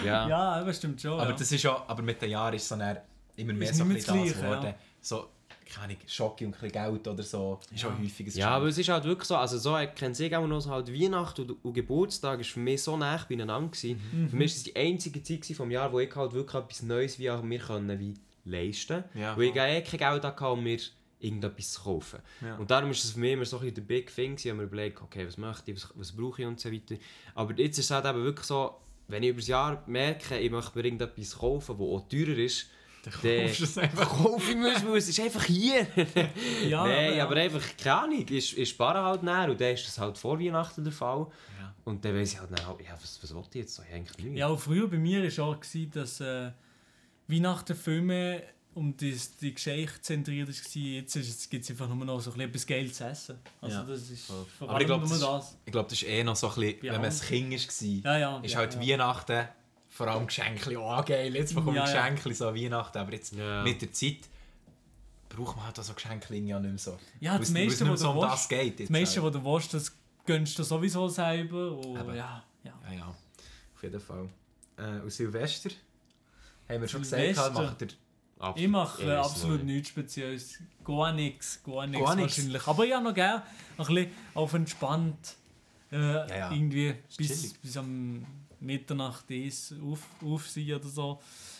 Ja. 0.03 0.27
Ja, 0.27 0.61
das 0.61 0.75
stimmt 0.75 1.01
schon. 1.01 1.17
aber, 1.17 1.29
ja. 1.29 1.37
das 1.37 1.49
ist 1.53 1.63
ja, 1.63 1.85
aber 1.87 2.03
mit 2.03 2.21
den 2.21 2.31
Jahren 2.31 2.53
ist 2.53 2.63
es 2.63 2.67
so 2.67 2.75
dann 2.75 2.97
immer 3.37 3.53
mehr 3.53 3.69
Ist 3.69 3.77
so 3.77 3.85
ein 3.85 3.93
bisschen 3.93 4.25
das 4.25 4.33
geworden. 4.35 4.65
ja. 4.65 4.75
So, 4.99 5.29
keine 5.65 5.85
Ahnung, 5.85 5.97
Schocke 6.05 6.45
und 6.45 6.61
ein 6.61 6.69
Geld 6.69 7.07
oder 7.07 7.23
so. 7.23 7.61
Ist 7.73 7.85
auch 7.85 7.97
häufig 7.97 8.27
ein 8.27 8.37
Ja, 8.37 8.49
aber 8.49 8.65
es 8.67 8.77
ist 8.77 8.89
halt 8.89 9.05
wirklich 9.05 9.29
so, 9.29 9.37
also 9.37 9.57
so 9.57 9.77
kennt 9.95 10.17
sich 10.17 10.35
auch 10.35 10.45
noch 10.45 10.59
so 10.59 10.71
halt 10.71 10.91
Weihnachten 10.91 11.49
und, 11.49 11.63
und 11.63 11.73
Geburtstag 11.73 12.41
ist 12.41 12.49
für 12.49 12.59
mich 12.59 12.83
so 12.83 12.97
nah 12.97 13.17
beieinander 13.27 13.69
gewesen. 13.69 14.01
Mhm. 14.11 14.29
Für 14.29 14.35
mich 14.35 14.51
war 14.51 14.57
es 14.57 14.63
die 14.63 14.75
einzige 14.75 15.23
Zeit 15.23 15.41
gewesen 15.41 15.55
vom 15.55 15.71
Jahr, 15.71 15.93
wo 15.93 15.99
ich 16.01 16.13
halt 16.13 16.33
wirklich 16.33 16.61
etwas 16.61 16.81
Neues 16.81 17.19
wie 17.19 17.31
auch 17.31 17.41
mir 17.41 17.59
können 17.59 17.97
wie 17.99 18.15
leisten. 18.49 19.03
Ja, 19.13 19.35
wo 19.37 19.41
ich 19.41 19.55
eh 19.55 19.81
kein 19.81 19.99
Geld 19.99 20.23
hatte, 20.23 20.45
um 20.47 20.63
mir 20.63 20.79
irgendetwas 21.19 21.71
zu 21.71 21.81
kaufen. 21.81 22.19
Ja. 22.41 22.55
Und 22.55 22.71
darum 22.71 22.91
ist 22.91 23.03
es 23.03 23.11
für 23.11 23.19
mich 23.19 23.33
immer 23.33 23.45
so 23.45 23.57
ein 23.57 23.61
bisschen 23.61 23.75
der 23.75 23.81
Big 23.81 24.13
Thing, 24.13 24.35
ich 24.37 24.47
habe 24.47 24.57
mir 24.57 24.63
überlegt, 24.63 25.01
okay, 25.01 25.27
was 25.27 25.37
möchte 25.37 25.71
ich, 25.71 25.77
was, 25.77 25.89
was 25.95 26.11
brauche 26.11 26.41
ich 26.41 26.47
und 26.47 26.59
so 26.59 26.71
weiter. 26.71 26.95
Aber 27.35 27.53
jetzt 27.57 27.77
ist 27.77 27.85
es 27.85 27.91
halt 27.91 28.05
eben 28.05 28.23
wirklich 28.23 28.45
so, 28.45 28.75
wenn 29.07 29.23
ich 29.23 29.29
über 29.29 29.39
das 29.39 29.47
Jahr 29.47 29.83
merke, 29.87 30.37
ich 30.39 30.51
möchte 30.51 30.77
mir 30.77 30.85
irgendetwas 30.85 31.37
kaufen, 31.37 31.77
das 31.77 31.87
auch 31.87 32.07
teurer 32.07 32.37
ist, 32.37 32.67
Dann 33.03 33.13
kaufst 33.13 33.59
du 33.59 33.63
es 33.63 33.77
einfach. 33.77 34.09
kauf 34.23 34.49
ich 34.49 34.55
mir 34.55 34.73
es, 34.73 34.85
weil 34.85 34.97
es 34.97 35.09
ist 35.09 35.19
einfach 35.19 35.43
hier. 35.43 35.87
Ja, 36.69 36.83
Nein, 36.87 37.17
ja. 37.17 37.25
aber 37.25 37.35
einfach, 37.35 37.63
keine 37.81 37.95
Ahnung, 37.95 38.25
ich, 38.29 38.57
ich 38.57 38.69
spare 38.69 39.03
halt 39.03 39.23
näher 39.23 39.49
und 39.49 39.59
dann 39.59 39.73
ist 39.73 39.87
das 39.87 39.97
halt 39.97 40.17
vor 40.17 40.39
Weihnachten 40.39 40.83
der 40.83 40.93
Fall. 40.93 41.27
Ja. 41.59 41.73
Und 41.83 42.05
dann 42.05 42.15
weiss 42.15 42.33
ich 42.33 42.39
halt, 42.39 42.51
dann, 42.51 42.59
ja, 42.59 42.93
was, 42.93 43.19
was 43.21 43.33
wollte 43.33 43.57
ich 43.57 43.65
jetzt? 43.65 43.81
Ich 43.87 43.93
eigentlich 43.93 44.17
nichts. 44.19 44.39
Ja, 44.39 44.47
und 44.47 44.59
früher 44.59 44.87
bei 44.87 44.97
mir 44.97 45.23
war 45.37 45.45
auch, 45.45 45.59
gewesen, 45.59 45.91
dass 45.91 46.21
äh, 46.21 46.51
Weihnachten-Filme 47.29 48.43
um 48.75 48.95
die, 48.95 49.19
die 49.41 49.53
Geschichte 49.53 50.01
zentriert 50.01 50.47
war. 50.47 50.53
Jetzt 50.81 51.49
gibt 51.49 51.63
es 51.63 51.69
einfach 51.71 51.87
nur 51.87 52.05
noch 52.05 52.19
so 52.21 52.31
ein 52.31 52.35
bisschen 52.35 52.49
etwas 52.49 52.65
Geld 52.65 52.95
zu 52.95 53.03
essen. 53.05 53.39
Also 53.61 53.77
Ja. 53.77 53.83
das 53.83 54.09
ist 54.09 54.25
vor 54.25 54.45
Aber 54.59 54.69
ich 54.69 54.75
allem 54.75 54.85
glaub, 54.87 54.99
nur 55.01 55.09
das 55.09 55.19
das. 55.19 55.57
Ich 55.65 55.71
glaube, 55.71 55.89
das 55.89 56.01
ist 56.01 56.07
eh 56.07 56.23
noch 56.23 56.35
so 56.35 56.47
ein 56.49 56.55
bisschen, 56.55 56.81
wenn 56.83 57.01
man 57.01 57.05
ein 57.11 57.19
Kind 57.19 57.51
war, 58.05 58.13
Ja, 58.13 58.17
ja. 58.19 58.39
ist 58.39 58.51
ja, 58.53 58.57
halt 58.59 58.73
ja. 58.75 58.81
Weihnachten, 58.81 59.47
vor 59.89 60.07
allem 60.07 60.27
Geschenke, 60.27 60.77
oh 60.79 61.03
geil, 61.03 61.35
jetzt 61.35 61.55
bekomme 61.55 61.77
ich. 61.79 61.83
Geschenke, 61.85 62.33
so 62.33 62.47
an 62.47 62.55
Weihnachten, 62.55 62.97
aber 62.97 63.13
jetzt 63.13 63.33
Ja. 63.33 63.63
mit 63.63 63.81
der 63.81 63.91
Zeit 63.91 64.19
braucht 65.27 65.57
man 65.57 65.65
halt 65.65 65.79
auch 65.79 65.83
so 65.83 65.93
Geschenke 65.93 66.35
ja 66.35 66.59
nicht 66.59 66.69
mehr 66.69 66.77
so. 66.77 66.97
Ja, 67.19 67.37
das 67.37 67.49
meiste, 67.49 67.87
was 67.89 67.99
so 67.99 68.11
um 68.11 68.17
willst, 68.17 68.33
das 68.33 68.49
geht. 68.49 68.79
Das 68.79 68.89
meiste, 68.89 69.21
was 69.23 69.31
du 69.33 69.43
willst, 69.43 69.73
das 69.73 69.91
gönnst 70.25 70.57
du 70.57 70.63
sowieso 70.63 71.07
selber. 71.07 71.73
Und 71.77 71.99
Eben. 71.99 72.15
ja, 72.15 72.43
ja. 72.63 72.73
Ja, 72.87 72.93
ja, 72.93 73.07
auf 73.75 73.83
jeden 73.83 73.99
Fall. 73.99 74.29
Äh, 74.77 75.01
und 75.01 75.11
Silvester? 75.11 75.69
Haben 76.69 76.81
wir 76.81 76.87
schon 76.87 77.01
gesagt, 77.01 77.53
macht 77.53 77.81
ihr... 77.81 77.87
Absolut. 78.39 78.59
Ich 78.59 78.67
mache 78.69 79.03
äh, 79.03 79.15
absolut 79.15 79.63
nichts 79.65 79.89
Spezielles. 79.89 80.59
Gar 80.85 81.11
nichts, 81.11 81.61
gar 81.61 81.85
nichts 81.85 82.07
wahrscheinlich. 82.07 82.67
Aber 82.67 82.85
ich 82.85 82.93
habe 82.93 83.03
noch 83.03 83.13
gerne 83.13 83.43
ein 83.77 83.85
bisschen 83.85 84.11
auf 84.33 84.53
entspannt. 84.53 85.35
Äh, 85.91 85.97
ja. 85.97 86.49
Irgendwie 86.51 86.95
bis, 87.17 87.53
bis 87.55 87.75
am 87.77 88.25
Mitternacht 88.61 89.29
ist 89.29 89.73
auf, 89.83 89.99
auf 90.23 90.47
sein 90.47 90.73
oder 90.73 90.87
so. 90.87 91.19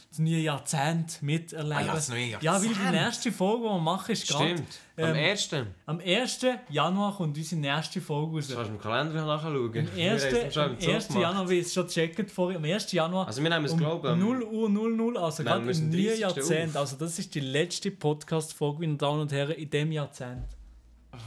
Das 0.10 0.18
neue 0.18 0.38
Jahrzehnt 0.38 1.22
miterleben. 1.22 1.72
Ah 1.78 1.82
ja, 1.86 1.94
das 1.94 2.10
neue 2.10 2.30
Ja, 2.42 2.54
weil 2.54 2.62
die 2.62 2.68
Jahrzehnt. 2.74 2.92
nächste 3.06 3.32
Folge, 3.32 3.64
die 3.68 3.70
wir 3.70 3.80
machen, 3.80 4.12
ist 4.12 4.28
gerade 4.28 4.46
Stimmt. 4.56 4.68
ähm, 4.98 5.06
Am 5.06 5.14
1. 5.16 5.50
am 5.86 6.00
1. 6.00 6.40
Januar 6.70 7.16
kommt 7.16 7.38
unsere 7.38 7.62
nächste 7.62 8.02
Folge 8.02 8.36
raus. 8.38 8.48
Das 8.48 8.56
kannst 8.56 8.70
du 8.72 8.74
im 8.76 8.82
Kalender 8.82 9.26
nachschauen. 9.26 9.54
Am 9.68 9.74
Wir 9.96 10.12
1. 10.14 10.26
haben 10.26 10.36
es 10.48 10.54
schon 10.56 10.64
am 10.64 10.72
im 10.72 10.80
Zug 10.80 10.94
1. 10.96 11.08
gemacht. 11.10 11.22
Januar, 11.22 11.50
wie 11.52 11.60
es 11.60 11.74
schon 11.76 11.86
gecheckt 11.86 12.32
vorher, 12.32 12.58
am 12.58 12.64
1. 12.66 12.92
Januar 12.92 13.28
Also 13.28 13.44
wir 13.44 13.50
nehmen 13.52 13.66
es, 13.66 13.72
um 13.72 13.78
glaube 13.78 14.10
ich, 14.10 14.16
0 14.18 14.44
Uhr 14.44 14.70
00, 14.70 15.18
also 15.18 15.44
gerade 15.44 15.60
im 15.60 15.66
neuen 15.68 15.92
30. 15.92 16.20
Jahrzehnt. 16.20 16.76
auf. 16.76 16.82
Also 16.82 16.96
das 16.96 17.20
ist 17.20 17.36
die 17.36 17.40
letzte 17.42 17.92
Podcast-Folge, 17.92 18.80
meine 18.80 18.98
Damen 18.98 19.22
und 19.22 19.32
Herren, 19.32 19.52
in 19.52 19.70
diesem 19.70 19.92
Jahrzehnt. 19.92 20.48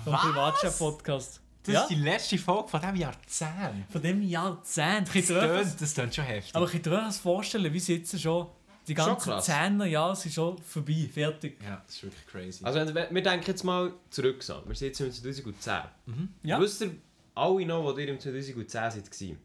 Vom 0.03 0.13
Was? 0.13 0.21
Privatchef-Podcast. 0.23 1.41
Das 1.65 1.73
Ja, 1.75 1.83
ist 1.83 1.91
die 1.91 1.95
letzte 1.95 2.39
Folge 2.39 2.69
von 2.69 2.81
diesem 2.81 2.97
Jahrzehnt. 2.97 3.87
von 3.91 4.03
diesem 4.03 4.23
Jahrzehnt. 4.23 5.09
Das 5.15 5.27
tönt, 5.29 5.95
tönt 5.95 6.15
schon 6.17 6.25
heftig. 6.25 6.57
Aber 6.57 6.67
könnt 6.67 6.85
ihr 6.87 6.93
euch 6.93 7.05
das 7.05 7.19
vorstellen, 7.19 7.73
wie 7.73 7.79
jetzt 7.79 8.21
schon, 8.21 8.49
die 8.89 8.95
ganzen. 8.95 9.33
10er 9.33 9.85
Jahre 9.87 10.17
sind 10.17 10.33
schon 10.35 10.59
vorbei, 10.59 11.09
fertig. 11.13 11.59
ja, 11.63 11.83
das 11.87 11.95
ist 11.97 12.03
wirklich 12.05 12.27
crazy. 12.27 12.65
Also 12.65 12.95
wenn- 12.95 13.15
wir 13.15 13.23
denken 13.23 13.45
jetzt 13.47 13.63
mal 13.65 13.93
zurück. 14.11 14.43
So. 14.43 14.63
Wir 14.67 14.75
sind 14.75 14.89
jetzt 14.89 15.01
im 15.01 15.13
2010. 15.13 16.29
Ja. 16.43 16.61
Wisst 16.61 16.81
ihr 16.83 16.95
alle 17.35 17.65
noch, 17.67 17.83
wo 17.85 17.97
ihr 17.99 18.09
im 18.09 18.19
2010 18.21 18.69
seid? 18.69 19.11
gewesen? 19.11 19.39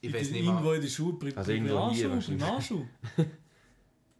ich 0.00 0.12
weiß 0.12 0.30
nicht 0.30 0.44
Irgendwo 0.44 0.64
mal. 0.64 0.74
in 0.76 0.82
der 0.82 0.88
Schule, 0.88 1.16
Pri 1.18 1.32
Also 1.36 1.52
irgendwo 1.52 1.90
hier 1.92 2.08
Primarschule. 2.08 2.88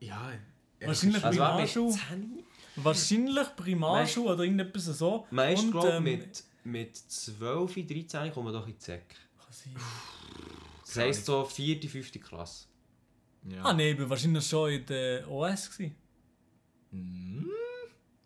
Ja, 0.00 0.32
Wahrscheinlich 0.80 1.24
Also 1.24 1.38
Primarschule. 1.38 1.92
10? 1.92 2.44
Wahrscheinlich 2.76 3.56
Primarschule 3.56 4.32
oder 4.34 4.44
irgendetwas 4.44 4.84
so. 4.84 5.26
Man 5.30 5.52
ist, 5.52 5.64
Und, 5.64 5.70
glaube 5.72 5.88
ähm, 5.90 6.04
mit, 6.04 6.44
mit 6.64 6.96
12, 6.96 7.74
13 7.86 8.32
kommen 8.32 8.48
wir 8.48 8.52
doch 8.52 8.66
in 8.66 8.74
die 8.76 8.80
Säcke. 8.82 9.14
kann 9.38 9.46
sein. 9.52 9.74
Das 10.84 10.96
heisst 10.96 11.26
so 11.26 11.44
4., 11.44 11.80
5. 11.88 12.12
Klasse. 12.20 12.66
Ja. 13.44 13.62
Ah, 13.64 13.72
nee, 13.72 13.90
ich 13.92 13.98
war 13.98 14.10
wahrscheinlich 14.10 14.46
schon 14.46 14.70
in 14.70 14.86
der 14.86 15.28
OS. 15.30 15.70
Gewesen. 15.70 15.96
Hm? 16.90 17.48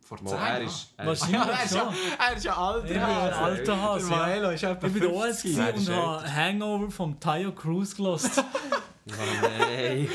Vor 0.00 0.22
Mal, 0.22 0.30
10 0.30 0.38
er 0.38 0.46
Jahren. 0.46 0.66
ist, 0.66 0.94
er 0.96 1.06
Wahrscheinlich 1.06 1.32
Ja, 1.40 1.44
er 1.50 1.64
ist 1.64 1.74
ja, 1.74 1.94
er 2.28 2.36
ist 2.36 2.44
ja 2.44 2.56
alter 2.56 2.84
Ich 2.86 2.92
bin 2.92 3.02
ein 3.02 3.06
Hase. 3.16 3.36
alter 3.36 3.82
Hase, 3.82 4.10
ja. 4.12 4.26
Milo 4.26 4.50
ist 4.50 4.62
etwa 4.62 4.86
Ich 4.86 4.92
bin 4.92 5.02
in 5.02 5.08
der 5.08 5.16
OS 5.18 5.40
50. 5.40 5.42
gewesen 5.42 5.58
Nein, 5.58 5.74
das 5.74 5.88
und 5.88 5.96
habe 5.96 6.32
Hangover 6.34 6.90
vom 6.90 7.18
Tayo 7.20 7.52
Cruz 7.52 7.96
gelost. 7.96 8.44
Oh 9.08 9.12
nein. 9.42 10.08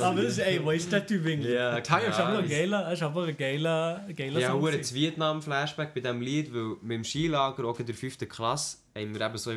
aber 0.00 0.22
das 0.22 0.32
ist, 0.32 0.38
ey, 0.38 0.64
wo 0.64 0.70
ist 0.70 0.90
der 0.90 1.06
Typ 1.06 1.26
eigentlich? 1.26 1.52
ja, 1.52 1.78
Tayo 1.80 2.04
Er 2.04 2.10
ist 2.10 2.18
aber 2.18 2.38
ein 2.38 2.48
geiler, 2.48 2.80
er 2.82 2.92
ist 2.94 3.02
aber 3.02 3.24
ein 3.24 3.36
geiler, 3.36 4.04
ein 4.08 4.16
geiler 4.16 4.40
Ja, 4.40 4.54
gewesen. 4.54 4.78
das 4.78 4.94
Vietnam-Flashback 4.94 5.92
bei 5.94 6.00
diesem 6.00 6.20
Lied, 6.22 6.54
weil 6.54 6.76
mit 6.80 6.92
dem 6.92 7.04
Skilager, 7.04 7.64
auch 7.66 7.78
in 7.78 7.84
der 7.86 7.94
5. 7.94 8.26
Klasse, 8.28 8.78
haben 8.96 9.14
wir 9.14 9.20
eben 9.20 9.36
so 9.36 9.50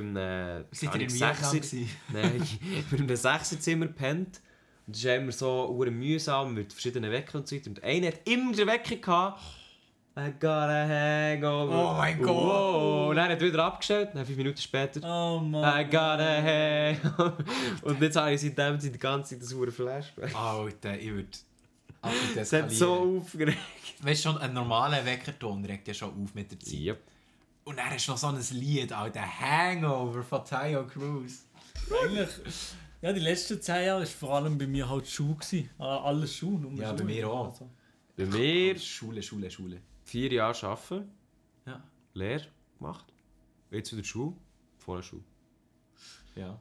Seid 0.72 0.96
ihr 1.02 1.10
Sechser-? 1.10 1.54
Nein, 1.54 1.88
wir 2.12 2.22
haben 2.22 2.86
in 2.92 3.00
einem 3.00 3.16
Sechserzimmer 3.16 3.88
gepennt. 3.88 4.42
Und 4.86 4.96
das 4.96 5.06
ist 5.06 5.06
immer 5.06 5.32
so 5.32 5.86
mühsam 5.90 6.54
mit 6.54 6.74
verschiedenen 6.74 7.12
Weckern 7.12 7.42
und 7.42 7.48
so 7.48 7.56
weiter. 7.56 7.70
Und 7.70 7.82
einer 7.84 8.08
hat 8.08 8.20
immer 8.28 8.52
den 8.54 8.68
Wecker 8.68 8.98
gehabt. 8.98 9.42
I 10.16 10.32
got 10.40 10.70
a 10.70 10.88
hangover. 10.88 11.74
Oh 11.74 11.94
mein 11.98 12.22
Gott. 12.22 12.36
Wow. 12.36 13.10
Und 13.10 13.16
dann 13.16 13.32
hat 13.32 13.42
er 13.42 13.48
wieder 13.48 13.64
abgestellt. 13.66 14.10
Dann 14.14 14.26
fünf 14.26 14.38
Minuten 14.38 14.58
später. 14.60 15.00
Oh 15.04 15.40
I 15.42 15.46
Mann. 15.48 15.90
got 15.90 16.20
a 16.20 16.42
hangover. 16.44 17.38
Und 17.82 18.00
jetzt 18.02 18.16
habe 18.16 18.32
ich 18.34 18.42
seitdem 18.42 18.78
die 18.78 18.92
ganze 19.00 19.32
Zeit 19.32 19.42
das 19.42 19.54
hure 19.56 19.72
Flashback. 19.72 20.36
Alter, 20.36 21.00
ich 21.00 21.12
würde... 21.12 21.30
Das 22.36 22.52
hat 22.54 22.70
so 22.70 23.18
aufgeregt. 23.22 23.58
Weißt 24.02 24.26
du, 24.26 24.30
schon 24.30 24.38
ein 24.42 24.54
normaler 24.54 25.04
Weckerton 25.06 25.64
regt 25.66 25.88
ja 25.88 25.94
schon 25.94 26.10
auf 26.10 26.36
mit 26.36 26.52
der 26.52 26.60
Zeit. 26.60 26.74
Yep. 26.74 27.02
Und 27.64 27.80
dann 27.80 27.96
ist 27.96 28.08
noch 28.10 28.18
so 28.18 28.28
ein 28.28 28.38
Lied, 28.52 28.92
Alter, 28.92 29.22
Hangover 29.22 30.22
von 30.22 30.44
Tayo 30.44 30.86
Cruz. 30.86 31.46
Eigentlich, 32.04 32.28
ja, 33.02 33.14
die 33.14 33.22
letzten 33.22 33.62
zehn 33.62 33.86
Jahre 33.86 34.02
war 34.02 34.06
vor 34.08 34.36
allem 34.36 34.58
bei 34.58 34.68
mir 34.68 34.88
halt 34.90 35.08
Schuh. 35.08 35.34
Gewesen. 35.36 35.70
Ah, 35.80 36.04
Alles 36.04 36.36
Schuh. 36.36 36.60
Ja, 36.76 36.90
Schuh. 36.90 36.98
bei 36.98 37.04
mir 37.06 37.30
auch. 37.30 37.46
Also. 37.46 37.70
Bei 38.18 38.26
mir 38.26 38.78
Schule, 38.78 39.24
Schule, 39.24 39.50
Schule. 39.50 39.82
Vier 40.04 40.32
Jahre 40.32 40.68
arbeiten, 40.68 41.10
Ja. 41.66 41.84
Lehre 42.14 42.48
gemacht. 42.78 43.06
Jetzt 43.72 43.92
wieder 43.94 44.04
Schule, 44.04 44.36
vorher 44.78 45.04
Schule. 45.04 45.24
Ja. 46.36 46.60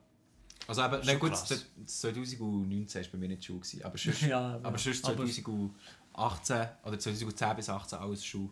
Also 0.68 0.83
eben, 0.85 1.05
nein, 1.05 1.18
gut, 1.18 1.31
krass. 1.31 1.48
das- 1.48 1.66
2019 2.00 3.02
war 3.05 3.11
bei 3.12 3.18
mir 3.18 3.28
nicht 3.28 3.44
Schule, 3.44 3.59
gewesen, 3.61 3.83
aber 3.83 3.98
sonst, 3.98 4.22
Ja, 4.22 4.55
aber 4.62 4.70
ja. 4.70 4.78
sonst 4.78 5.05
Aber- 5.05 5.16
2018 5.26 6.68
oder 6.85 6.98
2010 6.98 7.57
bis 7.57 7.66
2018 7.66 7.98
alles 7.98 8.24
Schule. 8.24 8.50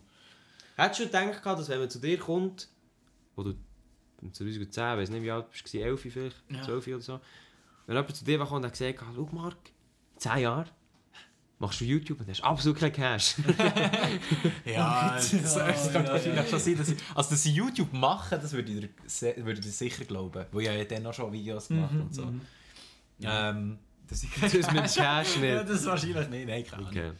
Hättest 0.75 0.99
du 0.99 1.05
gedacht, 1.05 1.45
dass 1.45 1.69
wenn 1.69 1.79
man 1.79 1.89
zu 1.89 1.99
dir 1.99 2.17
kommt, 2.19 2.67
wo 3.35 3.43
du 3.43 3.55
im 4.21 4.33
2010, 4.33 4.63
ich 4.93 4.99
weiß 4.99 5.09
nicht 5.09 5.23
wie 5.23 5.31
alt 5.31 5.45
du 5.45 5.49
warst, 5.51 5.73
11 5.75 6.01
vielleicht, 6.01 6.43
Ja. 6.49 6.63
12 6.63 6.87
oder 6.87 7.01
so, 7.01 7.19
wenn 7.87 7.95
jemand 7.95 8.15
zu 8.15 8.25
dir 8.25 8.37
kommt 8.39 8.65
und 8.65 8.71
gesagt, 8.71 8.99
schau 9.15 9.29
Marc, 9.31 9.57
in 10.15 10.19
10 10.19 10.37
Jahren 10.39 10.69
machst 11.61 11.79
du 11.79 11.85
YouTube 11.85 12.19
und 12.19 12.27
hast 12.29 12.43
absolut 12.43 12.77
keinen 12.79 12.91
Cash. 12.91 13.35
Ja, 14.65 15.13
das, 15.15 15.31
das 15.31 15.55
Ja, 15.55 15.65
könnte 15.91 16.07
ja, 16.09 16.13
wahrscheinlich 16.13 16.35
ja. 16.35 16.45
schon 16.47 16.59
sein, 16.59 16.77
dass 16.77 16.89
ich, 16.89 16.97
also 17.15 17.29
dass 17.29 17.43
sie 17.43 17.51
YouTube 17.51 17.93
machen, 17.93 18.39
das 18.41 18.51
würde 18.51 18.71
ich, 18.71 19.21
würde 19.37 19.53
ich 19.53 19.59
dir 19.61 19.71
sicher 19.71 20.05
glauben, 20.05 20.45
weil 20.51 20.61
ich 20.61 20.67
ja 20.67 20.83
dann 20.85 21.05
auch 21.07 21.13
schon 21.13 21.31
Videos 21.31 21.67
gemacht 21.69 21.93
Mhm, 21.93 22.01
und 22.01 22.13
so. 22.13 22.25
mhm. 22.25 22.41
Ähm, 23.23 23.79
dass 24.07 24.23
ich 24.23 24.29
Das 24.41 24.53
mit 24.53 24.63
dem 24.65 24.73
Cash 24.83 24.95
Ja, 24.97 25.21
nicht. 25.59 25.69
das 25.69 25.85
wahrscheinlich 25.85 26.29
nicht, 26.29 26.47
nein, 26.47 26.65
keine. 26.65 26.87
Okay. 26.87 27.11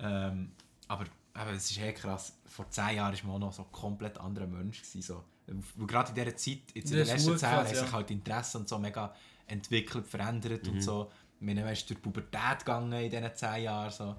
Ähm, 0.00 0.52
aber 0.88 1.04
aber 1.34 1.52
es 1.52 1.70
ist 1.70 1.78
echt 1.78 1.98
krass. 1.98 2.32
Vor 2.46 2.68
10 2.70 2.96
Jahren 2.96 3.14
war 3.14 3.24
man 3.24 3.34
auch 3.34 3.38
noch 3.46 3.52
so 3.52 3.62
ein 3.62 3.72
komplett 3.72 4.18
anderer 4.18 4.46
Mensch. 4.46 4.78
Gewesen, 4.80 5.02
so. 5.02 5.22
Weil 5.46 5.86
gerade 5.86 6.08
in 6.10 6.14
dieser 6.14 6.36
Zeit, 6.36 6.58
jetzt 6.74 6.90
in 6.90 6.96
den 6.96 7.06
Das 7.06 7.08
ist 7.08 7.26
letzten 7.26 7.38
10 7.38 7.48
Jahren, 7.50 7.66
hat 7.66 7.72
ja. 7.74 7.82
sich 7.82 7.92
halt 7.92 8.08
die 8.08 8.12
Interessen 8.14 8.56
und 8.62 8.68
so 8.68 8.78
mega 8.78 9.14
entwickelt, 9.46 10.06
verändert 10.06 10.66
und 10.68 10.80
so. 10.82 11.10
Ich 11.38 11.46
meine, 11.46 11.70
ist 11.70 11.88
durch 11.88 11.98
die 11.98 12.02
Pubertät 12.02 12.60
gegangen 12.60 12.92
in 12.92 13.10
diesen 13.10 13.34
10 13.34 13.62
Jahren. 13.62 13.90
So. 13.90 14.16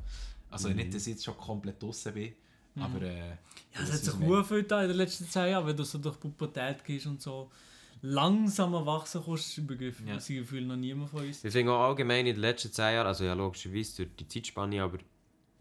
Also 0.50 0.70
nicht, 0.70 0.94
dass 0.94 1.08
ich 1.08 1.14
jetzt 1.14 1.26
schon 1.26 1.38
komplett 1.38 1.82
draußen 1.82 2.14
bin, 2.14 2.34
aber... 2.80 3.02
Äh, 3.02 3.38
Ja, 3.74 3.82
das 3.82 3.90
es 3.90 3.90
hat 3.90 3.96
ist 3.96 4.06
sich 4.06 4.28
sehr 4.28 4.44
viel 4.44 4.58
in 4.60 4.68
den 4.68 4.98
letzten 4.98 5.26
zehn 5.26 5.52
Jahren, 5.52 5.68
wenn 5.68 5.78
du 5.78 5.84
so 5.84 5.98
durch 5.98 6.16
die 6.16 6.28
Pubertät 6.30 6.84
gehst 6.84 7.06
und 7.06 7.22
so 7.22 7.52
langsam 8.02 8.74
erwachsen 8.74 9.22
kannst, 9.26 9.58
übergriffen. 9.58 10.08
Ja. 10.08 10.16
Das 10.16 10.28
Gefühl 10.28 10.66
noch 10.66 10.76
niemand 10.76 11.10
von 11.10 11.26
uns. 11.26 11.44
Ich 11.44 11.52
finde 11.52 11.72
auch 11.74 11.90
allgemein 11.90 12.26
in 12.26 12.36
den 12.36 12.42
letzten 12.42 12.72
10 12.72 12.94
Jahren, 12.94 13.08
also 13.08 13.24
ja 13.24 13.34
logischerweise 13.34 14.06
durch 14.06 14.16
die 14.16 14.28
Zeitspanne, 14.28 14.82
aber 14.82 15.00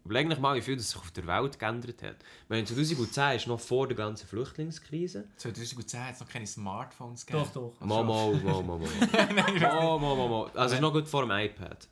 überleg 0.07 0.29
dich 0.29 0.39
mal, 0.39 0.55
wie 0.55 0.61
viel 0.61 0.75
das 0.77 0.89
sich 0.89 0.97
auf 0.99 1.11
der 1.11 1.27
Welt 1.27 1.59
geändert 1.59 2.01
hat. 2.01 2.15
Ich 2.43 2.49
meine, 2.49 2.65
2010 2.65 3.35
ist 3.35 3.47
noch 3.47 3.59
vor 3.59 3.87
der 3.87 3.95
ganzen 3.97 4.27
Flüchtlingskrise. 4.27 5.25
2010 5.37 5.99
hat 6.03 6.13
es 6.15 6.19
noch 6.21 6.27
keine 6.29 6.47
Smartphones 6.47 7.25
gegeben. 7.25 7.45
Doch, 7.53 7.73
doch. 7.77 7.85
Mal, 7.85 8.03
mal, 8.03 8.33
mal, 8.35 8.63
mal, 8.63 8.79
mal. 8.79 8.87
Mal, 9.59 9.99
mal, 9.99 10.15
mal, 10.15 10.29
mal. 10.29 10.43
Also 10.55 10.65
es 10.65 10.71
ist 10.73 10.81
noch 10.81 10.93
gut 10.93 11.07
vor 11.07 11.21
dem 11.21 11.31
iPad. 11.31 11.87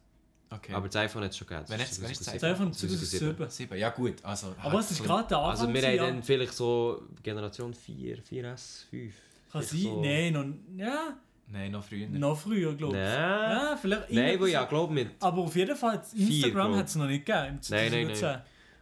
Okay. 0.49 0.73
Aber 0.73 0.87
das 0.87 0.95
iPhone 0.97 1.23
hat 1.23 1.31
es 1.31 1.37
schon 1.37 1.47
gegeben. 1.47 1.65
Wenn 1.67 1.79
Das 1.79 1.87
jetzt- 1.89 1.97
ist 1.97 2.01
wenn 2.03 2.09
jetzt 2.09 2.23
2007. 2.23 2.41
Das 2.41 2.59
iPhone 2.59 2.73
2007. 2.73 3.19
2007. 3.37 3.49
Sieben, 3.51 3.77
ja 3.79 3.89
gut. 3.89 4.15
Also, 4.23 4.55
Aber 4.61 4.79
es 4.79 4.91
ist 4.91 5.03
gerade 5.03 5.27
der 5.27 5.37
Anfang. 5.39 5.67
Also 5.69 5.73
wir 5.73 5.87
haben 5.89 5.97
dann 6.15 6.23
vielleicht 6.23 6.53
so 6.53 7.01
Generation 7.23 7.73
4, 7.73 8.23
4S, 8.23 8.85
5. 8.89 9.13
Kann 9.51 9.61
sein? 9.63 9.79
so- 9.79 10.01
Nein, 10.01 10.33
noch, 10.33 10.45
ja, 10.77 11.17
Nein, 11.47 11.71
noch 11.71 11.83
früher. 11.83 12.07
noch 12.07 12.37
früher, 12.37 12.73
glaube 12.73 12.95
ich. 12.95 13.03
Nein. 13.03 13.51
Ja, 13.51 13.77
vielleicht 13.79 14.11
Nein, 14.11 14.39
wo 14.39 14.45
ja, 14.45 14.65
glaube 14.65 14.93
mit. 14.93 15.11
Aber 15.19 15.41
auf 15.41 15.55
jeden 15.55 15.75
Fall, 15.75 16.01
Instagram 16.15 16.75
hat 16.75 16.87
es 16.87 16.95
noch 16.95 17.05
nicht 17.05 17.25
gegeben. 17.25 17.47
Im 17.47 17.59
Nein, 17.69 17.91
nein, 17.91 18.07
nein. 18.07 18.15
2010. 18.15 18.41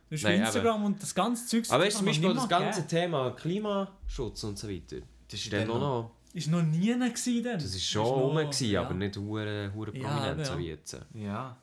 Das 0.10 0.20
ist 0.20 0.24
Nein, 0.24 0.34
eben. 0.36 0.44
Instagram 0.46 0.86
und 0.86 1.02
das 1.02 1.16
ganze 1.16 1.48
Zeug 1.48 1.66
Aber 1.70 1.84
weißt 1.84 1.96
du, 1.96 1.98
zum 1.98 2.06
Beispiel 2.06 2.34
das 2.34 2.50
ganze 2.50 2.82
gegeben. 2.84 3.02
Thema 3.02 3.32
Klimaschutz 3.32 4.44
und 4.44 4.60
so 4.60 4.70
weiter. 4.70 4.98
Das 5.30 5.40
ist 5.40 5.52
Dann 5.52 5.68
noch, 5.68 5.80
noch... 5.80 6.12
Ist 6.34 6.48
noch 6.48 6.64
nie 6.64 6.88
gewesen 6.88 7.44
dann. 7.44 7.54
Das 7.54 7.66
ist 7.66 7.84
schon 7.86 8.06
rum, 8.06 8.36
gewesen, 8.36 8.70
ja. 8.70 8.82
aber 8.82 8.94
nicht 8.94 9.18
hure, 9.18 9.72
hure 9.74 9.96
Ja, 9.96 10.08
prominent 10.08 10.40
eben, 10.40 10.46
so 10.46 10.54
ja. 10.54 10.60
wie 10.60 10.68
jetzt. 10.68 10.98
Ja. 11.14 11.58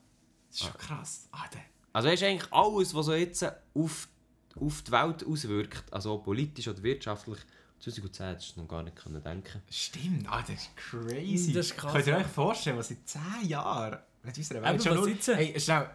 Das 0.49 0.59
ist 0.59 0.65
schon 0.65 0.77
krass. 0.77 1.27
Ah, 1.31 1.45
der. 1.53 1.61
Also 1.93 2.09
weißt 2.09 2.21
du, 2.21 2.27
eigentlich 2.27 2.53
alles, 2.53 2.93
was 2.93 3.05
so 3.05 3.13
jetzt 3.13 3.43
auf, 3.73 4.07
auf 4.55 4.81
die 4.81 4.91
Welt 4.91 5.25
auswirkt, 5.25 5.91
also 5.91 6.17
politisch 6.19 6.67
oder 6.67 6.81
wirtschaftlich, 6.83 7.39
2010 7.81 8.27
hättest 8.27 8.55
du 8.55 8.61
noch 8.61 8.67
gar 8.67 8.83
nicht 8.83 8.95
können 8.95 9.21
denken 9.23 9.61
Stimmt, 9.69 10.27
ah, 10.29 10.41
das 10.41 10.51
ist 10.61 10.77
crazy. 10.77 11.53
Das 11.53 11.67
ist 11.67 11.77
krass, 11.77 11.93
Könnt 11.93 12.07
ihr 12.07 12.17
euch 12.17 12.27
vorstellen, 12.27 12.77
was 12.77 12.91
in 12.91 13.05
10 13.05 13.21
Jahren 13.47 13.99
unserer 14.23 14.59
Aber 14.59 14.69
Welt 14.69 14.83
schon 14.83 14.95
nur... 14.95 15.09
jetzt? 15.09 15.27
Hey, 15.27 15.59
schnell. 15.59 15.89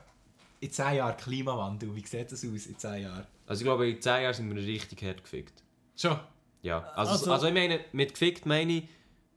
In 0.60 0.70
10 0.72 0.94
Jahren 0.96 1.16
Klimawandel, 1.16 1.94
wie 1.94 2.04
sieht 2.06 2.32
das 2.32 2.44
aus 2.44 2.66
in 2.66 2.78
10 2.78 3.02
Jahren? 3.02 3.26
Also 3.46 3.60
ich 3.60 3.64
glaube, 3.64 3.88
in 3.88 4.00
10 4.02 4.22
Jahren 4.22 4.34
sind 4.34 4.54
wir 4.54 4.62
richtig 4.62 5.02
hart 5.02 5.22
gefickt. 5.22 5.62
Schon? 5.96 6.18
Ja, 6.62 6.80
also, 6.96 7.12
also, 7.12 7.32
Also- 7.32 7.46
ich 7.46 7.54
meine, 7.54 7.80
mit 7.92 8.12
gefickt 8.12 8.46
meine 8.46 8.72
ich, 8.72 8.88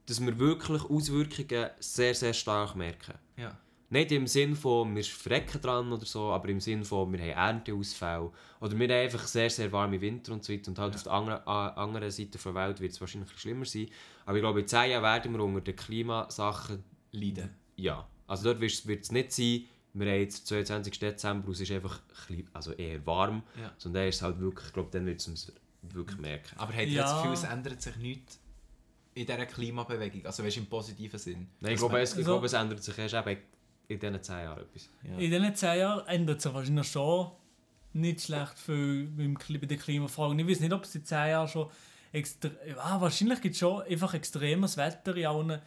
dass 0.06 0.20
wir 0.20 0.36
wirklich 0.38 0.82
Auswirkungen 0.82 1.70
sehr, 1.78 2.14
sehr 2.14 2.32
stark 2.34 2.74
merken. 2.74 3.14
Ja. 3.36 3.56
Nicht 3.92 4.12
im 4.12 4.28
Sinn 4.28 4.54
von, 4.54 4.94
wir 4.94 5.02
frecken 5.02 5.60
dran 5.60 5.92
oder 5.92 6.04
so, 6.06 6.30
aber 6.30 6.48
im 6.48 6.60
Sinn 6.60 6.84
von, 6.84 7.12
wir 7.12 7.18
haben 7.18 7.30
Ernteausfälle. 7.58 8.30
Oder 8.60 8.78
wir 8.78 8.88
haben 8.88 9.04
einfach 9.04 9.26
sehr, 9.26 9.50
sehr 9.50 9.72
warme 9.72 10.00
Winter 10.00 10.32
und 10.32 10.44
so 10.44 10.52
weiter. 10.52 10.68
Und 10.70 10.78
halt 10.78 10.94
auf 10.94 11.02
der 11.02 11.12
anderen, 11.12 11.44
anderen 11.46 12.10
Seite 12.12 12.38
der 12.38 12.54
Welt 12.54 12.80
wird 12.80 12.92
es 12.92 13.00
wahrscheinlich 13.00 13.30
schlimmer 13.36 13.64
sein. 13.64 13.88
Aber 14.26 14.36
ich 14.36 14.42
glaube, 14.42 14.60
in 14.60 14.68
10 14.68 14.90
Jahren 14.92 15.02
werden 15.02 15.32
wir 15.32 15.42
unter 15.42 15.60
den 15.60 15.74
Klimasachen 15.74 16.84
Leiden. 17.10 17.50
Ja, 17.74 18.06
also 18.28 18.44
dort 18.44 18.60
wird 18.60 18.86
es 19.02 19.10
nicht 19.12 19.32
sein, 19.32 19.64
wir 19.92 20.06
haben 20.08 20.20
jetzt 20.20 20.48
den 20.48 20.64
22. 20.64 20.98
Dezember 21.00 21.48
und 21.48 21.54
es 21.54 21.60
ist 21.62 21.72
einfach 21.72 21.98
ein 21.98 22.26
bisschen, 22.36 22.50
also 22.52 22.72
eher 22.72 23.04
warm. 23.04 23.42
Ja. 23.60 23.72
Sondern 23.76 24.06
ist 24.06 24.16
es 24.16 24.22
halt 24.22 24.38
wirklich, 24.38 24.68
ich 24.68 24.72
glaube, 24.72 24.90
dann 24.92 25.04
wird 25.04 25.18
es 25.20 25.26
uns 25.26 25.52
wirklich 25.82 26.18
merken. 26.20 26.56
Aber 26.58 26.72
habt 26.72 26.82
ihr 26.86 26.92
Ja. 26.92 27.00
jetzt 27.02 27.10
das 27.10 27.22
Gefühl, 27.22 27.32
es 27.34 27.42
ändert 27.42 27.82
sich 27.82 27.96
nichts 27.96 28.38
in 29.14 29.26
dieser 29.26 29.46
Klimabewegung? 29.46 30.24
Also 30.26 30.44
weißt 30.44 30.58
im 30.58 30.66
positiven 30.66 31.18
Sinn? 31.18 31.48
Nein, 31.58 31.72
ich 31.72 31.78
glaube, 31.80 31.98
es, 32.00 32.12
ich 32.12 32.18
Also- 32.18 32.30
glaube, 32.30 32.46
es 32.46 32.52
ändert 32.52 32.84
sich 32.84 32.96
erst 32.96 33.14
eben 33.14 33.40
in 33.90 33.98
diesen 33.98 34.22
10 34.22 34.34
Jahren 34.36 34.58
etwas. 34.60 34.88
Ja. 35.02 35.12
In 35.18 35.30
diesen 35.30 35.54
10 35.54 35.78
Jahren 35.78 36.06
ändert 36.06 36.40
sich 36.40 36.54
wahrscheinlich 36.54 36.86
schon 36.86 37.30
nicht 37.92 38.20
schlecht 38.20 38.58
viel 38.58 39.06
bei 39.06 39.66
der 39.66 39.76
Klimafrage. 39.76 40.40
Ich 40.40 40.48
weiß 40.48 40.60
nicht, 40.60 40.72
ob 40.72 40.84
es 40.84 40.94
in 40.94 41.04
10 41.04 41.18
Jahren 41.28 41.48
schon 41.48 41.68
extra 42.12 42.50
ah, 42.78 43.00
wahrscheinlich 43.00 43.40
gibt 43.40 43.54
es 43.54 43.58
schon 43.60 43.82
einfach 43.82 44.14
extremes 44.14 44.76
Wetter 44.76 45.16
in 45.16 45.26
allen, 45.26 45.60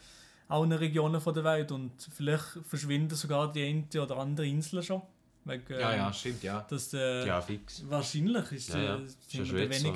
allen 0.47 0.71
Regionen 0.71 1.19
von 1.19 1.33
der 1.33 1.43
Welt 1.43 1.71
und 1.71 1.91
vielleicht 2.15 2.59
verschwinden 2.65 3.15
sogar 3.15 3.51
die 3.51 3.63
eine 3.63 4.01
oder 4.01 4.17
andere 4.17 4.47
Insel 4.47 4.81
schon. 4.83 5.01
Wegen, 5.45 5.79
Ja, 5.79 5.95
ja, 5.95 6.13
stimmt, 6.13 6.43
ja. 6.43 6.65
Dass, 6.69 6.93
äh, 6.93 7.27
Ja, 7.27 7.41
fix. 7.41 7.83
Wahrscheinlich 7.89 8.51
ist 8.53 8.69
Ja, 8.69 8.81
ja. 8.81 8.95
äh, 8.95 9.07
sind 9.27 9.51
wir 9.51 9.63
jetzt 9.63 9.81
so. 9.81 9.93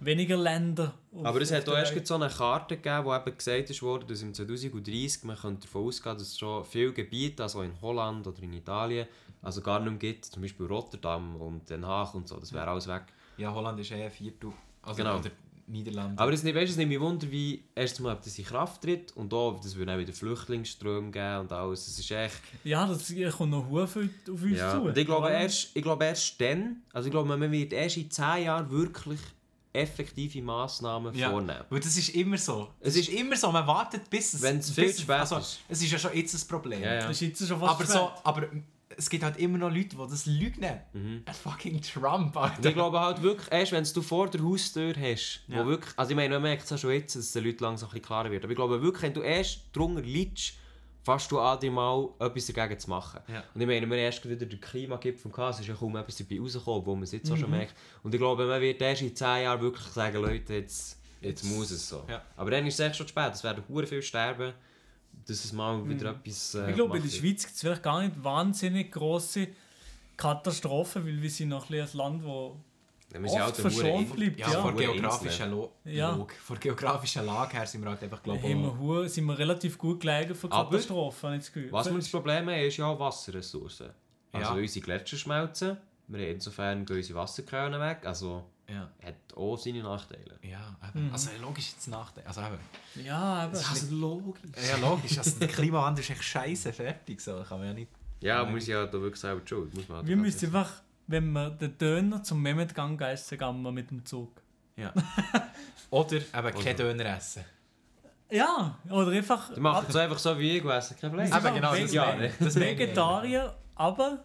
Weniger, 0.00 0.34
weniger 0.34 0.36
Länder. 0.36 0.94
Aber 1.22 1.40
es 1.40 1.52
hat 1.52 1.68
auch 1.68 1.74
erst 1.76 2.06
so 2.06 2.14
eine 2.14 2.28
Karte 2.28 2.76
gegeben, 2.76 3.04
wo 3.04 3.14
eben 3.14 3.36
gesagt 3.36 3.70
ist 3.70 3.82
worden, 3.82 4.06
dass 4.08 4.22
im 4.22 4.34
2030 4.34 5.24
man 5.24 5.36
könnte 5.36 5.62
davon 5.66 5.86
ausgehen, 5.86 6.16
dass 6.18 6.28
es 6.28 6.38
schon 6.38 6.64
viele 6.64 6.92
Gebiete, 6.92 7.42
also 7.42 7.62
in 7.62 7.72
Holland 7.80 8.26
oder 8.26 8.42
in 8.42 8.52
Italien, 8.52 9.06
also 9.42 9.60
gar 9.60 9.80
nicht 9.80 9.90
mehr 9.90 9.98
gibt. 9.98 10.24
Zum 10.26 10.42
Beispiel 10.42 10.66
Rotterdam 10.66 11.36
und 11.36 11.68
Den 11.70 11.86
Haag 11.86 12.14
und 12.14 12.28
so, 12.28 12.38
das 12.38 12.52
wäre 12.52 12.68
alles 12.68 12.86
weg. 12.86 13.04
Ja, 13.36 13.54
Holland 13.54 13.78
ist 13.80 13.90
eh 13.92 14.04
ein 14.04 14.10
Viertel. 14.10 14.52
Also, 14.82 14.96
Genau. 15.02 15.18
Oder 15.18 15.30
Niederlande. 15.70 16.20
Aber 16.20 16.32
es, 16.32 16.44
weißt, 16.44 16.76
nimmt 16.78 16.88
mich 16.90 17.00
Wunder, 17.00 17.30
wie 17.30 17.62
erstens 17.74 18.00
mal, 18.00 18.14
ob 18.14 18.22
das 18.22 18.36
in 18.38 18.44
Kraft 18.44 18.82
tritt 18.82 19.16
und 19.16 19.32
auch, 19.32 19.60
das 19.60 19.76
würde 19.76 19.94
auch 19.94 19.98
wieder 19.98 20.12
Flüchtlingsströme 20.12 21.10
geben 21.12 21.38
und 21.40 21.52
alles. 21.52 21.86
Es 21.86 21.98
ist 21.98 22.10
echt... 22.10 22.40
Ja, 22.64 22.86
das 22.86 23.12
kommt 23.36 23.50
noch 23.52 23.66
viel 23.86 24.10
auf 24.32 24.42
uns 24.42 24.58
Ja. 24.58 24.72
zu. 24.72 24.80
Und 24.82 24.98
ich 24.98 25.06
glaube, 25.06 25.30
erst, 25.30 25.70
ich 25.74 25.82
glaube 25.82 26.04
erst 26.04 26.40
dann, 26.40 26.82
also 26.92 27.06
ich 27.06 27.12
glaube, 27.12 27.28
man 27.28 27.52
wird 27.52 27.72
erst 27.72 27.96
in 27.98 28.10
10 28.10 28.44
Jahren 28.44 28.70
wirklich 28.70 29.20
effektive 29.72 30.42
Massnahmen 30.42 31.14
ja. 31.14 31.30
vornehmen. 31.30 31.64
Weil 31.70 31.80
das 31.80 31.96
ist 31.96 32.10
immer 32.10 32.36
so. 32.38 32.68
Es 32.80 32.96
Es 32.96 33.08
ist 33.08 33.08
immer 33.10 33.36
so, 33.36 33.50
man 33.52 33.66
wartet 33.66 34.08
bis 34.10 34.34
es... 34.34 34.42
Wenn 34.42 34.58
es 34.58 34.70
viel 34.70 34.84
es- 34.84 34.96
zu 34.96 35.02
spät 35.02 35.16
also, 35.20 35.36
ist. 35.38 35.60
Es 35.68 35.82
ist 35.82 35.92
ja 35.92 35.98
schon 35.98 36.14
jetzt 36.14 36.34
ein 36.34 36.48
Problem. 36.48 36.82
Ja, 36.82 36.94
ja. 36.94 37.00
Das 37.02 37.10
ist 37.12 37.20
jetzt 37.20 37.46
schon 37.48 37.58
fast 37.60 37.74
Aber, 37.74 37.84
zu 37.84 37.92
so, 37.92 37.98
spät. 38.08 38.20
aber 38.24 38.46
es 38.96 39.08
gibt 39.08 39.22
halt 39.22 39.38
immer 39.38 39.56
noch 39.58 39.70
Leute, 39.70 39.90
die 39.90 39.96
das 39.96 40.26
leugnen. 40.26 40.80
Mhm. 40.92 41.22
Ein 41.24 41.34
fucking 41.34 41.80
Trump, 41.80 42.36
Alter. 42.36 42.68
ich 42.68 42.74
glaube 42.74 42.98
halt 43.00 43.22
wirklich, 43.22 43.50
erst 43.52 43.72
wenn 43.72 43.84
du 43.84 44.02
vor 44.02 44.28
der 44.28 44.42
Haustür 44.42 44.94
hast, 45.00 45.42
Ja. 45.46 45.62
wo 45.64 45.68
wirklich, 45.68 45.92
also 45.96 46.10
ich 46.10 46.16
meine, 46.16 46.34
man 46.34 46.42
merkt 46.42 46.64
es 46.64 46.70
ja 46.70 46.76
schon 46.76 46.90
jetzt, 46.90 47.14
dass 47.14 47.24
es 47.26 47.32
den 47.32 47.44
Leuten 47.44 47.62
langsam 47.62 47.88
ein 47.88 47.92
bisschen 47.92 48.04
klarer 48.06 48.30
wird, 48.30 48.42
aber 48.42 48.50
ich 48.52 48.56
glaube 48.56 48.82
wirklich, 48.82 49.02
wenn 49.04 49.14
du 49.14 49.20
erst 49.22 49.60
drunter 49.72 50.02
liegst, 50.02 50.54
fast 51.12 51.30
du 51.32 51.38
an 51.40 51.58
mal 51.72 52.08
etwas 52.18 52.46
dagegen 52.46 52.78
zu 52.78 52.90
machen. 52.90 53.20
Ja. 53.28 53.42
Und 53.54 53.60
ich 53.60 53.66
meine, 53.66 53.80
wir 53.86 53.96
haben 53.96 54.04
erst 54.04 54.28
wieder 54.28 54.46
den 54.46 54.60
Klimagipfel 54.60 55.30
gehabt, 55.30 55.54
es 55.54 55.60
ist 55.60 55.66
ja 55.68 55.74
kaum 55.74 55.96
etwas 55.96 56.16
dabei 56.16 56.38
rausgekommen, 56.40 56.86
wo 56.86 56.94
man 56.94 57.04
es 57.04 57.12
jetzt 57.12 57.30
auch 57.30 57.36
Mhm. 57.36 57.40
schon 57.40 57.50
merkt. 57.50 57.74
Und 58.02 58.14
ich 58.14 58.20
glaube, 58.20 58.46
man 58.46 58.60
wird 58.60 58.80
erst 58.80 59.02
in 59.02 59.14
10 59.16 59.42
Jahren 59.42 59.60
wirklich 59.60 59.86
sagen, 59.86 60.16
Leute, 60.22 60.54
jetzt, 60.54 60.98
jetzt 61.20 61.42
Jetzt- 61.42 61.44
muss 61.44 61.70
es 61.70 61.88
so. 61.88 62.04
Ja. 62.08 62.22
Aber 62.36 62.50
dann 62.50 62.66
ist 62.66 62.74
es 62.74 62.80
echt 62.80 62.96
schon 62.96 63.06
zu 63.06 63.10
spät, 63.12 63.32
es 63.34 63.42
werden 63.44 63.64
hure 63.68 63.86
viel 63.86 64.02
sterben, 64.02 64.52
dass 65.26 65.44
es 65.44 65.52
mal 65.52 65.86
wieder 65.88 66.10
etwas 66.12 66.54
äh, 66.54 66.62
Mhm. 66.62 66.68
Ich 66.70 66.74
glaube, 66.76 66.96
in 66.96 67.02
der. 67.02 67.10
Schweiz 67.10 67.42
gibt 67.42 67.54
es 67.54 67.60
vielleicht 67.60 67.82
gar 67.82 68.00
nicht 68.02 68.22
wahnsinnig 68.24 68.90
grosse 68.92 69.48
Katastrophen, 70.16 71.06
weil 71.06 71.20
wir 71.20 71.30
sind 71.30 71.48
noch 71.48 71.68
ein, 71.70 71.80
ein 71.80 71.88
Land, 71.94 72.24
wo 72.24 72.56
Ja, 73.12 73.20
wir 73.22 73.30
oft 73.30 73.40
halt 73.40 73.56
verschont 73.56 74.14
bleibt. 74.14 74.38
Ja, 74.38 74.52
Ja, 74.52 74.70
geografischer. 74.70 75.46
Lo 75.46 75.72
Ja. 75.84 76.14
Log. 76.14 76.32
Von 76.34 76.60
geografischer 76.60 77.22
Lage 77.22 77.54
her 77.56 77.66
sind 77.66 77.82
wir 77.82 77.90
halt 77.90 78.02
einfach, 78.02 78.22
glaube 78.22 78.42
haben 78.42 78.80
wir, 78.80 79.08
sind 79.08 79.24
wir 79.24 79.36
relativ 79.38 79.76
gut 79.78 80.00
gelegen 80.00 80.34
für 80.34 80.48
Katastrophen. 80.48 81.40
Was 81.70 81.86
wir 81.86 81.94
das 81.96 82.08
Problem 82.08 82.46
haben, 82.48 82.54
ist 82.66 82.76
ja 82.76 82.98
Wasserressourcen. 82.98 83.90
Also 84.32 84.54
Ja. 84.54 84.60
unsere 84.60 84.84
Gletscher 84.84 85.16
schmelzen, 85.16 85.76
wir 86.06 86.20
haben 86.26 86.34
insofern 86.34 86.84
gehen 86.86 86.96
unsere 86.98 87.18
Wasserquellen 87.18 87.80
weg, 87.80 88.06
also 88.06 88.44
Ja. 88.68 88.88
hat 89.02 89.14
auch 89.36 89.56
seine 89.56 89.82
Nachteile. 89.82 90.38
Ja, 90.42 90.76
eben. 90.88 91.06
Mhm. 91.08 91.12
Also 91.12 91.30
logisch 91.42 91.70
jetzt 91.72 91.88
Nachteil. 91.88 92.24
Also 92.24 92.40
eben. 92.42 93.04
Ja, 93.04 93.18
aber 93.18 93.58
Also 93.58 93.92
logisch. 93.96 94.40
Ja, 94.70 94.76
logisch. 94.76 95.18
Also 95.18 95.38
der 95.40 95.48
Klimawandel 95.48 96.04
ist 96.04 96.10
echt 96.10 96.22
scheiße 96.22 96.72
fertig. 96.72 97.20
So. 97.20 97.42
Kann 97.48 97.58
man 97.58 97.66
ja 97.66 97.74
nicht... 97.74 97.90
Ja, 98.20 98.44
man 98.44 98.52
muss 98.54 98.68
ja 98.68 98.86
da 98.86 98.92
wirklich 98.92 99.20
selber 99.20 99.40
schuld. 99.44 99.74
Muss 99.74 99.88
man 99.88 99.98
halt 99.98 100.06
wir 100.06 100.16
müssen 100.16 100.46
einfach, 100.46 100.70
wenn 101.10 101.32
wir 101.32 101.50
den 101.50 101.76
Döner 101.76 102.22
zum 102.22 102.40
Mehmet 102.40 102.74
Gang 102.74 103.00
essen, 103.00 103.36
gehen 103.36 103.62
wir 103.62 103.72
mit 103.72 103.90
dem 103.90 104.04
Zug. 104.04 104.40
Ja. 104.76 104.92
Oder 105.90 106.16
eben 106.16 106.62
kein 106.62 106.76
Döner 106.76 107.16
essen. 107.16 107.44
Ja, 108.32 108.78
oder 108.88 109.10
einfach. 109.10 109.52
Die 109.52 109.58
machen 109.58 109.86
es 109.88 109.96
einfach 109.96 110.18
so 110.18 110.38
wie 110.38 110.58
ich, 110.58 110.64
essen 110.64 110.96
kein. 111.00 111.12
Wir 111.12 111.26
sind 111.26 111.36
Eben, 111.36 111.54
genau, 111.56 111.74
das 111.74 111.92
ja. 111.92 112.16
Das. 112.38 112.54
Vegetarier, 112.54 113.56
aber 113.74 114.22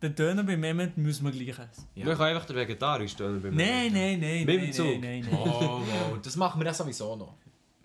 den 0.00 0.14
Döner 0.14 0.44
beim 0.44 0.60
Mehmet 0.60 0.96
müssen 0.96 1.24
wir 1.24 1.32
gleich 1.32 1.58
essen. 1.58 1.88
Ja. 1.96 2.06
Wir 2.06 2.14
können 2.14 2.36
einfach 2.36 2.46
den 2.46 2.54
vegetarisch 2.54 3.16
tun. 3.16 3.42
beim 3.42 3.56
Nein, 3.56 3.92
nein, 3.92 4.20
nein, 4.20 4.44
Mit 4.44 4.48
dem 4.48 4.62
nein, 4.62 4.72
Zug. 4.72 4.86
nein, 4.86 5.00
nein, 5.00 5.26
nein. 5.28 5.40
Oh, 5.40 5.80
wow. 5.80 6.18
Das 6.22 6.36
machen 6.36 6.60
wir 6.60 6.66
ja 6.66 6.72
sowieso 6.74 7.16
noch. 7.16 7.34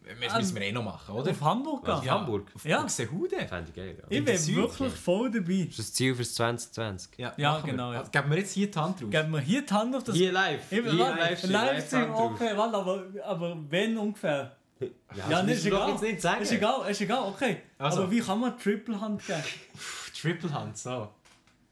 Das 0.04 0.38
müssen 0.38 0.56
wir 0.56 0.62
eh 0.64 0.72
noch 0.72 0.84
machen, 0.84 1.16
oder? 1.16 1.32
Auf 1.32 1.42
Hamburg 1.42 1.86
gehen. 1.86 2.04
Ja. 2.04 2.12
Hamburg? 2.20 2.52
Auf 2.56 2.66
Ja. 2.66 2.82
Buxtehude. 2.82 3.38
Fände 3.48 3.66
ich 3.70 3.76
geil, 3.76 3.96
ja. 3.98 4.04
Ich 4.10 4.18
In 4.18 4.26
bin 4.26 4.38
Süd, 4.38 4.56
wirklich 4.58 4.94
voll 4.94 5.32
dabei. 5.32 5.64
Das 5.66 5.70
ist 5.70 5.80
das 5.80 5.94
Ziel 5.94 6.14
fürs 6.16 6.34
2020. 6.36 7.12
Ja, 7.18 7.34
Ja, 7.38 7.52
machen 7.54 7.66
wir. 7.66 7.72
genau, 7.72 7.94
ja. 7.94 8.00
Also, 8.00 8.12
geben 8.12 8.30
wir 8.32 8.38
jetzt 8.38 8.52
hier 8.54 8.70
die 8.72 8.80
Hand 8.80 9.02
drauf. 9.02 9.10
Geben 9.10 9.32
wir 9.32 9.40
hier 9.40 9.66
die 9.66 9.74
Hand 9.74 9.96
auf 9.96 10.04
das... 10.04 10.16
Hier 10.16 10.32
live. 10.32 10.62
Hier 10.70 10.86
warte, 10.86 10.98
live. 11.20 11.44
Livestream, 11.44 12.14
okay, 12.14 12.52
warte, 12.56 12.78
aber, 12.78 13.04
aber 13.24 13.58
wenn 13.70 13.98
ungefähr? 13.98 14.56
Ja, 14.80 14.88
Ja, 15.30 15.44
nee, 15.44 15.54
ist 15.54 15.66
egal. 15.66 15.90
jetzt 15.92 16.02
nicht 16.02 16.22
sagen. 16.22 16.42
Ist 16.42 16.52
egal, 16.52 16.90
ist 16.92 17.00
egal, 17.02 17.24
okay. 17.24 17.62
Also. 17.78 18.02
Aber 18.04 18.12
wie 18.12 18.20
kann 18.20 18.40
man 18.40 18.58
Triple 18.58 19.00
Hand 19.00 19.26
geben? 19.26 19.44
Triple 20.22 20.54
Hand, 20.54 20.78
so. 20.78 21.10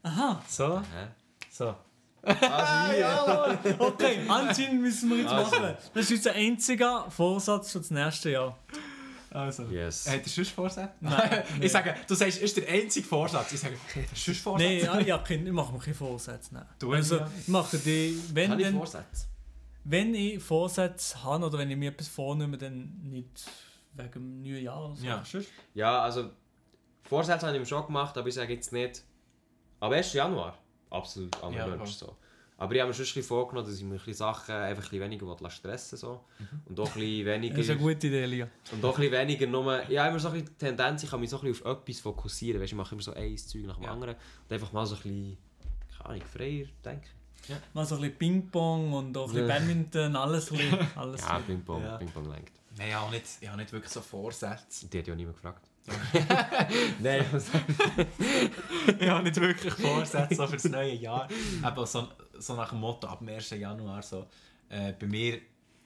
Aha, 0.04 0.42
So, 0.48 0.80
Hä? 0.80 1.08
so. 1.50 1.74
Also 2.22 2.92
hier. 3.62 3.76
okay, 3.80 4.18
anscheinend 4.28 4.80
müssen 4.82 5.10
wir 5.10 5.18
jetzt 5.18 5.30
Also. 5.32 5.56
machen. 5.56 5.76
Das 5.94 6.04
ist 6.04 6.10
unser 6.12 6.32
einziger 6.32 7.10
Vorsatz 7.10 7.72
für 7.72 7.78
das 7.78 7.90
nächste 7.90 8.30
Jahr. 8.30 8.58
Also. 9.30 9.64
Yes. 9.64 10.08
Hat 10.08 10.22
er 10.22 10.28
sonst 10.28 10.50
Vorsatz? 10.50 10.90
Nein, 11.00 11.42
Ich 11.60 11.72
sage, 11.72 11.94
du 12.06 12.14
sagst, 12.14 12.38
ist 12.42 12.56
der 12.56 12.68
einzige 12.68 13.06
Vorsatz. 13.08 13.52
Ich 13.52 13.60
sage, 13.60 13.74
hat 13.74 13.96
er 13.96 14.16
sonst 14.16 14.40
Vorsatz? 14.40 14.68
Nein, 14.68 14.78
ja, 14.84 15.00
ja, 15.00 15.18
kein- 15.18 15.46
ich 15.46 15.52
mache 15.52 15.72
mir 15.72 15.78
keine 15.78 15.94
Vorsätze. 15.94 16.54
Nein. 16.54 16.66
Du, 16.78 16.92
also, 16.92 17.16
ja. 17.16 17.30
ich 17.40 17.48
mache 17.48 17.78
die, 17.78 18.20
wenn, 18.34 18.58
ich 18.58 18.66
dann, 18.66 18.74
Vorsätze? 18.76 19.26
wenn 19.84 20.14
ich 20.14 20.42
Vorsätze 20.42 21.24
habe 21.24 21.46
oder 21.46 21.58
wenn 21.58 21.70
ich 21.70 21.76
mir 21.78 21.90
etwas 21.90 22.08
vornehme, 22.08 22.58
dann 22.58 23.00
nicht 23.04 23.44
wegen 23.94 24.10
dem 24.12 24.42
neuen 24.42 24.62
Jahr. 24.62 24.84
oder 24.86 24.96
So. 24.96 25.06
Ja. 25.06 25.24
Sonst- 25.24 25.48
Ja, 25.74 26.02
also 26.02 26.30
Vorsätze 27.04 27.46
habe 27.46 27.56
ich 27.56 27.60
mir 27.60 27.66
schon 27.66 27.86
gemacht, 27.86 28.16
aber 28.18 28.28
ich 28.28 28.34
sage 28.34 28.52
jetzt 28.54 28.72
nicht. 28.72 29.02
Ab 29.80 29.92
1. 29.92 30.12
Januar. 30.12 30.56
Absolut 30.92 31.42
anderer 31.42 31.76
Ja. 31.78 31.86
So. 31.86 32.16
Aber 32.58 32.74
ich 32.74 32.80
habe 32.80 32.88
mir 32.90 32.94
schon 32.94 33.02
ein 33.02 33.06
bisschen 33.06 33.22
vorgenommen, 33.24 33.66
dass 33.66 33.76
ich 33.76 33.82
mir 33.82 33.90
ein 33.94 33.96
bisschen 33.96 34.14
Sachen 34.14 34.54
einfach 34.54 34.84
ein 34.84 34.90
bisschen 34.90 35.00
weniger 35.00 35.50
stressen 35.50 35.98
so. 35.98 36.20
Und 36.66 36.78
auch 36.78 36.86
ein 36.86 37.00
bisschen 37.00 37.26
weniger. 37.26 37.54
Das 37.56 37.64
ist 37.64 37.70
eine 37.70 37.80
gute 37.80 38.06
Idee, 38.06 38.26
Lia. 38.26 38.48
und 38.70 38.84
auch 38.84 38.94
ein 38.94 39.00
bisschen 39.00 39.12
weniger 39.12 39.46
nur. 39.48 39.90
Ja, 39.90 40.06
immer 40.08 40.18
so 40.20 40.28
ein 40.28 40.34
bisschen 40.34 40.58
Tendenz, 40.58 41.02
ich 41.02 41.10
kann 41.10 41.18
mich 41.20 41.30
so 41.30 41.40
ein 41.40 41.44
bisschen 41.46 41.66
auf 41.66 41.78
etwas 41.80 42.00
fokussieren. 42.00 42.60
Weißt, 42.60 42.70
ich 42.72 42.76
mache 42.76 42.94
immer 42.94 43.02
so 43.02 43.14
ein 43.14 43.36
Zeug 43.36 43.64
nach 43.64 43.76
dem 43.76 43.84
Ja. 43.84 43.90
anderen. 43.92 44.14
Und 44.14 44.52
einfach 44.52 44.72
mal 44.72 44.86
so 44.86 44.94
ein 44.94 45.02
bisschen. 45.02 45.38
Keine 45.98 46.10
Ahnung, 46.10 46.22
freier 46.26 46.66
denken. 46.84 47.08
Mal 47.74 47.84
so 47.84 47.96
ein 47.96 48.00
bisschen 48.02 48.18
Ping-Pong 48.18 48.92
und 48.92 49.16
auch 49.16 49.28
ein 49.28 49.32
bisschen 49.34 49.48
Ja. 49.48 49.54
Badminton, 49.58 50.14
alles 50.16 50.52
ein 50.52 50.58
bisschen. 50.58 50.88
Alles 50.94 51.20
Ja, 51.22 51.38
Ping-Pong, 51.40 51.82
Ja. 51.82 51.96
Ping-Pong 51.96 52.30
lenkt. 52.30 52.52
Nein, 52.78 52.88
ich 52.88 52.94
habe 52.94 53.10
nicht, 53.10 53.24
ich 53.40 53.48
habe 53.48 53.58
nicht 53.58 53.72
wirklich 53.72 53.90
so 53.92 54.00
Vorsätze. 54.00 54.86
Die 54.86 54.98
hat 54.98 55.06
ja 55.08 55.14
niemand 55.16 55.36
gefragt. 55.36 55.68
Nein, 57.00 57.24
ich 59.00 59.08
habe 59.08 59.24
nicht 59.24 59.40
wirklich 59.40 59.74
Vorsätze 59.74 60.34
so 60.34 60.46
für 60.46 60.56
das 60.56 60.64
neue 60.64 60.94
Jahr. 60.94 61.28
Aber 61.62 61.86
so, 61.86 62.08
so 62.38 62.54
nach 62.54 62.70
dem 62.70 62.80
Motto, 62.80 63.08
ab 63.08 63.18
dem 63.18 63.28
1. 63.28 63.50
Januar 63.50 64.02
so. 64.02 64.26
Äh, 64.68 64.92
bei 64.92 65.06
mir 65.06 65.40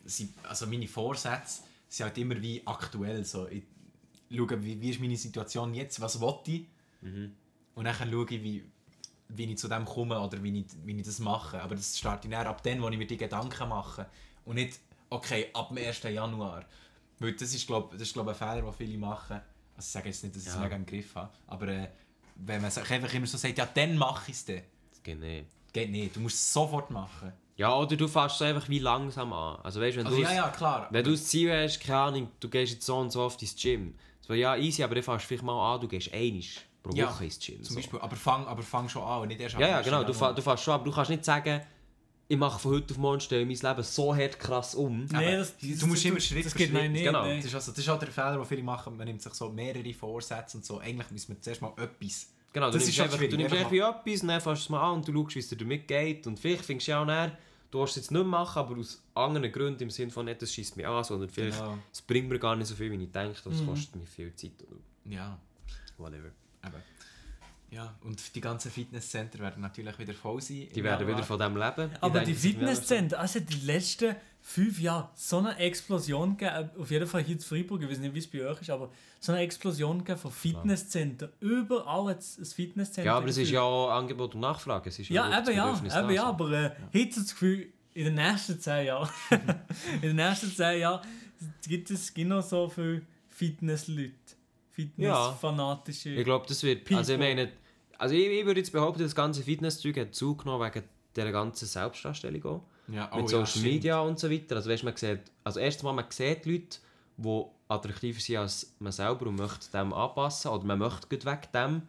sind, 0.04 0.32
also 0.44 0.66
meine 0.66 0.86
Vorsätze 0.86 1.62
sind 1.88 2.04
halt 2.04 2.18
immer 2.18 2.40
wie 2.40 2.62
aktuell. 2.66 3.24
So. 3.24 3.48
Ich 3.48 3.64
schaue, 4.30 4.62
wie, 4.62 4.80
wie 4.80 4.90
ist 4.90 5.00
meine 5.00 5.16
Situation 5.16 5.74
jetzt, 5.74 6.00
was 6.00 6.20
will 6.20 6.34
ich. 6.46 6.66
und 7.74 7.84
dann 7.84 7.94
schaue 7.94 8.26
ich, 8.30 8.42
wie, 8.42 8.64
wie 9.28 9.44
ich 9.44 9.58
zu 9.58 9.68
dem 9.68 9.84
komme 9.84 10.20
oder 10.20 10.42
wie 10.42 10.60
ich, 10.60 10.66
wie 10.84 10.96
ich 10.96 11.06
das 11.06 11.18
mache. 11.20 11.60
Aber 11.62 11.74
das 11.74 11.98
starte 11.98 12.28
ich 12.28 12.34
dann 12.34 12.46
ab 12.46 12.62
dann, 12.62 12.82
wo 12.82 12.88
ich 12.88 12.98
mir 12.98 13.06
die 13.06 13.16
Gedanken 13.16 13.68
mache. 13.68 14.06
Und 14.44 14.56
nicht, 14.56 14.78
okay, 15.08 15.48
ab 15.54 15.68
dem 15.68 15.78
1. 15.78 16.02
Januar. 16.02 16.64
Weil 17.18 17.32
das 17.32 17.54
ist, 17.54 17.66
glaube 17.66 17.96
glaub, 17.96 18.28
ein 18.28 18.34
Fehler, 18.34 18.62
den 18.62 18.72
viele 18.72 18.98
machen. 18.98 19.40
Also 19.76 19.86
ich 19.86 19.92
sage 19.92 20.08
jetzt 20.08 20.22
nicht, 20.24 20.34
dass 20.36 20.42
ich 20.42 20.48
es 20.48 20.54
Ja. 20.54 20.60
mega 20.62 20.76
im 20.76 20.86
Griff 20.86 21.14
habe, 21.14 21.30
aber 21.46 21.68
äh, 21.68 21.88
wenn 22.36 22.62
man 22.62 22.70
sich 22.70 22.90
einfach 22.90 23.12
immer 23.14 23.26
so 23.26 23.36
sagt, 23.38 23.58
ja, 23.58 23.66
dann 23.66 23.96
mache 23.98 24.30
ich 24.30 24.36
es 24.36 24.44
dann. 24.44 24.62
Das 24.90 25.02
geht 25.02 25.20
nicht. 25.20 25.46
Geht 25.72 25.90
nicht, 25.90 26.16
du 26.16 26.20
musst 26.20 26.36
es 26.36 26.52
sofort 26.52 26.90
machen. 26.90 27.32
Ja, 27.56 27.74
oder 27.76 27.96
du 27.96 28.06
fährst 28.08 28.38
so 28.38 28.44
einfach 28.44 28.68
wie 28.68 28.78
langsam 28.78 29.32
an. 29.32 29.58
Also 29.62 29.80
weißt, 29.80 29.96
wenn 29.96 30.06
Also 30.06 30.18
du 30.18 30.22
ja, 30.24 30.32
ja, 30.32 30.48
klar. 30.50 30.88
Wenn 30.90 31.04
du 31.04 31.10
das 31.12 31.24
Ziel 31.26 31.50
hast, 31.52 31.80
keine 31.80 31.98
Ahnung, 31.98 32.28
du 32.40 32.48
gehst 32.48 32.72
jetzt 32.74 32.86
so 32.86 32.96
und 32.98 33.10
so 33.10 33.22
oft 33.22 33.40
ins 33.42 33.56
Gym. 33.60 33.94
So, 34.20 34.34
ja, 34.34 34.56
easy, 34.56 34.82
aber 34.82 34.94
dann 34.94 35.04
fährst 35.04 35.24
du 35.24 35.28
vielleicht 35.28 35.42
mal 35.44 35.74
an, 35.74 35.80
du 35.80 35.88
gehst 35.88 36.12
einisch 36.12 36.60
pro 36.82 36.90
Woche 36.90 36.98
Ja, 36.98 37.18
ins 37.20 37.38
Gym. 37.38 37.62
Zum 37.62 37.74
so. 37.74 37.74
Beispiel, 37.76 37.98
aber 38.00 38.16
fang, 38.16 38.46
aber 38.46 38.62
fang 38.62 38.88
schon 38.88 39.02
an 39.02 39.22
und 39.22 39.28
nicht 39.28 39.40
erst 39.40 39.54
Ja, 39.58 39.68
ja, 39.68 39.80
genau, 39.82 40.02
du, 40.04 40.12
du 40.12 40.42
fährst 40.42 40.64
schon, 40.64 40.74
aber 40.74 40.84
du 40.84 40.92
kannst 40.92 41.10
nicht 41.10 41.24
sagen, 41.24 41.60
ich 42.28 42.36
mache 42.36 42.58
von 42.58 42.72
heute 42.72 42.92
auf 42.94 42.98
morgen 42.98 43.20
stelle 43.20 43.44
mein 43.46 43.54
Leben 43.56 43.82
so 43.82 44.14
hart 44.14 44.38
krass 44.38 44.74
um. 44.74 45.04
Nee, 45.06 45.36
das, 45.36 45.54
du 45.58 45.86
musst 45.86 46.04
immer 46.04 46.18
Schritt 46.20 46.44
das 46.46 46.52
für 46.52 46.58
Schritt, 46.58 46.72
nein, 46.72 46.92
nicht. 46.92 47.04
genau. 47.04 47.24
Nee. 47.24 47.36
Das 47.36 47.46
ist, 47.46 47.54
also, 47.54 47.70
das 47.72 47.78
ist 47.78 47.88
auch 47.88 47.98
der 47.98 48.08
Fehler, 48.10 48.36
den 48.36 48.44
viele 48.44 48.62
machen. 48.62 48.96
Man 48.96 49.06
nimmt 49.06 49.22
sich 49.22 49.32
so 49.34 49.48
mehrere 49.50 49.92
Vorsätze 49.94 50.56
und 50.56 50.64
so. 50.64 50.78
Eigentlich 50.80 51.10
muss 51.10 51.28
man 51.28 51.40
zuerst 51.40 51.62
mal 51.62 51.72
etwas. 51.76 52.28
Genau, 52.52 52.66
du 52.66 52.72
Das 52.72 52.82
nimmst 52.82 52.88
ist 52.88 52.94
schon 52.96 53.04
einfach, 53.04 53.18
du 53.18 53.36
nimmst 53.36 53.54
einfach 53.54 53.72
etwas 53.72 54.22
und 54.22 54.28
dann 54.28 54.40
fährst 54.40 54.62
du 54.62 54.64
es 54.64 54.68
mal 54.70 54.80
an 54.90 54.94
und 54.96 55.08
du 55.08 55.12
schaust, 55.22 55.34
wie 55.36 55.38
es 55.40 55.48
dir 55.48 55.56
damit 55.56 55.86
geht. 55.88 56.26
Und 56.26 56.40
vielleicht 56.40 56.64
findest 56.64 56.88
du 56.88 56.90
ja 56.92 57.02
auch 57.02 57.06
näher, 57.06 57.38
du 57.70 57.82
hast 57.82 57.90
es 57.90 57.96
jetzt 57.96 58.10
nicht 58.10 58.26
machen, 58.26 58.58
aber 58.58 58.76
aus 58.80 59.02
anderen 59.14 59.52
Gründen, 59.52 59.82
im 59.84 59.90
Sinne 59.90 60.10
von 60.10 60.24
nicht, 60.24 60.40
das 60.42 60.52
schießt 60.52 60.76
mich 60.76 60.86
an, 60.86 61.04
sondern 61.04 61.28
vielleicht, 61.28 61.58
Genau. 61.58 61.78
es 61.92 62.00
bringt 62.02 62.28
mir 62.28 62.38
gar 62.38 62.56
nicht 62.56 62.66
so 62.68 62.74
viel, 62.74 62.90
wie 62.90 63.02
ich 63.04 63.10
denke, 63.12 63.38
das 63.44 63.64
kostet 63.66 63.96
mir 63.96 64.06
viel 64.06 64.34
Zeit 64.34 64.52
Ja, 65.04 65.38
whatever. 65.98 66.30
eben. 66.64 66.74
Ja, 67.70 67.94
und 68.04 68.34
die 68.34 68.40
ganzen 68.40 68.70
Fitnesscenter 68.70 69.40
werden 69.40 69.60
natürlich 69.60 69.98
wieder 69.98 70.14
voll 70.14 70.40
sein. 70.40 70.68
Die 70.74 70.84
werden 70.84 71.06
wieder 71.06 71.22
von 71.22 71.38
dem 71.38 71.56
leben. 71.56 71.90
Aber 72.00 72.20
die 72.20 72.34
Fitnesszentren, 72.34 73.18
also 73.20 73.40
die 73.40 73.66
letzten 73.66 74.14
fünf 74.40 74.78
Jahre 74.78 75.10
so 75.14 75.38
eine 75.38 75.56
Explosion 75.58 76.36
gegeben, 76.36 76.70
auf 76.78 76.90
jeden 76.90 77.08
Fall 77.08 77.24
hier 77.24 77.34
in 77.34 77.40
Freiburg, 77.40 77.82
ich 77.82 77.90
weiß 77.90 77.98
nicht, 77.98 78.14
wie 78.14 78.20
es 78.20 78.28
bei 78.28 78.46
euch 78.46 78.60
ist, 78.60 78.70
aber 78.70 78.90
so 79.18 79.32
eine 79.32 79.40
Explosion 79.40 79.98
gegeben 79.98 80.20
von 80.20 80.30
Fitnesszentren. 80.30 81.30
Überall 81.40 82.14
ein 82.14 82.44
Fitnesszentrum. 82.44 83.06
Ja, 83.06 83.16
aber 83.16 83.26
es 83.26 83.36
ist 83.36 83.50
ja 83.50 83.62
auch 83.62 83.90
Angebot 83.90 84.36
und 84.36 84.42
Nachfrage. 84.42 84.88
Es 84.88 85.00
ist 85.00 85.08
Ja, 85.10 85.28
das 85.28 85.48
eben 85.48 85.58
ja, 85.58 85.76
eben 85.76 85.88
da, 85.88 86.10
ja, 86.10 86.24
aber 86.24 86.52
äh, 86.52 86.70
heute 86.94 87.20
das 87.20 87.30
Gefühl, 87.30 87.66
in 87.94 88.04
den 88.04 88.14
nächsten 88.14 88.60
zehn 88.60 88.86
Jahren, 88.86 89.10
in 89.94 90.02
den 90.02 90.16
nächsten 90.16 90.54
zehn 90.54 90.80
Jahren 90.80 91.00
gibt 91.66 91.90
es 91.90 92.14
genau 92.14 92.40
so 92.40 92.68
viele 92.68 93.02
Fitnessleute, 93.28 94.12
Fitnessfanatische. 94.76 96.10
Ich 96.10 96.24
glaube, 96.24 96.44
das 96.46 96.62
wird. 96.62 96.92
Also 96.92 97.14
ich 97.14 97.18
meine, 97.18 97.50
also 97.96 98.14
ich, 98.14 98.26
ich 98.26 98.44
würde 98.44 98.60
jetzt 98.60 98.72
behaupten, 98.72 99.02
das 99.02 99.14
ganze 99.14 99.42
Fitnesszeug 99.42 99.96
hat 99.96 100.14
zugenommen 100.14 100.70
wegen 100.70 100.84
der 101.16 101.32
ganzen 101.32 101.66
Selbstdarstellung 101.66 102.44
auch. 102.44 102.62
Ja, 102.88 103.10
mit 103.16 103.24
oh, 103.24 103.28
Social 103.28 103.62
ja. 103.62 103.72
Media 103.72 104.00
und 104.00 104.18
so 104.18 104.30
weiter. 104.30 104.56
Also 104.56 104.70
weißt, 104.70 104.84
man 104.84 104.94
sieht, 104.94 105.20
also 105.42 105.60
erstens 105.60 105.82
mal, 105.82 105.92
man 105.92 106.04
sieht 106.10 106.44
Leute, 106.44 106.78
die 107.16 107.44
attraktiver 107.68 108.20
sind 108.20 108.36
als 108.36 108.74
man 108.78 108.92
selber 108.92 109.26
und 109.26 109.36
möchte 109.36 109.70
dem 109.72 109.94
anpassen 109.94 110.50
oder 110.50 110.64
man 110.64 110.78
möchte 110.78 111.08
gut 111.08 111.24
weg 111.24 111.50
dem 111.52 111.82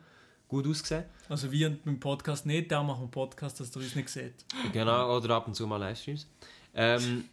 gut 0.48 0.66
aussehen. 0.66 1.04
Also 1.28 1.52
wir 1.52 1.78
beim 1.84 2.00
Podcast 2.00 2.46
nicht, 2.46 2.72
da 2.72 2.82
machen 2.82 3.00
wir 3.00 3.04
einen 3.04 3.12
Podcast, 3.12 3.60
dass 3.60 3.76
ihr 3.76 3.82
uns 3.82 3.96
nicht 3.96 4.08
seht. 4.08 4.46
Genau, 4.72 5.18
oder 5.18 5.36
ab 5.36 5.46
und 5.46 5.56
zu 5.56 5.68
mal 5.68 5.76
Livestreams. 5.78 6.26
Ähm, 6.74 7.26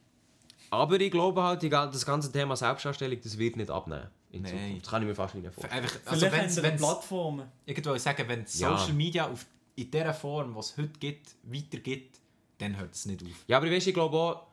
aber 0.68 1.00
ich 1.00 1.12
glaube 1.12 1.40
halt, 1.40 1.62
das 1.62 2.04
ganze 2.04 2.32
Thema 2.32 2.56
Selbstdarstellung, 2.56 3.20
das 3.22 3.38
wird 3.38 3.56
nicht 3.56 3.70
abnehmen. 3.70 4.08
In 4.34 4.42
Nein. 4.42 4.52
Zukunft. 4.52 4.82
Das 4.84 4.90
kann 4.90 5.02
ich 5.02 5.08
mir 5.08 5.14
fast 5.14 5.34
nicht 5.34 5.54
vorstellen. 5.54 5.82
Einfach, 5.84 5.96
also 6.06 6.32
wenn's, 6.32 6.62
wenn's, 6.62 6.80
Plattformen. 6.82 7.46
ich 7.66 7.84
würde 7.84 7.98
sagen, 7.98 8.24
wenn 8.28 8.40
Ja. 8.40 8.76
Social 8.76 8.92
Media 8.94 9.28
auf, 9.28 9.46
in 9.76 9.90
der 9.90 10.12
Form, 10.14 10.54
was 10.54 10.70
es 10.72 10.78
heute 10.78 10.98
gibt, 10.98 11.34
weitergibt, 11.44 12.18
dann 12.58 12.76
hört 12.76 12.94
es 12.94 13.06
nicht 13.06 13.22
auf. 13.22 13.28
Ja, 13.46 13.56
aber 13.58 13.70
weißt, 13.70 13.86
ich 13.88 13.94
glaube 13.94 14.16
auch, 14.16 14.46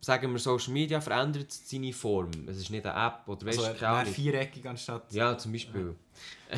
sagen 0.00 0.32
wir, 0.32 0.38
Social 0.38 0.72
Media 0.72 1.00
verändert 1.00 1.50
seine 1.52 1.92
Form. 1.92 2.30
Es 2.46 2.56
ist 2.58 2.70
nicht 2.70 2.86
eine 2.86 3.06
App 3.06 3.26
oder 3.26 3.46
weißt, 3.46 3.58
Also 3.58 3.70
keine 3.72 3.80
mehr 3.80 4.00
Ahnung. 4.02 4.12
viereckig 4.14 4.66
anstatt... 4.66 5.12
Ja, 5.12 5.36
zum 5.36 5.52
Beispiel. 5.52 5.94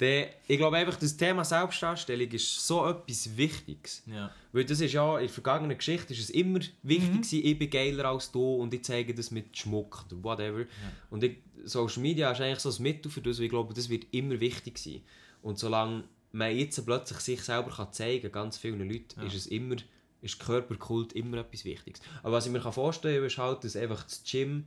Der, 0.00 0.30
ich 0.48 0.56
glaube 0.56 0.78
einfach, 0.78 0.96
das 0.96 1.14
Thema 1.14 1.44
Selbstdarstellung 1.44 2.28
ist 2.30 2.66
so 2.66 2.86
etwas 2.88 3.36
Wichtiges. 3.36 4.02
Ja. 4.06 4.30
Weil 4.50 4.64
das 4.64 4.80
ist 4.80 4.92
ja, 4.94 5.18
in 5.18 5.26
der 5.26 5.28
vergangenen 5.32 5.76
Geschichte 5.76 6.14
ist 6.14 6.20
es 6.20 6.30
immer 6.30 6.60
wichtig 6.82 7.10
Mhm. 7.10 7.16
gewesen, 7.22 7.44
ich 7.44 7.58
bin 7.58 7.68
geiler 7.70 8.06
als 8.06 8.32
du 8.32 8.54
und 8.56 8.72
ich 8.72 8.82
zeige 8.82 9.14
das 9.14 9.30
mit 9.30 9.56
Schmuck 9.56 10.06
oder 10.10 10.24
whatever. 10.24 10.64
Und 11.10 11.22
ich, 11.22 11.36
Social 11.64 12.00
Media 12.02 12.30
ist 12.32 12.40
eigentlich 12.40 12.60
so 12.60 12.70
ein 12.70 12.82
Mittel 12.82 13.10
für 13.10 13.20
das, 13.20 13.36
weil 13.38 13.44
ich 13.44 13.50
glaube, 13.50 13.74
das 13.74 13.90
wird 13.90 14.06
immer 14.12 14.40
wichtig 14.40 14.78
sein. 14.78 15.02
Und 15.42 15.58
solange 15.58 16.04
man 16.32 16.56
jetzt 16.56 16.82
plötzlich 16.86 17.18
sich 17.20 17.42
selber 17.42 17.70
kann 17.70 17.92
zeigen 17.92 18.22
kann, 18.22 18.32
ganz 18.32 18.56
vielen 18.56 18.88
Leuten, 18.88 19.20
ist 19.26 19.34
es 19.34 19.46
immer, 19.48 19.76
ist 20.22 20.38
Körperkult 20.40 21.12
immer 21.12 21.38
etwas 21.38 21.64
Wichtiges. 21.66 22.00
Aber 22.22 22.32
was 22.36 22.46
ich 22.46 22.52
mir 22.52 22.60
vorstellen 22.72 23.16
kann, 23.16 23.26
ist 23.26 23.36
halt, 23.38 23.64
dass 23.64 23.76
einfach 23.76 24.02
das 24.04 24.22
Gym 24.24 24.64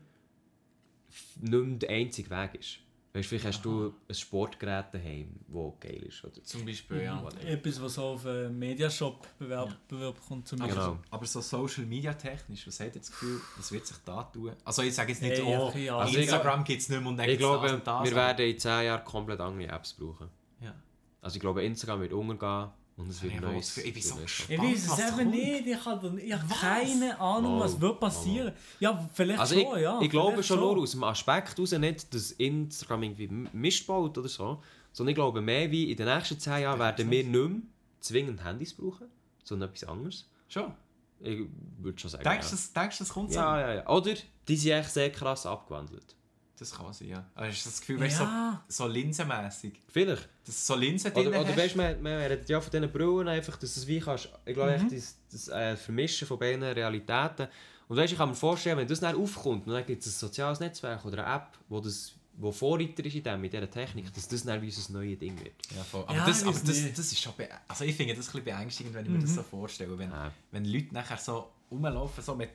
nicht 1.41 1.51
mehr 1.51 1.77
der 1.79 1.89
einzige 1.89 2.29
Weg 2.29 2.55
ist. 2.59 2.77
Weißt, 3.15 3.29
vielleicht 3.29 3.45
hast 3.45 3.61
du 3.63 3.93
ein 4.09 4.15
Sportgerät 4.15 4.85
daheim, 4.91 5.35
das 5.47 5.73
geil 5.79 6.01
ist. 6.07 6.23
Oder 6.23 6.43
Zum 6.43 6.65
Beispiel, 6.65 7.03
ja. 7.03 7.23
Etwas, 7.45 7.79
was 7.79 7.93
so 7.93 8.03
auf 8.05 8.25
einen 8.25 8.57
Mediashop 8.57 9.27
bewerb, 9.37 9.69
bewerb 9.87 10.15
kommt 10.27 10.47
zum 10.47 10.59
Aber, 10.59 10.67
Beispiel. 10.67 10.87
Genau. 10.93 11.03
aber 11.11 11.25
so 11.27 11.39
Social 11.39 11.85
Media 11.85 12.15
technisch, 12.15 12.65
was 12.65 12.79
habt 12.79 12.95
ihr 12.95 13.01
das 13.01 13.11
Gefühl, 13.11 13.39
was 13.55 13.71
wird 13.71 13.85
sich 13.85 13.97
da 14.03 14.23
tun? 14.23 14.53
Also 14.65 14.81
ich 14.81 14.95
sage 14.95 15.11
jetzt 15.11 15.21
nicht, 15.21 15.33
Hey, 15.33 15.43
oh, 15.43 15.71
ja, 15.77 15.97
also 15.97 16.17
Instagram 16.17 16.63
gibt 16.63 16.81
es 16.81 16.89
nicht 16.89 16.99
mehr 16.99 17.07
und 17.07 17.17
dann 17.17 17.29
Ich 17.29 17.37
gibt's 17.37 17.51
das 17.51 17.61
glaube, 17.61 17.75
und 17.75 17.85
das, 17.85 18.03
wir 18.03 18.15
werden 18.15 18.49
in 18.49 18.57
10 18.57 18.85
Jahren 18.85 19.05
komplett 19.05 19.39
andere 19.39 19.67
Apps 19.67 19.93
brauchen. 19.93 20.29
Ja. 20.59 20.73
Also 21.21 21.35
ich 21.35 21.41
glaube, 21.41 21.63
Instagram 21.63 22.01
wird 22.01 22.13
untergehen 22.13 22.71
und 22.95 23.09
es 23.09 23.21
wird 23.23 23.33
Ich, 23.33 23.41
neues. 23.41 23.77
ich 23.77 23.93
bin 23.93 24.03
so 24.03 24.15
gespannt. 24.15 24.49
Ich 24.51 24.59
weiß 24.59 24.99
es 24.99 25.19
eben 25.19 25.29
nicht, 25.31 25.67
ich 25.67 25.85
habe 25.85 26.21
ich 26.21 26.33
hab 26.33 26.49
keine 26.49 27.19
Ahnung, 27.19 27.59
was 27.59 27.79
wird 27.79 27.99
passieren. 27.99 28.53
Ja, 28.79 29.09
vielleicht 29.13 29.39
Also 29.39 29.55
ich, 29.55 29.63
schon, 29.63 29.81
ja. 29.81 30.01
ich 30.01 30.09
glaube 30.09 30.43
schon 30.43 30.59
nur 30.59 30.77
aus 30.77 30.91
dem 30.91 31.03
Aspekt 31.03 31.57
heraus, 31.57 31.71
nicht, 31.71 32.13
dass 32.13 32.31
Instagram 32.33 33.03
irgendwie 33.03 33.27
Mist 33.51 33.87
baut 33.87 34.17
oder 34.17 34.29
so, 34.29 34.61
sondern 34.91 35.11
ich 35.11 35.15
glaube 35.15 35.41
mehr 35.41 35.69
wie 35.71 35.91
in 35.91 35.97
den 35.97 36.05
nächsten 36.07 36.39
10 36.39 36.61
Jahren 36.61 36.79
werden 36.79 37.09
wir 37.09 37.23
nicht 37.23 37.31
mehr 37.31 37.61
zwingend 37.99 38.43
Handys 38.43 38.73
brauchen, 38.73 39.07
sondern 39.43 39.69
etwas 39.69 39.89
anderes. 39.89 40.29
Schon. 40.47 40.71
Ich 41.19 41.39
würde 41.79 41.99
schon 41.99 42.09
sagen, 42.11 42.23
Denkst 42.23 42.49
du, 42.49 42.55
ja. 42.55 42.61
das, 42.61 42.73
denkst 42.73 42.97
das 42.99 43.09
kommt 43.09 43.31
so? 43.31 43.39
Ja, 43.39 43.59
ja, 43.59 43.73
ja. 43.75 43.89
Oder 43.89 44.13
die 44.47 44.55
sind 44.57 44.73
echt 44.73 44.91
sehr 44.91 45.11
krass 45.11 45.45
abgewandelt. 45.45 46.15
Das 46.59 46.71
kann 46.71 46.93
sein, 46.93 47.07
ja. 47.09 47.25
Also 47.35 47.51
hast 47.51 47.65
du 47.65 47.69
das 47.69 47.79
Gefühl, 47.81 47.99
weißt, 47.99 48.19
Ja. 48.19 48.63
so, 48.67 48.85
so 48.85 48.91
linsenmässig, 48.91 49.73
Vielleicht. 49.87 50.29
dass 50.45 50.55
du 50.67 50.73
so 50.73 50.75
Linsen 50.79 51.11
drin 51.13 51.27
Oder, 51.27 51.41
oder 51.41 51.57
weißt 51.57 51.73
du, 51.73 51.77
man, 51.79 52.01
man 52.01 52.13
redet 52.13 52.47
ja 52.47 52.61
von 52.61 52.71
diesen 52.71 52.91
Brillen 52.91 53.27
einfach, 53.27 53.57
dass 53.57 53.75
es 53.75 53.87
wie 53.87 53.99
kannst, 53.99 54.29
ich 54.45 54.53
glaube 54.53 54.77
Mhm. 54.77 54.85
echt, 54.85 54.95
das, 54.95 55.17
das 55.31 55.47
äh, 55.49 55.75
Vermischen 55.75 56.27
von 56.27 56.37
beiden 56.37 56.63
Realitäten. 56.63 57.47
Und 57.87 57.97
weißt, 57.97 58.13
ich 58.13 58.17
kann 58.17 58.29
mir 58.29 58.35
vorstellen, 58.35 58.77
wenn 58.77 58.87
das 58.87 58.99
dann 58.99 59.15
aufkommt, 59.15 59.67
dann 59.67 59.85
gibt 59.85 60.01
es 60.05 60.07
ein 60.07 60.19
soziales 60.19 60.59
Netzwerk 60.59 61.03
oder 61.05 61.25
eine 61.25 61.35
App, 61.35 61.47
wo 61.69 61.79
das 61.79 62.13
wo 62.35 62.51
Vorreiter 62.51 63.05
ist 63.05 63.13
in, 63.13 63.21
dem, 63.23 63.43
in 63.43 63.51
dieser 63.51 63.69
Technik, 63.69 64.11
dass 64.11 64.27
das 64.27 64.43
dann 64.43 64.59
wie 64.59 64.65
unser 64.65 64.91
neues 64.93 65.19
Ding 65.19 65.37
wird. 65.39 65.53
Ja, 65.75 65.83
voll. 65.83 66.03
Aber, 66.07 66.15
Ja, 66.15 66.25
das, 66.25 66.41
ich 66.41 66.47
aber 66.47 66.57
das, 66.65 66.93
das 66.95 67.11
ist 67.11 67.19
schon... 67.19 67.33
Also 67.67 67.83
ich 67.83 67.95
finde 67.95 68.15
das 68.15 68.25
ein 68.27 68.31
bisschen 68.31 68.43
beängstigend, 68.45 68.93
wenn 68.95 69.05
ich 69.05 69.11
mir 69.11 69.19
das 69.19 69.35
so 69.35 69.43
vorstelle. 69.43 69.95
Wenn, 69.99 70.09
Ja. 70.09 70.31
wenn 70.49 70.65
Leute 70.65 70.93
nachher 70.95 71.17
so 71.17 71.51
rumlaufen, 71.69 72.23
so 72.23 72.33
mit... 72.35 72.49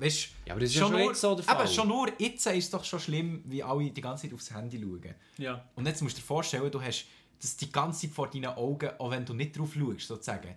Weißt, 0.00 0.28
Ja, 0.46 0.52
aber 0.54 0.60
das 0.60 0.70
ist 0.70 0.76
ja 0.76 0.86
schon 0.88 0.98
jetzt 0.98 1.20
so 1.20 1.34
der 1.34 1.44
Fall. 1.44 1.56
Aber 1.56 1.66
schon 1.66 1.88
nur 1.88 2.08
jetzt 2.18 2.46
ist 2.46 2.64
es 2.64 2.70
doch 2.70 2.84
schon 2.84 3.00
schlimm, 3.00 3.42
wie 3.46 3.62
alle 3.62 3.90
die 3.90 4.00
ganze 4.00 4.22
Zeit 4.22 4.34
aufs 4.34 4.50
Handy 4.52 4.80
schauen. 4.80 5.14
Ja. 5.38 5.64
Und 5.74 5.86
jetzt 5.86 6.00
musst 6.02 6.16
du 6.16 6.20
dir 6.20 6.26
vorstellen, 6.26 6.70
du 6.70 6.80
hast 6.80 7.04
das 7.40 7.56
die 7.56 7.70
ganze 7.70 8.02
Zeit 8.06 8.10
vor 8.14 8.28
deinen 8.28 8.46
Augen, 8.46 8.90
auch 8.98 9.10
wenn 9.10 9.24
du 9.24 9.34
nicht 9.34 9.56
drauf 9.58 9.74
schaust, 9.74 10.08
sozusagen. 10.08 10.54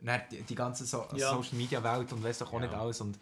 Dann 0.00 0.20
die, 0.30 0.42
die 0.42 0.54
ganze 0.54 0.84
so 0.84 1.06
Ja. 1.16 1.30
Social 1.34 1.56
Media 1.56 1.82
Welt 1.82 2.12
und 2.12 2.22
weißt 2.22 2.42
doch 2.42 2.48
auch 2.52 2.60
Ja. 2.60 2.66
nicht 2.66 2.74
alles. 2.74 3.00
Und 3.00 3.18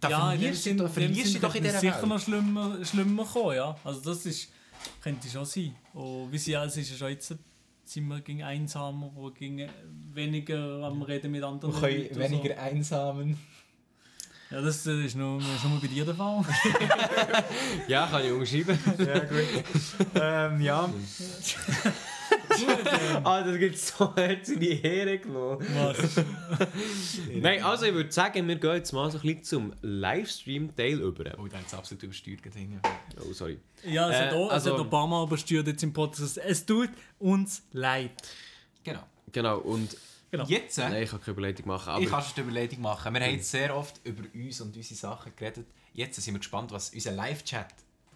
da 0.00 0.08
ja, 0.10 0.32
in 0.32 0.40
dem 0.40 0.54
verlierst 0.54 0.66
du, 0.66 0.68
Sinn, 0.68 0.76
da 0.78 0.84
in 0.84 0.88
dem 0.88 0.94
verlierst 0.94 1.34
du 1.34 1.38
doch 1.40 1.54
in 1.54 1.62
dieser 1.64 1.80
sicher 1.80 1.96
Welt. 1.96 2.06
noch 2.08 2.20
schlimmer, 2.20 2.84
schlimmer 2.84 3.24
kommen, 3.24 3.56
ja. 3.56 3.76
Also 3.84 4.00
das 4.00 4.26
ist, 4.26 4.52
könnte 5.02 5.28
schon 5.28 5.44
sein. 5.44 5.74
Und 5.94 6.30
wie 6.32 6.38
sie 6.38 6.52
ja, 6.52 6.64
es 6.64 6.76
ist 6.76 6.90
ja 6.90 6.96
schon 6.96 7.08
jetzt, 7.10 7.34
sind 7.84 8.06
wir 8.06 8.20
gegen 8.20 8.42
einsamer, 8.42 9.10
wo 9.14 9.30
gegen 9.30 9.68
weniger 10.12 10.82
am 10.84 11.00
Reden 11.02 11.30
mit 11.32 11.42
anderen 11.42 11.72
Leuten 11.80 12.20
und 12.22 12.44
so. 12.44 12.52
einsamen. 12.54 13.38
Ja, 14.50 14.62
das 14.62 14.86
äh, 14.86 15.04
ist 15.04 15.14
nur, 15.14 15.38
ist 15.40 15.64
nur 15.64 15.78
bei 15.80 15.86
dir 15.88 16.04
der 16.06 16.14
Fall. 16.14 16.42
Ja, 17.88 18.06
kann 18.06 18.24
ich 18.24 18.32
unterschreiben. 18.32 18.78
Ja, 18.98 19.18
gut. 19.18 19.64
ähm, 20.14 20.60
ja. 20.62 20.90
ah, 23.24 23.42
das 23.42 23.58
gibt 23.58 23.78
so 23.78 24.14
herzliche 24.16 24.86
Ehre 24.86 25.18
genommen. 25.18 25.66
Was? 25.76 26.24
Nein, 27.34 27.62
also 27.62 27.86
ich 27.86 27.94
würde 27.94 28.10
sagen, 28.10 28.48
wir 28.48 28.56
gehen 28.56 28.74
jetzt 28.74 28.92
mal 28.92 29.10
so 29.10 29.18
ein 29.18 29.22
bisschen 29.22 29.44
zum 29.44 29.72
Livestream-Teil 29.82 31.00
über. 31.00 31.24
Oh, 31.38 31.44
hat 31.44 31.66
es 31.66 31.74
absolut 31.74 32.02
übersteuert. 32.04 32.42
gerade. 32.42 32.68
Oh, 33.20 33.32
sorry. 33.32 33.58
Ja, 33.84 34.08
es, 34.10 34.16
Äh, 34.16 34.26
hat 34.28 34.32
auch, 34.32 34.46
es 34.52 34.66
also- 34.66 34.84
paar 34.84 35.06
Mal 35.06 35.24
übersteuert 35.24 35.66
jetzt 35.66 35.82
im 35.82 35.92
Podcast. 35.92 36.38
Es 36.38 36.64
tut 36.64 36.90
uns 37.18 37.62
leid. 37.72 38.12
Genau. 38.82 39.02
Genau, 39.32 39.58
und... 39.58 39.94
Genau. 40.30 40.44
Jetzt, 40.46 40.78
äh, 40.78 40.88
Nein, 40.88 41.02
ich 41.04 41.10
kann 41.10 41.20
keine 41.20 41.32
Überleitung 41.32 41.66
machen, 41.66 41.88
aber... 41.90 42.02
ich 42.02 42.08
kann 42.10 42.22
schon 42.22 42.32
die 42.36 42.40
Überlegung 42.42 42.80
machen. 42.82 43.14
Wir 43.14 43.20
haben 43.22 43.32
jetzt 43.32 43.50
sehr 43.50 43.74
oft 43.74 44.00
über 44.04 44.22
uns 44.34 44.60
und 44.60 44.76
unsere 44.76 44.94
Sachen 44.94 45.32
geredet. 45.34 45.66
Jetzt 45.94 46.20
sind 46.20 46.34
wir 46.34 46.38
gespannt, 46.38 46.70
was 46.70 46.90
unser 46.90 47.12
Live-Chat 47.12 47.66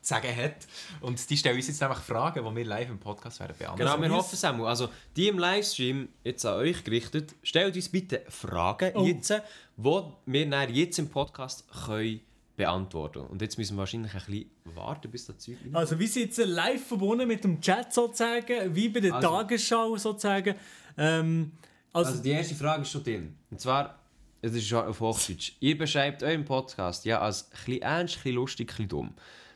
sagen 0.02 0.36
hat. 0.36 0.66
Und 1.00 1.30
die 1.30 1.36
stellen 1.36 1.56
uns 1.56 1.68
jetzt 1.68 1.80
nämlich 1.80 1.98
Fragen, 1.98 2.44
die 2.44 2.56
wir 2.56 2.64
live 2.64 2.90
im 2.90 2.98
Podcast 2.98 3.40
werden 3.40 3.54
beantworten. 3.56 3.78
Genau, 3.92 4.02
wir 4.02 4.08
wir- 4.10 4.16
hoffen 4.16 4.36
Samuel. 4.36 4.68
Also, 4.68 4.88
die 5.16 5.28
im 5.28 5.38
Livestream, 5.38 6.08
jetzt 6.24 6.44
an 6.44 6.54
euch 6.54 6.82
gerichtet, 6.84 7.34
stellt 7.42 7.74
uns 7.76 7.88
bitte 7.88 8.22
Fragen 8.28 8.90
Oh. 8.94 9.04
jetzt, 9.06 9.30
die 9.30 9.92
wir 10.26 10.50
dann 10.50 10.74
jetzt 10.74 10.98
im 10.98 11.08
Podcast 11.08 11.64
können 11.86 12.20
beantworten 12.56 13.20
Und 13.20 13.40
jetzt 13.40 13.56
müssen 13.56 13.76
wir 13.76 13.78
wahrscheinlich 13.80 14.12
ein 14.12 14.20
bisschen 14.26 14.50
warten, 14.74 15.10
bis 15.10 15.26
das 15.26 15.38
Zeug 15.38 15.56
Also 15.72 15.98
wir 15.98 16.06
sind 16.06 16.22
jetzt 16.24 16.36
live 16.38 16.86
verbunden 16.86 17.26
mit 17.26 17.42
dem 17.44 17.60
Chat 17.60 17.92
sozusagen, 17.94 18.74
wie 18.74 18.88
bei 18.90 19.00
der 19.00 19.14
Also- 19.14 19.28
Tagesschau 19.28 19.96
sozusagen. 19.96 20.54
Ähm, 20.98 21.52
also, 21.92 22.10
Also, 22.10 22.22
die 22.22 22.30
erste 22.30 22.54
Frage 22.54 22.82
ist 22.82 22.90
schon 22.90 23.04
drin. 23.04 23.36
Und 23.50 23.60
zwar, 23.60 23.98
es 24.40 24.54
ist 24.54 24.66
schon 24.66 24.86
auf 24.86 25.00
Hochdeutsch. 25.00 25.52
Ihr 25.60 25.78
beschreibt 25.78 26.22
euren 26.22 26.44
Podcast 26.44 27.04
ja 27.04 27.20
als 27.20 27.50
ein 27.66 27.80
ernst, 27.80 28.18
ein 28.24 28.32
lustig, 28.32 28.72
ein 28.78 28.88
dumm. 28.88 29.14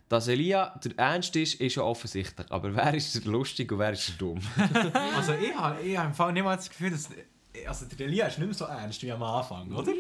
Dass 0.09 0.29
Elia 0.29 0.79
der 0.85 0.97
Ernst 0.99 1.35
ist, 1.35 1.61
ist 1.61 1.75
ja 1.75 1.83
offensichtlich. 1.83 2.47
Aber 2.51 2.73
wer 2.77 2.95
ist 2.95 3.13
der 3.17 3.23
lustig 3.31 3.73
und 3.73 3.81
wer 3.81 3.93
ist 3.93 4.09
der 4.09 4.17
dumm? 4.17 4.41
Also 5.17 5.33
ich 5.33 5.53
habe 5.57 5.81
ich 5.83 5.99
hab 5.99 6.07
im 6.07 6.15
Fall 6.15 6.33
niemals 6.33 6.65
das 6.67 6.71
Gefühl, 6.71 6.91
dass... 6.91 7.09
Also 7.67 7.87
der 7.87 8.07
Elia 8.07 8.27
ist 8.27 8.39
nicht 8.39 8.47
mehr 8.47 8.55
so 8.55 8.67
ernst 8.67 9.03
wie 9.03 9.11
am 9.11 9.23
Anfang, 9.23 9.73
oder? 9.73 9.93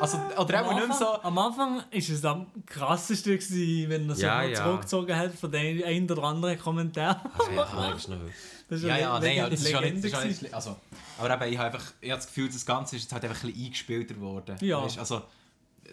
Also, 0.00 0.18
oder 0.36 0.58
am, 0.58 0.76
Anfang, 0.76 0.98
so... 0.98 1.22
am 1.22 1.38
Anfang 1.38 1.84
ist 1.92 2.08
es 2.10 2.24
am 2.24 2.46
krassesten, 2.66 3.34
gewesen, 3.34 3.88
wenn 3.90 4.08
er 4.08 4.14
sich 4.16 4.24
Ja, 4.24 4.42
ja. 4.42 4.54
zurückgezogen 4.54 5.16
hat 5.16 5.34
von 5.34 5.52
den 5.52 5.84
ein 5.84 6.10
oder 6.10 6.24
anderen 6.24 6.58
Kommentar. 6.58 7.22
Also, 7.38 7.52
ja, 7.52 7.94
Das 8.68 8.82
Ja, 8.82 8.96
ja, 8.96 9.18
nein, 9.20 9.36
ja, 9.36 9.50
das 9.50 9.60
ist 9.60 9.70
ja 9.70 9.80
nicht, 9.80 9.94
Legende 9.94 10.08
das 10.08 10.12
ist 10.12 10.22
ja 10.22 10.28
nicht 10.28 10.38
schlimm. 10.38 10.54
also, 10.54 10.76
Aber 11.18 11.34
eben, 11.34 11.52
ich 11.52 11.58
habe 11.58 11.66
einfach 11.66 11.92
ich 12.00 12.10
habe 12.10 12.18
das 12.18 12.26
Gefühl, 12.26 12.48
das 12.48 12.64
Ganze 12.64 12.96
ist 12.96 13.02
jetzt 13.02 13.12
halt 13.12 13.24
einfach 13.24 13.42
ein 13.42 13.50
bisschen 13.50 13.64
eingespielter 13.66 14.20
worden. 14.20 14.56
Ja. 14.60 14.82
Weisst, 14.82 14.98
also, 14.98 15.22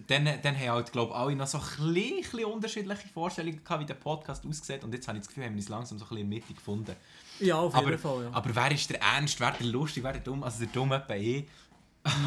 dann, 0.08 0.26
dann 0.42 0.58
haben 0.58 0.70
halt, 0.70 0.92
glaube 0.92 1.12
ich, 1.12 1.18
alle 1.18 1.36
noch 1.36 1.48
so 1.48 1.60
ein 1.60 1.94
bisschen, 1.94 2.46
unterschiedliche 2.46 3.08
Vorstellungen 3.14 3.64
gehabt, 3.64 3.82
wie 3.82 3.86
der 3.86 3.96
Podcast 3.96 4.46
aussieht. 4.46 4.84
Und 4.84 4.94
jetzt 4.94 5.08
habe 5.08 5.18
ich 5.18 5.24
das 5.24 5.28
Gefühl, 5.28 5.44
wir 5.44 5.50
haben 5.50 5.58
uns 5.58 5.70
langsam 5.70 5.98
so 5.98 6.06
ein 6.06 6.10
bisschen 6.10 6.22
in 6.24 6.30
Mitte 6.30 6.54
gefunden. 6.54 6.96
Ja, 7.40 7.58
auf 7.58 7.74
jeden 7.76 7.88
Aber, 7.88 7.98
Fall, 7.98 8.24
ja. 8.24 8.30
aber 8.32 8.56
wer 8.56 8.72
ist 8.72 8.90
der 8.90 9.02
Ernst, 9.02 9.40
wer 9.40 9.52
der 9.52 9.68
lustig, 9.68 10.04
wer 10.04 10.14
der 10.14 10.22
dumm? 10.22 10.44
Also 10.44 10.60
der 10.60 10.68
dumme 10.68 10.96
etwa 10.96 11.16
eh. 11.16 11.46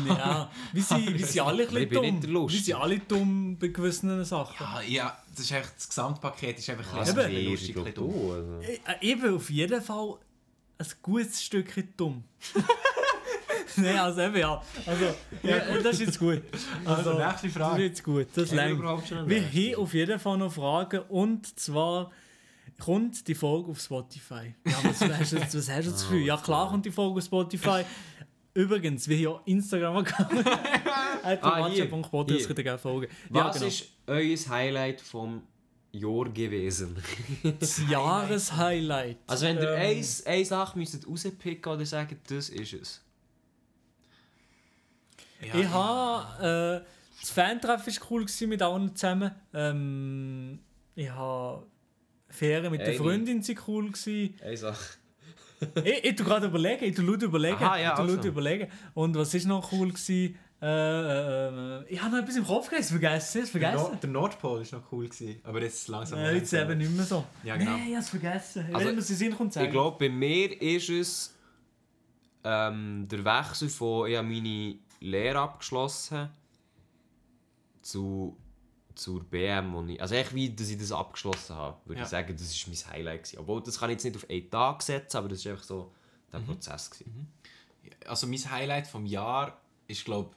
ja. 0.06 0.50
Wir 0.72 0.82
sind, 0.82 1.18
wir 1.18 1.26
sind 1.26 1.40
alle 1.40 1.68
ein 1.68 1.88
bisschen 1.88 2.20
dumm. 2.20 2.50
Wir 2.50 2.60
sind 2.60 2.74
alle 2.74 2.98
dumm 2.98 3.56
bei 3.58 3.68
gewissen 3.68 4.24
Sachen. 4.24 4.56
Ja, 4.60 4.80
ja, 4.82 5.18
das 5.30 5.44
ist 5.44 5.52
einfach, 5.52 5.70
das 5.74 5.88
Gesamtpaket 5.88 6.58
ist 6.58 6.70
einfach 6.70 6.94
ein 6.94 7.04
bisschen 7.04 7.30
Eben. 7.30 7.50
lustig, 7.50 7.76
ein 7.76 7.84
bisschen 7.84 7.94
dumm. 7.94 8.12
du, 8.12 8.32
also. 8.32 8.60
Äh, 8.60 8.78
Eben, 9.00 9.36
auf 9.36 9.50
jeden 9.50 9.82
Fall 9.82 10.18
ein 10.78 10.86
gutes 11.02 11.42
Stückchen 11.42 11.88
dumm. 11.96 12.24
Nein, 13.76 13.98
also 13.98 14.20
eben 14.20 14.36
ja. 14.36 14.62
Also, 14.86 15.04
ja, 15.42 15.58
das 15.82 15.94
ist 15.94 16.00
jetzt 16.00 16.18
gut. 16.18 16.42
Also, 16.84 17.14
nächste 17.18 17.48
Das 17.48 17.56
Frage. 17.56 17.82
ist 17.84 17.88
jetzt 17.88 18.04
gut, 18.04 18.26
das 18.34 18.50
wir 18.52 18.56
längt. 18.56 18.80
Wir 18.80 19.40
nächste? 19.40 19.72
haben 19.72 19.82
auf 19.82 19.94
jeden 19.94 20.18
Fall 20.20 20.38
noch 20.38 20.52
Fragen 20.52 21.00
und 21.08 21.58
zwar 21.58 22.10
kommt 22.78 23.26
die 23.26 23.34
Folge 23.34 23.70
auf 23.70 23.80
Spotify. 23.80 24.54
Ja, 24.64 24.74
was 24.84 25.00
hast 25.00 25.32
du, 25.32 25.40
was 25.40 25.52
hast 25.54 25.86
du 25.86 25.90
das 25.90 26.02
Gefühl? 26.08 26.24
Ja 26.26 26.36
klar 26.36 26.68
kommt 26.68 26.86
die 26.86 26.90
Folge 26.92 27.18
auf 27.18 27.24
Spotify. 27.24 27.84
Übrigens, 28.52 29.08
wir 29.08 29.16
haben 29.16 29.22
ja 29.36 29.40
Instagram-Account. 29.52 30.44
Ah, 31.24 31.68
hier. 31.70 31.86
Matcha.podcast, 31.86 32.38
Hier. 32.46 32.54
das 32.54 32.62
gerne 32.64 32.78
folgen. 32.78 33.10
Ja, 33.32 33.46
Was 33.46 33.54
genau. 33.56 33.66
ist 33.68 33.86
euer 34.06 34.36
Highlight 34.50 35.00
vom 35.00 35.40
Jahr 35.94 36.28
gewesen? 36.28 36.96
das 37.60 37.80
Jahreshighlight? 37.88 39.18
Also 39.26 39.46
wenn 39.46 39.56
ihr 39.56 39.72
Ähm, 39.72 39.98
ähm, 40.26 40.32
eine 40.32 40.44
Sache 40.44 40.78
müsstet 40.78 41.06
rauspicken 41.06 41.72
oder 41.72 41.86
sagen, 41.86 42.18
das 42.28 42.48
ist 42.48 42.72
es. 42.72 43.04
Ja, 45.40 45.54
Ich 45.54 45.68
habe. 45.68 46.82
Äh, 46.84 46.90
das 47.20 47.30
Fantreffen 47.30 47.94
war 47.94 48.06
cool 48.10 48.26
mit 48.48 48.62
allen 48.62 48.94
zusammen. 48.94 49.30
Ähm, 49.54 50.58
ich 50.94 51.08
habe. 51.10 51.66
Ferien 52.28 52.70
mit 52.72 52.80
der 52.80 52.88
Eine. 52.88 52.96
Freundin 52.98 53.42
sind 53.42 53.60
cool 53.68 53.90
gewesen. 53.90 54.34
Eine 54.42 54.56
Sache. 54.56 54.98
ich, 55.84 56.04
ich 56.04 56.16
tu 56.16 56.24
gerade 56.24 56.46
überlegen, 56.48 56.84
ich 56.84 56.94
tu 56.96 57.02
laut 57.02 57.22
überlegen. 57.22 57.56
Aha, 57.56 57.78
ja, 57.78 57.90
ich 57.92 57.96
tu 57.96 58.02
laut 58.02 58.16
also. 58.18 58.28
überlegen. 58.28 58.70
Und 58.92 59.16
was 59.16 59.32
ist 59.34 59.46
noch 59.46 59.70
cool 59.72 59.88
gewesen? 59.92 60.36
Äh, 60.66 60.68
äh, 60.68 61.80
äh, 61.82 61.84
ich 61.88 62.00
habe 62.00 62.16
noch 62.16 62.22
etwas 62.22 62.36
im 62.36 62.44
Kopf 62.46 62.70
gehabt, 62.70 62.86
vergessen. 62.86 63.42
Ich 63.44 63.50
Der, 63.52 63.60
vergessen. 63.60 63.82
Nord 63.90 64.02
der 64.02 64.10
Nordpol 64.10 64.70
war 64.72 64.78
noch 64.80 64.92
cool, 64.92 65.08
gewesen, 65.08 65.40
aber 65.44 65.60
jetzt 65.62 65.88
langsam... 65.88 66.18
Äh, 66.20 66.36
jetzt 66.36 66.52
eben 66.54 66.78
nicht 66.78 66.90
mehr 66.90 67.04
so. 67.04 67.24
Ja, 67.42 67.56
genau. 67.58 67.72
Nein, 67.72 67.82
ich 67.88 67.94
habe 67.94 68.02
es 68.02 68.08
vergessen. 68.08 68.68
Also, 68.72 68.88
Wenn 68.88 69.00
sie 69.02 69.14
Sinn 69.14 69.36
kommt. 69.36 69.54
Ich 69.56 69.70
glaube, 69.70 69.98
bei 69.98 70.08
mir 70.08 70.62
ist 70.62 70.88
es 70.88 71.34
ähm, 72.44 73.06
der 73.10 73.24
Wechsel 73.26 73.68
von, 73.68 74.08
ich 74.10 74.16
habe 74.16 74.26
meine 74.26 74.76
Lehre 75.00 75.38
abgeschlossen 75.40 76.30
zu, 77.82 78.36
zur 78.94 79.22
BM. 79.24 79.72
wo 79.74 79.82
ich, 79.84 80.00
also 80.00 80.14
echt 80.14 80.34
wie, 80.34 80.48
dass 80.54 80.70
ich 80.70 80.78
das 80.78 80.92
abgeschlossen 80.92 81.56
habe, 81.56 81.76
würde 81.84 81.98
Ja. 82.00 82.04
ich 82.04 82.10
sagen, 82.10 82.32
das 82.34 82.42
ist 82.54 82.66
mein 82.68 82.94
Highlight. 82.94 83.24
Gewesen. 83.24 83.38
Obwohl, 83.40 83.62
das 83.62 83.78
kann 83.78 83.90
ich 83.90 83.94
jetzt 83.96 84.04
nicht 84.04 84.16
auf 84.16 84.28
einen 84.30 84.50
Tag 84.50 84.82
setzen, 84.82 85.16
aber 85.18 85.28
das 85.28 85.44
war 85.44 85.52
einfach 85.52 85.64
so 85.64 85.92
der 86.32 86.40
Mhm. 86.40 86.46
Prozess. 86.46 86.90
Gewesen. 86.90 87.28
Also 88.06 88.26
mein 88.26 88.50
Highlight 88.50 88.86
vom 88.86 89.04
Jahr 89.04 89.58
ist 89.88 90.04
glaube 90.06 90.34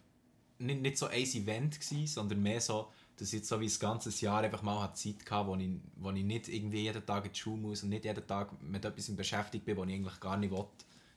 nicht, 0.60 0.82
nicht 0.82 0.97
so 0.97 1.08
ein 1.08 1.22
Event 1.22 1.80
gewesen, 1.80 2.08
sondern 2.08 2.41
mehr 2.41 2.62
so, 2.62 2.88
dass 3.18 3.30
ich 3.30 3.39
jetzt 3.39 3.49
so 3.49 3.60
wie 3.60 3.66
das 3.66 3.80
ganze 3.80 4.10
Jahr 4.24 4.43
einfach 4.43 4.62
mal 4.62 4.93
Zeit 4.93 5.16
hatte, 5.30 5.47
wo 5.47 5.55
ich, 5.55 5.70
wo 5.97 6.12
ich 6.12 6.24
nicht 6.24 6.49
irgendwie 6.49 6.82
jeden 6.82 7.05
Tag 7.05 7.26
in 7.26 7.32
die 7.32 7.39
Schule 7.39 7.58
muss 7.58 7.84
und 7.84 7.89
nicht 7.89 8.05
jeden 8.05 8.26
Tag 8.28 8.51
mit 8.62 8.86
etwas 8.86 9.16
beschäftigt 9.16 9.66
bin, 9.66 9.78
was 9.78 9.88
ich 9.88 9.95
eigentlich 9.95 10.20
gar 10.20 10.38
nicht 10.38 10.51
will. 10.51 10.66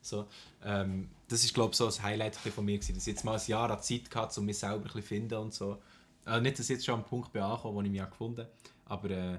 So, 0.02 0.26
ähm, 0.64 1.10
das 1.28 1.44
ist 1.44 1.52
glaube 1.52 1.76
so 1.76 1.84
das 1.84 2.02
Highlight 2.02 2.36
von 2.36 2.64
mir 2.64 2.78
gewesen, 2.78 2.94
dass 2.94 3.06
ich 3.06 3.14
jetzt 3.14 3.24
mal 3.24 3.38
ein 3.38 3.46
Jahr 3.46 3.80
Zeit 3.82 4.14
hatte, 4.14 4.40
um 4.40 4.46
mich 4.46 4.58
selber 4.58 4.86
ein 4.86 4.90
zu 4.90 5.02
finden 5.02 5.34
und 5.34 5.52
so. 5.52 5.78
Äh, 6.26 6.40
nicht, 6.40 6.58
dass 6.58 6.70
ich 6.70 6.76
jetzt 6.76 6.86
schon 6.86 6.94
am 6.94 7.04
Punkt 7.04 7.32
bin 7.32 7.42
angekommen, 7.42 7.76
wo 7.76 7.82
ich 7.82 7.90
mich 7.90 8.00
gefunden 8.00 8.46
habe, 8.46 8.50
aber 8.86 9.10
äh, 9.10 9.38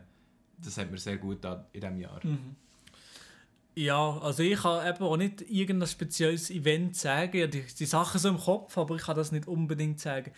das 0.59 0.77
hat 0.77 0.91
mir 0.91 0.99
sehr 0.99 1.17
gut 1.17 1.43
in 1.43 1.81
diesem 1.81 1.99
Jahr. 1.99 2.21
Ja, 3.75 4.17
also 4.19 4.43
ich 4.43 4.61
kann 4.61 4.85
eben 4.87 5.03
auch 5.03 5.17
nicht 5.17 5.41
irgendein 5.49 5.87
spezielles 5.87 6.49
Event 6.51 6.95
sagen. 6.97 7.37
Ja, 7.37 7.47
die, 7.47 7.63
die 7.63 7.85
Sachen 7.85 8.19
so 8.19 8.29
im 8.29 8.37
Kopf, 8.37 8.77
aber 8.77 8.95
ich 8.95 9.03
kann 9.03 9.15
das 9.15 9.31
nicht 9.31 9.47
unbedingt 9.47 9.99
sagen. 9.99 10.31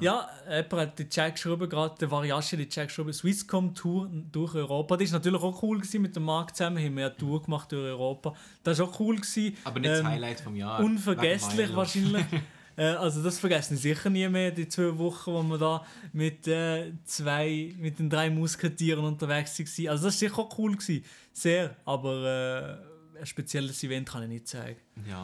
Ja, 0.00 0.28
jemand 0.46 0.72
hat 0.74 0.98
die 0.98 1.08
Chat 1.08 1.34
geschrieben, 1.34 1.66
gerade 1.66 1.94
der 1.98 2.10
Variasche, 2.10 2.58
die 2.58 2.68
Chat 2.68 2.88
geschrieben, 2.88 3.10
Swisscom 3.10 3.74
Tour 3.74 4.10
durch 4.30 4.54
Europa. 4.54 4.98
Das 4.98 5.10
war 5.12 5.18
natürlich 5.18 5.40
auch 5.42 5.62
cool 5.62 5.78
gewesen, 5.78 6.02
mit 6.02 6.14
dem 6.14 6.24
Marc 6.24 6.54
zusammen, 6.54 6.76
haben 6.76 6.94
wir 6.94 7.04
ja 7.04 7.08
eine 7.08 7.16
Tour 7.16 7.42
gemacht 7.42 7.72
durch 7.72 7.86
Europa. 7.86 8.34
Das 8.62 8.78
war 8.78 8.88
auch 8.88 9.00
cool. 9.00 9.16
Gewesen. 9.16 9.56
Aber 9.64 9.80
nicht 9.80 9.90
das 9.90 10.00
Ähm, 10.00 10.08
Highlight 10.08 10.40
vom 10.40 10.56
Jahr. 10.56 10.78
Unvergesslich 10.80 11.68
Milo. 11.68 11.76
wahrscheinlich. 11.76 12.24
äh, 12.76 12.84
also 12.84 13.22
das 13.22 13.38
vergessen 13.38 13.74
ich 13.74 13.80
sicher 13.80 14.10
nie 14.10 14.28
mehr, 14.28 14.50
die 14.50 14.68
zwei 14.68 14.96
Wochen, 14.98 15.32
wo 15.32 15.42
wir 15.42 15.58
da 15.58 15.86
mit 16.12 16.46
äh, 16.48 16.92
zwei, 17.04 17.74
mit 17.78 17.98
den 17.98 18.08
drei 18.10 18.30
Musketieren 18.30 19.04
unterwegs 19.04 19.58
waren. 19.58 19.88
Also 19.88 20.04
das 20.04 20.14
war 20.14 20.28
sicher 20.28 20.38
auch 20.38 20.58
cool. 20.58 20.72
Gewesen. 20.72 21.04
Sehr, 21.32 21.76
aber 21.84 22.82
äh, 23.16 23.20
ein 23.20 23.26
spezielles 23.26 23.82
Event 23.82 24.08
kann 24.08 24.22
ich 24.24 24.28
nicht 24.28 24.48
sagen. 24.48 24.76
Ja. 25.08 25.22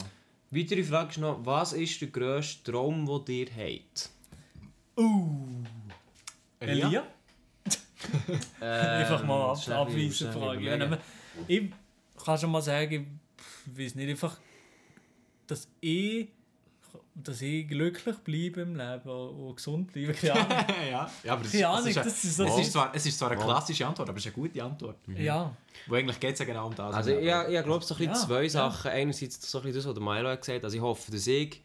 Weitere 0.51 0.83
Frage 0.83 1.11
ist 1.11 1.19
noch, 1.19 1.45
was 1.45 1.73
ist 1.75 2.01
der 2.01 2.09
grösste 2.09 2.73
Traum, 2.73 3.07
den 3.25 3.35
ihr 3.37 3.47
habt? 3.55 4.11
Elia? 6.61 7.07
Einfach 8.61 9.25
mal 9.25 9.51
ab, 9.51 9.63
schnell 9.63 9.77
abweisen, 9.77 10.33
Frage. 10.33 10.65
Ja, 10.65 10.99
ich 11.47 11.71
kann 12.25 12.39
schon 12.39 12.51
mal 12.51 12.63
sagen, 12.63 13.21
ich 13.67 13.79
weiß 13.79 13.95
nicht, 13.95 14.09
einfach, 14.09 14.39
dass 15.47 15.69
ich, 15.81 16.29
dass 17.15 17.43
ich 17.43 17.67
glücklich 17.69 18.17
bleibe 18.19 18.61
im 18.63 18.77
Leben 18.77 19.09
und 19.11 19.57
gesund 19.57 19.93
bleibe. 19.93 20.13
Keine 20.15 20.35
Ahnung. 20.35 20.67
ja, 20.91 21.11
ja, 21.25 21.33
aber 21.33 21.43
das, 21.43 21.53
Keine 21.53 21.69
Ahnung, 21.69 21.85
das, 21.85 21.97
ist, 21.97 21.97
das 22.07 22.07
ist- 22.25 22.25
es, 22.25 22.37
das 22.47 22.59
ist 22.59 22.73
zwar, 22.73 22.95
es 22.95 23.07
ist 23.07 23.19
zwar 23.19 23.31
eine 23.31 23.41
klassische 23.41 23.87
Antwort, 23.87 24.09
aber 24.09 24.19
es 24.19 24.27
ist 24.27 24.35
eine 24.35 24.43
gute 24.49 24.63
Antwort. 24.65 24.97
ja. 25.17 25.55
Wo 25.87 25.95
eigentlich 25.95 26.19
geht 26.21 26.33
es 26.35 26.39
ja 26.41 26.45
genau 26.45 26.67
um 26.67 26.75
das. 26.75 26.95
Also 26.95 27.11
ich, 27.11 27.19
ich 27.19 27.65
glaube 27.65 27.85
so 27.85 27.95
ein 27.95 27.99
bisschen 27.99 28.05
Ja, 28.05 28.15
zwei 28.15 28.43
ja. 28.43 28.49
Sachen. 28.49 28.91
Einerseits 28.91 29.51
so 29.51 29.59
ein 29.59 29.63
bisschen 29.65 29.77
das, 29.79 29.87
was 29.87 29.95
der 29.95 30.03
Milo 30.03 30.29
hat 30.29 30.41
gesagt 30.41 30.65
Also 30.65 30.77
ich 30.77 30.83
hoffe, 30.83 31.11
dass 31.13 31.27
ich 31.27 31.63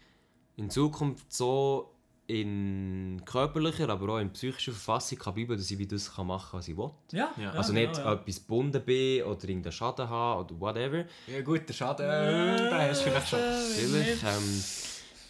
in 0.56 0.70
Zukunft 0.70 1.34
so 1.34 1.90
in 2.28 3.22
körperlicher, 3.26 3.90
aber 3.90 4.14
auch 4.14 4.18
in 4.20 4.32
psychischer 4.32 4.72
Verfassung 4.72 5.18
kann 5.20 5.34
bleiben, 5.34 5.58
dass 5.58 5.70
ich 5.70 5.78
wie 5.78 5.86
das 5.88 6.14
kann 6.16 6.28
machen 6.28 6.52
kann, 6.52 6.60
was 6.60 6.68
ich 6.70 6.78
will. 6.78 6.92
Ja, 7.12 7.32
Ja. 7.38 7.52
Also 7.52 7.74
nicht 7.74 7.98
ja. 7.98 8.14
etwas 8.14 8.36
gebunden 8.38 8.82
bin 8.86 9.24
oder 9.24 9.44
irgendeinen 9.44 9.72
Schaden 9.74 10.08
haben 10.10 10.46
oder 10.46 10.60
whatever. 10.60 11.06
Ja 11.28 11.42
gut, 11.42 11.68
der 11.68 11.74
Schaden, 11.74 12.06
äh, 12.06 12.70
da 12.70 12.80
hast 12.88 13.02
du 13.06 13.10
vielleicht 13.10 13.28
schon. 13.30 13.40
Vielleicht. 13.40 14.24
Ähm, 14.24 14.64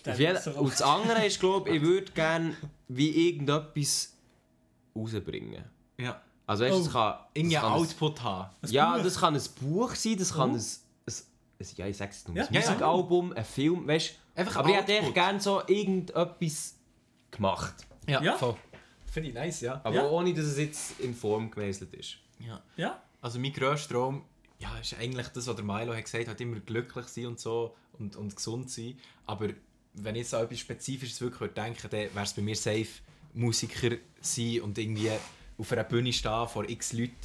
jeden, 0.06 0.38
und 0.58 0.72
das 0.72 0.82
andere 0.82 1.26
ist, 1.26 1.40
glaube 1.40 1.70
ich, 1.70 1.76
ich 1.78 1.82
würde 1.88 2.12
gerne 2.12 2.56
wie 2.88 3.30
irgendetwas 3.30 4.14
rausbringen. 4.96 5.64
Ja. 5.98 6.22
Also 6.46 6.66
weißt, 6.66 6.74
Oh. 6.76 6.84
das 6.84 6.92
kann... 6.92 7.16
Einen 7.38 7.52
kann 7.52 7.66
ein- 7.66 7.72
Output 7.80 8.22
haben. 8.22 8.50
Ja, 8.68 8.96
Buch? 8.98 9.04
das 9.04 9.20
kann 9.20 9.36
ein 9.36 9.42
Buch 9.62 9.96
sein, 9.96 10.18
das 10.18 10.34
kann 10.34 10.52
Oh. 10.52 10.56
ein, 10.56 10.60
ein, 10.60 11.14
ein, 11.60 11.68
ja, 11.78 11.88
ich 11.88 11.98
sag's 11.98 12.28
nur, 12.28 12.38
Ja. 12.38 12.44
ein 12.46 12.54
Ja, 12.54 12.60
ja. 12.62 12.68
Musikalbum, 12.68 13.34
ein 13.34 13.46
Film, 13.46 13.88
weißt 13.88 14.16
Einfach 14.36 14.56
Aber 14.58 14.70
ich 14.70 14.76
hätte 14.76 14.92
Output. 14.94 15.06
echt 15.06 15.14
gerne 15.14 15.40
so 15.40 15.62
irgendetwas 15.68 16.76
gemacht. 17.32 17.76
Ja, 18.08 18.22
Ja. 18.22 18.36
voll. 18.36 18.56
Finde 19.12 19.30
ich 19.30 19.36
nice, 19.36 19.62
ja. 19.62 19.80
Aber 19.84 19.94
Ja. 19.96 20.10
ohne, 20.10 20.34
dass 20.34 20.46
es 20.46 20.58
jetzt 20.58 21.00
in 21.00 21.14
Form 21.16 21.52
gemeißelt 21.52 21.94
ist. 21.94 22.18
ja. 22.40 22.62
Ja, 22.76 23.02
Also 23.22 23.40
mein 23.40 23.54
grösster 23.54 23.94
Traum 23.94 24.24
ja, 24.60 24.76
ist 24.80 24.96
eigentlich 25.00 25.28
das, 25.28 25.46
was 25.48 25.56
der 25.56 25.64
Milo 25.64 25.94
hat 25.94 26.04
gesagt 26.04 26.28
hat, 26.28 26.42
immer 26.42 26.60
glücklich 26.62 27.06
sein 27.08 27.28
und 27.28 27.40
so 27.40 27.76
und, 28.00 28.16
und 28.16 28.36
gesund 28.36 28.70
sein. 28.72 28.98
Aber 29.28 29.50
wenn 29.96 30.16
ich 30.16 30.22
jetzt 30.22 30.34
an 30.34 30.44
etwas 30.44 30.60
Spezifisches 30.60 31.22
wirklich 31.22 31.42
würde 31.42 31.54
denken 31.54 31.88
dann 31.90 32.00
wäre 32.00 32.24
es 32.24 32.34
bei 32.34 32.42
mir 32.42 32.56
safe, 32.56 32.88
Musiker 33.34 33.98
sein 34.22 34.62
und 34.62 34.78
irgendwie 34.78 35.10
auf 35.58 35.72
einer 35.72 35.84
Bühne 35.84 36.14
stehen 36.14 36.48
vor 36.48 36.70
x 36.70 36.94
Leuten 36.94 37.16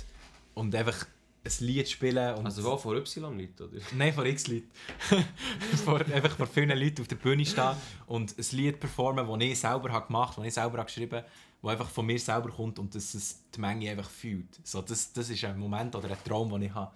und 0.54 0.74
einfach 0.74 1.06
ein 1.44 1.66
Lied 1.66 1.88
spielen. 1.88 2.34
Und 2.36 2.46
Also 2.46 2.64
wo 2.64 2.76
vor 2.76 2.96
Y-Leuten, 2.96 3.62
oder? 3.62 3.78
Nein, 3.96 4.12
vor 4.12 4.24
x 4.24 4.48
Leuten. 4.48 4.68
vor, 5.84 6.00
einfach 6.00 6.36
vor 6.36 6.46
vielen 6.46 6.76
Leuten 6.78 7.02
auf 7.02 7.08
der 7.08 7.16
Bühne 7.16 7.44
stehen 7.44 7.74
und 8.06 8.36
ein 8.36 8.46
Lied 8.52 8.80
performen, 8.80 9.26
das 9.26 9.48
ich 9.48 9.58
selber 9.60 9.92
habe 9.92 10.06
gemacht 10.06 10.32
habe, 10.32 10.42
das 10.42 10.48
ich 10.48 10.54
selber 10.54 10.78
habe 10.78 10.86
geschrieben 10.86 11.18
habe, 11.18 11.28
das 11.62 11.70
einfach 11.70 11.90
von 11.90 12.06
mir 12.06 12.18
selber 12.18 12.50
kommt 12.50 12.78
und 12.78 12.94
dass 12.94 13.14
es 13.14 13.40
die 13.54 13.60
Menge 13.60 13.90
einfach 13.90 14.10
fühlt. 14.10 14.58
So, 14.64 14.82
das, 14.82 15.12
das 15.12 15.30
ist 15.30 15.44
ein 15.44 15.58
Moment 15.58 15.94
oder 15.94 16.10
ein 16.10 16.18
Traum, 16.24 16.50
den 16.50 16.62
ich 16.62 16.74
habe. 16.74 16.92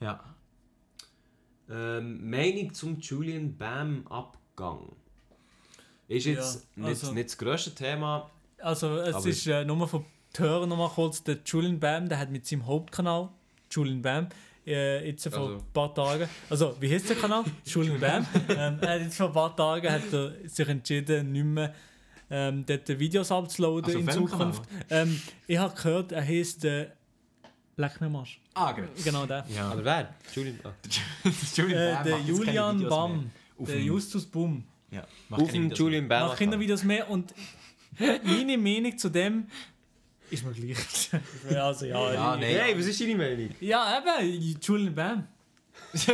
Ja. 0.00 0.35
Ähm, 1.70 2.28
Meinung 2.30 2.72
zum 2.72 3.00
Julian 3.00 3.56
Bam 3.56 4.06
Abgang. 4.08 4.92
Ist 6.08 6.26
jetzt 6.26 6.66
Ja, 6.76 6.82
nicht, 6.82 6.88
also- 7.02 7.12
nicht 7.12 7.26
das 7.30 7.38
grösste 7.38 7.74
Thema. 7.74 8.30
Also 8.58 8.96
es 8.98 9.24
ist 9.26 9.46
äh, 9.48 9.64
nur 9.64 9.86
von 9.88 10.04
die 10.36 10.42
Hörer 10.42 10.66
noch 10.66 10.76
mal 10.76 10.88
kurz, 10.88 11.22
der 11.22 11.38
Julian 11.44 11.78
Bam, 11.80 12.08
der 12.08 12.18
hat 12.18 12.30
mit 12.30 12.46
seinem 12.46 12.64
Hauptkanal, 12.66 13.28
Julian 13.70 14.00
Bam, 14.02 14.28
äh, 14.66 15.08
jetzt 15.08 15.28
vor 15.28 15.38
Also- 15.38 15.54
ein 15.56 15.72
paar 15.72 15.94
Tagen, 15.94 16.28
also 16.48 16.76
wie 16.80 16.92
heißt 16.92 17.08
der 17.08 17.16
Kanal? 17.16 17.44
Julian 17.64 17.98
Bam. 18.00 18.26
ähm, 18.50 18.78
er 18.80 18.88
hat 18.94 19.00
jetzt 19.00 19.16
vor 19.16 19.26
ein 19.28 19.32
paar 19.32 19.54
Tagen 19.56 19.90
hat 19.90 20.12
er 20.12 20.48
sich 20.48 20.68
entschieden, 20.68 21.32
nicht 21.32 21.44
mehr 21.44 21.74
ähm, 22.30 22.64
dort 22.66 22.88
Videos 22.98 23.30
abzuladen 23.30 23.84
Also 23.84 23.98
in 23.98 24.10
Zukunft. 24.10 24.62
Ähm, 24.90 25.20
ich 25.46 25.58
habe 25.58 25.74
gehört, 25.74 26.12
er 26.12 26.24
heißt 26.26 26.64
äh, 26.64 26.88
Leck 27.76 28.00
mir 28.00 28.08
Marsch. 28.08 28.40
Ah, 28.56 28.72
genau. 28.72 28.88
Genau 29.04 29.26
der. 29.26 29.44
Ja. 29.54 29.70
Aber 29.70 29.84
wer? 29.84 30.14
Julian. 30.34 30.58
Ah. 30.64 30.72
Julian 31.54 31.78
Äh, 31.78 31.94
Bam 31.94 32.04
der 32.04 32.16
macht 32.16 32.26
jetzt 32.28 32.36
keine 32.38 32.38
Julian 32.38 32.76
Videos 32.78 32.90
Bam, 32.90 33.12
mehr. 33.12 33.24
Auf 33.58 33.66
der 33.66 33.76
dem- 33.76 33.86
Justus 33.86 34.26
Bum. 34.26 34.64
Ja, 34.90 35.06
macht 35.28 35.40
Auf 35.42 35.46
keine 35.48 35.58
dem 35.60 35.64
Videos 35.64 35.78
Julian 35.78 36.08
Bam. 36.08 36.28
Macht 36.28 36.38
keine 36.38 36.60
Videos 36.60 36.82
mehr 36.84 37.10
und 37.10 37.34
meine 38.24 38.58
Meinung 38.58 38.96
zu 38.98 39.08
dem 39.10 39.46
ist 40.30 40.44
mir 40.44 40.52
gleich. 40.52 41.10
also 41.60 41.84
ja, 41.86 42.12
Ja, 42.14 42.36
nein. 42.36 42.42
Hey, 42.56 42.78
was 42.78 42.86
ist 42.86 43.00
deine 43.00 43.14
Meinung? 43.14 43.50
Ja, 43.60 43.98
eben, 43.98 44.56
Julian 44.60 44.94
Bam. 44.94 45.28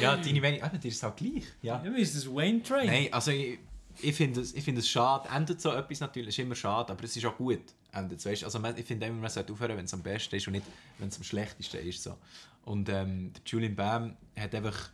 Ja, 0.00 0.16
deine 0.16 0.40
Meinung, 0.40 0.60
eben, 0.64 0.80
dir 0.80 0.88
ist 0.88 0.96
es 0.98 1.02
halt 1.02 1.16
gleich. 1.16 1.44
Ja. 1.60 1.82
Ja, 1.84 1.90
ist 1.96 2.14
das 2.14 2.26
Wayne 2.32 2.62
Train? 2.62 2.86
Nein, 2.86 3.08
also 3.10 3.32
ich, 3.32 3.58
ich 4.00 4.14
finde 4.14 4.40
es, 4.42 4.54
ich 4.54 4.62
finde 4.62 4.80
es 4.80 4.88
schade. 4.88 5.28
Endet 5.34 5.60
so 5.60 5.72
etwas 5.72 5.98
natürlich, 5.98 6.28
ist 6.28 6.38
immer 6.38 6.54
schade, 6.54 6.92
aber 6.92 7.02
es 7.02 7.16
ist 7.16 7.24
auch 7.26 7.36
gut. 7.36 7.62
Endet, 7.96 8.24
weißt? 8.24 8.44
Also 8.44 8.58
man, 8.58 8.76
ich 8.76 8.84
finde 8.84 9.06
immer, 9.06 9.20
man 9.20 9.30
sollte 9.30 9.52
aufhören, 9.52 9.76
wenn 9.76 9.84
es 9.84 9.94
am 9.94 10.02
besten 10.02 10.36
ist 10.36 10.46
und 10.46 10.52
nicht, 10.52 10.66
wenn 10.98 11.08
es 11.08 11.16
am 11.16 11.24
schlechtesten 11.24 11.78
ist. 11.86 12.02
So. 12.02 12.16
Und 12.64 12.88
ähm, 12.88 13.32
der 13.32 13.42
Julian 13.46 13.74
Bam 13.74 14.16
hat 14.36 14.54
einfach 14.54 14.90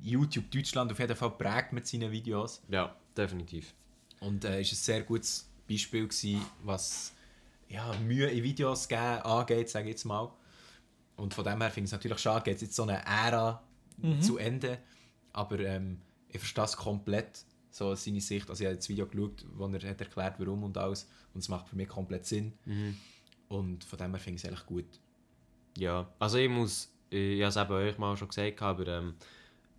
YouTube 0.00 0.50
Deutschland 0.50 0.92
auf 0.92 0.98
jeden 0.98 1.16
Fall 1.16 1.30
geprägt 1.30 1.72
mit 1.72 1.86
seinen 1.86 2.10
Videos. 2.10 2.62
Ja, 2.68 2.94
definitiv. 3.16 3.74
Und 4.20 4.44
äh, 4.44 4.60
ist 4.60 4.72
ein 4.72 4.76
sehr 4.76 5.02
gutes 5.02 5.48
Beispiel 5.68 6.06
gewesen, 6.06 6.44
was 6.62 7.12
ja, 7.68 7.92
Mühe 7.98 8.26
in 8.28 8.42
Videos 8.42 8.88
geben 8.88 9.00
angeht, 9.00 9.68
sage 9.68 9.86
ich 9.86 9.92
jetzt 9.92 10.04
mal. 10.04 10.30
Und 11.16 11.34
von 11.34 11.44
dem 11.44 11.60
her 11.60 11.70
finde 11.70 11.86
ich 11.86 11.88
es 11.88 11.92
natürlich 11.92 12.18
schade, 12.18 12.44
geht 12.44 12.60
jetzt 12.60 12.74
so 12.74 12.82
eine 12.82 13.04
Ära 13.04 13.62
zu 14.20 14.38
Ende. 14.38 14.78
Aber 15.32 15.58
ähm, 15.60 16.00
ich 16.28 16.38
verstehe 16.38 16.64
es 16.64 16.76
komplett, 16.76 17.44
so 17.74 17.92
seine 17.96 18.20
Sicht. 18.20 18.48
Also 18.48 18.62
ich 18.62 18.68
habe 18.68 18.76
das 18.76 18.88
Video 18.88 19.06
geschaut, 19.06 19.44
wo 19.56 19.66
er 19.66 19.90
hat 19.90 20.00
erklärt, 20.00 20.36
warum 20.38 20.62
und 20.62 20.78
alles. 20.78 21.08
Und 21.34 21.40
es 21.40 21.48
macht 21.48 21.68
für 21.68 21.74
mich 21.74 21.88
komplett 21.88 22.24
Sinn. 22.24 22.52
Und 23.48 23.82
von 23.82 23.98
dem 23.98 24.12
her 24.12 24.20
finde 24.20 24.36
ich 24.36 24.44
es 24.44 24.48
eigentlich 24.48 24.66
gut. 24.66 24.84
Ja, 25.76 26.06
also 26.20 26.38
ich 26.38 26.48
muss, 26.48 26.92
ich 27.10 27.42
habe 27.42 27.48
es 27.48 27.56
eben 27.56 27.72
euch 27.72 27.98
mal 27.98 28.16
schon 28.16 28.28
gesagt, 28.28 28.62
aber 28.62 28.86
ähm, 28.86 29.14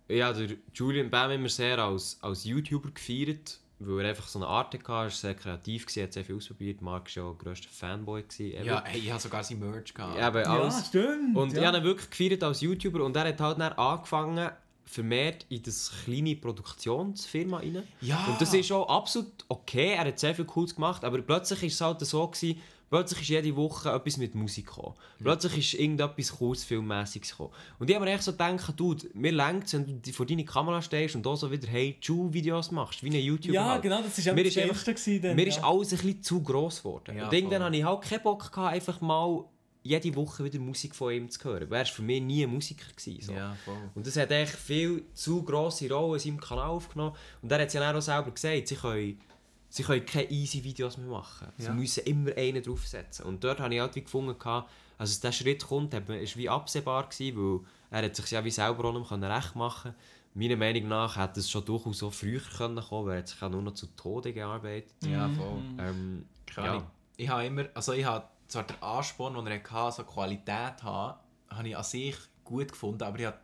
ich 0.08 0.20
habe 0.20 0.58
Julian 0.74 1.08
Bam 1.08 1.30
immer 1.30 1.48
sehr 1.48 1.78
als, 1.78 2.18
als 2.20 2.44
YouTuber 2.44 2.90
gefeiert, 2.90 3.58
weil 3.78 4.04
er 4.04 4.10
einfach 4.10 4.28
so 4.28 4.40
eine 4.40 4.46
Art 4.46 4.74
hatte, 4.74 4.84
er 4.84 4.88
war 4.88 5.10
sehr 5.10 5.34
kreativ, 5.34 5.86
gewesen, 5.86 6.02
hat 6.02 6.12
sehr 6.12 6.24
viel 6.26 6.36
ausprobiert. 6.36 6.82
Marc 6.82 7.16
war 7.16 7.22
ja 7.24 7.30
der 7.30 7.38
grösste 7.38 7.68
Fanboy. 7.68 8.24
Gewesen. 8.24 8.62
Ja, 8.62 8.84
hey, 8.84 9.00
ich 9.00 9.10
habe 9.10 9.20
sogar 9.22 9.42
sein 9.42 9.58
Merch 9.58 9.94
gehabt. 9.94 10.16
Eben, 10.18 10.44
Ja, 10.44 10.60
alles. 10.60 10.86
stimmt. 10.88 11.34
Und 11.34 11.54
ja. 11.54 11.60
ich 11.60 11.66
habe 11.66 11.78
ihn 11.78 11.84
wirklich 11.84 12.10
gefeiert 12.10 12.42
als 12.42 12.60
YouTuber 12.60 13.02
und 13.02 13.16
er 13.16 13.28
hat 13.28 13.40
halt 13.40 13.58
dann 13.58 13.72
angefangen, 13.72 14.50
vermehrt 14.86 15.44
in 15.48 15.62
das 15.62 15.92
kleine 16.04 16.36
Produktionsfirma 16.36 17.58
rein. 17.58 17.82
Ja. 18.00 18.24
Und 18.26 18.40
das 18.40 18.54
ist 18.54 18.70
auch 18.72 18.88
absolut 18.88 19.32
okay, 19.48 19.92
er 19.94 20.06
hat 20.06 20.18
sehr 20.18 20.34
viel 20.34 20.44
Cooles 20.44 20.74
gemacht, 20.74 21.04
aber 21.04 21.20
plötzlich 21.22 21.62
ist 21.64 21.74
es 21.74 21.80
halt 21.80 22.00
so 22.00 22.26
gewesen, 22.28 22.60
plötzlich 22.88 23.22
ist 23.22 23.28
jede 23.28 23.56
Woche 23.56 23.90
etwas 23.90 24.16
mit 24.16 24.34
Musik 24.36 24.66
gekommen. 24.66 24.94
Plötzlich 25.18 25.58
ist 25.74 25.80
irgendetwas 25.80 26.30
Kurzfilmmäßiges 26.36 27.30
gekommen. 27.32 27.50
Und 27.80 27.90
ich 27.90 27.96
habe 27.96 28.04
mir 28.04 28.12
echt 28.12 28.22
so 28.22 28.30
gedacht, 28.32 28.72
du, 28.76 28.94
mir 29.14 29.32
längt 29.32 29.72
wenn 29.72 30.00
du 30.00 30.12
vor 30.12 30.24
deine 30.24 30.44
Kamera 30.44 30.80
stehst 30.80 31.16
und 31.16 31.26
auch 31.26 31.36
so 31.36 31.50
wieder 31.50 31.66
Hey 31.66 31.96
Ju 32.00 32.32
Videos 32.32 32.70
machst, 32.70 33.02
wie 33.02 33.08
ein 33.08 33.14
YouTuber 33.14 33.54
ja, 33.54 33.64
halt. 33.70 33.82
genau, 33.82 34.00
das 34.02 34.16
ist 34.16 34.26
Mir 34.26 34.44
das 34.44 34.56
ist 34.56 34.58
einfach- 34.62 34.84
gewesen. 34.84 35.20
Dann, 35.22 35.34
Mir 35.36 35.42
ja. 35.42 35.48
ist 35.48 35.64
alles 35.64 35.92
ein 35.92 35.98
bisschen 35.98 36.22
zu 36.22 36.42
gross 36.42 36.78
geworden. 36.78 37.16
Ja, 37.16 37.24
und 37.26 37.32
irgendwann 37.32 37.58
voll. 37.58 37.66
hatte 37.66 37.76
ich 37.76 37.84
halt 37.84 38.02
keinen 38.02 38.22
Bock, 38.22 38.52
gehabt, 38.52 38.72
einfach 38.74 39.00
mal 39.00 39.44
jede 39.86 40.14
Woche 40.14 40.44
wieder 40.44 40.58
Musik 40.58 40.94
von 40.94 41.12
ihm 41.12 41.30
zu 41.30 41.42
hören. 41.44 41.70
War 41.70 41.84
für 41.84 42.02
mich 42.02 42.20
nie 42.22 42.44
ein 42.44 42.50
Musiker. 42.50 42.86
Gewesen, 42.94 43.22
so. 43.22 43.32
Ja. 43.32 43.56
Und 43.94 44.06
das 44.06 44.16
hat 44.16 44.30
echt 44.30 44.54
viel 44.54 45.04
zu 45.14 45.42
grosse 45.42 45.90
Rolle 45.90 46.14
in 46.16 46.20
seinem 46.20 46.40
Kanal 46.40 46.68
aufgenommen. 46.68 47.14
Und 47.42 47.50
er 47.52 47.60
hat 47.60 47.68
es 47.68 47.74
ja 47.74 47.94
auch 47.96 48.00
selber 48.00 48.30
gesagt, 48.30 48.68
sie 48.68 48.74
können, 48.76 49.20
sie 49.68 49.82
können 49.82 50.04
keine 50.06 50.30
easy 50.30 50.62
Videos 50.62 50.96
mehr 50.98 51.08
machen. 51.08 51.48
Sie 51.58 51.66
Ja. 51.66 51.72
müssen 51.72 52.04
immer 52.04 52.36
einen 52.36 52.62
draufsetzen. 52.62 53.24
Und 53.24 53.42
dort 53.44 53.60
habe 53.60 53.74
ich 53.74 53.80
halt 53.80 53.94
wie 53.94 54.02
gefunden, 54.02 54.34
also 54.42 54.64
dass 54.98 55.20
der 55.20 55.32
Schritt 55.32 55.64
kommt, 55.66 55.92
ist 55.94 56.36
wie 56.36 56.48
absehbar 56.48 57.08
gewesen, 57.08 57.36
weil 57.36 57.60
er 58.00 58.06
hat 58.06 58.16
sich 58.16 58.30
ja 58.30 58.44
wie 58.44 58.50
selber 58.50 58.84
auch 58.86 58.98
nicht 58.98 59.10
mehr 59.10 59.36
recht 59.36 59.54
machen 59.54 59.94
Meiner 60.38 60.56
Meinung 60.56 60.88
nach 60.88 61.16
hätte 61.16 61.40
es 61.40 61.50
schon 61.50 61.64
durchaus 61.64 61.96
so 61.98 62.10
früher 62.10 62.40
können 62.58 62.78
kommen, 62.78 63.06
weil 63.06 63.14
er 63.14 63.18
hat 63.20 63.28
sich 63.28 63.40
ja 63.40 63.48
nur 63.48 63.62
noch 63.62 63.72
zu 63.72 63.86
Tode 63.96 64.34
gearbeitet. 64.34 64.92
Ja, 65.06 65.30
voll. 65.30 65.62
Ähm, 65.78 66.26
ja. 66.54 66.82
Ich 67.16 67.26
habe 67.30 67.46
immer, 67.46 67.64
also 67.72 67.94
ich 67.94 68.04
habe 68.04 68.26
zwar 68.48 68.64
den 68.64 68.80
Ansporn, 68.82 69.34
den 69.34 69.46
er 69.46 69.62
hatte, 69.70 69.96
so 69.96 70.04
Qualität 70.04 70.82
haben, 70.82 71.18
habe 71.50 71.68
ich 71.68 71.76
an 71.76 71.84
sich 71.84 72.16
gut 72.44 72.68
gefunden, 72.72 73.02
aber 73.02 73.18
ich 73.18 73.26
habe 73.26 73.38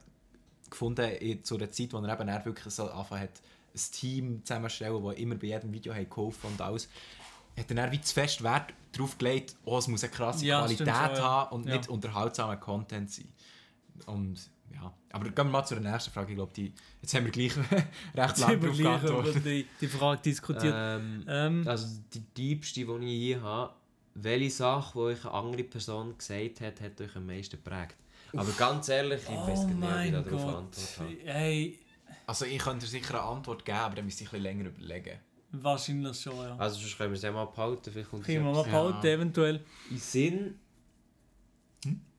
gefunden, 0.71 1.45
zu 1.45 1.59
der 1.59 1.71
Zeit, 1.71 1.93
wo 1.93 1.99
er 1.99 2.13
eben 2.19 2.27
dann 2.27 2.45
wirklich 2.45 2.73
so 2.75 2.91
angefangen 2.91 3.23
hat, 3.23 3.41
ein 3.75 3.81
Team 3.93 4.45
zusammenzustellen, 4.45 5.03
das 5.05 5.17
immer 5.17 5.35
bei 5.37 5.47
jedem 5.49 5.73
Video 5.73 5.95
hat 5.95 6.09
geholfen 6.11 6.51
und 6.51 6.61
alles, 6.61 6.89
hat 7.57 7.69
er 7.71 7.75
dann 7.77 7.93
wie 7.93 8.01
zu 8.01 8.15
fest 8.15 8.43
Wert 8.43 8.73
darauf 8.93 9.17
gelegt, 9.19 9.57
oh, 9.65 9.79
es 9.79 9.89
muss 9.89 10.03
eine 10.05 10.13
krasse 10.13 10.45
Ja, 10.47 10.61
Qualität 10.61 10.77
stimmt 10.89 11.17
ja. 11.19 11.23
haben 11.23 11.55
und 11.57 11.67
Ja. 11.67 11.77
nicht 11.77 11.89
unterhaltsamer 11.89 12.57
Content 12.57 13.11
sein. 13.11 13.29
Und 14.07 14.51
ja, 14.75 14.93
aber 15.13 15.25
gehen 15.27 15.37
wir 15.37 15.45
mal 15.45 15.65
zur 15.65 15.81
nächsten 15.81 16.11
Frage. 16.11 16.31
Ich 16.33 16.37
glaube, 16.37 16.53
die, 16.55 16.73
jetzt 17.03 17.15
haben 17.15 17.25
wir 17.25 17.33
gleich 17.33 17.57
recht 17.73 17.87
Jetzt 18.15 18.39
lange 18.41 18.55
über 18.55 18.69
geantwortet. 18.71 19.45
die, 19.45 19.67
die 19.81 19.89
Frage 19.89 20.23
diskutiert. 20.23 20.75
Ähm, 20.77 21.25
Ähm, 21.29 21.69
Also 21.69 21.87
die 22.15 22.21
diebste, 22.21 22.85
die 22.85 22.93
ich 23.07 23.23
hier 23.23 23.43
habe, 23.43 23.75
welche 24.15 24.51
Sache, 24.51 24.93
die 24.95 24.99
euch 24.99 25.25
eine 25.25 25.35
andere 25.35 25.65
Person 25.65 26.17
gesagt 26.19 26.61
hat, 26.61 26.81
hat 26.81 27.01
euch 27.01 27.17
am 27.17 27.27
meisten 27.27 27.57
geprägt? 27.57 27.97
Aber 28.35 28.51
ganz 28.53 28.89
ehrlich, 28.89 29.21
ich 29.23 29.29
weiß 29.29 29.65
oh 29.65 29.67
nicht, 29.69 29.81
wie 29.83 30.07
ich 30.07 30.13
darauf 30.13 30.45
Gott. 30.45 30.55
antworten 30.57 31.01
habe. 31.01 31.17
Hey, 31.33 31.79
Also 32.27 32.45
ich 32.47 32.59
könnte 32.59 32.87
dir 32.87 32.91
sicher 32.91 33.15
eine 33.15 33.23
Antwort 33.23 33.65
geben, 33.65 33.79
aber 33.79 33.95
dann 33.97 34.05
müsste 34.07 34.25
ich 34.25 34.29
ein 34.31 34.43
bisschen 34.43 34.43
länger 34.59 34.69
überlegen. 34.71 35.19
wahrscheinlich 35.53 36.21
schon, 36.21 36.37
ja. 36.37 36.57
Also 36.57 36.81
sonst 36.81 36.97
können 36.97 37.11
wir 37.13 37.17
es 37.17 37.23
ja 37.23 37.33
mal 37.33 37.45
behalten, 37.47 37.91
vielleicht 37.93 38.11
kommt 38.11 38.23
es 38.23 38.27
Können 38.27 38.45
wir 38.45 38.53
mal 38.53 38.67
Ja. 38.67 38.73
behalten, 38.83 39.07
eventuell. 39.07 39.65
in 39.91 39.99
Sinn. 39.99 40.59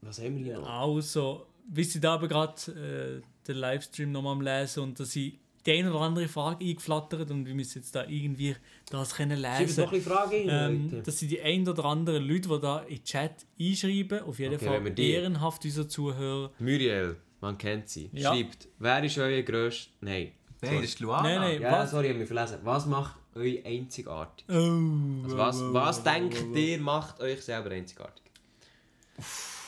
Was 0.01 0.19
haben 0.19 0.35
wir 0.37 0.43
hier 0.43 0.59
noch? 0.59 0.69
Also, 0.69 1.47
wisst 1.69 1.95
ihr 1.95 2.01
da 2.01 2.15
aber 2.15 2.27
gerade 2.27 3.21
äh, 3.23 3.47
den 3.47 3.55
Livestream 3.57 4.11
nochmal 4.11 4.33
am 4.33 4.41
Lesen 4.41 4.83
und 4.83 4.99
dass 4.99 5.15
ich 5.15 5.39
die 5.65 5.71
eine 5.71 5.89
oder 5.91 6.01
andere 6.01 6.27
Frage 6.27 6.65
eingeflattert 6.65 7.31
und 7.31 7.45
wir 7.45 7.55
müssen 7.55 7.79
jetzt 7.79 7.95
da 7.95 8.05
irgendwie 8.07 8.55
das 8.89 9.15
können 9.15 9.39
Schreibt 9.41 9.59
lesen. 9.61 9.81
noch 9.83 9.91
ein 9.91 9.97
bisschen 9.99 10.11
Fragen 10.13 10.49
rein, 10.49 10.89
Ähm, 10.91 11.03
dass 11.03 11.19
sie 11.19 11.27
die 11.27 11.41
ein 11.41 11.67
oder 11.67 11.85
anderen 11.85 12.23
Leute, 12.27 12.49
die 12.49 12.59
da 12.59 12.79
in 12.81 12.95
den 12.97 13.03
Chat 13.03 13.45
einschreiben, 13.59 14.19
auf 14.23 14.39
jeden 14.39 14.55
Okay, 14.55 14.65
Fall 14.65 14.99
ehrenhaft 14.99 15.63
unsere 15.65 15.87
Zuhörer. 15.87 16.51
Muriel, 16.59 17.15
man 17.41 17.57
kennt 17.57 17.89
sie, 17.89 18.09
Ja. 18.13 18.33
schreibt, 18.33 18.67
wer 18.79 19.03
ist 19.03 19.17
euer 19.17 19.41
grösster... 19.41 19.91
Nein. 20.01 20.31
Nein, 20.61 20.71
sorry. 20.71 20.81
das 20.81 20.89
ist 20.93 20.99
Luana. 21.01 21.23
Nein, 21.23 21.39
nein. 21.41 21.61
Ja, 21.61 21.71
Was? 21.73 21.91
sorry, 21.91 22.05
ich 22.05 22.09
habe 22.11 22.19
mich 22.19 22.27
verlesen. 22.27 22.57
Was 22.63 22.85
macht 22.85 23.15
euch 23.35 23.65
einzigartig? 23.65 24.45
Oh, 24.49 24.53
Also 24.53 25.37
was 25.37 25.61
was 25.73 26.03
denkt 26.03 26.55
ihr 26.55 26.79
macht 26.79 27.19
euch 27.19 27.41
selber 27.41 27.71
einzigartig? 27.71 28.23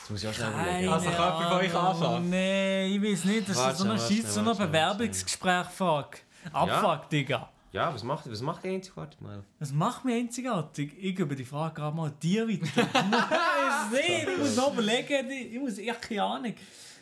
Jetzt 0.06 0.10
muss 0.12 0.22
ich 0.22 0.28
auch 0.28 0.34
schnell 0.34 0.52
überlegen. 0.52 0.88
Also, 0.88 1.10
von 1.10 1.52
euch 1.58 1.74
Ahnung. 1.74 1.90
anfangen? 1.90 2.30
Nein, 2.30 2.92
ich 2.92 3.02
weiß 3.02 3.24
nicht. 3.24 3.48
Das 3.48 3.56
ist 3.58 3.78
so 3.78 3.84
eine 3.88 3.98
schnell, 3.98 4.22
Scheiß, 4.22 4.34
so 4.34 4.46
warte 4.46 4.66
Bewerbungsgespräch. 4.66 5.66
Fuck. 5.66 6.18
Abfuck, 6.52 7.10
Digga. 7.10 7.50
Ja, 7.72 7.92
was 7.92 8.04
macht, 8.04 8.30
was 8.30 8.40
macht 8.40 8.64
ihr 8.64 8.70
einzigartig, 8.70 9.20
Mal? 9.20 9.42
Was 9.58 9.72
macht 9.72 10.04
mich 10.04 10.14
einzigartig? 10.14 10.92
Ich 10.96 11.16
gebe 11.16 11.34
die 11.34 11.44
Frage 11.44 11.74
gerade 11.74 11.96
mal 11.96 12.12
dir 12.22 12.46
weiter. 12.46 12.88
ich 13.92 13.98
nicht, 13.98 14.28
ich 14.28 14.38
muss 14.38 14.54
noch 14.54 14.74
überlegen. 14.74 15.28
Ich 15.28 15.58
muss 15.58 15.76
echt 15.78 16.02
keine 16.02 16.22
Ahnung. 16.22 16.54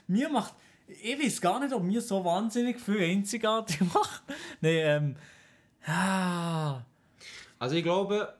Mir 0.07 0.31
macht... 0.31 0.55
Ich 0.89 1.23
weiß 1.23 1.43
gar 1.43 1.61
nicht, 1.61 1.75
ob 1.75 1.83
mir 1.83 2.01
so 2.01 2.25
wahnsinnig 2.25 2.81
viel 2.81 3.03
einzigartig 3.03 3.81
macht. 3.93 4.23
Nein, 4.63 4.73
ähm... 4.73 5.17
Ah... 5.87 6.81
Also 7.59 7.77
ich 7.77 7.83
glaube, 7.83 8.35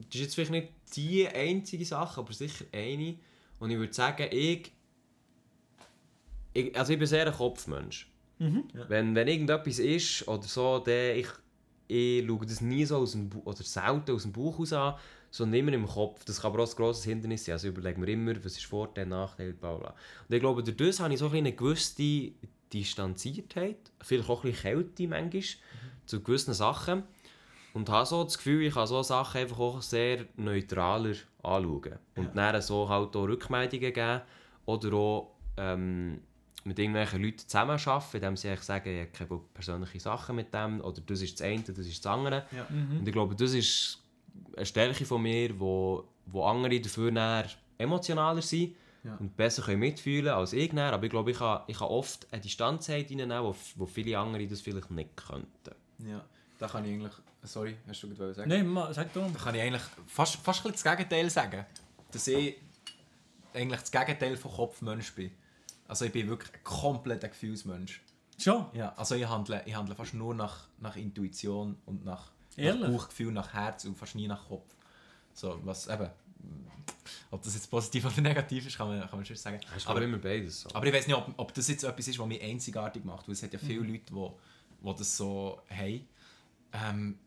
das 0.00 0.14
ist 0.16 0.20
jetzt 0.20 0.34
vielleicht 0.34 0.50
nicht 0.50 0.72
die 0.96 1.28
einzige 1.28 1.84
Sache, 1.84 2.20
aber 2.20 2.32
sicher 2.32 2.64
eine. 2.72 3.16
Und 3.58 3.70
ich 3.70 3.78
würde 3.78 3.92
sagen, 3.92 4.26
ich, 4.30 4.72
ich 6.52 6.78
also 6.78 6.92
ich 6.92 6.98
bin 6.98 7.08
sehr 7.08 7.26
ein 7.26 7.32
Kopfmensch. 7.32 8.10
Wenn, 8.88 9.14
wenn 9.14 9.28
irgendetwas 9.28 9.78
ist 9.78 10.28
oder 10.28 10.42
so, 10.42 10.78
dann 10.78 11.16
ich, 11.16 11.28
ich 11.88 12.26
schaue 12.26 12.46
das 12.46 12.60
nie 12.60 12.84
so 12.84 12.98
aus 12.98 13.12
dem 13.12 13.30
Bauch, 13.30 13.46
oder 13.46 13.62
selten 13.62 14.12
aus 14.12 14.22
dem 14.22 14.32
Bauch 14.32 14.58
aus 14.58 14.72
an, 14.72 14.94
sondern 15.30 15.60
immer 15.60 15.72
im 15.72 15.86
Kopf. 15.86 16.24
Das 16.24 16.40
kann 16.40 16.52
aber 16.52 16.62
auch 16.62 16.70
ein 16.70 16.76
grosses 16.76 17.04
Hindernis 17.04 17.44
sein. 17.44 17.54
Also 17.54 17.68
überlege 17.68 18.00
mir 18.00 18.08
immer, 18.08 18.34
was 18.44 18.56
ist 18.56 18.66
Vorteil, 18.66 19.06
Nachteil, 19.06 19.52
bla 19.52 19.74
bla. 19.74 19.94
Und 20.28 20.34
ich 20.34 20.40
glaube, 20.40 20.62
durch 20.62 20.76
das 20.76 21.00
habe 21.00 21.12
ich 21.14 21.18
so 21.18 21.26
ein 21.26 21.30
bisschen 21.32 21.46
eine 21.46 21.56
gewisse 21.56 22.32
Distanziertheit, 22.72 23.90
vielleicht 24.00 24.28
auch 24.28 24.44
ein 24.44 24.50
bisschen 24.50 24.70
Kälte 24.72 25.08
manchmal, 25.08 25.42
zu 26.06 26.22
gewissen 26.22 26.54
Sachen. 26.54 27.04
Und 27.74 27.90
habe 27.90 28.06
so 28.06 28.24
das 28.24 28.38
Gefühl, 28.38 28.62
ich 28.62 28.74
kann 28.74 28.86
so 28.86 29.02
Sachen 29.02 29.40
einfach 29.40 29.58
auch 29.58 29.82
sehr 29.82 30.24
neutraler 30.36 31.14
anschauen. 31.46 31.98
Und 32.16 32.36
dann 32.36 32.60
so 32.62 32.88
halt 32.88 33.14
auch 33.16 33.28
Rückmeldungen 33.28 33.92
geben 33.92 34.20
oder 34.66 34.92
auch 34.94 35.30
ähm, 35.56 36.20
mit 36.64 36.78
irgendwelchen 36.78 37.22
Leuten 37.22 37.38
zusammenarbeiten, 37.38 38.16
indem 38.16 38.36
sie 38.36 38.48
eigentlich 38.48 38.62
sagen, 38.62 38.88
ich 38.90 39.00
habe 39.00 39.10
keine 39.10 39.40
persönlichen 39.54 40.00
Sachen 40.00 40.36
mit 40.36 40.52
dem 40.52 40.80
oder 40.80 41.00
das 41.00 41.22
ist 41.22 41.38
das 41.40 41.46
eine, 41.46 41.62
das 41.62 41.78
ist 41.78 42.04
das 42.04 42.12
andere. 42.12 42.44
Ja. 42.50 42.66
Und 42.68 43.06
ich 43.06 43.12
glaube, 43.12 43.36
das 43.36 43.52
ist 43.52 44.02
eine 44.56 44.66
Stärke 44.66 45.04
von 45.04 45.22
mir, 45.22 45.58
wo, 45.58 46.04
wo 46.26 46.44
andere 46.44 46.80
dafür 46.80 47.10
näher 47.10 47.46
emotionaler 47.78 48.42
sind 48.42 48.74
Ja. 49.04 49.16
und 49.20 49.36
besser 49.36 49.62
können 49.62 49.78
mitfühlen 49.80 50.32
als 50.32 50.52
ich. 50.52 50.70
Dann. 50.70 50.78
Aber 50.92 51.04
ich 51.04 51.10
glaube, 51.10 51.30
ich 51.30 51.38
kann, 51.38 51.60
ich 51.68 51.78
kann 51.78 51.88
oft 51.88 52.26
eine 52.32 52.42
Distanz 52.42 52.90
reinnehmen, 52.90 53.42
wo, 53.44 53.54
wo 53.76 53.86
viele 53.86 54.18
andere 54.18 54.46
das 54.46 54.60
vielleicht 54.60 54.90
nicht 54.90 55.16
könnten. 55.16 55.74
Ja, 55.98 56.24
da 56.58 56.66
kann 56.66 56.84
ich 56.84 56.94
eigentlich... 56.94 57.14
Sorry, 57.46 57.76
hast 57.86 58.02
du 58.02 58.14
gerade 58.14 58.34
sagen? 58.34 58.48
Nein, 58.48 58.66
ma, 58.66 58.92
sag 58.92 59.12
doch. 59.12 59.30
Da 59.32 59.38
kann 59.38 59.54
ich 59.54 59.62
eigentlich 59.62 59.82
fast, 60.06 60.36
fast 60.36 60.64
ein 60.64 60.72
bisschen 60.72 60.90
das 60.90 60.96
Gegenteil 60.96 61.30
sagen. 61.30 61.64
Dass 62.10 62.26
ich 62.26 62.56
eigentlich 63.54 63.80
das 63.80 63.90
Gegenteil 63.90 64.36
von 64.36 64.52
Kopfmensch 64.52 65.14
bin. 65.14 65.30
Also 65.88 66.04
ich 66.04 66.12
bin 66.12 66.28
wirklich 66.28 66.52
ein 66.52 66.64
kompletter 66.64 67.28
Gefühlsmensch. 67.28 68.02
Schon? 68.38 68.66
Ja, 68.74 68.92
also 68.96 69.14
ich 69.14 69.26
handle, 69.26 69.62
ich 69.64 69.74
handle 69.74 69.94
fast 69.94 70.14
nur 70.14 70.34
nach, 70.34 70.68
nach 70.78 70.96
Intuition 70.96 71.76
und 71.86 72.04
nach, 72.04 72.32
nach? 72.56 72.90
Bauchgefühl, 72.90 73.32
nach 73.32 73.52
Herz 73.54 73.84
und 73.84 73.96
fast 73.96 74.14
nie 74.14 74.28
nach 74.28 74.48
Kopf. 74.48 74.74
So, 75.32 75.58
was 75.64 75.88
eben... 75.88 76.10
Ob 77.30 77.42
das 77.42 77.54
jetzt 77.54 77.70
positiv 77.70 78.04
oder 78.04 78.20
negativ 78.20 78.66
ist, 78.66 78.76
kann 78.76 78.88
man, 78.88 79.00
kann 79.00 79.18
man 79.18 79.24
schon 79.24 79.36
sagen. 79.36 79.60
Das 79.60 79.76
ist 79.78 79.86
aber 79.86 80.02
immer 80.02 80.18
beides 80.18 80.62
so. 80.62 80.68
Aber 80.72 80.86
ich 80.86 80.92
weiß 80.92 81.06
nicht, 81.06 81.16
ob, 81.16 81.32
ob 81.36 81.54
das 81.54 81.68
jetzt 81.68 81.84
etwas 81.84 82.08
ist, 82.08 82.18
was 82.18 82.26
mich 82.26 82.42
einzigartig 82.42 83.04
macht. 83.04 83.26
Weil 83.26 83.34
es 83.34 83.42
hat 83.42 83.52
ja 83.52 83.58
viele 83.58 83.80
Leute, 83.80 84.12
die, 84.12 84.30
die 84.82 84.94
das 84.94 85.16
so 85.16 85.60
haben. 85.68 86.08
Ähm, 86.72 87.18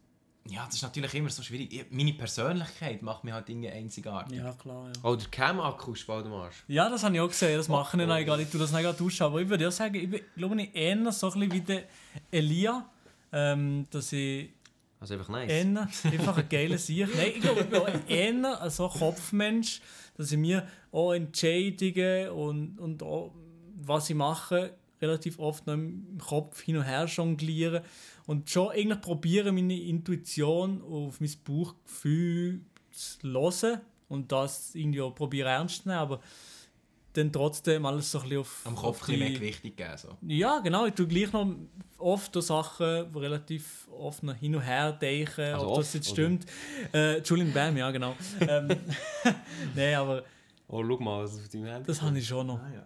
ja, 0.50 0.66
das 0.66 0.76
ist 0.76 0.82
natürlich 0.82 1.14
immer 1.14 1.30
so 1.30 1.44
schwierig. 1.44 1.86
Meine 1.92 2.14
Persönlichkeit 2.14 3.02
macht 3.02 3.24
mich 3.24 3.34
halt 3.34 3.48
Dinge 3.48 3.72
einzigartig. 3.72 4.38
Ja, 4.38 4.52
klar, 4.54 4.88
ja. 4.88 4.94
Oh, 5.04 5.16
der 5.16 5.28
Cam-Akku 5.28 5.94
ist 5.94 6.08
bald 6.08 6.26
am 6.26 6.34
Arsch. 6.34 6.64
Ja, 6.68 6.90
das 6.90 7.04
habe 7.04 7.16
ich 7.16 7.22
auch 7.22 7.28
gesehen, 7.28 7.58
das 7.58 7.68
machen 7.68 8.00
ich 8.00 8.26
gerade. 8.26 8.42
Ich 8.44 8.50
tue 8.50 8.60
das 8.60 8.72
nicht 8.72 9.00
duschen. 9.00 9.24
Aber 9.24 9.42
ich 9.42 9.48
würde 9.50 9.68
auch 9.68 9.72
sagen, 9.72 9.96
ich 9.96 10.10
bin, 10.10 10.22
glaube 10.36 10.62
ich, 10.62 10.76
eher 10.76 11.12
so 11.12 11.32
ein 11.32 11.40
bisschen 11.40 11.52
wie 11.52 11.62
der 11.62 11.84
Elia. 12.32 12.90
Ähm, 13.32 13.86
dass 13.92 14.12
ich 14.12 14.50
Also 15.00 15.14
einfach 15.14 15.30
nice. 15.30 15.52
eher 15.52 15.88
einfach 16.06 16.38
ein 16.38 16.50
geiler 16.50 16.78
Sieg. 16.80 17.08
Nein, 17.16 17.34
ich 17.36 17.42
glaube, 17.42 17.62
ich 17.62 17.68
bin 17.68 17.80
auch 17.80 17.88
eher 18.08 18.70
so 18.72 18.90
ein 18.90 19.00
Kopfmensch, 19.00 19.82
dass 20.18 20.32
ich 20.32 20.38
mir 20.38 20.68
auch 20.92 21.14
Entscheidungen 21.14 22.30
und, 22.30 22.80
und 22.80 23.04
auch, 23.04 23.32
was 23.82 24.10
ich 24.10 24.16
mache, 24.16 24.74
relativ 25.02 25.40
oft 25.40 25.66
noch 25.68 25.74
im 25.74 26.18
Kopf 26.20 26.62
hin 26.62 26.78
und 26.78 26.84
her 26.84 27.06
jongliere. 27.06 27.84
Und 28.26 28.50
schon 28.50 28.70
eigentlich 28.72 29.02
probiere, 29.02 29.52
meine 29.52 29.80
Intuition 29.80 30.82
auf 30.84 31.20
mein 31.20 31.32
Bauchgefühl 31.44 32.62
zu 32.92 33.18
hören 33.28 33.82
und 34.08 34.32
das 34.32 34.76
irgendwie 34.76 35.02
auch 35.02 35.14
probiere 35.16 35.50
ernst 35.50 35.84
zu 35.84 35.90
nehmen, 35.90 36.00
aber 36.00 36.20
dann 37.14 37.32
trotzdem 37.32 37.86
alles 37.86 38.12
so 38.12 38.20
ein 38.20 38.24
bisschen 38.24 38.40
auf 38.40 38.62
Am 38.66 38.76
Kopf 38.76 39.02
ein 39.02 39.06
bisschen 39.08 39.20
mehr 39.20 39.32
Gewichtung 39.32 39.76
geben. 39.76 39.98
So. 39.98 40.18
ja, 40.28 40.60
genau. 40.60 40.86
Ich 40.86 40.94
tue 40.94 41.08
gleich 41.08 41.32
noch 41.34 41.56
oft 41.98 42.34
so 42.34 42.40
Sachen, 42.42 43.12
die 43.12 43.18
relativ 43.18 43.88
oft 43.92 44.22
noch 44.24 44.36
hin 44.36 44.56
und 44.56 44.62
her 44.62 44.92
denken, 44.94 45.42
Also 45.54 45.70
ob 45.70 45.78
das 45.78 45.88
oft, 45.88 45.96
jetzt 45.96 46.08
oder? 46.08 46.14
stimmt. 46.14 46.46
Äh, 46.94 47.20
Julian 47.22 47.52
Bam, 47.52 47.78
ja, 47.78 47.90
genau. 47.92 48.16
ähm, 48.42 48.68
Nein, 49.76 49.96
aber 49.96 50.24
Oh, 50.72 50.84
schau 50.84 50.98
mal, 51.00 51.24
was 51.24 51.36
auf 51.36 51.50
deinem 51.50 51.66
Handy 51.66 51.88
das 51.88 52.02
habe 52.02 52.18
ich 52.20 52.28
schon 52.28 52.46
noch. 52.48 52.60
Ah 52.60 52.70
ja, 52.74 52.86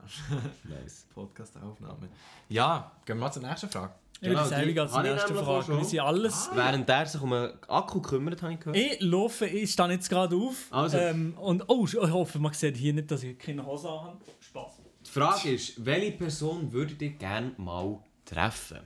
Nice. 0.82 1.06
Podcast-Aufnahme. 1.14 2.08
Ja, 2.50 2.92
gehen 3.06 3.18
wir 3.18 3.22
mal 3.26 3.32
zur 3.32 3.44
nächsten 3.44 3.70
Frage. 3.70 3.94
Ich 4.22 4.30
würde 4.30 4.36
Genau, 4.36 4.48
sagen, 4.48 4.74
die 4.74 4.80
als 4.80 4.94
habe 4.94 5.08
ich 5.08 5.14
nächste 5.16 5.36
Frage. 5.36 5.78
Wir 5.78 5.84
sind 5.84 6.00
alles. 6.00 6.50
Während 6.54 6.88
der 6.88 7.06
sich 7.06 7.20
um 7.22 7.34
einen 7.34 7.52
Akku 7.68 8.02
kümmert, 8.02 8.42
habe 8.42 8.54
ich 8.54 8.60
gehört. 8.62 8.78
Ich 8.78 9.02
laufe, 9.02 9.46
ich 9.48 9.70
stehe 9.72 9.90
jetzt 9.92 10.08
gerade 10.10 10.34
auf. 10.36 10.68
Also. 10.72 10.98
Ähm, 10.98 11.34
und 11.38 11.64
oh, 11.68 11.86
ich 11.86 11.96
hoffe, 11.96 12.40
man 12.40 12.54
sieht 12.54 12.78
hier 12.78 12.94
nicht, 12.94 13.12
dass 13.12 13.22
ich 13.24 13.38
keine 13.38 13.66
Hose 13.66 13.90
habe. 13.90 14.18
Spaß. 14.40 14.72
Die 15.06 15.10
Frage 15.12 15.52
ist, 15.52 15.86
welche 15.86 16.14
Person 16.18 16.72
würdet 16.72 17.02
ihr 17.02 17.10
gerne 17.12 17.52
mal 17.58 18.00
treffen? 18.24 18.78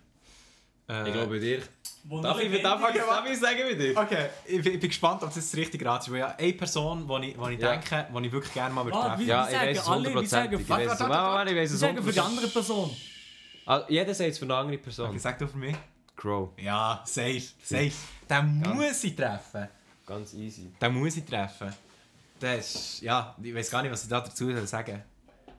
Äh, 0.89 1.08
Ich 1.08 1.14
glaube 1.14 1.34
bei 1.36 1.39
dir. 1.39 1.60
Wo 2.10 2.22
Darf 2.22 2.39
ich, 2.39 2.62
darf, 2.62 2.82
ich, 2.89 3.01
darf 3.01 3.30
ich 3.30 3.38
sagen 3.38 3.60
bei 3.68 3.74
dir? 3.74 3.97
Okay, 3.97 4.30
ich, 4.45 4.62
bin- 4.64 4.74
ich 4.76 4.80
bin 4.80 4.89
gespannt, 4.89 5.22
ob 5.24 5.28
das 5.30 5.36
jetzt 5.36 5.55
richtig 5.58 5.86
Rat 5.86 6.01
ist. 6.03 6.12
Weil 6.12 6.20
ja, 6.20 6.36
eine 6.38 6.53
Person, 6.53 7.05
die 7.22 7.28
ich, 7.32 7.38
wo 7.38 7.47
ich 7.49 7.60
Ja. 7.60 7.72
denke, 7.76 8.08
die 8.18 8.26
ich 8.28 8.32
wirklich 8.32 8.53
gerne 8.53 8.74
mal 8.74 8.86
würde 8.86 8.97
treffen 8.97 9.20
wie- 9.20 9.26
Ja, 9.26 9.45
ich 9.45 9.51
sagen 9.51 9.68
weiß 9.68 9.78
es 9.80 9.88
alle, 9.88 10.22
wie 10.22 10.26
sagen- 10.26 10.47
100%. 10.47 10.53
Ich 10.55 10.62
es 10.62 10.70
warte, 10.70 11.51
ich 11.51 11.58
weiß 11.58 11.72
es 11.72 11.80
sagen 11.80 11.97
für 12.03 12.12
die 12.14 12.20
100%. 12.20 12.26
andere 12.26 12.47
Person. 12.47 12.95
Ah, 13.66 13.82
Jeder 13.89 14.14
sagt 14.14 14.30
es 14.30 14.38
für 14.38 14.45
eine 14.45 14.55
andere 14.55 14.78
Person. 14.78 15.10
Okay, 15.10 15.18
sag 15.18 15.38
du 15.39 15.47
für 15.47 15.58
mich. 15.58 15.76
Crow. 16.16 16.49
Ja, 16.58 17.01
safe, 17.05 17.43
safe. 17.64 17.91
Den 18.30 18.60
muss 18.74 19.03
ich 19.03 19.16
treffen. 19.16 19.68
Ganz 20.05 20.34
easy. 20.34 20.72
Den 20.82 20.93
muss 20.93 21.18
ich 21.18 21.26
treffen. 21.26 21.74
Das 22.39 22.58
ist, 22.76 23.01
ja, 23.01 23.36
ich 23.43 23.53
weiß 23.53 23.70
gar 23.70 23.82
nicht, 23.82 23.91
was 23.91 24.03
ich 24.03 24.10
da 24.10 24.22
dazu 24.22 24.45
soll 24.53 24.66
sagen 24.68 25.03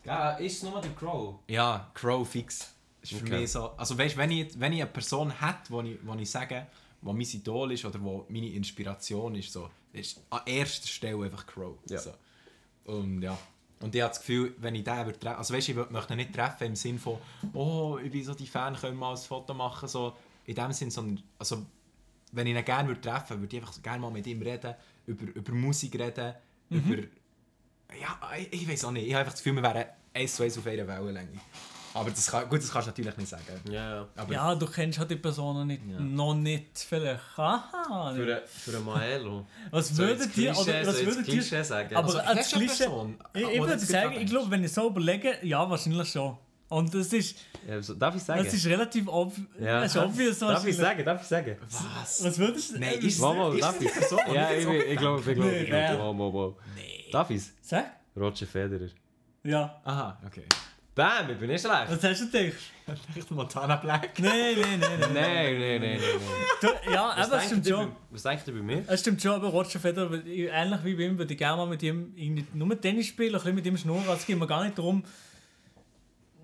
Ja, 0.05 0.30
ist 0.32 0.57
es 0.57 0.62
nur 0.62 0.80
der 0.80 0.92
Crow? 0.92 1.40
Ja, 1.49 1.90
Crow 1.92 2.26
fix. 2.26 2.72
Ist 3.12 3.18
für 3.20 3.24
Okay. 3.26 3.40
mich 3.40 3.52
so. 3.52 3.70
Also 3.76 3.96
weißt, 3.96 4.16
wenn 4.16 4.30
ich, 4.30 4.59
wenn 4.59 4.72
ich 4.72 4.82
eine 4.82 4.90
Person 4.90 5.30
hätte, 5.30 5.70
wo 5.70 5.80
ich, 5.82 5.98
wo 6.02 6.14
ich 6.14 6.30
sage, 6.30 6.66
wo 7.00 7.12
mein 7.12 7.22
Idol 7.22 7.72
ist 7.72 7.84
oder 7.84 8.02
wo 8.02 8.26
meine 8.28 8.48
Inspiration 8.48 9.34
ist, 9.36 9.52
so, 9.52 9.70
ist 9.92 10.20
an 10.30 10.40
erster 10.46 10.88
Stelle 10.88 11.24
einfach 11.24 11.46
Crow. 11.46 11.76
Ja. 11.88 11.98
So. 11.98 12.12
Und 12.84 13.22
ja. 13.22 13.38
Und 13.80 13.94
ich 13.94 14.00
habe 14.02 14.11
das 14.11 14.18
Gefühl, 14.18 14.54
wenn 14.59 14.74
ich 14.74 14.82
den 14.82 15.06
würde 15.06 15.18
treffen, 15.20 15.38
also 15.38 15.54
weißt, 15.54 15.68
ich 15.68 15.76
möchte 15.76 16.12
ihn 16.12 16.16
nicht 16.16 16.34
treffen 16.34 16.66
im 16.66 16.74
Sinn 16.76 16.98
von, 16.98 17.18
oh, 17.52 17.96
ich 18.02 18.11
bin 18.11 18.24
so 18.24 18.34
die 18.34 18.46
Fan, 18.46 18.74
können 18.74 18.94
wir 18.94 19.00
mal 19.06 19.12
ein 19.12 19.16
Foto 19.18 19.54
machen, 19.54 19.88
so 19.88 20.16
in 20.46 20.56
dem 20.56 20.72
Sinn, 20.72 20.90
sondern, 20.90 21.22
also 21.38 21.64
wenn 22.32 22.48
ich 22.48 22.56
ihn 22.56 22.64
gerne 22.64 22.88
würde 22.88 23.00
treffen, 23.00 23.40
würde 23.40 23.56
ich 23.56 23.62
einfach 23.62 23.80
gerne 23.80 24.00
mal 24.00 24.11
mit 24.11 24.26
ihm 24.26 24.42
reden, 24.42 24.74
über, 25.06 25.26
über 25.32 25.52
Musik 25.52 25.96
reden, 25.96 26.34
über, 26.70 26.96
ja, 28.00 28.18
ich, 28.36 28.52
ich 28.52 28.68
weiß 28.68 28.84
auch 28.86 28.90
nicht, 28.90 29.06
ich 29.06 29.12
habe 29.12 29.20
einfach 29.20 29.34
das 29.34 29.42
Gefühl, 29.44 29.54
wir 29.54 29.62
wären 29.62 29.84
eins 30.12 30.34
zu 30.34 30.42
eins 30.42 30.59
auf 30.59 30.66
einer 30.66 30.86
Wellenlänge. 30.88 31.38
Aber 32.01 32.11
das 32.11 32.26
kann, 32.30 32.49
gut, 32.49 32.61
das 32.62 32.70
kannst 32.70 32.86
du 32.86 32.90
natürlich 32.90 33.16
nicht 33.16 33.28
sagen. 33.28 33.42
Ja, 33.70 33.94
ja. 33.96 34.09
Aber 34.16 34.32
Ja, 34.32 34.55
du 34.55 34.66
kennst 34.66 34.99
halt 34.99 35.11
die 35.11 35.16
Person 35.16 35.57
noch 35.57 35.64
nicht. 35.64 35.82
Ja. 35.90 35.99
Noch 36.01 36.34
nicht 36.34 36.78
vielleicht. 36.88 37.20
Aha. 37.36 38.12
Für, 38.14 38.22
einen- 38.22 38.38
für 38.46 38.76
einen 38.76 38.84
Maelo. 38.84 39.46
Was 39.70 39.90
ich 39.90 39.96
würdet 39.99 40.36
ihr... 40.36 40.53
Klischee- 40.53 40.61
Oder 40.61 40.86
was 40.86 40.86
soll 40.86 40.94
ich 40.94 41.01
jetzt 41.01 41.07
würdet 41.07 41.28
ihr... 41.28 41.34
Klischee 41.34 41.62
sagen? 41.62 41.96
Aber 41.96 42.07
Also, 42.07 42.18
als 42.20 42.49
Klischee... 42.51 42.84
Person, 42.84 43.18
Ich, 43.34 43.42
ich 43.42 43.61
würde 43.61 43.78
sagen, 43.78 44.12
ich 44.20 44.26
glaube, 44.30 44.51
wenn 44.51 44.64
ich 44.64 44.72
so 44.72 44.86
überlege, 44.88 45.38
ja, 45.42 45.68
wahrscheinlich 45.68 46.09
schon. 46.11 46.36
Und 46.70 46.92
das 46.94 47.12
ist, 47.14 47.36
Ja, 47.66 47.80
so, 47.80 47.94
darf 47.94 48.14
ich 48.14 48.22
sagen? 48.22 48.44
das 48.44 48.53
ist 48.53 48.66
relativ 48.66 49.09
ob 49.09 49.32
ja. 49.59 49.80
das 49.80 49.94
ist 49.94 50.03
obvious. 50.03 50.38
Darf 50.38 50.66
ich 50.66 50.76
sagen? 50.76 51.03
Darf 51.05 51.22
ich 51.22 51.26
sagen? 51.28 51.57
was? 51.99 52.24
Was 52.24 52.38
würdest 52.38 52.74
du... 52.74 52.78
Nein, 52.78 53.01
äh, 53.01 53.07
ist- 53.07 53.18
Mama, 53.20 53.55
Ist 53.55 53.62
darf 53.62 53.80
ich? 53.80 53.90
die 53.90 54.34
Ja, 54.34 54.51
ich 54.51 54.59
ich, 54.66 54.68
ich, 54.68 54.86
ich 54.92 54.99
glaube, 54.99 55.18
ich 55.20 55.34
glaube, 55.34 55.51
Nee, 55.51 55.61
ich 55.62 55.66
glaube. 55.66 55.82
wer? 55.88 55.99
Wow, 55.99 56.18
wow, 56.18 56.32
wow. 56.34 56.55
Darf 57.11 57.30
ich's? 57.30 57.53
Sag? 57.62 57.86
Roger 58.16 58.46
Federer. 58.46 58.88
Ja. 59.44 59.80
Aha, 59.84 60.18
okay. 60.26 60.42
Bam, 60.99 61.30
ich 61.30 61.38
bin 61.38 61.49
nicht 61.49 61.61
schlecht. 61.61 61.90
Was 61.90 62.03
hast 62.03 62.20
du 62.22 62.28
gedacht? 62.28 62.57
Echt 63.16 63.30
Montana 63.30 63.76
Black. 63.76 64.18
Nein, 64.18 64.57
nein, 64.61 64.80
nein. 64.80 65.01
nein. 65.14 65.59
Nein, 65.61 65.80
nein. 65.80 66.01
Du, 66.61 66.90
ja, 66.92 67.11
aber 67.11 67.36
es 67.38 67.44
stimmt 67.46 67.68
schon. 67.68 67.90
bei- 67.90 67.96
Was 68.11 68.22
denkt 68.24 68.49
ihr 68.49 68.55
bei 68.55 68.61
mir? 68.62 68.84
Es 68.88 69.01
stimmt 69.01 69.22
schon, 69.22 69.30
aber 69.32 69.46
Roger 69.49 69.78
Federer, 69.78 70.26
ähnlich 70.26 70.84
wie 70.84 70.94
bei 70.94 71.03
ihm, 71.05 71.16
würde 71.16 71.32
ich 71.32 71.38
gerne 71.38 71.57
mal 71.59 71.66
mit 71.68 71.84
ihm 71.84 72.12
irgendwie 72.16 72.46
nur 72.53 72.80
Tennis 72.80 73.07
spielen, 73.07 73.28
ein 73.32 73.38
bisschen 73.40 73.55
mit 73.55 73.66
ihm 73.66 73.76
schnurren. 73.76 74.09
Es 74.09 74.26
geht 74.26 74.36
mir 74.36 74.46
gar 74.49 74.64
nicht 74.64 74.76
darum, 74.76 75.05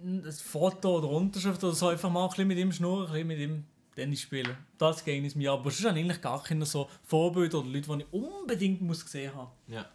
ein 0.05 0.23
Foto 0.33 0.99
oder 0.99 1.09
Unterschrift 1.09 1.65
oder 1.65 1.75
so, 1.75 1.89
einfach 1.89 2.11
mal 2.11 2.23
ein 2.25 2.29
bisschen 2.31 2.47
mit 2.47 2.59
ihm 2.59 2.71
schnurren, 2.71 3.07
ein 3.07 3.13
bisschen 3.13 3.27
mit 3.27 3.39
ihm 3.41 3.65
Tennis 3.97 4.21
spielen. 4.21 4.57
Das 4.79 5.05
ging 5.05 5.25
es 5.25 5.35
mir. 5.35 5.51
Aber 5.51 5.65
sonst 5.71 5.85
habe 5.89 5.99
ich 5.99 6.05
eigentlich 6.05 6.21
gar 6.21 6.41
keine 6.43 6.65
so 6.65 6.89
Vorbilder 7.03 7.59
oder 7.59 7.69
Leute, 7.71 7.89
die 7.91 8.03
ich 8.03 8.13
unbedingt 8.13 8.83
muss 8.83 9.05
gesehen 9.05 9.35
haben. 9.35 9.51
Ja. 9.67 9.87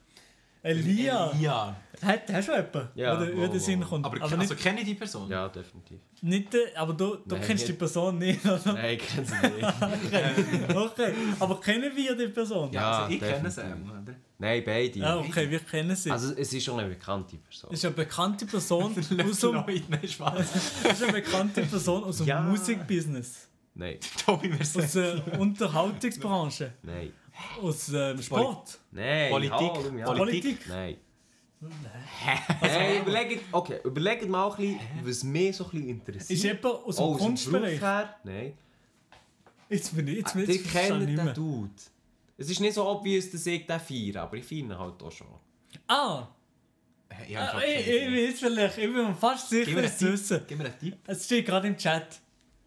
Elia, 0.61 1.31
Ja. 1.39 1.75
Hat, 2.01 2.31
hast 2.31 2.47
du 2.47 2.51
jemanden, 2.53 2.87
Ja, 2.95 3.19
wo 3.19 3.25
der 3.25 3.37
wo, 3.49 3.53
wo 3.53 3.57
Sinn 3.59 3.81
kommt? 3.81 4.05
Aber, 4.05 4.15
Aber, 4.21 4.37
also 4.39 4.53
nicht, 4.53 4.57
kenne 4.63 4.79
ich 4.81 4.85
die 4.87 4.93
Person? 4.95 5.29
Ja, 5.29 5.49
definitiv. 5.49 5.99
nicht 6.21 6.53
äh, 6.53 6.73
aber 6.75 6.93
du, 6.93 7.15
du 7.17 7.35
Nein, 7.35 7.41
kennst 7.45 7.63
die 7.67 7.71
nicht. 7.71 7.79
Person 7.79 8.17
nicht, 8.17 8.45
oder? 8.45 8.73
Nein, 8.73 8.97
ich 8.97 9.07
kenne 9.07 9.25
sie 9.27 9.33
nicht. 9.35 10.75
Okay, 10.75 11.13
aber 11.39 11.59
kennen 11.59 11.91
wir 11.95 12.15
die 12.15 12.27
Person? 12.27 12.71
Ja, 12.71 13.03
also 13.03 13.13
ich 13.13 13.19
kenne 13.19 13.51
sie. 13.51 13.61
oder? 13.61 14.15
Nein, 14.37 14.63
beide. 14.65 14.99
Ja, 14.99 15.17
okay, 15.17 15.49
wir 15.49 15.59
kennen 15.59 15.95
sie. 15.95 16.09
Also, 16.11 16.33
es 16.35 16.53
ist 16.53 16.63
schon 16.63 16.79
eine 16.79 16.87
bekannte 16.89 17.35
Person. 17.37 17.69
Das 17.71 17.79
ist 17.79 17.85
eine 17.85 17.95
bekannte 17.95 18.45
Person 18.45 18.95
aus 18.97 19.39
dem, 19.39 19.55
nein, 19.89 20.07
Spaß. 20.07 20.53
das 20.83 20.93
ist 20.93 21.03
eine 21.03 21.13
bekannte 21.13 21.61
Person 21.63 22.03
aus 22.05 22.17
dem 22.17 22.27
Ja. 22.27 22.41
Musikbusiness, 22.41 23.47
Nein, 23.75 23.97
Tobi, 24.25 24.57
wir 24.57 24.65
sind 24.65 24.83
aus 24.85 24.91
der 24.93 25.39
Unterhaltungsbranche, 25.39 26.73
nein, 26.83 27.13
aus 27.61 27.85
dem 27.87 28.21
Sport. 28.21 28.79
nein. 28.91 29.29
Politik. 29.31 29.59
hallo, 29.59 29.97
ja. 29.97 30.05
Politik. 30.05 30.67
Nein. 30.67 30.97
Hey, 32.61 32.99
überlegt, 33.01 33.43
okay, 33.51 33.79
überlegt 33.83 34.27
mal 34.29 34.49
ein 34.49 34.55
bisschen, 34.55 34.79
was 35.03 35.23
mich 35.23 35.55
so 35.57 35.65
ein 35.65 35.69
bisschen 35.71 35.89
interessiert. 35.89 36.29
Ist 36.37 36.43
jemand 36.43 36.65
aus 36.65 36.95
dem 36.95 37.05
Oh, 37.05 37.15
Kunstbereich? 37.17 37.81
Nein. 38.23 38.53
Jetzt 39.67 39.95
bin 39.95 40.07
ich, 40.07 40.17
jetzt 40.19 40.33
bin 40.33 40.49
ich, 40.49 40.63
kennen 40.71 41.05
nicht 41.05 41.17
den. 41.19 41.33
Dude. 41.33 41.69
Es 42.37 42.49
ist 42.49 42.59
nicht 42.61 42.73
so 42.73 42.87
obvious, 42.87 43.29
dass 43.29 43.45
ich 43.45 43.65
den 43.67 43.79
feiere, 43.79 44.21
aber 44.23 44.37
ich 44.37 44.45
feiere 44.45 44.59
ihn 44.59 44.77
halt 44.79 45.03
auch 45.03 45.11
schon. 45.11 45.27
Ah, 45.87 46.27
Ich 47.27 47.35
äh, 47.35 48.07
ich, 48.07 48.29
ich 48.29 48.35
vielleicht, 48.39 48.77
ich 48.77 48.93
bin 48.93 49.13
fast 49.15 49.49
sicher, 49.49 49.71
mir 49.71 49.83
es 49.83 50.01
wissen. 50.01 50.41
Gib 50.47 50.57
mir 50.57 50.65
einen 50.65 50.79
Tipp. 50.79 50.97
Es 51.05 51.25
steht 51.25 51.45
gerade 51.45 51.67
im 51.67 51.75
Chat. 51.77 52.19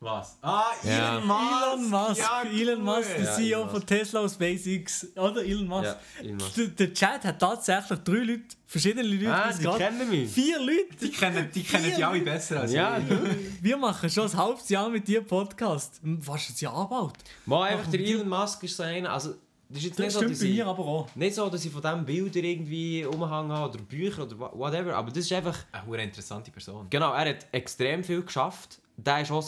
Was? 0.03 0.37
Ah, 0.43 0.65
Ja. 0.83 1.19
Elon 1.19 1.27
Musk! 1.29 1.63
Elon 1.63 1.91
Musk, 1.91 2.21
Ja, 2.21 2.43
Elon 2.43 2.83
Musk, 2.83 3.09
der 3.17 3.25
Ja, 3.25 3.35
CEO 3.37 3.59
Elon 3.61 3.71
von. 3.71 3.87
Tesla 3.87 4.21
aus 4.21 4.35
SpaceX. 4.35 5.07
Oder 5.17 5.45
Elon 5.45 5.67
Musk. 5.69 5.85
Ja, 5.85 5.97
Elon 6.21 6.37
Musk. 6.39 6.55
Der, 6.57 6.67
der 6.67 6.93
Chat 6.93 7.25
hat 7.25 7.39
tatsächlich 7.39 7.99
drei 8.01 8.15
Leute, 8.17 8.43
verschiedene 8.67 9.03
Leute. 9.05 9.33
Ah, 9.33 9.53
die 9.53 9.63
grad- 9.63 9.79
kennen 9.79 10.11
mich. 10.11 10.29
Vier 10.31 10.59
Leute. 10.59 10.97
Die 11.01 11.11
kennen 11.11 11.49
die, 11.55 11.63
kennen 11.63 11.93
die 11.97 12.03
alle 12.03 12.21
besser 12.21 12.61
als 12.63 12.73
Ja, 12.73 12.99
ich. 12.99 13.63
Wir 13.63 13.77
machen 13.77 14.11
schon 14.11 14.29
ein 14.29 14.37
halbes 14.37 14.69
Jahr 14.69 14.89
mit 14.89 15.07
dir 15.07 15.23
Podcast. 15.23 16.01
Fast 16.21 16.51
ein 16.51 16.55
Jahr 16.59 16.89
bald. 16.89 17.13
Mal 17.47 17.69
einfach 17.71 17.89
der 17.91 18.01
Elon 18.01 18.29
Musk 18.29 18.63
ist 18.65 18.77
so 18.77 18.83
einer, 18.83 19.13
also 19.13 19.35
das 19.69 19.79
ist 19.79 19.85
jetzt 19.85 19.99
Das 20.01 20.05
nicht 20.07 20.13
so, 20.15 20.21
dass 20.29 20.39
bei 20.41 20.45
ich, 20.47 20.53
mir 20.57 20.67
aber 20.67 20.85
auch. 20.85 21.09
nicht 21.15 21.35
so, 21.35 21.49
dass 21.49 21.65
ich 21.65 21.71
von 21.73 21.81
diesem 21.81 22.05
Bilder 22.05 22.41
irgendwie 22.41 23.07
umhängen 23.07 23.53
habe 23.53 23.71
oder 23.73 23.79
Bücher 23.85 24.25
oder 24.25 24.39
wha- 24.39 24.51
whatever, 24.53 24.95
aber 24.97 25.09
das 25.11 25.19
ist 25.25 25.33
einfach, 25.33 25.57
Eine 25.71 25.87
hure 25.87 26.03
interessante 26.03 26.51
Person. 26.51 26.89
genau, 26.91 27.13
er 27.15 27.31
hat 27.31 27.47
extrem 27.53 28.03
viel 28.05 28.21
geschafft. 28.23 28.81
Der 29.05 29.21
ist 29.21 29.31
auch 29.31 29.43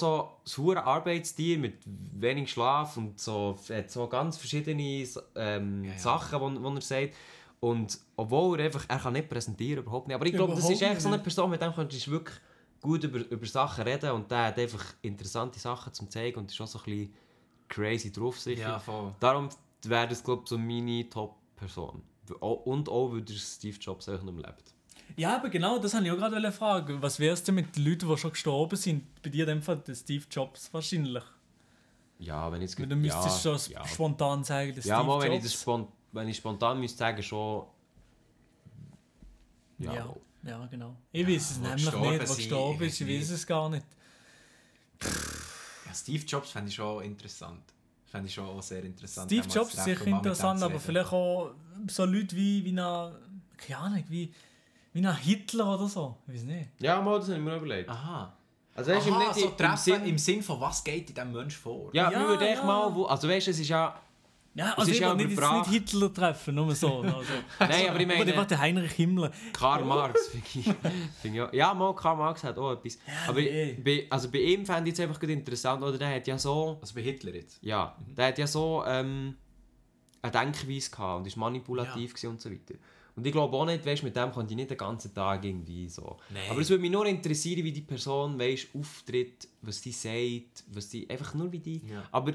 so 0.45 0.71
ein 0.73 0.79
Arbeitstier 0.79 1.59
mit 1.59 1.75
wenig 1.87 2.51
Schlaf 2.51 2.97
und 2.97 3.21
so, 3.21 3.57
hat 3.71 3.91
so 3.91 4.09
ganz 4.09 4.37
verschiedene 4.37 5.07
ähm, 5.37 5.85
Ja, 5.85 5.93
ja. 5.93 5.99
Sachen, 5.99 6.65
die 6.65 6.75
er 6.75 6.81
sagt. 6.81 7.15
Und 7.61 7.99
obwohl 8.17 8.59
er 8.59 8.67
einfach, 8.67 8.85
er 8.89 8.99
kann 8.99 9.15
nicht 9.15 9.29
präsentieren, 9.29 9.85
überhaupt 9.85 10.09
nicht. 10.09 10.15
Aber 10.15 10.27
ich 10.27 10.35
glaube, 10.35 10.55
das 10.55 10.69
ist 10.69 10.83
echt 10.83 11.01
so 11.01 11.09
eine. 11.09 11.19
Person, 11.19 11.51
mit 11.51 11.63
dem 11.63 11.73
könntest 11.73 12.07
du 12.07 12.11
wirklich 12.11 12.37
gut 12.83 13.03
über, 13.05 13.19
über 13.31 13.47
Sachen 13.47 13.85
reden 13.85 14.11
und 14.11 14.31
der 14.31 14.47
hat 14.47 14.59
einfach 14.59 14.85
interessante 15.01 15.59
Sachen 15.59 15.93
zum 15.95 16.11
zeigen 16.11 16.39
und 16.41 16.51
ist 16.51 16.61
auch 16.61 16.67
so 16.67 16.79
ein 16.81 16.85
bisschen 16.85 17.15
crazy 17.69 18.13
drauf 18.13 18.39
sicher. 18.39 18.61
Ja, 18.61 18.79
voll. 18.79 19.15
Darum 19.19 19.49
wäre 19.83 20.09
das, 20.09 20.23
glaube 20.23 20.43
ich, 20.45 20.49
so 20.51 20.59
meine 20.59 21.09
Top-Person. 21.09 22.03
Und 22.41 22.89
auch, 22.89 23.13
weil 23.13 23.23
der 23.23 23.35
Steve 23.35 23.79
Jobs 23.79 24.09
einfach 24.09 24.25
nicht 24.25 24.35
mehr 24.35 24.47
lebt. 24.47 24.74
Ja, 25.17 25.37
aber 25.37 25.49
genau, 25.49 25.79
das 25.79 25.95
wollte 25.95 26.07
ich 26.07 26.13
auch 26.13 26.17
gerade 26.17 26.53
fragen. 26.53 27.01
Was 27.01 27.21
wär's 27.21 27.43
denn 27.45 27.55
mit 27.55 27.77
den 27.77 27.85
Leuten, 27.85 28.09
die 28.09 28.17
schon 28.17 28.31
gestorben 28.31 28.77
sind? 28.77 29.23
Bei 29.23 29.31
dir 29.31 29.45
in 29.45 29.57
dem 29.59 29.63
Fall 29.63 29.79
der 29.79 29.95
Steve 29.95 30.25
Jobs 30.31 30.73
wahrscheinlich. 30.73 31.23
Ja, 32.19 32.51
wenn 32.51 32.63
ich 32.63 32.71
jetzt... 32.71 32.91
Du 32.91 32.97
müsstest 32.97 33.45
ja, 33.45 33.59
schon 33.59 33.73
ja. 33.73 33.87
spontan 33.87 34.43
sagen, 34.45 34.75
der 34.75 34.83
Ja, 34.85 34.99
Steve 34.99 35.07
mal, 35.07 35.23
wenn 35.23 35.33
ich, 35.33 35.43
das 35.43 35.53
spon 35.53 35.89
wenn 36.13 36.29
ich 36.29 36.37
spontan 36.37 36.81
müsste 36.81 36.99
sagen, 36.99 37.23
schon... 37.23 37.67
Ja, 39.79 39.93
Ja, 39.93 40.15
ja, 40.45 40.67
genau. 40.67 40.97
Ich 41.13 41.27
weiß 41.27 41.51
es 41.51 41.59
nämlich 41.59 41.93
nicht, 41.93 42.21
was 42.21 42.37
gestorben 42.37 42.83
ist. 42.83 43.01
Ich 43.01 43.09
weiß 43.09 43.31
es 43.31 43.47
gar 43.47 43.69
nicht. 43.71 43.87
Ja, 45.87 45.95
Steve 45.95 46.25
Jobs 46.25 46.51
fände 46.51 46.69
ich 46.69 46.75
schon 46.75 47.03
interessant. 47.05 47.63
Fände 48.07 48.29
ich 48.29 48.35
schon 48.35 48.47
auch 48.47 48.63
sehr 48.63 48.85
interessant. 48.85 49.31
Steve 49.31 49.49
Jobs 49.49 49.75
ist 49.75 49.85
sicher 49.85 50.07
interessant, 50.07 50.63
aber 50.63 50.79
vielleicht 50.79 51.13
auch 51.13 51.53
so 51.89 52.05
Leute 52.05 52.37
wie, 52.37 52.65
wie 52.65 52.71
eine, 52.71 53.19
keine 53.57 53.79
Ahnung, 53.79 54.05
wie, 54.09 54.33
wie 54.95 55.07
ein 55.07 55.17
Hitler 55.17 55.75
oder 55.75 55.87
so. 55.89 56.17
Ich 56.27 56.35
weiß 56.35 56.43
nicht. 56.45 56.71
Ja, 56.79 57.01
mal, 57.03 57.19
das 57.19 57.29
habe 57.29 57.39
ich 57.39 57.45
mir 57.45 57.51
noch 57.51 57.59
überlegt. 57.59 57.91
Aha. 57.91 58.33
Also 58.75 58.91
weißt 58.93 59.09
Aha, 59.09 59.19
nicht 59.19 59.35
so 59.35 59.47
im 59.49 59.57
treffen 59.57 59.77
Sinn... 59.77 60.05
im 60.07 60.19
Sinn 60.19 60.43
von 60.43 60.61
was 60.61 60.83
geht 60.83 61.09
in 61.11 61.15
diesem 61.15 61.33
Mensch 61.33 61.57
vor? 61.57 61.91
Ja, 61.93 62.11
Ja, 62.11 62.41
echt 62.41 62.59
ja. 62.59 62.65
mal... 62.65 62.95
Wo, 62.95 63.05
also 63.05 63.29
weißt 63.29 63.47
du, 63.47 63.51
es 63.51 63.59
ist 63.61 63.69
ja... 63.69 64.01
Ja, 64.57 64.71
Es 64.73 64.79
also 64.79 64.91
ist 64.93 64.97
ich 64.97 65.03
ja 65.03 65.19
will 65.19 65.27
nicht, 65.27 65.41
nicht 65.41 65.67
Hitler 65.69 66.15
treffen, 66.15 66.55
nur 66.55 66.73
so. 66.77 67.01
Also. 67.03 67.17
Nein, 67.59 67.89
aber 67.89 68.01
ich 68.01 68.07
Aber 68.07 68.25
der 68.25 68.27
war 68.29 68.35
meine... 68.37 68.47
der 68.47 68.61
Heinrich 68.61 68.93
Himmler. 68.93 69.33
Karl 69.53 69.85
Marx, 69.85 70.29
finde 70.29 70.47
ich. 70.55 70.65
Find 71.21 71.35
ich 71.35 71.41
auch- 71.43 71.53
ja, 71.53 71.75
mal, 71.75 71.93
Karl 71.97 72.17
Marx 72.17 72.45
hat 72.45 72.57
auch 72.57 72.71
etwas. 72.73 72.99
aber 73.27 73.41
nee. 73.41 73.77
bei, 73.85 74.07
also 74.11 74.31
bei 74.31 74.39
ihm 74.39 74.65
fände 74.65 74.91
ich 74.91 74.95
es 74.95 75.01
einfach 75.01 75.19
gut 75.19 75.31
interessant, 75.31 75.83
oder 75.83 75.99
der 75.99 76.15
hat 76.15 76.27
ja 76.29 76.39
so... 76.39 76.79
Also 76.81 76.95
bei 76.95 77.03
Hitler 77.03 77.35
jetzt. 77.35 77.59
Ja, 77.63 77.97
der 78.17 78.29
hat 78.29 78.39
ja 78.39 78.47
so 78.47 78.85
ähm, 78.87 79.35
eine 80.23 80.31
Denkweise 80.33 80.89
gehabt 80.91 81.19
und 81.19 81.27
ist 81.27 81.37
manipulativ 81.37 82.15
gewesen 82.15 82.31
und 82.31 82.41
so 82.41 82.49
weiter. 82.49 82.75
Und 83.17 83.25
ich 83.27 83.33
glaube 83.33 83.57
auch 83.57 83.65
nicht, 83.65 83.87
weißt, 83.87 84.03
mit 84.03 84.17
dem 84.17 84.33
konnte 84.33 84.53
ich 84.53 84.57
nicht 84.57 84.71
den 84.71 84.77
ganzen 84.79 85.15
Tag 85.15 85.45
irgendwie 85.45 85.89
so. 85.89 86.17
Nein. 86.31 86.51
Aber 86.51 86.61
es 86.61 86.69
würde 86.69 86.81
mich 86.83 86.91
nur 86.91 87.07
interessieren, 87.07 87.63
wie 87.65 87.73
die 87.73 87.83
Person 87.83 88.39
weißt, 88.39 88.69
auftritt, 88.75 89.47
was 89.63 89.81
sie 89.81 89.93
sagt, 89.93 90.65
was 90.73 90.89
die, 90.89 91.09
einfach 91.09 91.33
nur 91.35 91.51
wie 91.53 91.61
die. 91.61 91.81
Ja. 91.89 92.03
Aber 92.11 92.33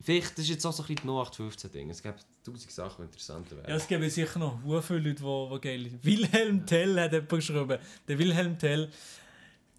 vielleicht, 0.00 0.32
das 0.32 0.40
ist 0.44 0.48
jetzt 0.50 0.66
auch 0.66 0.72
so 0.72 0.82
ein 0.82 0.88
bisschen 0.88 1.08
die 1.08 1.12
0815-Ding. 1.12 1.90
Es 1.90 2.02
gibt 2.02 2.26
tausend 2.44 2.70
Sachen, 2.72 2.96
die 2.98 3.02
interessanter 3.04 3.56
wären. 3.56 3.68
Ja, 3.70 3.76
es 3.76 3.86
gibt 3.86 4.10
sicher 4.10 4.38
noch 4.40 4.58
viele 4.82 4.98
Leute, 5.00 5.22
die, 5.22 5.54
die 5.54 5.60
geil 5.60 5.90
sind. 5.90 6.04
Wilhelm 6.04 6.66
Tell 6.66 7.00
hat 7.00 7.12
jemand 7.12 7.28
geschrieben. 7.28 7.78
Der 8.08 8.18
Wilhelm 8.18 8.58
Tell. 8.58 8.90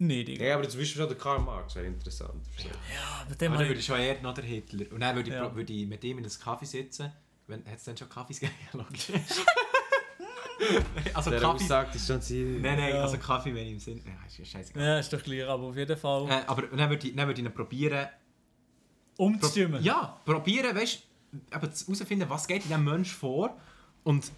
Nee, 0.00 0.22
Digga. 0.24 0.44
Ja, 0.44 0.54
aber 0.54 0.68
zum 0.68 0.80
Beispiel 0.80 1.00
schon 1.02 1.08
der 1.08 1.18
Karl 1.18 1.40
Marx 1.40 1.74
wäre 1.74 1.86
interessant. 1.86 2.42
Ja, 2.58 2.70
aber 3.26 3.34
dem 3.34 3.52
Aber 3.52 3.58
dann 3.60 3.68
würde 3.68 3.80
ich... 3.80 3.86
schon 3.86 3.98
eher 3.98 4.22
noch 4.22 4.32
der 4.32 4.44
Hitler. 4.44 4.86
Und 4.92 5.00
dann 5.00 5.16
würde 5.16 5.28
ich, 5.28 5.34
Ja. 5.34 5.54
würde 5.54 5.72
ich 5.72 5.86
mit 5.86 6.04
ihm 6.04 6.18
in 6.18 6.24
einem 6.24 6.32
Kaffee 6.38 6.66
sitzen. 6.66 7.12
Wenn, 7.48 7.64
hat 7.66 7.78
es 7.78 7.84
dann 7.84 7.96
schon 7.96 8.08
Kaffees 8.08 8.38
gegeben? 8.40 8.54
Ja, 10.60 10.80
also 11.14 11.30
Der 11.30 11.40
Kaffee... 11.40 11.64
aussagt, 11.64 11.94
ist 11.94 12.06
schon 12.06 12.20
Ziel. 12.20 12.60
Nein, 12.60 12.78
nein, 12.78 12.94
Ja. 12.94 13.02
also 13.02 13.18
Kaffee, 13.18 13.54
wenn 13.54 13.66
ich 13.66 13.72
im 13.72 13.78
Sinn... 13.78 14.02
Ja, 14.04 14.26
ist 14.26 14.38
ja 14.38 14.44
scheißegal. 14.44 14.82
Ja, 14.82 14.98
ist 14.98 15.12
doch 15.12 15.22
klar, 15.22 15.48
aber 15.48 15.64
auf 15.64 15.76
jeden 15.76 15.96
Fall 15.96 16.28
Äh, 16.28 16.42
aber 16.46 16.62
dann 16.62 16.90
würde 16.90 17.06
ich, 17.08 17.14
dann 17.14 17.26
würde 17.28 17.40
ich 17.40 17.46
ihn 17.46 17.52
probieren... 17.54 18.06
Pro 19.16 19.24
umzustimmen. 19.24 19.82
ja, 19.82 20.16
probieren, 20.24 20.76
weißt 20.76 21.02
du, 21.32 21.38
herauszufinden, 21.50 22.28
was 22.30 22.46
geht 22.46 22.62
in 22.62 22.68
diesem 22.68 22.84
Mensch 22.84 23.12
vor. 23.12 23.56
Und 24.04 24.30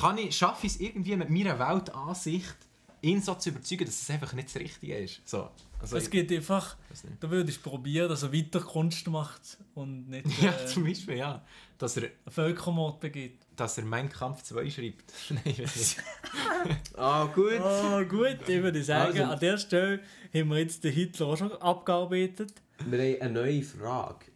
kann 0.00 0.18
ich, 0.18 0.36
schaffe 0.36 0.66
ich 0.66 0.74
es 0.74 0.80
irgendwie 0.80 1.16
mit 1.16 1.30
meiner 1.30 1.58
Weltansicht, 1.58 2.56
ihn 3.02 3.22
so 3.22 3.34
zu 3.34 3.50
überzeugen, 3.50 3.84
dass 3.86 4.02
es 4.02 4.10
einfach 4.10 4.32
nicht 4.34 4.48
das 4.48 4.56
Richtige 4.60 4.96
ist. 4.98 5.26
So. 5.26 5.48
Also, 5.78 5.96
Es 5.96 6.10
geht 6.10 6.30
einfach, 6.32 6.76
da 7.20 7.30
würde 7.30 7.50
ich 7.50 7.62
probieren, 7.62 8.08
dass 8.08 8.22
er 8.22 8.32
weiter 8.32 8.60
Kunst 8.60 9.06
macht 9.08 9.58
und 9.74 10.08
nicht 10.08 10.26
Ja, 10.42 10.50
äh, 10.52 10.66
zum 10.66 10.84
Beispiel, 10.84 11.16
ja. 11.18 11.44
Dass 11.78 11.96
er, 11.96 12.10
Völkermord 12.28 13.00
begeht. 13.00 13.45
Dass 13.56 13.78
er 13.78 13.84
Mein 13.84 14.08
Kampf 14.08 14.42
2 14.42 14.70
schreibt. 14.70 15.12
Nein, 15.30 15.42
ich 15.44 15.62
weiß 15.62 15.76
nicht. 15.76 15.96
Ah, 16.96 17.26
gut. 17.26 17.60
Oh, 17.60 18.04
gut, 18.04 18.38
ich 18.48 18.62
würde 18.62 18.82
sagen, 18.82 19.18
Also- 19.20 19.24
an 19.32 19.38
der 19.38 19.58
Stelle 19.58 20.00
haben 20.34 20.48
wir 20.50 20.58
jetzt 20.58 20.82
den 20.82 20.92
Hitler 20.92 21.26
auch 21.26 21.36
schon 21.36 21.52
abgearbeitet. 21.52 22.52
Wir 22.84 22.98
haben 22.98 23.20
eine 23.22 23.32
neue 23.32 23.62
Frage. 23.62 24.26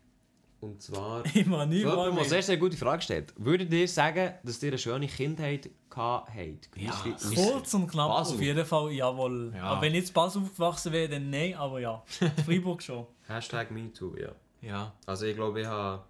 Und 0.61 0.81
zwar... 0.83 1.25
Ich 1.35 1.47
meine 1.47 1.75
nicht 1.75 1.87
mal 1.87 2.11
eine 2.11 2.25
sehr, 2.25 2.43
sehr 2.43 2.59
gute 2.59 2.77
Frage 2.77 3.03
stellt. 3.03 3.33
Würdet 3.37 3.73
ihr 3.73 3.89
sagen, 3.89 4.35
dass 4.43 4.63
ihr 4.63 4.69
eine 4.71 4.79
schöne 4.79 5.07
Kindheit 5.07 5.71
gehabt 5.89 6.29
habt? 6.35 6.69
Ja, 6.77 6.93
Kurz 7.35 7.73
und 7.75 7.89
knapp, 7.89 8.09
Basel. 8.11 8.35
auf 8.37 8.43
jeden 8.43 8.67
Fall, 8.67 8.93
jawohl. 8.93 9.53
Ja. 9.57 9.63
Aber 9.65 9.83
wenn 9.83 9.93
ich 9.95 10.01
jetzt 10.01 10.15
Basel 10.15 10.43
aufgewachsen 10.43 10.93
wäre, 10.93 11.09
dann 11.09 11.31
nein, 11.31 11.55
aber 11.55 11.81
ja. 11.81 12.03
Freiburg 12.45 12.83
schon. 12.83 13.07
Hashtag 13.27 13.71
MeToo, 13.71 14.15
ja. 14.17 14.33
Ja. 14.61 14.93
Also 15.07 15.25
ich 15.25 15.35
glaube, 15.35 15.63
ich 15.63 15.67
habe... 15.67 16.05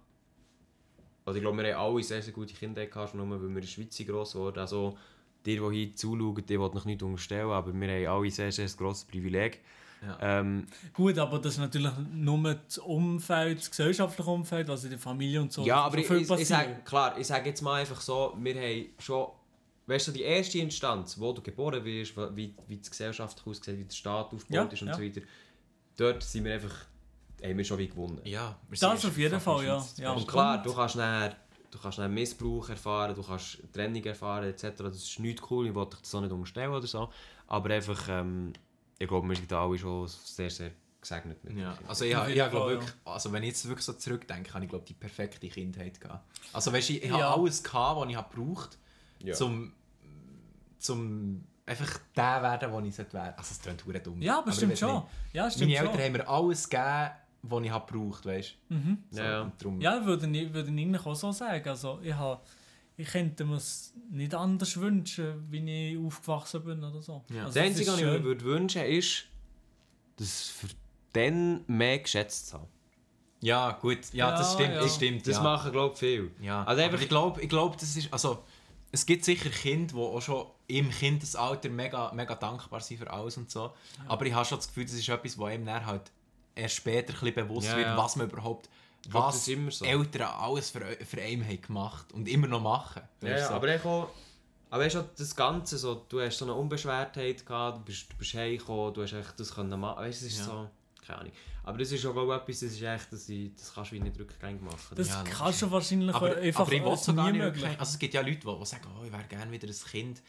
Also 1.25 1.37
ich 1.37 1.43
glaube, 1.43 1.61
wir 1.61 1.75
haben 1.75 1.93
alle 1.93 2.03
sehr, 2.03 2.21
sehr 2.21 2.33
gute 2.33 2.53
Kindheit 2.53 2.91
gehabt, 2.91 3.11
schon 3.11 3.19
nur, 3.19 3.29
weil 3.29 3.41
wir 3.41 3.47
in 3.47 3.61
der 3.61 3.67
Schweiz 3.67 4.01
gross 4.05 4.33
geworden. 4.33 4.59
Also 4.59 4.97
die, 5.45 5.57
die 5.57 5.71
hier 5.71 5.95
zuschauen, 5.95 6.43
die 6.45 6.59
wollen 6.59 6.73
noch 6.73 6.85
nicht 6.85 7.03
unterstellen, 7.03 7.49
aber 7.49 7.73
wir 7.73 7.87
haben 7.87 8.21
alle 8.21 8.31
sehr, 8.31 8.51
sehr 8.51 8.67
grosses 8.69 9.05
Privileg. 9.05 9.61
Ja. 10.01 10.39
Ähm, 10.39 10.65
Gut, 10.93 11.17
aber 11.19 11.37
das 11.37 11.53
ist 11.53 11.59
natürlich 11.59 11.91
nur 12.11 12.55
das 12.55 12.79
Umfeld, 12.79 13.59
das 13.59 13.69
gesellschaftliche 13.69 14.29
Umfeld, 14.29 14.69
also 14.69 14.89
die 14.89 14.97
Familie 14.97 15.41
und 15.41 15.53
so. 15.53 15.63
ja, 15.63 15.81
aber 15.81 15.99
ich, 15.99 16.07
viel 16.07 16.21
ich, 16.21 16.29
ich 16.29 16.47
sage, 16.47 16.77
klar, 16.83 17.17
ich 17.19 17.27
sage 17.27 17.49
jetzt 17.49 17.61
mal 17.61 17.81
einfach 17.81 18.01
so, 18.01 18.35
wir 18.39 18.55
haben 18.55 18.85
schon... 18.97 19.27
Weißt 19.87 20.07
du, 20.07 20.11
die 20.11 20.21
erste 20.21 20.59
Instanz, 20.59 21.19
wo 21.19 21.33
du 21.33 21.41
geboren 21.41 21.83
wirst, 21.83 22.15
wie, 22.35 22.53
wie 22.67 22.77
die 22.77 22.89
Gesellschaft 22.89 23.43
aussieht, 23.45 23.77
wie 23.77 23.83
der 23.83 23.93
Staat 23.93 24.33
aufgebaut 24.33 24.67
Ja, 24.67 24.73
ist 24.73 24.81
und 24.81 24.87
ja. 24.87 24.93
so 24.95 25.01
weiter, 25.01 25.21
dort 25.97 26.23
sind 26.23 26.45
wir 26.45 26.53
einfach... 26.53 26.73
haben 27.43 27.57
wir 27.57 27.63
schon 27.65 27.77
wie 27.77 27.87
gewonnen. 27.87 28.19
Ja, 28.23 28.55
wir 28.69 28.77
Das 28.79 29.05
auf 29.05 29.17
jeden 29.17 29.39
Fall, 29.39 29.65
ja. 29.65 29.85
Ja. 29.97 30.11
Und 30.11 30.27
klar, 30.27 30.61
du 30.61 30.73
kannst 30.73 30.95
dann, 30.95 31.33
du 31.71 31.79
kannst 31.79 31.97
dann 31.97 32.13
Missbrauch 32.13 32.69
erfahren, 32.69 33.15
du 33.15 33.23
kannst 33.23 33.59
Trennung 33.73 34.03
erfahren 34.03 34.43
etc. 34.45 34.63
Das 34.77 34.95
ist 34.95 35.19
nicht 35.19 35.41
cool, 35.49 35.67
ich 35.67 35.73
wollte 35.75 35.91
dich 35.97 36.01
das 36.01 36.15
auch 36.15 36.21
nicht 36.21 36.31
unterstellen 36.31 36.71
oder 36.71 36.85
so. 36.87 37.09
Aber 37.47 37.69
einfach, 37.73 38.07
ähm, 38.09 38.53
ich 38.99 39.07
glaube, 39.07 39.27
wir 39.27 39.35
sind 39.35 39.51
alle 39.53 39.77
schon 39.77 40.07
sehr, 40.07 40.49
sehr 40.49 40.71
gesegnet 41.01 41.43
mit 41.43 41.57
Ja, 41.57 41.75
also 41.87 42.05
ich, 42.05 42.11
ich, 42.13 42.27
ich 42.27 42.49
glaube 42.49 42.71
wirklich, 42.73 42.91
also 43.05 43.31
wenn 43.33 43.41
ich 43.41 43.49
jetzt 43.49 43.67
wirklich 43.67 43.85
so 43.85 43.93
zurückdenke, 43.93 44.53
habe 44.53 44.65
ich 44.65 44.69
glaube 44.69 44.85
die 44.87 44.93
perfekte 44.93 45.47
Kindheit 45.49 45.99
gehabt. 45.99 46.23
Also 46.53 46.71
weißt 46.71 46.89
du, 46.89 46.93
ich, 46.93 47.03
ich 47.03 47.09
Ja. 47.09 47.21
habe 47.31 47.41
alles 47.41 47.63
gehabt, 47.63 47.99
was 48.01 48.09
ich 48.09 48.15
habe 48.15 48.35
gebraucht, 48.35 48.77
Ja. 49.19 49.33
zum, 49.33 49.73
zum 50.77 51.43
einfach 51.65 51.99
der 52.15 52.41
werden, 52.41 52.71
der 52.71 52.83
ich 52.83 52.95
sollte 52.95 53.13
werden. 53.13 53.33
Also 53.37 53.51
es 53.53 53.61
klingt 53.61 54.05
dumm. 54.05 54.21
Ja, 54.21 54.39
aber 54.39 54.49
ich 54.49 54.55
stimmt 54.55 54.73
weiß 54.73 54.79
schon. 54.79 54.93
nicht. 54.95 55.05
Ja, 55.33 55.49
stimmt 55.49 55.67
Meine 55.71 55.79
Eltern 55.79 55.93
schon. 55.95 56.03
haben 56.03 56.11
mir 56.13 56.27
alles 56.27 56.69
gegeben, 56.69 57.09
was 57.43 57.63
ich 57.63 57.71
habe 57.71 57.91
gebraucht, 57.91 58.25
weißt 58.25 58.55
du. 58.69 58.75
Mhm. 58.75 58.97
So, 59.09 59.19
Ja, 59.21 59.31
ja. 59.31 59.51
darum- 59.57 59.81
Ja, 59.81 60.05
würde 60.05 60.27
ich, 60.27 60.53
würde 60.53 60.69
ich 60.71 60.81
eigentlich 60.81 61.05
auch 61.05 61.15
so 61.15 61.31
sagen. 61.31 61.67
Also, 61.69 61.99
ich, 62.03 62.13
habe, 62.13 62.39
ich 62.97 63.07
könnte 63.07 63.45
mir 63.45 63.55
es 63.55 63.93
nicht 64.09 64.33
anders 64.35 64.77
wünschen, 64.77 65.45
wie 65.49 65.91
ich 65.93 65.97
aufgewachsen 65.97 66.63
bin 66.63 66.83
oder 66.83 67.01
so. 67.01 67.23
Ja. 67.29 67.45
Also, 67.45 67.59
Das 67.59 67.65
Einzige, 67.67 67.91
was 67.91 67.99
ich 67.99 68.05
mir 68.05 68.23
würde 68.23 68.43
wünschen 68.45 68.83
ist, 68.83 69.25
das 70.17 70.47
für 70.49 70.67
den 71.15 71.63
mehr 71.67 71.99
geschätzt 71.99 72.49
zu 72.49 72.57
haben. 72.59 72.67
Ja, 73.41 73.71
gut, 73.71 74.13
ja, 74.13 74.31
das 74.31 74.53
Ja, 74.53 74.59
stimmt, 74.59 74.75
ja. 74.75 74.81
das 74.81 74.95
stimmt. 74.95 75.27
Das 75.27 75.35
ja. 75.37 75.41
machen, 75.43 75.71
glaube 75.71 75.93
ich, 75.93 75.99
viel. 75.99 76.31
Ja, 76.41 76.63
Also 76.63 76.81
einfach- 76.83 77.01
ich 77.01 77.09
glaube, 77.09 77.41
ich 77.41 77.49
glaub, 77.49 77.75
das 77.77 77.95
ist, 77.95 78.13
also 78.13 78.43
es 78.91 79.03
gibt 79.05 79.25
sicher 79.25 79.49
Kinder, 79.49 79.95
die 79.95 79.99
auch 79.99 80.21
schon 80.21 80.45
im 80.67 80.91
Kindesalter 80.91 81.69
mega, 81.69 82.11
mega 82.13 82.35
dankbar 82.35 82.81
sind 82.81 82.99
für 82.99 83.09
alles 83.11 83.37
und 83.37 83.49
so. 83.49 83.73
Aber 84.07 84.25
ich 84.27 84.33
habe 84.33 84.45
schon 84.45 84.59
das 84.59 84.67
Gefühl, 84.67 84.85
das 84.85 84.93
ist 84.93 85.09
etwas, 85.09 85.37
wo 85.39 85.45
einem 85.45 85.65
dann 85.65 85.85
halt 85.85 86.11
erst 86.55 86.75
später 86.75 87.13
ein 87.21 87.33
bewusst 87.33 87.67
Ja, 87.67 87.75
wird, 87.77 87.87
ja. 87.87 87.97
was 87.97 88.15
man 88.15 88.29
überhaupt 88.29 88.69
glaube, 89.03 89.25
das 89.27 89.35
was 89.35 89.35
ist 89.37 89.47
immer 89.49 89.71
so. 89.71 89.85
Eltern 89.85 90.21
alles 90.39 90.69
für, 90.69 90.81
für 91.05 91.21
einen 91.21 91.43
haben 91.47 91.61
gemacht 91.61 92.11
und 92.13 92.27
immer 92.27 92.47
noch 92.47 92.61
machen. 92.61 93.01
Ja, 93.21 93.47
so. 93.47 93.53
aber 93.55 93.75
ich 93.75 93.83
auch, 93.83 94.09
aber 94.69 94.83
weißt 94.83 94.95
du, 94.95 95.09
das 95.17 95.35
Ganze, 95.35 95.77
so, 95.77 96.05
du 96.07 96.21
hast 96.21 96.37
so 96.37 96.45
eine 96.45 96.53
Unbeschwertheit 96.53 97.45
gehabt, 97.45 97.79
du 97.79 97.83
bist, 97.83 98.11
du 98.11 98.15
bist 98.17 98.33
heimgekommen, 98.35 98.93
du 98.93 99.01
hast 99.03 99.13
echt 99.13 99.39
das 99.39 99.53
können 99.53 99.79
machen, 99.79 99.99
weißt 100.03 100.21
du, 100.21 100.25
es 100.27 100.31
ist 100.33 100.39
Ja. 100.39 100.45
so, 100.45 100.69
keine 101.05 101.19
Ahnung. 101.19 101.31
Aber 101.63 101.77
das 101.77 101.91
ist 101.91 102.05
auch 102.05 102.15
ich, 102.15 102.31
etwas, 102.41 102.59
das 102.61 102.71
ist 102.71 102.81
echt, 102.81 103.11
das, 103.13 103.29
ich, 103.29 103.51
das 103.55 103.73
kannst 103.73 103.91
du 103.91 103.95
nicht 103.95 104.17
rückgängig 104.19 104.61
machen. 104.61 104.95
Das 104.95 105.09
Ja, 105.09 105.23
kannst 105.23 105.61
du 105.61 105.69
wahrscheinlich 105.71 106.15
aber, 106.15 106.35
einfach 106.37 106.61
aber 106.61 106.71
ich 106.73 106.83
will 106.83 106.97
so 106.97 107.11
nie 107.11 107.21
nicht 107.23 107.33
möglich. 107.33 107.61
wirklich. 107.63 107.79
Also 107.79 107.91
es 107.93 107.99
gibt 107.99 108.13
ja 108.13 108.21
Leute, 108.21 108.37
die, 108.39 108.59
die 108.59 108.65
sagen, 108.65 108.87
oh, 108.99 109.03
ich 109.05 109.11
wäre 109.11 109.23
gerne 109.25 109.51
wieder 109.51 109.67
ein 109.67 109.75
Kind. 109.91 110.21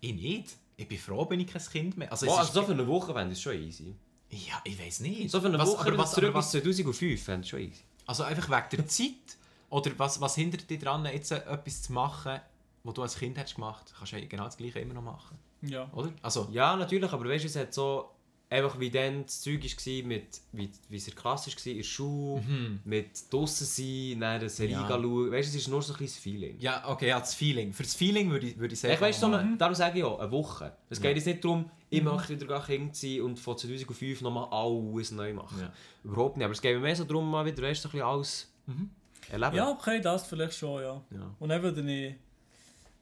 Ich 0.00 0.14
nicht. 0.14 0.56
Ich 0.76 0.88
bin 0.88 0.98
froh, 0.98 1.26
bin 1.26 1.40
ich 1.40 1.46
kein 1.46 1.62
Kind 1.62 1.96
mehr. 1.96 2.10
Also, 2.10 2.26
ist- 2.26 2.32
also 2.32 2.52
so 2.52 2.62
für 2.66 2.72
eine 2.72 2.86
Woche 2.86 3.12
fände 3.12 3.32
ich 3.32 3.38
es 3.38 3.42
schon 3.42 3.54
easy. 3.54 3.94
Ja, 4.30 4.60
ich 4.64 4.78
weiß 4.78 5.00
nicht. 5.00 5.30
So 5.30 5.40
für 5.40 5.46
eine 5.48 5.58
Was- 5.58 5.68
Woche 5.70 5.88
aber 5.88 5.98
was- 5.98 6.12
zurück 6.12 6.34
was- 6.34 6.52
bis 6.52 6.62
2005 6.62 7.22
fände 7.22 7.44
ich 7.44 7.50
schon 7.50 7.60
easy. 7.60 7.80
Also 8.06 8.22
einfach 8.24 8.48
wegen 8.48 8.76
der 8.76 8.86
Zeit? 8.88 9.36
Oder 9.70 9.90
was, 9.98 10.20
was 10.20 10.34
hindert 10.34 10.68
dich 10.68 10.80
daran, 10.80 11.04
jetzt 11.06 11.30
etwas 11.30 11.82
zu 11.82 11.92
machen, 11.92 12.40
was 12.82 12.94
du 12.94 13.02
als 13.02 13.16
Kind 13.16 13.38
hättest 13.38 13.54
gemacht? 13.56 13.92
Kannst 13.96 14.12
du 14.12 14.16
ja 14.18 14.26
genau 14.26 14.44
das 14.44 14.56
Gleiche 14.56 14.80
immer 14.80 14.94
noch 14.94 15.02
machen, 15.02 15.38
Ja. 15.62 15.88
oder? 15.92 16.12
Also, 16.22 16.48
Ja, 16.50 16.74
natürlich, 16.76 17.12
aber 17.12 17.28
weißt 17.28 17.44
du, 17.44 17.48
es 17.48 17.56
hat 17.56 17.72
so, 17.74 18.10
einfach 18.52 18.80
wie 18.80 18.90
dann 18.90 19.22
das 19.24 19.40
Zeug 19.42 19.62
war, 19.62 20.06
mit, 20.08 20.24
wie, 20.52 20.68
wie 20.88 20.96
es 20.96 21.06
in 21.06 21.14
der 21.14 21.22
Klasse 21.22 21.50
war, 21.52 21.66
in 21.68 21.76
der 21.78 21.82
Schule, 21.84 22.42
mit 22.84 23.10
draussen 23.32 23.64
sein, 23.64 24.20
dann 24.20 24.40
eine 24.40 24.48
Serie 24.48 24.72
Ja. 24.72 24.88
schauen, 24.88 25.30
weißt 25.30 25.46
du, 25.52 25.56
es 25.56 25.62
ist 25.62 25.68
nur 25.68 25.80
so 25.82 25.92
ein 25.92 25.96
kleines 25.98 26.16
Feeling. 26.18 26.56
ja, 26.58 26.88
okay, 26.88 27.08
ja, 27.08 27.20
das 27.20 27.32
Feeling. 27.34 27.72
Für 27.72 27.84
das 27.84 27.94
Feeling 27.94 28.28
würde 28.30 28.48
ich, 28.48 28.58
würde 28.58 28.74
ich 28.74 28.80
sagen... 28.80 28.94
Ich 28.94 29.00
weißt, 29.00 29.20
so 29.20 29.26
eine, 29.26 29.56
darum 29.56 29.74
sage 29.76 29.98
ich 30.00 30.04
auch, 30.04 30.18
eine 30.18 30.30
Woche. 30.32 30.72
Es 30.88 31.00
geht 31.00 31.16
jetzt 31.16 31.26
nicht 31.26 31.44
darum, 31.44 31.60
Mhm. 31.92 31.96
ich 31.96 32.02
möchte 32.04 32.40
wieder 32.40 32.60
Kind 32.60 32.94
sein 32.96 33.20
und 33.22 33.38
von 33.38 33.56
2005 33.58 34.20
nochmal 34.20 34.48
alles 34.50 35.10
neu 35.12 35.32
machen. 35.34 35.58
Ja. 35.60 35.72
Überhaupt 36.04 36.36
nicht. 36.36 36.44
Aber 36.44 36.52
es 36.52 36.60
geht 36.62 36.74
mir 36.74 36.80
mehr 36.80 36.94
so 36.96 37.04
darum, 37.04 37.28
mal 37.30 37.44
wieder 37.46 37.62
weißt, 37.62 37.82
so 37.82 37.88
ein 37.88 37.92
bisschen 37.92 38.06
alles 38.06 38.52
Mhm. 38.66 38.90
erleben. 39.30 39.56
ja, 39.56 39.70
okay, 39.70 40.00
das 40.00 40.26
vielleicht 40.26 40.54
schon, 40.54 40.82
ja. 40.82 41.02
Ja. 41.10 41.34
Und 41.38 41.48
dann 41.48 41.62
würde 41.62 41.80
ich 41.92 42.14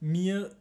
mir 0.01 0.55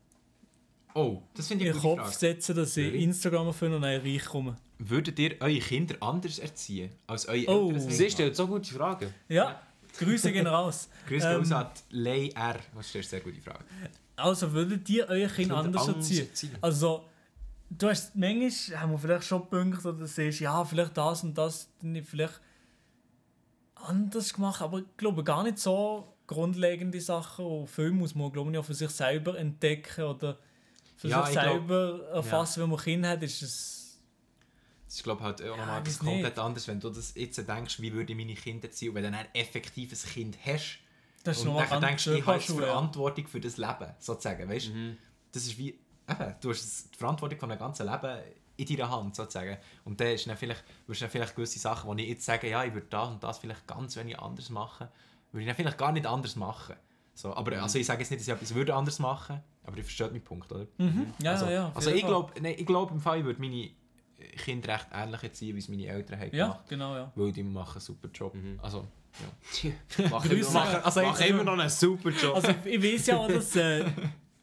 Oh, 0.93 1.21
das 1.35 1.47
finde 1.47 1.65
in 1.65 1.71
ich 1.71 1.77
den 1.77 1.81
Kopf 1.81 1.99
Frage. 1.99 2.15
setzen, 2.15 2.55
dass 2.55 2.75
ich 2.75 2.87
Really? 2.87 3.03
Instagram 3.03 3.47
erfinde 3.47 3.75
und 3.75 3.83
dann 3.83 4.01
reich 4.01 4.25
komme. 4.25 4.57
Würdet 4.79 5.17
ihr 5.19 5.35
eure 5.39 5.59
Kinder 5.59 5.95
anders 6.01 6.37
erziehen, 6.39 6.91
als 7.07 7.27
eure 7.27 7.47
Oh. 7.47 7.71
Eltern 7.71 7.89
Sie 7.91 8.09
stellt 8.11 8.35
so 8.35 8.47
gute 8.47 8.73
Fragen. 8.73 9.13
Ja, 9.27 9.61
Grüße 9.97 10.31
gehen 10.31 10.45
raus. 10.47 10.89
Grüß 11.07 11.23
Ähm, 11.23 11.43
ähm, 11.43 11.53
an 11.53 11.67
Lei 11.89 12.29
R. 12.35 12.59
Das 12.75 12.85
ist 12.87 12.95
eine 12.95 13.03
sehr 13.03 13.19
gute 13.21 13.41
Frage. 13.41 13.63
Also 14.15 14.51
würdet 14.53 14.87
ihr 14.89 15.07
euer 15.09 15.27
Kind 15.27 15.35
Kinder 15.49 15.57
anders 15.57 15.87
anders 15.87 16.09
erziehen? 16.09 16.27
erziehen. 16.27 16.57
Also, 16.61 17.05
du 17.69 17.89
hast 17.89 18.15
manchmal, 18.15 18.79
haben 18.81 18.91
wir 18.91 18.99
vielleicht 18.99 19.23
schon 19.25 19.49
Punkte, 19.49 19.87
oder 19.89 19.97
du 19.99 20.05
siehst, 20.07 20.39
ja, 20.41 20.63
vielleicht 20.63 20.95
das 20.97 21.23
und 21.23 21.35
das, 21.37 21.69
dann 21.81 21.95
ich 21.95 22.05
vielleicht 22.05 22.39
anders 23.75 24.33
gemacht, 24.33 24.61
aber 24.61 24.79
ich 24.79 24.85
glaube 24.97 25.23
gar 25.23 25.43
nicht 25.43 25.57
so 25.59 26.13
grundlegende 26.27 26.99
Sachen. 27.01 27.45
Und 27.45 27.67
viel 27.67 27.91
muss 27.91 28.13
man, 28.15 28.31
glaube 28.31 28.51
ich, 28.51 28.57
auch 28.57 28.65
für 28.65 28.73
sich 28.73 28.89
selber 28.89 29.37
entdecken 29.37 30.03
oder 30.03 30.37
für 30.97 31.07
Ja, 31.07 31.25
sich 31.25 31.35
ich 31.35 31.41
glaub- 31.41 31.53
selber 31.67 32.07
erfassen, 32.13 32.63
wenn 32.63 32.69
man 32.69 32.79
Kind 32.79 33.05
hat, 33.05 33.23
ist 33.23 33.41
es... 33.41 33.73
Das 34.87 34.95
ist 34.95 35.03
glaube 35.03 35.21
halt 35.23 35.41
auch 35.41 35.57
nochmal 35.57 35.67
Ja, 35.67 35.79
etwas 35.79 35.95
weiß 35.95 36.01
nicht. 36.03 36.11
komplett 36.13 36.39
anderes, 36.39 36.67
wenn 36.67 36.79
du 36.79 36.89
das 36.89 37.13
jetzt 37.15 37.37
denkst, 37.37 37.81
wie 37.81 37.93
würde 37.93 38.11
ich 38.11 38.17
meine 38.17 38.33
Kinder 38.33 38.67
erziehen, 38.67 38.89
und 38.89 38.95
wenn 38.95 39.03
du 39.03 39.11
dann 39.11 39.19
ein 39.19 39.27
effektives 39.35 40.05
Kind 40.05 40.37
hast 40.45 40.79
Das 41.23 41.39
und 41.39 41.55
dann 41.57 41.81
denkst 41.81 42.05
du, 42.05 42.13
ich 42.13 42.25
habe 42.25 42.39
ja. 42.39 42.43
Verantwortung 42.43 43.27
für 43.27 43.41
das 43.41 43.57
Leben, 43.57 43.93
sozusagen, 43.99 44.49
weißt 44.49 44.69
Mhm. 44.73 44.97
Das 45.31 45.43
ist 45.43 45.57
wie, 45.57 45.77
eben, 46.09 46.35
du 46.41 46.49
hast 46.49 46.93
die 46.93 46.97
Verantwortung 46.97 47.37
von 47.37 47.51
einem 47.51 47.59
ganzen 47.59 47.85
Leben 47.85 48.17
in 48.55 48.65
deiner 48.65 48.89
Hand, 48.89 49.15
sozusagen. 49.15 49.57
Und 49.83 49.99
dann 49.99 50.07
ist 50.07 50.25
dann 50.25 50.37
vielleicht, 50.37 50.63
würdest 50.87 51.01
du 51.01 51.05
dann 51.05 51.11
vielleicht 51.11 51.35
gewisse 51.35 51.59
Sachen, 51.59 51.89
wo 51.89 51.93
ich 51.93 52.07
jetzt 52.07 52.25
sage, 52.25 52.49
ja, 52.49 52.63
ich 52.63 52.73
würde 52.73 52.87
das 52.89 53.09
und 53.09 53.23
das 53.23 53.37
vielleicht 53.39 53.67
ganz 53.67 53.95
wenig 53.97 54.17
anders 54.17 54.49
machen, 54.49 54.87
würde 55.31 55.41
ich 55.43 55.47
dann 55.47 55.55
vielleicht 55.55 55.77
gar 55.77 55.91
nicht 55.91 56.05
anders 56.07 56.35
machen. 56.35 56.75
So, 57.13 57.35
aber 57.35 57.55
Mhm. 57.57 57.63
also 57.63 57.77
ich 57.77 57.85
sage 57.85 57.99
jetzt 58.01 58.09
nicht, 58.09 58.21
dass 58.21 58.27
ich 58.27 58.33
etwas 58.33 58.55
würde 58.55 58.73
anders 58.73 58.99
machen, 58.99 59.43
aber 59.63 59.77
ihr 59.77 59.83
versteht 59.83 60.11
meinen 60.11 60.23
Punkt, 60.23 60.51
oder? 60.51 60.65
Mhm. 60.77 61.13
Ja, 61.21 61.31
also, 61.31 61.45
ja, 61.45 61.51
ja. 61.51 61.71
also 61.75 61.89
ich 61.91 62.05
glaube, 62.05 62.33
ich 62.47 62.65
glaube 62.65 62.93
im 62.93 63.01
Fall, 63.01 63.19
ich 63.19 63.25
würde 63.25 63.41
meine 63.41 63.69
Kinder 64.37 64.73
recht 64.73 64.87
ähnlich 64.93 65.23
erziehen, 65.23 65.55
wie 65.55 65.59
es 65.59 65.67
meine 65.69 65.85
Eltern 65.87 66.19
haben 66.19 66.35
Ja, 66.35 66.45
gemacht. 66.47 66.69
genau, 66.69 66.95
ja. 66.95 67.11
Weil 67.15 67.31
die 67.31 67.43
machen 67.43 67.73
einen 67.73 67.81
super 67.81 68.07
Job. 68.13 68.33
Mhm. 68.35 68.59
Also, 68.61 68.85
Machen 70.11 70.29
Grüße. 70.29 70.53
machen, 70.53 70.79
Also, 70.83 71.01
machen 71.01 71.23
ich- 71.23 71.29
immer 71.29 71.43
noch 71.43 71.57
einen 71.57 71.69
super 71.69 72.09
Job. 72.11 72.35
Also 72.35 72.53
ich 72.65 72.83
weiß 72.83 73.07
ja 73.07 73.17
auch, 73.17 73.27
dass 73.27 73.55
äh, 73.55 73.83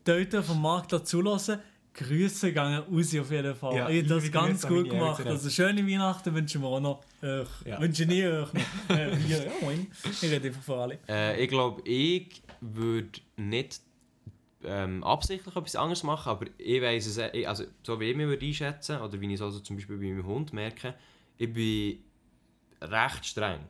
die 0.06 0.10
Eltern 0.10 0.42
vom 0.42 0.60
Markt 0.60 0.92
da 0.92 1.02
zulassen. 1.04 1.58
Grüße 1.96 2.52
gehen 2.52 2.78
raus 2.82 3.14
auf 3.14 3.30
jeden 3.30 3.54
Fall. 3.54 3.76
Ja, 3.76 3.88
ich 3.88 4.02
habe 4.02 4.20
das 4.20 4.32
ganz 4.32 4.62
Grüße 4.66 4.82
gut 4.82 4.90
gemacht. 4.90 5.18
Eltern. 5.20 5.32
Also 5.34 5.48
schöne 5.48 5.86
Weihnachten 5.86 6.34
wünschen 6.34 6.60
wir 6.62 6.68
auch 6.68 6.80
noch. 6.80 7.00
Euch. 7.22 7.46
Ja. 7.64 7.80
Wünschen 7.80 8.10
ich 8.10 8.24
euch 8.24 8.52
noch. 8.52 8.96
Äh, 8.96 9.16
ja, 9.28 9.38
moin. 9.60 9.86
Ich 10.10 10.22
rede 10.22 10.48
einfach 10.48 10.62
für 10.62 10.74
alle. 10.76 10.98
Äh, 11.08 11.40
ich 11.44 11.48
glaube, 11.48 11.88
ich 11.88 12.42
würde 12.60 13.20
nicht 13.36 13.80
ähm, 14.66 15.02
absichtlich 15.04 15.54
etwas 15.54 15.76
anderes 15.76 16.02
machen, 16.02 16.28
aber 16.30 16.46
ich 16.58 16.80
weiß 16.82 17.06
es, 17.06 17.18
äh, 17.18 17.46
also 17.46 17.64
so 17.82 17.98
wie 18.00 18.10
ich 18.10 18.16
mich 18.16 18.40
einschätzen 18.42 19.00
oder 19.00 19.20
wie 19.20 19.26
ich 19.26 19.34
es 19.34 19.42
also 19.42 19.60
zum 19.60 19.76
Beispiel 19.76 19.96
bei 19.96 20.04
meinem 20.04 20.26
Hund 20.26 20.52
merke, 20.52 20.94
ich 21.36 21.52
bin 21.52 21.98
recht 22.80 23.26
streng, 23.26 23.60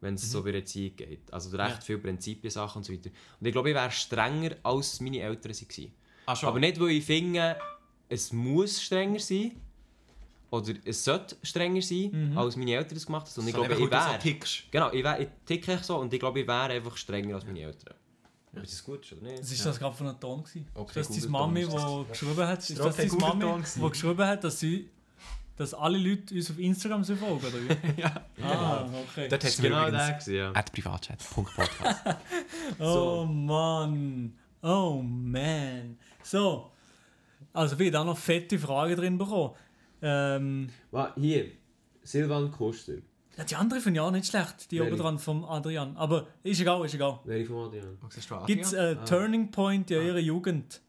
wenn 0.00 0.14
es 0.14 0.30
so 0.30 0.42
bei 0.42 0.52
Erziehung 0.52 0.96
geht. 0.96 1.32
Also 1.32 1.56
recht 1.56 1.76
Ja. 1.76 1.80
viele 1.80 1.98
Prinzipien, 1.98 2.50
Sachen 2.50 2.78
und 2.78 2.84
so 2.84 2.92
weiter. 2.92 3.10
Und 3.40 3.46
ich 3.46 3.52
glaube, 3.52 3.70
ich 3.70 3.74
wäre 3.74 3.90
strenger, 3.90 4.56
als 4.62 5.00
meine 5.00 5.20
Eltern 5.20 5.52
waren. 5.52 5.92
ah, 6.26 6.36
schon. 6.36 6.48
Aber 6.48 6.60
nicht, 6.60 6.80
weil 6.80 6.90
ich 6.90 7.04
finde, 7.04 7.56
es 8.08 8.32
muss 8.32 8.82
strenger 8.82 9.18
sein 9.18 9.52
oder 10.50 10.72
es 10.84 11.02
sollte 11.04 11.36
strenger 11.42 11.82
sein, 11.82 12.32
als 12.36 12.56
meine 12.56 12.74
Eltern 12.74 12.96
es 12.96 13.06
gemacht 13.06 13.26
haben. 13.28 13.42
Und 13.42 13.48
ich 13.48 13.54
glaube, 13.54 13.74
ich 13.74 13.90
wäre... 13.90 14.18
tickst. 14.18 14.70
Genau, 14.70 14.92
ich, 14.92 15.02
wär, 15.02 15.20
ich 15.20 15.28
ticke 15.46 15.78
so 15.82 15.96
und 15.98 16.12
ich 16.12 16.20
glaube, 16.20 16.40
ich 16.40 16.46
wäre 16.46 16.72
einfach 16.72 16.96
strenger 16.96 17.34
als 17.34 17.44
meine 17.44 17.60
Eltern. 17.60 17.94
Ob 18.56 18.62
das 18.62 18.84
gut 18.84 19.04
ist 19.04 19.12
oder 19.12 19.22
nicht? 19.22 19.42
Was 19.42 19.52
ist 19.52 19.66
das 19.66 19.78
gerade 19.78 19.96
für 19.96 20.08
ein 20.08 20.20
Ton? 20.20 20.42
Gewesen? 20.42 20.66
Okay, 20.74 21.00
ist 21.00 21.10
das 21.10 21.20
die 21.20 21.28
Mami, 21.28 21.62
ist 21.62 21.72
die 21.72 22.04
geschrieben 22.08 22.46
hat? 22.46 22.58
Ist 22.58 22.70
Ist 22.70 22.80
das 22.80 23.08
guter 23.08 23.34
Mami, 23.34 23.62
die 23.76 23.90
geschrieben 23.90 24.26
hat, 24.26 24.44
dass, 24.44 24.60
sie, 24.60 24.90
dass 25.56 25.74
alle 25.74 25.98
Leute 25.98 26.34
uns 26.34 26.50
auf 26.50 26.58
Instagram 26.58 27.04
so 27.04 27.16
folgen? 27.16 27.46
Oder 27.46 27.52
wie? 27.52 28.00
ja. 28.00 28.24
Ah, 28.42 28.84
okay. 29.08 29.28
Dort 29.28 29.32
hat 29.32 29.42
Das 29.42 29.44
es 29.44 29.54
ist 29.56 29.62
genau 29.62 29.88
übrigens... 29.88 30.06
der 30.06 30.12
gewesen, 30.14 30.34
ja. 30.34 30.52
At 30.52 30.72
privatchat.podcast. 30.72 31.70
Oh 32.80 33.24
Mann. 33.24 34.34
Oh 34.62 35.02
man. 35.02 35.98
So. 36.22 36.70
Also, 37.52 37.78
wir 37.78 37.86
haben 37.86 37.96
auch 37.96 38.12
noch 38.14 38.18
fette 38.18 38.58
Fragen 38.58 38.96
drin 38.96 39.18
bekommen. 39.18 39.54
Ähm, 40.02 40.68
Hier, 41.16 41.52
Silvan 42.02 42.50
Koster. 42.50 42.94
Ja, 43.36 43.44
die 43.44 43.56
andere 43.56 43.80
finde 43.80 43.98
ich 43.98 44.06
auch 44.06 44.10
nicht 44.10 44.26
schlecht, 44.26 44.70
die 44.70 44.78
Welche? 44.78 44.92
oben 44.92 45.02
dran 45.02 45.18
vom 45.18 45.44
Adrian. 45.44 45.96
Aber 45.96 46.26
ist 46.42 46.60
egal, 46.60 46.84
ist 46.84 46.94
egal. 46.94 47.20
Wer 47.24 47.44
von 47.46 47.66
Adrian? 47.66 47.98
Gibt 48.46 48.64
es 48.64 48.74
einen 48.74 48.98
Ah. 48.98 49.04
Turning 49.04 49.50
Point 49.50 49.90
in 49.90 49.98
eurer 49.98 50.18
Jugend, 50.18 50.80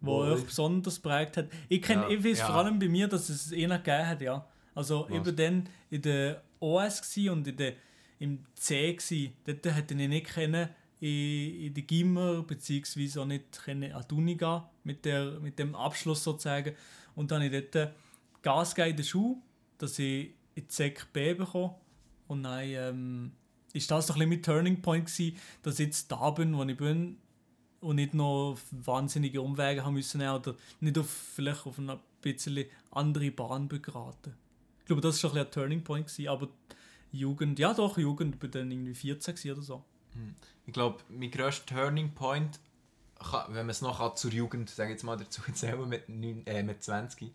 wo 0.00 0.12
Wo 0.18 0.18
euch 0.32 0.44
besonders 0.44 0.98
prägt 0.98 1.36
hat? 1.36 1.48
Ich, 1.68 1.80
kenn, 1.82 2.00
Ja, 2.00 2.08
ich 2.08 2.24
weiß 2.24 2.38
ja. 2.40 2.46
vor 2.46 2.56
allem 2.56 2.78
bei 2.78 2.88
mir, 2.88 3.06
dass 3.08 3.28
es 3.28 3.52
einer 3.52 3.78
gegeben 3.78 4.06
hat, 4.08 4.22
ja. 4.22 4.46
Also 4.74 5.06
Was? 5.08 5.16
eben 5.16 5.36
dann 5.36 5.68
in 5.90 6.02
der 6.02 6.42
OS 6.60 7.02
gsi 7.02 7.28
und 7.30 7.46
in 7.46 7.56
der, 7.56 7.74
im 8.18 8.40
C 8.54 8.94
gsi. 8.94 9.32
Dort 9.44 9.64
hätte 9.66 9.94
ich 9.94 10.08
nicht 10.08 10.26
kennen 10.26 10.68
in, 11.00 11.60
in 11.66 11.74
die 11.74 11.86
Gimmer 11.86 12.42
beziehungsweise 12.42 13.20
auch 13.20 13.26
nicht 13.26 13.62
können 13.64 13.92
an 13.92 14.04
die 14.10 14.14
Uni 14.14 14.34
gehen 14.36 14.62
mit, 14.84 15.04
der, 15.04 15.38
mit 15.40 15.58
dem 15.58 15.74
Abschluss 15.74 16.24
sozusagen. 16.24 16.74
Und 17.14 17.30
dann 17.30 17.42
habe 17.42 17.54
ich 17.56 17.70
dort 17.70 17.92
Gas 18.42 18.74
gegeben 18.74 18.90
in 18.92 18.96
der 18.96 19.04
Schule, 19.04 19.36
dass 19.78 19.98
ich 19.98 20.30
in 20.54 20.66
die 20.66 20.72
Sek 20.72 21.12
B 21.12 21.34
bekomme. 21.34 21.74
Und 22.28 22.44
dann 22.44 22.60
ähm, 22.64 23.32
ist 23.72 23.90
das 23.90 24.06
so 24.06 24.12
ein 24.14 24.18
bisschen 24.18 24.28
mein 24.30 24.42
Turning 24.42 24.82
Point 24.82 25.06
gewesen, 25.06 25.36
dass 25.62 25.78
ich 25.78 25.86
jetzt 25.86 26.10
da 26.10 26.30
bin, 26.30 26.56
wo 26.56 26.62
ich 26.64 26.76
bin 26.76 27.18
und 27.80 27.96
nicht 27.96 28.14
noch 28.14 28.56
wahnsinnige 28.70 29.42
Umwege 29.42 29.84
haben 29.84 29.94
müssen 29.94 30.22
oder 30.22 30.54
nicht 30.80 30.98
auf, 30.98 31.10
vielleicht 31.10 31.66
auf 31.66 31.78
eine 31.78 31.98
bisschen 32.20 32.64
andere 32.92 33.30
Bahn 33.32 33.68
begeraten. 33.68 34.34
Ich 34.80 34.86
glaube, 34.86 35.02
das 35.02 35.22
war 35.24 35.30
ein, 35.30 35.34
bisschen 35.34 35.46
ein 35.46 35.52
Turning 35.52 35.84
Point, 35.84 36.06
gewesen, 36.06 36.28
aber 36.28 36.48
Jugend, 37.10 37.58
ja 37.58 37.74
doch, 37.74 37.98
Jugend, 37.98 38.38
bin 38.38 38.50
dann 38.50 38.70
irgendwie 38.70 38.94
14 38.94 39.34
gewesen 39.34 39.52
oder 39.52 39.62
so. 39.62 39.84
Ich 40.66 40.72
glaube, 40.72 41.02
mein 41.08 41.30
grösster 41.30 41.74
Turning 41.74 42.12
Point, 42.14 42.60
wenn 43.48 43.66
man 43.66 43.70
es 43.70 43.80
noch 43.82 44.14
zur 44.14 44.30
Jugend 44.32 44.70
sag 44.70 44.86
ich 44.86 44.92
jetzt 44.92 45.02
mal, 45.04 45.16
dazu 45.16 45.40
mit, 45.86 46.08
neun- 46.08 46.46
äh, 46.46 46.62
mit 46.62 46.82
20, 46.82 47.32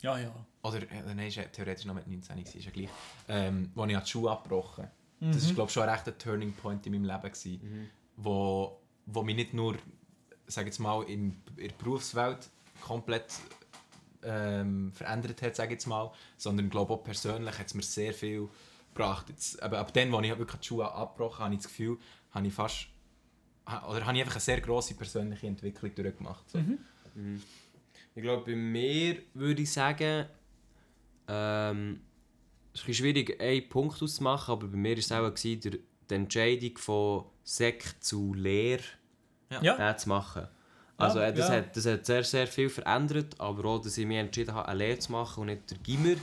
Ja, 0.00 0.18
ja. 0.18 0.32
oder 0.62 0.82
äh, 0.90 1.14
nein, 1.14 1.26
ist 1.26 1.40
theoretisch 1.52 1.84
noch 1.84 1.94
mit 1.94 2.06
19, 2.06 2.36
gewesen, 2.36 2.58
ist 2.58 2.64
ja 2.64 2.70
gleich, 2.70 2.88
ähm, 3.28 3.70
wo 3.74 3.84
ich 3.84 3.98
die 3.98 4.06
Schule 4.06 4.30
abgebrochen 4.30 4.88
Mhm. 5.20 5.32
Das 5.32 5.46
war, 5.46 5.54
glaube 5.54 5.68
ich, 5.68 5.74
schon 5.74 5.82
ein 5.82 5.88
rechter 5.88 6.16
Turning 6.16 6.52
Point 6.52 6.86
in 6.86 6.92
meinem 6.92 7.04
Leben, 7.04 7.22
gewesen, 7.22 7.90
wo, 8.16 8.78
wo 9.06 9.22
mich 9.22 9.36
nicht 9.36 9.54
nur, 9.54 9.76
sag 10.46 10.66
jetzt 10.66 10.78
mal, 10.78 11.02
in, 11.04 11.42
in 11.56 11.68
der 11.68 11.74
Berufswelt 11.76 12.48
komplett 12.80 13.26
ähm, 14.22 14.92
verändert 14.92 15.42
hat, 15.42 15.56
sage 15.56 15.72
jetzt 15.72 15.86
mal, 15.86 16.12
sondern 16.36 16.70
glaube 16.70 16.94
auch 16.94 17.02
persönlich 17.02 17.58
hat 17.58 17.66
es 17.66 17.74
mir 17.74 17.82
sehr 17.82 18.12
viel 18.12 18.48
gebracht. 18.94 19.28
Jetzt, 19.28 19.62
aber 19.62 19.78
ab 19.78 19.92
dann, 19.92 20.14
als 20.14 20.26
ich 20.26 20.38
wirklich 20.38 20.60
die 20.60 20.66
Schule 20.66 20.90
abgebrochen 20.90 21.38
habe, 21.38 21.44
habe 21.44 21.54
ich 21.54 21.60
das 21.60 21.68
Gefühl, 21.68 21.98
habe 22.30 22.46
ich 22.46 22.54
fast 22.54 22.86
oder 23.66 24.06
habe 24.06 24.16
ich 24.16 24.22
einfach 24.22 24.36
eine 24.36 24.40
sehr 24.40 24.60
grosse 24.62 24.94
persönliche 24.94 25.46
Entwicklung 25.46 25.94
durchgemacht. 25.94 26.48
So. 26.48 26.58
Ich 28.18 28.22
glaube, 28.24 28.50
bei 28.50 28.56
mir 28.56 29.18
würde 29.34 29.62
ich 29.62 29.70
sagen, 29.70 30.26
ähm, 31.28 32.00
es 32.74 32.82
ist 32.82 32.96
schwierig, 32.96 33.40
einen 33.40 33.68
Punkt 33.68 34.02
auszumachen, 34.02 34.50
aber 34.54 34.66
bei 34.66 34.76
mir 34.76 34.90
war 34.90 34.98
es 34.98 35.12
auch 35.12 35.32
gewesen, 35.32 35.60
der 35.60 35.78
die 36.10 36.14
Entscheidung 36.14 36.76
von 36.78 37.26
Sekt 37.44 38.02
zu 38.02 38.34
Lehr 38.34 38.80
Ja, 39.62 39.96
zu 39.96 40.08
machen. 40.08 40.48
Also 40.96 41.20
Ja, 41.20 41.26
äh, 41.28 41.32
das, 41.32 41.48
ja. 41.48 41.54
hat, 41.58 41.76
das 41.76 41.86
hat 41.86 42.06
sehr, 42.06 42.24
sehr 42.24 42.48
viel 42.48 42.68
verändert, 42.68 43.36
aber 43.38 43.64
auch, 43.66 43.78
dass 43.80 43.96
ich 43.96 44.04
mich 44.04 44.16
entschieden 44.18 44.52
habe, 44.52 44.66
eine 44.66 44.78
Lehre 44.78 44.98
zu 44.98 45.12
machen 45.12 45.42
und 45.42 45.46
nicht 45.46 45.70
der 45.70 45.78
Gimmer. 45.78 46.16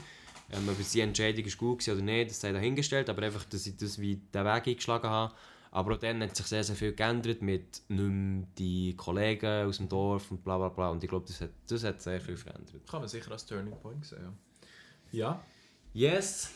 Ähm, 0.51 0.67
ob 0.67 0.77
jetzt 0.77 0.93
die 0.93 0.99
Entscheidung 0.99 1.45
ist 1.45 1.57
gut 1.57 1.87
war 1.87 1.93
oder 1.95 2.03
nicht, 2.03 2.29
das 2.29 2.41
sei 2.41 2.51
dahingestellt, 2.51 3.09
aber 3.09 3.23
einfach, 3.23 3.45
dass 3.45 3.65
ich 3.65 3.77
das 3.77 3.97
wie 3.99 4.17
den 4.17 4.43
Weg 4.43 4.67
eingeschlagen 4.67 5.09
habe. 5.09 5.33
Aber 5.75 5.95
auch 5.95 5.99
dann 5.99 6.21
hat 6.23 6.33
sich 6.33 6.45
sehr, 6.45 6.63
sehr 6.63 6.75
viel 6.77 6.93
geändert 6.93 7.41
mit 7.41 7.81
nicht 7.89 7.99
mehr 8.09 8.47
die 8.57 8.95
Kollegen 8.95 9.67
aus 9.67 9.75
dem 9.77 9.89
Dorf 9.89 10.31
und 10.31 10.41
bla 10.41 10.57
bla 10.57 10.69
bla. 10.69 10.89
Und 10.89 11.03
ich 11.03 11.09
glaube, 11.09 11.25
das 11.27 11.41
hat, 11.41 11.49
das 11.67 11.83
hat 11.83 12.01
sehr 12.01 12.21
viel 12.21 12.37
verändert. 12.37 12.87
Kann 12.89 13.01
man 13.01 13.09
sicher 13.09 13.29
als 13.31 13.45
Turning 13.45 13.77
Point 13.81 14.05
sehen. 14.05 14.37
Ja. 15.11 15.43
Yes! 15.93 16.49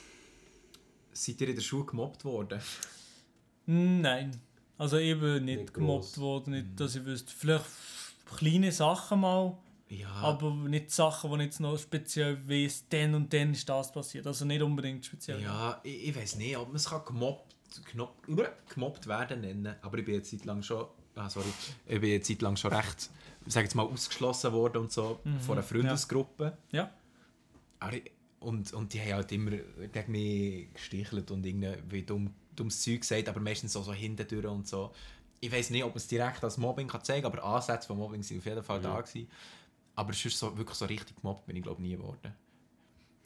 Seid 1.12 1.42
ihr 1.42 1.50
in 1.50 1.56
der 1.56 1.62
Schule 1.62 1.84
gemobbt 1.86 2.24
worden? 2.24 2.62
Nein. 3.66 4.40
Also 4.78 4.98
eben 4.98 5.44
nicht, 5.44 5.60
Nicht 5.60 5.74
gemobbt 5.74 6.06
gross. 6.14 6.18
worden, 6.20 6.52
nicht, 6.54 6.80
dass 6.80 6.96
ich 6.96 7.04
wüsste. 7.04 7.34
Vielleicht 7.36 7.66
kleine 8.38 8.72
Sachen 8.72 9.20
mal, 9.20 9.58
Ja. 9.90 10.10
aber 10.14 10.52
nicht 10.54 10.92
Sachen, 10.92 11.30
wo 11.30 11.36
ich 11.36 11.42
jetzt 11.44 11.60
noch 11.60 11.78
speziell 11.78 12.38
weiss, 12.48 12.86
dann 12.88 13.16
und 13.16 13.34
dann 13.34 13.52
ist 13.52 13.68
das 13.68 13.92
passiert. 13.92 14.26
Also 14.28 14.46
nicht 14.46 14.62
unbedingt 14.62 15.06
speziell. 15.06 15.42
Ja, 15.42 15.82
ich, 15.84 16.08
ich 16.08 16.16
weiß 16.16 16.38
nicht, 16.38 16.56
ob 16.56 16.68
man 16.68 16.78
es 16.78 16.90
gemobbt, 17.06 17.56
knop, 17.86 18.16
gemobbt 18.74 19.08
werden 19.08 19.42
nennen 19.42 19.76
aber 19.82 19.98
ich 20.00 20.06
bin 20.06 20.16
jetzt 20.16 20.32
Zeit 20.32 20.46
lang 20.46 20.64
schon, 20.64 20.88
ah, 21.16 21.30
sorry, 21.30 21.50
ich 21.86 22.00
bin 22.00 22.10
jetzt 22.10 22.28
Zeit 22.28 22.42
lang 22.42 22.56
schon 22.56 22.74
recht, 22.74 23.10
sag 23.46 23.64
jetzt 23.64 23.76
mal, 23.76 23.84
ausgeschlossen 23.84 24.54
worden 24.54 24.78
und 24.84 24.92
so 24.92 25.20
von 25.46 25.58
einer 25.58 25.64
Freundesgruppe. 25.64 26.58
Ja. 26.72 26.92
Aber 27.80 27.94
ich, 27.94 28.12
und, 28.40 28.74
und 28.74 28.94
die 28.94 29.02
haben 29.02 29.14
halt 29.14 29.32
immer 29.32 29.52
gegen 29.52 30.12
mich 30.12 30.74
gestichelt 30.74 31.32
und 31.32 31.46
irgendwie 31.46 32.04
dumm, 32.04 32.34
dummes 32.56 32.82
Zeug 32.82 33.02
gesagt, 33.02 33.28
aber 33.30 33.40
meistens 33.40 33.74
so, 33.74 33.82
so 33.82 33.94
hintendurch 33.94 34.46
und 34.46 34.68
so. 34.68 34.92
Ich 35.42 35.52
weiß 35.52 35.70
nicht, 35.70 35.84
ob 35.84 35.92
man 35.92 35.98
es 35.98 36.08
direkt 36.08 36.44
als 36.44 36.58
Mobbing 36.58 36.88
kann 36.88 37.04
zeigen 37.04 37.24
kann, 37.24 37.34
aber 37.38 37.44
Ansätze 37.44 37.88
von 37.88 37.98
Mobbing 37.98 38.24
sind 38.24 38.40
auf 38.40 38.46
jeden 38.46 38.64
Fall 38.64 38.82
da 38.82 39.00
gewesen. 39.00 39.30
Aber 39.96 40.14
sonst 40.14 40.40
so, 40.40 40.58
wirklich 40.58 40.78
so 40.78 40.86
richtig 40.86 41.16
gemobbt 41.18 41.46
bin 41.46 41.56
ich 41.56 41.64
glaube 41.64 41.82
nie 41.82 41.96
geworden. 41.96 42.34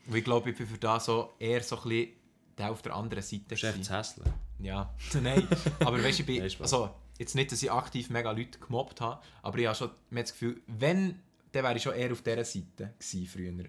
Und 0.08 0.16
ich 0.16 0.24
glaube, 0.24 0.50
ich 0.50 0.58
bin 0.58 0.68
für 0.68 0.78
das 0.78 1.06
so 1.06 1.34
eher 1.40 1.64
so 1.64 1.78
ein 1.78 1.84
bisschen 1.84 2.10
der 2.58 2.72
auf 2.72 2.82
der 2.82 2.96
anderen 2.96 3.24
Seite. 3.24 3.58
Chef 3.58 3.76
hässeln. 3.78 4.34
Ja, 4.60 4.94
nein. 5.22 5.48
Aber 5.80 6.02
weißt 6.04 6.20
du, 6.20 6.24
ich 6.24 6.26
bin, 6.26 6.42
also, 6.62 6.90
jetzt 7.18 7.36
nicht, 7.36 7.52
dass 7.52 7.62
ich 7.64 7.72
aktiv 7.72 8.10
mega 8.10 8.32
Leute 8.32 8.60
gemobbt 8.60 9.02
habe, 9.02 9.22
aber 9.42 9.58
ich 9.58 9.66
habe 9.66 9.76
schon 9.76 9.92
mir 10.10 10.20
hat 10.20 10.28
das 10.28 10.34
Gefühl, 10.34 10.62
wenn, 10.68 11.20
dann 11.52 11.64
wäre 11.64 11.76
ich 11.76 11.84
schon 11.84 11.94
eher 11.94 12.12
auf 12.12 12.22
dieser 12.22 12.46
Seite 12.46 12.94
gewesen 13.00 13.28
früher. 13.28 13.66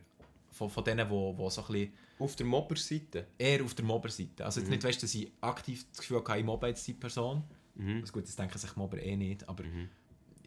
Von, 0.50 0.70
von 0.70 0.84
denen, 0.84 1.08
die 1.08 1.50
so 1.50 1.62
ein 1.62 1.66
bisschen 1.66 1.92
Auf 2.18 2.36
der 2.36 2.46
Mobber-Seite? 2.46 3.26
eher 3.38 3.64
auf 3.64 3.74
der 3.74 3.84
Mobber-Seite. 3.84 4.44
Also 4.44 4.60
jetzt 4.60 4.70
nicht, 4.70 4.84
weißt, 4.84 5.02
dass 5.02 5.14
ich 5.14 5.32
aktiv 5.40 5.84
das 5.90 5.98
Gefühl 5.98 6.18
habe, 6.18 6.38
ich 6.38 6.44
mobbe 6.44 6.68
jetzt 6.68 6.86
die 6.86 6.92
Person. 6.92 7.42
Mhm. 7.74 8.00
Also 8.02 8.12
gut, 8.12 8.24
das 8.24 8.36
denken 8.36 8.56
sich 8.56 8.76
Mobber 8.76 9.02
eh 9.02 9.16
nicht, 9.16 9.48
aber 9.48 9.64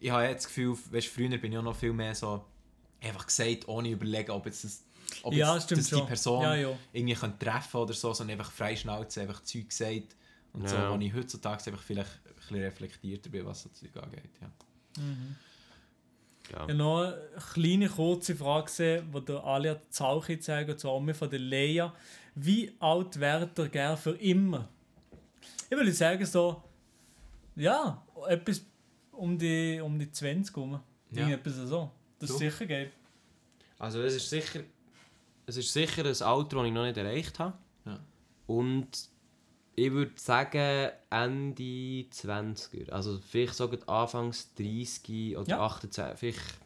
ich 0.00 0.10
habe 0.10 0.24
jetzt 0.24 0.44
das 0.44 0.54
Gefühl, 0.54 0.76
weißt, 0.90 1.08
früher 1.08 1.36
bin 1.36 1.52
ich 1.52 1.58
auch 1.58 1.62
noch 1.62 1.76
viel 1.76 1.92
mehr 1.92 2.14
so 2.14 2.44
einfach 3.00 3.26
gesagt, 3.26 3.68
ohne 3.68 3.90
überlegen, 3.90 4.30
ob 4.30 4.46
jetzt 4.46 4.64
das, 4.64 4.84
ob 5.22 5.32
Ja, 5.34 5.54
jetzt, 5.54 5.64
stimmt 5.64 5.80
dass 5.80 5.88
die 5.88 5.94
schon. 5.96 6.06
Person 6.06 6.42
Ja, 6.42 6.54
ja. 6.54 6.78
irgendwie 6.92 7.14
können 7.14 7.38
treffen 7.38 7.76
oder 7.78 7.92
so, 7.94 8.12
sondern 8.12 8.38
einfach 8.38 8.52
frei 8.52 8.76
Schnauze, 8.76 9.20
einfach 9.22 9.42
Zeug 9.42 9.68
gesagt 9.68 10.16
und 10.52 10.68
so, 10.68 10.76
Ja. 10.76 10.92
wo 10.92 10.98
ich 11.00 11.12
heutzutage 11.14 11.66
einfach 11.70 11.82
vielleicht 11.82 12.10
ein 12.26 12.34
bisschen 12.34 12.56
reflektierter 12.62 13.30
bin, 13.30 13.44
was 13.46 13.62
so 13.62 13.68
Zeug 13.70 13.96
angeht. 14.02 14.30
Ja. 14.40 14.50
Ja. 14.98 15.04
Ich 16.50 16.56
habe 16.56 16.74
noch 16.74 17.02
eine 17.02 17.18
kleine, 17.52 17.88
kurze 17.88 18.34
Frage 18.34 18.64
gesehen, 18.66 19.12
die 19.14 19.24
der 19.24 19.44
Alia 19.44 19.80
Zauchi 19.90 20.38
zeigt, 20.40 20.70
und 20.70 20.80
zwar 20.80 20.98
mir 20.98 21.14
von 21.14 21.28
der 21.28 21.38
Lea. 21.40 21.88
Wie 22.34 22.72
alt 22.80 23.20
wäret 23.20 23.58
ihr 23.58 23.68
gern 23.68 23.96
für 23.98 24.12
immer? 24.12 24.68
Ich 25.68 25.76
würde 25.76 25.92
sagen, 25.92 26.24
so, 26.24 26.62
ja, 27.54 28.02
etwas 28.28 28.62
um 29.12 29.36
die, 29.38 29.78
um 29.82 29.98
die 29.98 30.10
20 30.10 30.56
rum. 30.56 30.80
Ja. 31.10 31.28
Ja. 31.28 31.34
Etwas 31.34 31.56
so. 31.56 31.90
Das 32.18 32.30
ist 32.30 32.36
Du? 32.36 32.38
sicher 32.44 32.66
geil. 32.66 32.92
Also 33.78 34.00
es 34.02 34.14
ist 34.14 34.30
sicher, 34.30 34.60
es 35.48 35.56
ist 35.56 35.72
sicher 35.72 36.04
ein 36.04 36.22
Alter, 36.22 36.56
das 36.56 36.66
ich 36.66 36.72
noch 36.72 36.84
nicht 36.84 36.96
erreicht 36.96 37.38
habe. 37.38 37.56
Ja. 37.86 37.98
Und 38.46 38.88
ich 39.74 39.92
würde 39.92 40.12
sagen 40.16 40.90
Ende 41.10 41.62
20er. 42.12 42.90
Also 42.90 43.18
vielleicht 43.18 43.54
sogar 43.54 43.78
Anfangs 43.88 44.52
30 44.54 45.36
oder 45.36 45.48
Ja. 45.48 45.60
28. 45.60 46.18
Vielleicht, 46.18 46.58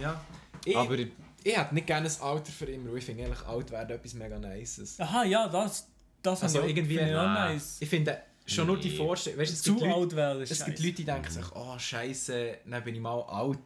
ja. 0.00 0.20
Ich, 0.64 0.76
aber 0.76 0.98
ich 0.98 1.08
hätte 1.44 1.74
nicht 1.74 1.86
gerne 1.86 2.08
ein 2.08 2.20
Alter 2.20 2.52
für 2.52 2.66
immer, 2.66 2.94
ich 2.94 3.04
finde 3.04 3.24
eigentlich 3.24 3.46
alt 3.46 3.70
werden 3.70 3.90
etwas 3.96 4.14
mega 4.14 4.38
Nices. 4.38 4.98
Aha, 5.00 5.24
ja, 5.24 5.48
das, 5.48 5.86
das 6.22 6.42
Also 6.42 6.62
ich 6.62 6.76
irgendwie- 6.76 6.96
finde 6.96 7.10
ich 7.10 7.16
nice. 7.16 7.76
Ich 7.80 7.88
finde 7.88 8.20
schon 8.44 8.66
nur 8.66 8.78
die 8.78 8.90
Nee. 8.90 8.96
Vorstellung, 8.96 9.38
weißt 9.40 9.50
du, 9.50 9.54
es 9.54 9.62
Zu 9.62 9.74
gibt 9.76 9.86
Leute, 9.86 9.94
alt 10.00 10.16
werden 10.16 10.42
ist 10.42 10.50
Es 10.50 10.64
gibt. 10.64 10.78
Leute, 10.80 10.92
die 10.94 11.04
denken 11.04 11.30
sich, 11.30 11.44
oh 11.54 11.78
Scheiße, 11.78 12.58
dann 12.66 12.84
bin 12.84 12.94
ich 12.96 13.00
mal 13.00 13.22
alt 13.22 13.58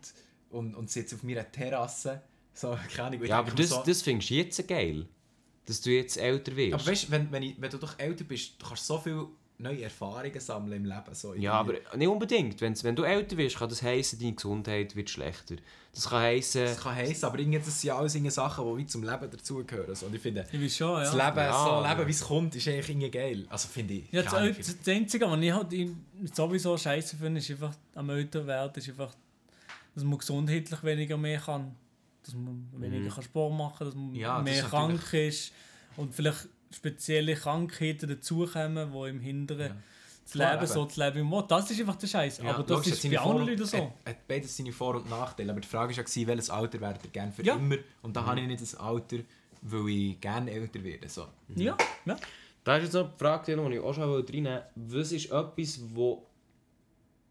und, 0.50 0.74
und 0.74 0.90
sitze 0.90 1.14
auf 1.16 1.22
meiner 1.22 1.50
Terrasse. 1.50 2.20
So, 2.54 2.76
keine 2.94 3.08
Ahnung. 3.08 3.22
ich 3.22 3.28
ja, 3.28 3.38
aber 3.38 3.50
das, 3.52 3.68
so, 3.70 3.82
das 3.84 4.02
findest 4.02 4.30
du 4.30 4.34
jetzt 4.34 4.68
geil. 4.68 5.06
Dass 5.66 5.80
du 5.80 5.90
jetzt 5.90 6.16
älter 6.16 6.56
wirst. 6.56 6.74
aber 6.74 6.86
weißt, 6.86 7.10
wenn, 7.10 7.30
wenn, 7.30 7.42
ich, 7.44 7.60
wenn 7.60 7.70
du 7.70 7.78
doch 7.78 7.96
älter 7.98 8.24
bist, 8.24 8.60
du 8.60 8.66
kannst 8.66 8.84
so 8.86 8.98
viele 8.98 9.26
neue 9.58 9.82
Erfahrungen 9.84 10.40
sammeln 10.40 10.72
im 10.72 10.84
Leben. 10.86 11.14
So 11.14 11.34
ja, 11.34 11.52
aber 11.52 11.74
nicht 11.94 12.08
unbedingt. 12.08 12.60
Wenn's, 12.60 12.82
wenn 12.82 12.96
du 12.96 13.04
älter 13.04 13.36
wirst, 13.36 13.56
kann 13.58 13.68
das 13.68 13.80
heißen, 13.80 14.18
deine 14.18 14.32
Gesundheit 14.32 14.96
wird 14.96 15.08
schlechter. 15.08 15.54
Das 15.94 16.08
kann 16.08 16.20
heißen, 16.22 16.64
Das 16.64 16.80
kann 16.80 16.96
heißen, 16.96 17.24
aber 17.24 17.38
irgendwie, 17.38 17.58
das 17.60 17.80
sind 17.80 17.88
ja 17.88 17.96
alles 17.96 18.14
irgendwie 18.16 18.32
Sachen, 18.32 18.76
die 18.76 18.86
zum 18.86 19.04
Leben 19.04 19.30
dazugehören. 19.30 19.94
So. 19.94 20.06
Und 20.06 20.16
ich 20.16 20.20
finde, 20.20 20.44
Ich 20.50 20.76
schon, 20.76 21.00
das 21.00 21.14
ja. 21.14 21.28
Leben, 21.28 21.36
Ja. 21.38 21.64
so 21.82 21.88
leben, 21.88 22.06
wie 22.08 22.10
es 22.12 22.20
kommt, 22.22 22.56
ist 22.56 22.66
eigentlich 22.66 22.88
irgendwie 22.88 23.10
geil. 23.10 23.46
Also 23.48 23.68
finde 23.68 23.94
ich. 23.94 24.10
Ja, 24.10 24.22
das, 24.22 24.34
Ahnung, 24.34 24.56
das 24.58 24.88
Einzige, 24.88 25.26
was 25.30 25.40
ich 25.40 25.52
halt 25.52 25.68
sowieso 26.34 26.76
scheiße 26.76 27.16
finde, 27.16 27.38
ist 27.38 27.50
einfach 27.52 27.74
am 27.94 28.10
älter 28.10 28.44
werden, 28.44 28.72
ist 28.74 28.88
einfach, 28.88 29.14
dass 29.94 30.02
man 30.02 30.18
gesundheitlich 30.18 30.82
weniger 30.82 31.16
mehr 31.16 31.38
kann. 31.38 31.76
Dass 32.24 32.34
man 32.34 32.68
weniger 32.76 33.10
kann 33.14 33.22
Sport 33.24 33.52
machen 33.54 33.74
kann, 33.78 33.86
dass 33.88 33.94
man 33.96 34.08
Mhm. 34.10 34.14
Ja, 34.14 34.36
das 34.36 34.44
mehr 34.44 34.54
ist 34.62 34.68
krank 34.68 35.12
ist 35.12 35.52
und 35.96 36.14
vielleicht 36.14 36.48
spezielle 36.70 37.34
Krankheiten 37.34 38.08
dazukommen, 38.08 38.92
die 38.92 39.08
im 39.08 39.20
Hinteren 39.20 39.60
Ja. 39.68 39.76
das 40.24 40.32
Klar, 40.32 40.52
Leben 40.54 40.64
eben. 40.64 40.72
so 40.72 40.84
zu 40.86 41.00
leben 41.00 41.18
im 41.18 41.26
Mord. 41.26 41.50
Das 41.50 41.70
ist 41.70 41.80
einfach 41.80 41.96
der 41.96 42.06
Scheiß. 42.06 42.38
Ja, 42.38 42.44
Aber 42.54 42.62
das 42.62 42.70
logisch, 42.86 42.92
ist 42.92 43.02
bei 43.10 43.18
anderen 43.18 43.38
Vor- 43.38 43.46
Leuten 43.48 43.64
so. 43.66 43.76
Hat, 43.78 43.92
hat 44.06 44.28
beides 44.28 44.56
seine 44.56 44.72
Vor- 44.72 44.94
und 44.94 45.10
Nachteile. 45.10 45.50
Aber 45.52 45.60
die 45.60 45.68
Frage 45.68 45.96
war 45.96 46.04
ja, 46.08 46.26
welches 46.28 46.50
Alter 46.50 46.80
werdet 46.80 47.04
ihr 47.04 47.10
gerne 47.10 47.32
für 47.32 47.42
Ja. 47.44 47.56
immer? 47.56 47.76
Und 48.02 48.16
da 48.16 48.24
habe 48.24 48.40
ich 48.40 48.46
nicht 48.46 48.62
das 48.62 48.74
Alter, 48.74 49.18
weil 49.62 49.88
ich 49.88 50.20
gerne 50.20 50.50
älter 50.50 50.82
werde. 50.82 51.08
So. 51.08 51.26
Ja, 51.56 51.76
ja. 52.06 52.16
Da 52.64 52.76
ist 52.76 52.84
jetzt 52.84 52.92
noch 52.94 53.10
die 53.12 53.18
Frage, 53.18 53.56
die 53.56 53.74
ich 53.74 53.80
auch 53.80 53.92
schon 53.92 54.04
reinnehmen 54.04 54.46
wollte. 54.76 54.98
Was 54.98 55.12
ist 55.12 55.26
etwas, 55.26 55.80
wo 55.92 56.26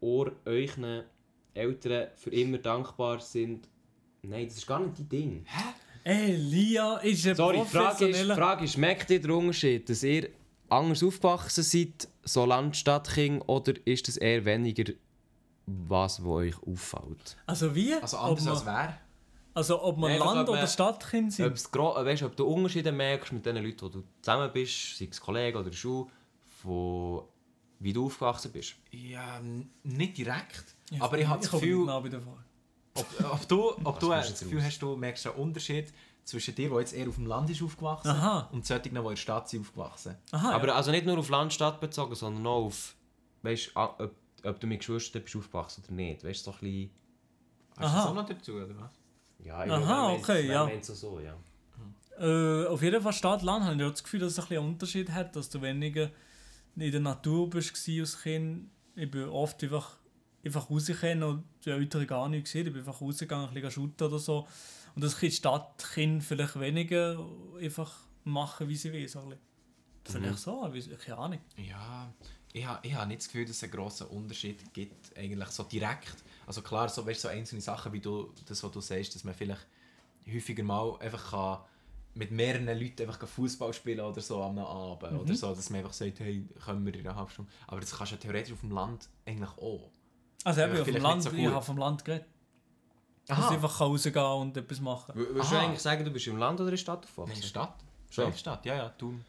ihr 0.02 0.32
euren 0.44 1.02
Eltern 1.54 2.08
für 2.16 2.30
immer 2.30 2.58
dankbar 2.58 3.18
sind? 3.20 3.66
Nein, 4.24 4.46
das 4.46 4.56
ist 4.58 4.66
gar 4.66 4.78
nicht 4.78 4.98
dein 4.98 5.08
Ding. 5.08 5.46
Ey, 6.04 6.36
Lia 6.36 6.98
ist 6.98 7.26
ein 7.26 7.34
Sorry, 7.34 7.60
die 7.60 7.68
Frage 7.68 8.06
ist. 8.08 8.30
Frage 8.32 8.64
ist, 8.64 8.76
merkt 8.78 9.10
ihr 9.10 9.20
den 9.20 9.30
Unterschied, 9.32 9.88
dass 9.88 10.02
ihr 10.04 10.28
anders 10.68 11.02
aufgewachsen 11.02 11.64
seid, 11.64 12.08
so 12.22 12.44
Land, 12.44 12.76
Stadtkind, 12.76 13.42
oder 13.48 13.72
ist 13.84 14.06
das 14.06 14.16
eher 14.16 14.44
weniger 14.44 14.92
was, 15.66 16.22
wo 16.22 16.34
euch 16.34 16.54
auffällt? 16.64 17.36
Also 17.46 17.74
wie? 17.74 17.94
Also 17.94 18.16
anders 18.18 18.46
ob 18.46 18.52
als 18.52 18.64
man, 18.64 18.74
wer? 18.74 18.98
also 19.54 19.82
ob 19.82 19.98
man 19.98 20.10
Einfach, 20.12 20.34
Land- 20.34 20.48
man- 20.48 20.56
oder 20.58 20.66
Stadtkind 20.68 21.26
Ob, 21.28 21.32
sind? 21.58 21.74
äh, 21.74 22.04
weißt, 22.04 22.22
ob 22.24 22.36
du 22.36 22.44
Unterschiede 22.46 22.92
merkst 22.92 23.32
mit 23.32 23.44
den 23.44 23.56
Leuten, 23.56 23.86
die 23.86 23.90
du 23.92 24.04
zusammen 24.20 24.50
bist, 24.52 24.98
sei 24.98 25.08
es 25.10 25.20
Kollegen 25.20 25.58
oder 25.58 25.72
Schule, 25.72 26.06
von 26.62 27.22
wie 27.80 27.92
du 27.92 28.06
aufgewachsen 28.06 28.52
bist. 28.52 28.74
Ja, 28.92 29.40
nicht 29.82 30.16
direkt. 30.18 30.64
Ja, 30.92 31.02
aber 31.02 31.18
ich 31.18 31.26
habe 31.26 31.40
das 31.40 31.50
Gefühl, 31.50 31.88
ob, 32.94 33.06
ob 33.32 33.48
du, 33.48 33.70
ob 33.84 34.00
du 34.00 34.08
du 34.08 34.14
Gefühl 34.14 34.58
raus? 34.58 34.66
hast, 34.66 34.82
du 34.82 34.96
merkst 34.96 35.26
einen 35.26 35.36
Unterschied 35.36 35.92
zwischen 36.24 36.54
dir, 36.54 36.68
der 36.68 36.80
jetzt 36.80 36.94
eher 36.94 37.08
auf 37.08 37.16
dem 37.16 37.26
Land 37.26 37.50
ist 37.50 37.62
aufgewachsen 37.62 38.10
Aha. 38.10 38.48
und 38.52 38.64
solchen, 38.66 38.82
die 38.82 38.88
in 38.90 39.04
der 39.04 39.16
Stadt 39.16 39.48
sind 39.48 39.62
aufgewachsen. 39.62 40.16
Aha, 40.30 40.52
Aber 40.52 40.68
ja. 40.68 40.74
also 40.74 40.90
nicht 40.90 41.06
nur 41.06 41.18
auf 41.18 41.28
Land, 41.28 41.52
Stadt 41.52 41.80
bezogen, 41.80 42.14
sondern 42.14 42.46
auch 42.46 42.66
auf, 42.66 42.94
weißt, 43.42 43.72
ob, 43.74 44.14
ob 44.44 44.60
du 44.60 44.66
mit 44.66 44.80
Geschwistern 44.80 45.22
bist 45.22 45.36
aufgewachsen 45.36 45.82
oder 45.84 45.94
nicht. 45.94 46.24
Weißt 46.24 46.46
du, 46.46 46.50
so 46.50 46.56
ein 46.56 46.60
bisschen... 46.60 46.90
Hast 47.76 47.92
du 47.94 47.96
das 47.96 48.06
auch 48.06 48.14
noch 48.14 48.26
dazu, 48.26 48.52
oder 48.52 48.68
was? 48.78 48.90
Ja, 49.44 49.56
Aha, 49.56 49.64
glaube, 49.64 50.20
okay, 50.20 50.46
ja. 50.46 50.64
auch 50.64 50.82
so, 50.82 51.20
ja. 51.20 51.34
Äh, 52.18 52.66
auf 52.66 52.82
jeden 52.82 53.02
Fall 53.02 53.12
Stadt-Land 53.12 53.64
habe 53.64 53.82
ich 53.82 53.90
das 53.90 54.04
Gefühl, 54.04 54.20
dass 54.20 54.32
es 54.32 54.38
ein 54.38 54.42
bisschen 54.44 54.58
einen 54.58 54.72
Unterschied 54.72 55.10
hat, 55.10 55.34
dass 55.34 55.48
du 55.48 55.60
weniger 55.62 56.10
in 56.76 56.92
der 56.92 57.00
Natur 57.00 57.50
bist 57.50 57.88
als 57.88 58.22
Kind. 58.22 58.70
Ich 58.94 59.10
bin 59.10 59.28
oft 59.28 59.62
einfach, 59.64 59.96
einfach 60.44 60.68
rausgekommen 60.70 61.22
und 61.22 61.44
die 61.64 61.70
Eltern 61.70 62.06
gar 62.06 62.28
nicht 62.28 62.44
gesehen. 62.44 62.66
Ich 62.66 62.72
bin 62.72 62.80
einfach 62.82 63.00
rausgegangen, 63.00 63.48
ein 63.48 63.54
bisschen 63.54 63.70
shooten 63.70 64.06
oder 64.06 64.18
so. 64.18 64.46
Und 64.94 65.02
das 65.04 65.18
Kind 65.18 65.32
Stadtkind 65.32 66.22
vielleicht 66.24 66.58
weniger 66.58 67.24
einfach 67.60 67.92
machen, 68.24 68.68
wie 68.68 68.76
sie 68.76 68.92
will. 68.92 69.08
So. 69.08 69.32
Vielleicht 70.04 70.38
so, 70.38 70.62
aber 70.64 70.74
ich- 70.74 70.90
keine 70.98 71.18
Ahnung. 71.18 71.38
Ja, 71.56 72.12
ich 72.52 72.66
habe 72.66 72.86
ich 72.86 72.94
ha 72.94 73.06
nicht 73.06 73.20
das 73.20 73.28
Gefühl, 73.28 73.46
dass 73.46 73.56
es 73.56 73.62
einen 73.62 73.72
grossen 73.72 74.08
Unterschied 74.08 74.72
gibt, 74.74 75.16
eigentlich 75.16 75.48
so 75.50 75.62
direkt. 75.62 76.16
Also 76.46 76.60
klar, 76.60 76.88
so, 76.88 77.06
weißt, 77.06 77.20
so 77.22 77.28
einzelne 77.28 77.60
Sachen, 77.62 77.92
wie 77.92 78.00
du, 78.00 78.32
das, 78.46 78.62
was 78.62 78.70
du 78.72 78.80
sagst, 78.80 79.14
dass 79.14 79.24
man 79.24 79.34
vielleicht 79.34 79.64
häufiger 80.30 80.62
mal 80.64 80.96
einfach 81.00 81.30
kann 81.30 81.58
mit 82.14 82.30
mehreren 82.30 82.66
Leuten 82.78 83.02
einfach 83.08 83.26
Fußball 83.26 83.72
spielen 83.72 84.00
oder 84.00 84.20
so 84.20 84.42
am 84.42 84.58
Abend. 84.58 85.12
Mhm. 85.12 85.20
Oder 85.20 85.34
so, 85.34 85.54
dass 85.54 85.70
man 85.70 85.78
einfach 85.80 85.94
sagt, 85.94 86.20
hey, 86.20 86.44
können 86.62 86.84
wir 86.84 86.94
in 86.94 87.06
einer 87.06 87.16
halben 87.16 87.30
Stunde. 87.30 87.50
Aber 87.68 87.80
das 87.80 87.96
kannst 87.96 88.12
du 88.12 88.16
ja 88.16 88.20
theoretisch 88.20 88.52
auf 88.52 88.60
dem 88.60 88.72
Land 88.72 89.08
eigentlich 89.24 89.48
auch. 89.56 89.90
Also 90.44 90.60
Ja, 90.60 90.66
auf 90.66 90.72
dem 90.74 90.84
vielleicht 90.84 91.02
Land, 91.02 91.22
so 91.22 91.30
ich 91.32 91.46
habe 91.46 91.64
vom 91.64 91.78
Land 91.78 92.04
geredet. 92.04 92.26
Dass 93.26 93.38
ich 93.38 93.44
einfach 93.52 93.80
rausgehen 93.80 94.14
kann 94.14 94.40
und 94.40 94.56
etwas 94.56 94.80
machen. 94.80 95.14
W- 95.14 95.18
Würdest 95.20 95.52
du 95.52 95.56
Aha. 95.56 95.64
eigentlich 95.64 95.80
sagen, 95.80 96.04
du 96.04 96.10
bist 96.10 96.26
im 96.26 96.38
Land 96.38 96.58
oder 96.60 96.68
in 96.68 96.72
der 96.72 96.76
Stadt 96.78 97.04
aufgewachsen? 97.04 97.34
Nein, 97.34 97.42
Stadt. 97.48 97.74
Schon. 98.10 98.24
Schon. 98.24 98.36
Stadt, 98.36 98.66
ja, 98.66 98.74
ja, 98.76 98.88
Thun. 98.90 99.24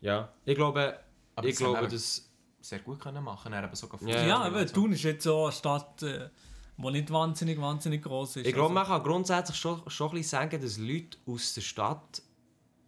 Ja. 0.00 0.28
Ich 0.44 0.54
glaube, 0.54 0.98
Aber 1.34 1.48
ich 1.48 1.56
glaube, 1.56 1.80
wir 1.80 1.88
das... 1.88 2.28
sehr 2.60 2.80
gut 2.80 3.00
können 3.00 3.24
machen. 3.24 3.52
Er 3.52 3.64
eben 3.64 3.74
sogar 3.74 4.00
Ja, 4.02 4.22
Ja, 4.26 4.46
und 4.46 4.68
so. 4.68 4.74
Thun 4.74 4.92
ist 4.92 5.02
jetzt 5.02 5.24
so 5.24 5.44
eine 5.44 5.52
Stadt, 5.52 6.02
äh, 6.02 6.28
die 6.76 6.90
nicht 6.92 7.10
wahnsinnig, 7.10 7.58
wahnsinnig 7.60 8.02
groß 8.02 8.36
ist. 8.36 8.46
Ich 8.46 8.52
glaube, 8.54 8.74
man 8.74 8.82
also, 8.84 8.92
kann 8.92 9.02
grundsätzlich 9.02 9.56
schon, 9.56 9.82
schon 9.90 10.08
ein 10.10 10.14
bisschen 10.16 10.38
sagen, 10.38 10.60
dass 10.60 10.76
Leute 10.78 11.16
aus 11.26 11.54
der 11.54 11.62
Stadt 11.62 12.22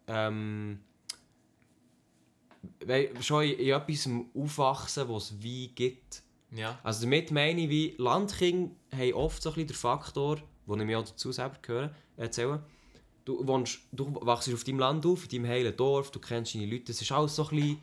ähm, 0.06 0.80
schon 3.20 3.44
in, 3.44 3.58
in 3.58 3.68
etwas 3.70 4.08
aufwachsen, 4.34 5.08
was 5.08 5.30
es 5.30 5.42
wie 5.42 5.68
gibt. 5.68 6.22
Ja. 6.52 6.78
Also 6.82 7.02
damit 7.02 7.30
meine 7.30 7.62
ich, 7.62 7.68
wie 7.68 7.94
Landkinder 7.98 8.70
haben 8.92 9.12
oft 9.14 9.42
so 9.42 9.50
ein 9.50 9.54
bisschen 9.54 9.68
den 9.68 9.76
Faktor, 9.76 10.36
den 10.66 10.80
ich 10.80 10.86
mir 10.86 10.98
auch 10.98 11.04
dazu 11.04 11.32
selber 11.32 11.56
höre, 11.66 11.94
erzählen. 12.16 12.60
Du, 13.24 13.46
wohnst, 13.46 13.80
du 13.92 14.18
wachst 14.22 14.52
auf 14.52 14.64
deinem 14.64 14.78
Land 14.78 15.06
auf, 15.06 15.24
in 15.24 15.42
deinem 15.42 15.46
heilen 15.50 15.76
Dorf, 15.76 16.10
du 16.10 16.18
kennst 16.18 16.54
deine 16.54 16.66
Leute, 16.66 16.92
es 16.92 17.00
ist 17.00 17.12
alles 17.12 17.36
so 17.36 17.44
ein 17.48 17.56
bisschen, 17.56 17.78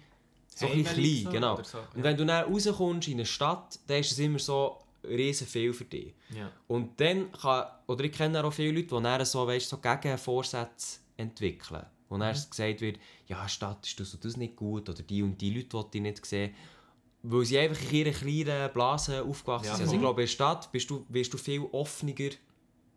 so 0.56 0.65
ein 0.68 0.84
bisschen 0.84 0.95
klein, 0.95 1.23
so, 1.23 1.30
genau. 1.30 1.64
so, 1.64 1.77
Und 1.77 1.98
ja. 1.98 2.03
wenn 2.03 2.18
du 2.18 2.26
dann 2.26 2.45
rauskommst 2.52 3.07
in 3.07 3.14
eine 3.15 3.26
Stadt, 3.26 3.80
dann 3.88 3.99
ist 3.99 4.11
es 4.11 4.19
immer 4.19 4.39
so 4.39 4.77
riesen 5.03 5.48
viel 5.48 5.72
für 5.73 5.85
dich. 5.85 6.14
Ja. 6.35 6.52
Und 6.68 6.99
dann 6.99 7.31
kann, 7.31 7.65
oder 7.85 8.03
ich 8.03 8.11
kenne 8.11 8.44
auch 8.44 8.52
viele 8.52 8.72
Leute, 8.72 8.95
die 8.95 9.03
dann 9.03 9.26
so, 9.26 9.48
weißt, 9.48 9.69
so 9.69 9.77
Gegenvorsätze 9.77 10.99
entwickeln. 11.15 11.85
Wo 12.10 12.15
Mhm. 12.15 12.22
dann 12.22 12.34
gesagt 12.49 12.81
wird, 12.81 12.99
ja, 13.27 13.48
Stadt 13.48 13.85
ist 13.85 13.99
das 13.99 14.14
und 14.14 14.23
das 14.26 14.38
nicht 14.38 14.56
gut, 14.56 14.89
oder 14.89 15.03
die 15.03 15.22
und 15.22 15.39
die 15.39 15.53
Leute, 15.53 15.85
die 15.94 15.98
ich 15.98 16.02
nicht 16.02 16.26
sehen. 16.26 16.53
Weil 17.29 17.43
sie 17.45 17.57
einfach 17.59 17.81
in 17.91 17.95
ihrer 17.95 18.11
kleinen 18.11 18.71
Blase 18.73 19.23
aufgewachsen 19.23 19.67
Ja, 19.67 19.75
sind. 19.75 19.83
Also 19.85 19.95
ich 19.95 19.99
glaube, 20.01 20.21
in 20.21 20.27
der 20.27 20.31
Stadt 20.33 20.71
bist 20.71 20.89
du, 20.89 21.05
wirst 21.09 21.33
du 21.33 21.37
viel 21.37 21.61
offener 21.71 22.13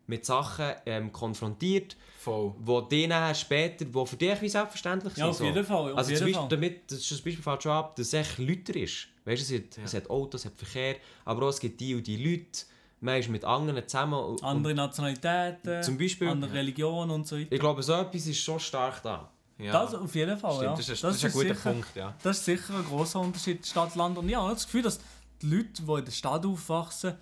mit 0.06 0.24
Sachen 0.26 0.72
ähm, 0.86 1.12
konfrontiert, 1.12 1.96
Voll. 2.18 2.52
wo 2.58 2.80
die 2.80 3.06
dann 3.08 3.34
später, 3.34 3.84
die 3.84 4.06
für 4.06 4.16
dich 4.16 4.40
wie 4.42 4.48
selbstverständlich 4.48 5.16
Ja, 5.16 5.24
sind. 5.24 5.30
auf 5.30 5.36
so. 5.38 5.44
jeden 5.44 5.64
Fall, 5.64 5.92
auf 5.92 5.98
also 5.98 6.10
jeden 6.10 6.24
zum 6.24 6.32
Fall. 6.32 6.42
Beispiel, 6.42 6.56
damit, 6.58 6.90
das, 6.90 6.98
ist 6.98 7.10
das 7.12 7.20
Beispiel 7.22 7.42
fällt 7.42 7.62
schon 7.62 7.72
ab, 7.72 7.96
dass 7.96 8.06
es 8.08 8.12
echt 8.14 8.38
lauter 8.38 8.76
ist. 8.76 9.06
Weißt 9.24 9.50
du, 9.50 9.54
es, 9.54 9.62
hat- 9.62 9.84
es 9.84 9.94
hat 9.94 10.10
Autos, 10.10 10.40
es 10.40 10.46
hat 10.46 10.56
Verkehr, 10.56 10.96
aber 11.24 11.46
auch 11.46 11.50
es 11.50 11.60
gibt 11.60 11.80
die 11.80 11.94
und 11.94 12.06
die 12.06 12.16
Leute, 12.16 12.64
man 13.00 13.18
ist 13.20 13.28
mit 13.28 13.44
anderen 13.44 13.86
zusammen. 13.86 14.36
andere 14.42 14.74
Nationalitäten, 14.74 15.82
Zum 15.82 15.96
Beispiel- 15.98 16.28
andere 16.28 16.52
Religionen 16.52 17.10
und 17.12 17.26
so 17.26 17.36
weiter. 17.38 17.52
Ich 17.52 17.60
glaube, 17.60 17.82
so 17.82 17.92
etwas 17.94 18.26
ist 18.26 18.40
schon 18.40 18.58
stark 18.60 19.02
da. 19.02 19.30
Ja. 19.62 19.72
Das 19.72 19.94
auf 19.94 20.14
jeden 20.14 20.38
Fall, 20.38 20.52
Stimmt, 20.52 20.64
ja. 20.70 20.76
das 20.76 20.88
ist, 20.88 21.04
das 21.04 21.16
ist 21.16 21.24
ein 21.24 21.32
guter 21.32 21.54
sicher, 21.54 21.70
Punkt, 21.72 21.96
ja. 21.96 22.14
Das 22.22 22.38
ist 22.38 22.44
sicher 22.44 22.74
ein 22.76 22.84
grosser 22.84 23.20
Unterschied 23.20 23.66
Stadt-Land. 23.66 24.18
Und 24.18 24.28
ich 24.28 24.34
habe 24.36 24.52
das 24.54 24.64
Gefühl, 24.64 24.82
dass 24.82 25.00
die 25.42 25.46
Leute, 25.46 25.82
die 25.82 25.92
in 25.92 26.04
der 26.04 26.12
Stadt 26.12 26.44
aufwachsen, 26.46 27.14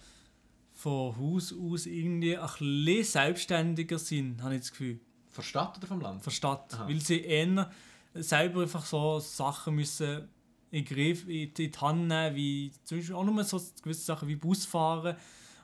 von 0.73 1.17
Haus 1.19 1.53
aus 1.53 1.87
irgendwie 1.87 2.37
ein 2.37 2.47
bisschen 2.47 3.05
selbstständiger 3.05 3.99
sind, 3.99 4.43
habe 4.43 4.55
ich 4.55 4.61
das 4.61 4.71
Gefühl. 4.71 5.01
Von 5.31 5.45
Stadt 5.45 5.77
oder 5.79 5.87
vom 5.87 6.01
Land? 6.01 6.23
Von 6.23 6.33
Stadt. 6.33 6.73
Aha. 6.75 6.89
Weil 6.89 7.01
sie 7.01 7.21
eher 7.21 7.71
selber 8.15 8.63
einfach 8.63 8.85
so 8.87 9.19
Sachen 9.19 9.75
müssen 9.75 10.29
in 10.71 10.85
Griff, 10.85 11.27
in 11.29 11.53
die 11.55 11.73
Hand 11.81 12.09
nehmen, 12.09 12.37
wie 12.37 12.73
zum 12.85 12.99
Beispiel 12.99 13.15
auch 13.17 13.25
nur 13.25 13.43
so 13.45 13.61
gewisse 13.83 14.03
Sachen 14.03 14.29
wie 14.29 14.37
Busfahren 14.37 15.17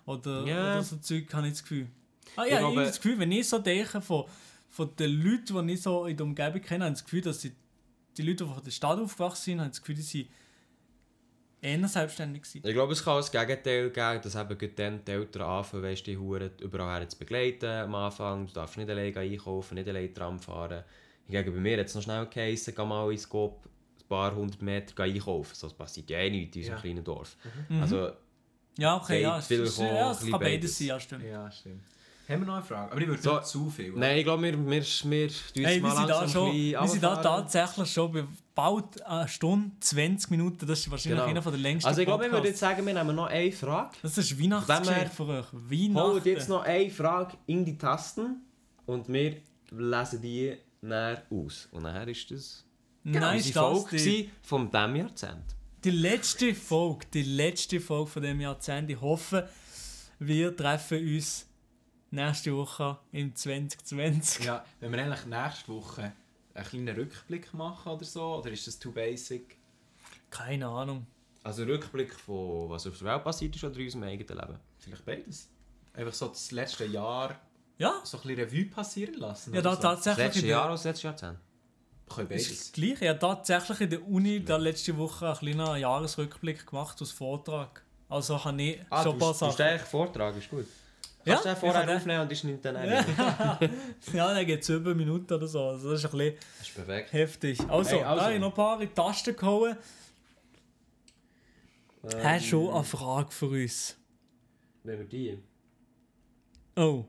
oder, 0.07 0.47
Ja. 0.47 0.73
oder 0.73 0.83
so 0.83 0.97
Zeug, 0.97 1.33
habe 1.33 1.47
ich 1.47 1.53
das 1.55 1.63
Gefühl. 1.63 1.89
Ah, 2.37 2.45
Ich 2.45 2.51
ja, 2.51 2.57
ich 2.57 2.61
glaube- 2.61 2.77
habe 2.79 2.87
das 2.87 2.97
Gefühl, 2.97 3.19
wenn 3.19 3.31
ich 3.33 3.49
so 3.49 3.59
denke 3.59 4.01
von, 4.01 4.25
von 4.75 4.91
den 4.97 5.23
Leuten, 5.23 5.69
die 5.69 5.75
ich 5.75 5.83
so 5.83 6.05
in 6.07 6.17
der 6.17 6.27
Umgebung 6.27 6.61
kenne, 6.61 6.85
habe 6.87 6.93
ich 6.95 6.99
das 6.99 7.05
Gefühl, 7.05 7.21
dass 7.21 7.41
sie, 7.43 7.53
die 8.17 8.23
Leute, 8.23 8.45
die 8.45 8.53
von 8.53 8.65
der 8.65 8.71
Stadt 8.73 8.99
aufgewachsen 8.99 9.43
sind, 9.45 9.61
haben 9.61 9.69
das 9.71 9.81
Gefühl, 9.81 9.95
dass 9.95 10.09
sie 10.09 10.29
eher 11.61 11.87
selbstständig 11.89 12.45
sind. 12.45 12.67
Ich 12.67 12.73
glaube, 12.75 12.93
es 12.93 13.05
kann 13.05 13.15
auch 13.15 13.19
das 13.19 13.31
Gegenteil 13.31 13.91
geben, 13.91 14.21
dass 14.23 14.35
eben 14.35 14.75
dann 14.77 15.05
die 15.05 15.11
Eltern 15.13 15.43
anfangen, 15.43 15.83
weißt, 15.85 16.07
die 16.09 16.17
Huren 16.19 16.51
überall 16.61 17.01
her 17.01 17.09
zu 17.09 17.17
begleiten 17.19 17.67
am 17.67 17.95
Anfang. 17.95 18.47
Du 18.49 18.53
darfst 18.53 18.77
nicht 18.77 18.91
alleine 18.91 19.17
einkaufen, 19.17 19.75
nicht 19.77 19.89
alleine 19.89 20.13
Tram 20.13 20.41
fahren. 20.41 20.83
Hingegen 21.27 21.55
bei 21.55 21.61
mir 21.61 21.79
hat 21.79 21.87
es 21.87 21.95
noch 21.95 22.03
schnell 22.03 22.27
geheißen, 22.27 22.75
geh 22.77 22.85
mal 22.85 23.11
ins 23.13 23.29
Coop 23.29 23.65
ein 23.65 24.09
paar 24.09 24.35
hundert 24.35 24.61
Meter 24.61 25.05
einkaufen. 25.05 25.55
So, 25.55 25.69
das 25.69 25.77
passiert 25.77 26.11
ja 26.11 26.19
eh 26.19 26.31
nicht 26.31 26.57
in 26.57 26.63
unserem 26.63 26.77
Ja. 26.77 26.81
kleinen 26.83 27.05
Dorf. 27.05 27.37
Mhm. 27.69 27.81
Also, 27.81 28.11
Ja, 28.77 28.97
okay, 28.97 29.23
ja, 29.23 29.39
es, 29.39 29.45
auch 29.47 29.83
ja, 29.83 30.07
ein 30.11 30.11
es 30.11 30.19
kann 30.21 30.31
beides 30.33 30.41
beides. 30.41 30.79
sein, 30.79 30.87
ja, 30.89 31.01
stimmt. 31.01 31.25
Ja, 31.25 31.51
stimmt. 31.51 31.83
Haben 32.29 32.41
wir 32.41 32.47
noch 32.47 32.55
eine 32.55 32.63
Frage? 32.65 32.93
Aber 32.93 33.01
ich 33.01 33.07
würde 33.09 33.23
So. 33.23 33.35
nicht 33.35 33.47
zu 33.47 33.71
viel. 33.71 33.91
oder? 33.93 34.01
nein, 34.01 34.19
ich 34.19 34.25
glaube, 34.25 34.43
wir, 34.45 34.53
wir, 34.53 34.67
wir, 34.71 34.83
wir 34.83 35.67
Hey, 35.67 35.83
wir 35.83 35.91
sind, 35.91 36.09
da 36.09 36.29
schon, 36.29 36.53
wir 36.53 36.89
sind 36.89 37.03
da 37.03 37.17
tatsächlich 37.17 37.93
schon 37.93 38.29
bald 38.55 39.03
eine 39.05 39.29
Stunde, 39.29 39.73
20 39.81 40.31
Minuten. 40.31 40.67
Das 40.67 40.79
ist 40.81 40.91
wahrscheinlich 40.91 41.21
Genau. 41.25 41.31
einer 41.41 41.51
der 41.51 41.59
längsten 41.61 41.89
Also 41.89 42.01
ich 42.01 42.07
glaube, 42.07 42.27
ich 42.27 42.33
würde 42.33 42.49
jetzt 42.49 42.61
sagen, 42.61 42.87
wir 42.87 42.95
nehmen 42.95 43.15
noch 43.17 43.27
eine 43.27 43.53
Frage. 43.53 43.91
Das 44.03 44.17
ist 44.17 44.41
Weihnachtsgeschichte 44.41 45.11
für 45.11 45.27
euch. 45.27 45.47
Holt 45.53 45.71
Weihnachten. 45.71 46.29
jetzt 46.29 46.49
noch 46.49 46.63
eine 46.65 46.91
Frage 46.91 47.37
in 47.47 47.65
die 47.65 47.77
Tasten 47.77 48.43
und 48.87 49.07
wir 49.13 49.37
lesen 49.71 50.23
die 50.23 50.57
näher 50.81 51.23
aus. 51.31 51.69
Und 51.73 51.83
nachher 51.83 52.09
ist 52.09 52.31
das 52.31 52.65
Nein, 53.03 53.37
unsere 53.37 53.61
Folge 53.75 53.97
die, 53.97 54.31
von 54.43 54.71
diesem 54.71 54.97
Jahrzehnt. 54.97 55.45
die 55.85 55.91
letzte 55.91 56.55
Folge, 56.55 57.07
die 57.13 57.23
letzte 57.23 57.81
Folge 57.81 58.11
von 58.11 58.23
dem 58.23 58.41
Jahrzehnt. 58.41 58.89
Ich 58.91 59.01
hoffe, 59.01 59.47
wir 60.19 60.57
treffen 60.57 60.99
uns 60.99 61.47
nächste 62.15 62.55
Woche 62.57 62.99
im 63.13 63.35
2020. 63.35 64.45
Ja, 64.45 64.65
wenn 64.81 64.93
wir 64.93 65.03
eigentlich 65.05 65.27
nächste 65.27 65.69
Woche 65.73 66.13
einen 66.55 66.65
kleinen 66.67 66.97
Rückblick 66.97 67.53
machen 67.55 67.93
oder 67.93 68.05
so, 68.05 68.37
oder 68.37 68.51
ist 68.51 68.67
das 68.67 68.79
too 68.79 68.93
basic? 68.93 69.57
Keine 70.31 70.67
Ahnung. 70.67 71.07
Also 71.43 71.65
Rückblick 71.65 72.15
von 72.15 72.71
was 72.71 72.87
auf 72.87 72.97
der 72.99 73.07
Welt 73.09 73.25
passiert 73.25 73.55
ist 73.57 73.65
oder 73.65 73.77
in 73.77 73.85
unserem 73.85 74.05
eigenen 74.05 74.39
Leben. 74.39 74.59
Vielleicht 74.79 75.05
beides. 75.05 75.49
Einfach 75.93 76.15
so 76.15 76.29
das 76.29 76.51
letzte 76.51 76.87
Jahr 76.87 77.39
Ja, 77.79 78.01
so 78.05 78.17
ein 78.19 78.23
bisschen 78.23 78.41
Revue 78.45 78.65
passieren 78.67 79.15
lassen. 79.15 79.53
ja 79.55 79.61
da 79.61 79.71
so. 79.77 79.83
Das 79.83 79.83
tatsächlich. 79.83 80.25
letzte 80.27 80.41
in 80.41 80.47
Jahr 80.49 80.61
der, 80.63 80.67
oder 80.67 80.75
das 80.75 80.85
letzte 80.85 81.07
Jahrzehnt? 81.09 81.39
Können 82.09 82.31
ist 82.31 82.47
beides. 82.47 82.59
das 82.59 82.73
Gleiche. 82.73 83.05
Ich 83.05 83.09
habe 83.09 83.19
tatsächlich 83.19 83.81
in 83.83 83.91
der 83.91 84.09
Uni 84.09 84.45
da 84.45 84.57
letzte 84.57 84.97
Woche 84.97 85.27
einen 85.29 85.39
kleinen 85.57 85.77
Jahresrückblick 85.81 86.67
gemacht 86.67 87.01
aus 87.03 87.11
Vortrag. 87.13 87.83
Also 88.09 88.43
habe 88.45 88.63
ich 88.63 88.81
Ah, 88.91 89.03
schon 89.03 89.13
du, 89.13 89.17
ein 89.17 89.19
paar 89.19 89.33
du 89.33 89.39
Sachen. 89.39 89.53
stehst 89.53 89.85
Vortrag, 89.89 90.37
ist 90.37 90.51
gut. 90.51 90.67
Ja, 91.25 91.35
Kannst 91.35 91.45
du 91.45 91.49
den 91.49 91.55
ich 91.55 91.59
vorher 91.61 91.85
kann 91.87 91.97
aufnehmen 91.97 92.21
und 92.21 92.33
ist 92.33 92.45
nicht 92.45 92.65
dann 92.65 92.75
Ja, 94.13 94.35
dann 94.35 94.47
geht 94.47 94.63
es 94.63 94.69
über 94.69 94.95
Minuten 94.95 95.33
oder 95.33 95.47
so. 95.47 95.69
Also 95.69 95.91
das 95.93 96.05
ist 96.05 96.13
ein 96.13 96.19
bisschen 96.19 96.37
Das 96.59 96.69
ist 96.69 96.75
perfekt. 96.75 97.13
heftig. 97.13 97.61
Also, 97.69 97.91
Hey, 97.97 98.03
also. 98.03 98.17
da 98.17 98.25
habe 98.25 98.35
ich 98.35 98.41
noch 98.41 98.49
ein 98.49 98.55
paar 98.55 98.81
in 98.81 98.89
die 98.89 98.95
Tasten 98.95 99.35
gehauen. 99.37 99.77
Hast 102.23 102.45
du 102.45 102.49
schon 102.49 102.75
eine 102.75 102.85
Frage 102.85 103.31
für 103.31 103.47
uns? 103.47 103.97
Wenn 104.83 104.99
wir 104.99 105.07
die... 105.07 105.39
Oh. 106.77 107.05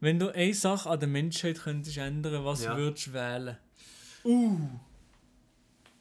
Wenn 0.00 0.18
du 0.18 0.34
eine 0.34 0.54
Sache 0.54 0.88
an 0.88 0.98
der 0.98 1.08
Menschheit 1.08 1.58
könntest 1.60 1.98
ändern, 1.98 2.44
was 2.44 2.64
Ja. 2.64 2.76
würdest 2.76 3.08
du 3.08 3.12
wählen? 3.12 3.56
Uh. 4.24 4.58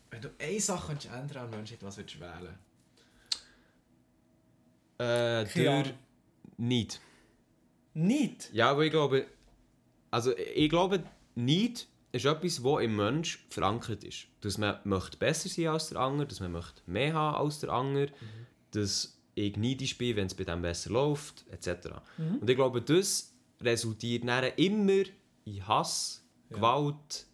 Wenn 0.10 0.22
du 0.22 0.30
eine 0.40 0.60
Sache 0.62 0.88
könntest 0.88 1.14
ändern 1.14 1.38
an 1.44 1.50
der 1.52 1.58
Menschheit, 1.58 1.80
was 1.84 1.98
würdest 1.98 2.16
du 2.16 2.20
wählen? 2.22 2.58
Äh, 4.98 5.46
Keine 5.46 5.84
durch... 5.84 5.94
Nicht. 6.62 7.02
Nicht? 7.94 8.52
Ja, 8.54 8.72
aber 8.72 8.86
ich 8.86 8.92
glaube... 8.92 9.26
Also 10.12 10.36
ich 10.38 10.70
glaube, 10.70 11.04
nicht 11.36 11.88
ist 12.12 12.26
etwas, 12.26 12.62
das 12.62 12.82
im 12.82 12.96
Mensch 12.96 13.46
verankert 13.50 14.04
ist. 14.04 14.28
Dass 14.42 14.58
man 14.58 14.80
möchte 14.84 15.18
besser 15.18 15.50
sein 15.50 15.68
als 15.68 15.90
der 15.90 16.00
andere, 16.00 16.28
dass 16.28 16.40
man 16.40 16.52
möchte 16.52 16.82
mehr 16.86 17.14
haben 17.14 17.38
als 17.38 17.60
der 17.60 17.70
andere, 17.70 18.12
dass 18.72 19.18
ich 19.36 19.56
neidisch 19.56 19.98
bin, 19.98 20.18
wenn 20.18 20.28
es 20.28 20.36
bei 20.36 20.44
dem 20.44 20.62
besser 20.62 20.92
läuft, 20.92 21.46
etc. 21.50 21.88
Und 22.18 22.50
ich 22.50 22.56
glaube, 22.56 22.82
das 22.82 23.34
resultiert 23.62 24.28
dann 24.28 24.52
immer 24.58 25.04
in 25.46 25.68
Hass, 25.68 26.24
Gewalt. 26.50 27.26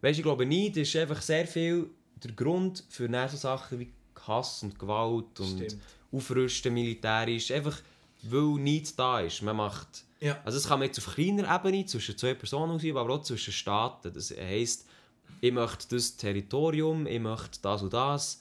Weißt 0.00 0.18
du, 0.18 0.20
ich 0.20 0.24
glaube, 0.24 0.44
Neid 0.44 0.76
ist 0.76 0.96
einfach 0.96 1.22
sehr 1.22 1.46
viel 1.46 1.88
der 2.16 2.32
Grund 2.32 2.84
für 2.88 3.08
so 3.28 3.36
Sachen 3.36 3.78
wie 3.78 3.92
Hass 4.26 4.64
und 4.64 4.78
Gewalt 4.78 5.38
und 5.38 5.64
Stimmt. 5.64 5.78
Aufrüsten 6.10 6.74
militärisch. 6.74 7.52
Einfach, 7.52 7.80
weil 8.30 8.58
Neid 8.60 8.98
da 8.98 9.20
ist. 9.20 9.42
Man 9.42 9.56
macht... 9.56 10.04
Ja. 10.20 10.40
Also 10.44 10.58
es 10.58 10.66
kann 10.66 10.78
man 10.78 10.88
jetzt 10.88 10.98
auf 10.98 11.14
kleiner 11.14 11.54
Ebene 11.54 11.84
zwischen 11.84 12.16
zwei 12.16 12.34
Personen 12.34 12.72
ausüben, 12.72 12.96
aber 12.96 13.14
auch 13.14 13.22
zwischen 13.22 13.52
Staaten. 13.52 14.12
Das 14.12 14.30
heisst, 14.30 14.86
ich 15.40 15.52
möchte 15.52 15.94
das 15.94 16.16
Territorium, 16.16 17.06
ich 17.06 17.20
möchte 17.20 17.60
das 17.60 17.82
und 17.82 17.92
das, 17.92 18.40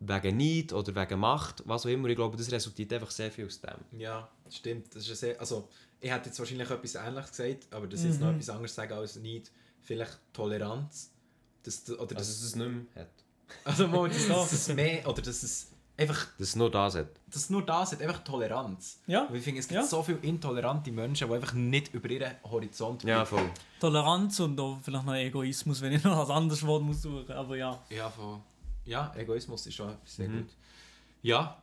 wegen 0.00 0.36
Neid 0.36 0.72
oder 0.72 0.94
wegen 0.94 1.18
Macht, 1.18 1.62
was 1.66 1.86
auch 1.86 1.90
immer. 1.90 2.08
Ich 2.08 2.16
glaube, 2.16 2.36
das 2.36 2.52
resultiert 2.52 2.92
einfach 2.92 3.10
sehr 3.10 3.30
viel 3.32 3.46
aus 3.46 3.60
dem. 3.60 3.98
Ja, 3.98 4.28
das 4.44 4.56
stimmt. 4.56 4.94
Das 4.94 5.08
ist 5.08 5.18
sehr, 5.18 5.40
also, 5.40 5.68
ich 6.00 6.10
hätte 6.10 6.26
jetzt 6.28 6.38
wahrscheinlich 6.38 6.70
etwas 6.70 6.94
Ähnliches 6.94 7.30
gesagt, 7.30 7.66
aber 7.72 7.86
das 7.86 8.04
jetzt 8.04 8.20
noch 8.20 8.30
etwas 8.30 8.50
anderes 8.50 8.74
sagen 8.74 8.92
als 8.92 9.16
nicht. 9.16 9.50
Vielleicht 9.80 10.18
Toleranz. 10.32 11.10
Das, 11.62 11.88
oder 11.90 12.00
Also, 12.00 12.14
das, 12.14 12.26
dass 12.28 12.42
es 12.42 12.54
nicht 12.54 12.68
mehr 12.68 12.84
hat. 12.94 13.10
also 13.64 13.88
mal, 13.88 14.08
dass, 14.08 14.28
dass 14.28 14.52
es 14.52 14.68
mehr, 14.68 15.08
oder 15.08 15.22
dass 15.22 15.42
es 15.42 15.70
einfach, 15.98 16.26
Dass 16.38 16.48
es 16.48 16.56
nur 16.56 16.70
das 16.70 16.94
hat. 16.94 17.08
dass 17.26 17.42
es 17.42 17.50
nur 17.50 17.62
das 17.66 17.92
hat, 17.92 18.00
einfach 18.00 18.22
Toleranz. 18.24 19.00
Ja. 19.06 19.26
Weil 19.28 19.36
ich 19.38 19.44
finde, 19.44 19.60
es 19.60 19.68
gibt 19.68 19.80
Ja. 19.80 19.86
so 19.86 20.02
viele 20.02 20.18
intolerante 20.18 20.90
Menschen, 20.92 21.28
die 21.28 21.34
einfach 21.34 21.52
nicht 21.54 21.92
über 21.92 22.08
ihren 22.08 22.32
Horizont 22.44 23.02
Ja, 23.04 23.24
blicken. 23.24 23.36
voll. 23.38 23.50
Toleranz 23.80 24.40
und 24.40 24.58
auch 24.60 24.78
vielleicht 24.82 25.04
noch 25.04 25.14
Egoismus, 25.14 25.80
wenn 25.82 25.92
ich 25.92 26.04
noch 26.04 26.16
was 26.18 26.30
anderes 26.30 26.64
Wort 26.66 26.82
muss 26.82 27.02
suchen. 27.02 27.32
Aber 27.32 27.56
ja. 27.56 27.78
Ja, 27.90 28.08
voll. 28.08 28.38
Ja, 28.84 29.12
Egoismus 29.16 29.66
ist 29.66 29.74
schon 29.74 29.94
sehr 30.04 30.28
Mhm. 30.28 30.38
gut. 30.42 30.48
Ja, 31.22 31.60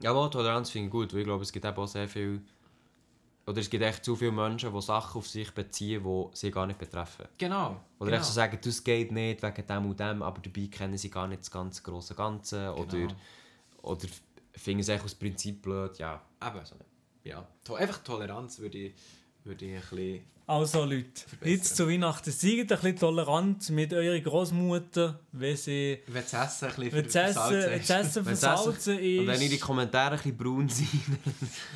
Ja, 0.00 0.10
aber 0.12 0.30
Toleranz 0.30 0.70
finde 0.70 0.86
ich 0.86 0.92
gut, 0.92 1.12
weil 1.12 1.20
ich 1.20 1.26
glaube, 1.26 1.42
es 1.42 1.50
gibt 1.52 1.64
eben 1.64 1.76
auch 1.76 1.86
sehr 1.88 2.08
viel... 2.08 2.40
Oder 3.46 3.60
es 3.60 3.68
gibt 3.70 3.82
echt 3.82 4.04
zu 4.04 4.14
viele 4.14 4.30
Menschen, 4.30 4.72
die 4.74 4.80
Sachen 4.82 5.18
auf 5.18 5.26
sich 5.26 5.50
beziehen, 5.52 6.04
die 6.04 6.24
sie 6.36 6.50
gar 6.50 6.66
nicht 6.66 6.78
betreffen. 6.78 7.26
genau. 7.38 7.80
Oder 7.98 8.10
genau. 8.10 8.16
echt 8.18 8.26
so 8.26 8.32
sagen, 8.34 8.58
das 8.62 8.84
geht 8.84 9.10
nicht 9.10 9.42
wegen 9.42 9.66
dem 9.66 9.86
und 9.86 9.98
dem, 9.98 10.22
aber 10.22 10.40
dabei 10.40 10.66
kennen 10.68 10.96
sie 10.98 11.10
gar 11.10 11.26
nicht 11.26 11.40
das 11.40 11.50
ganze 11.50 11.82
große 11.82 12.14
Ganze. 12.14 12.56
Genau. 12.76 12.76
oder 12.82 13.14
finden 14.52 14.80
es 14.80 14.88
echt 14.88 15.04
aus 15.04 15.14
Prinzip 15.14 15.62
blöd. 15.62 15.98
Ja, 15.98 16.22
Eben. 16.44 16.60
Ja. 17.24 17.46
To 17.64 17.74
einfach 17.74 17.98
Toleranz 17.98 18.58
würde 18.58 18.78
ich, 18.78 18.94
würde 19.44 19.64
ich 19.64 19.74
ein 19.74 19.80
bisschen... 19.80 20.24
Also 20.46 20.86
Leute, 20.86 21.10
jetzt 21.44 21.76
zu 21.76 21.86
Weihnachten, 21.90 22.30
seid 22.30 22.52
ein 22.52 22.66
bisschen 22.68 22.96
tolerant 22.96 23.68
mit 23.68 23.92
eurer 23.92 24.18
Großmutter, 24.18 25.20
wenn 25.32 25.56
sie 25.58 25.98
Wenn 26.06 26.22
das 26.22 26.32
Essen 26.32 26.68
ein 26.68 26.74
bisschen 26.74 26.92
wenn 26.92 27.10
versalzen 27.10 27.70
wenn 27.70 27.78
das 27.80 27.90
Essen 27.90 28.24
versalzen 28.24 28.98
ist. 28.98 29.20
Und 29.20 29.26
wenn 29.26 29.42
ihre 29.42 29.58
Kommentare 29.58 30.12
ein 30.12 30.16
bisschen 30.16 30.38
braun 30.38 30.68
sind. 30.70 30.88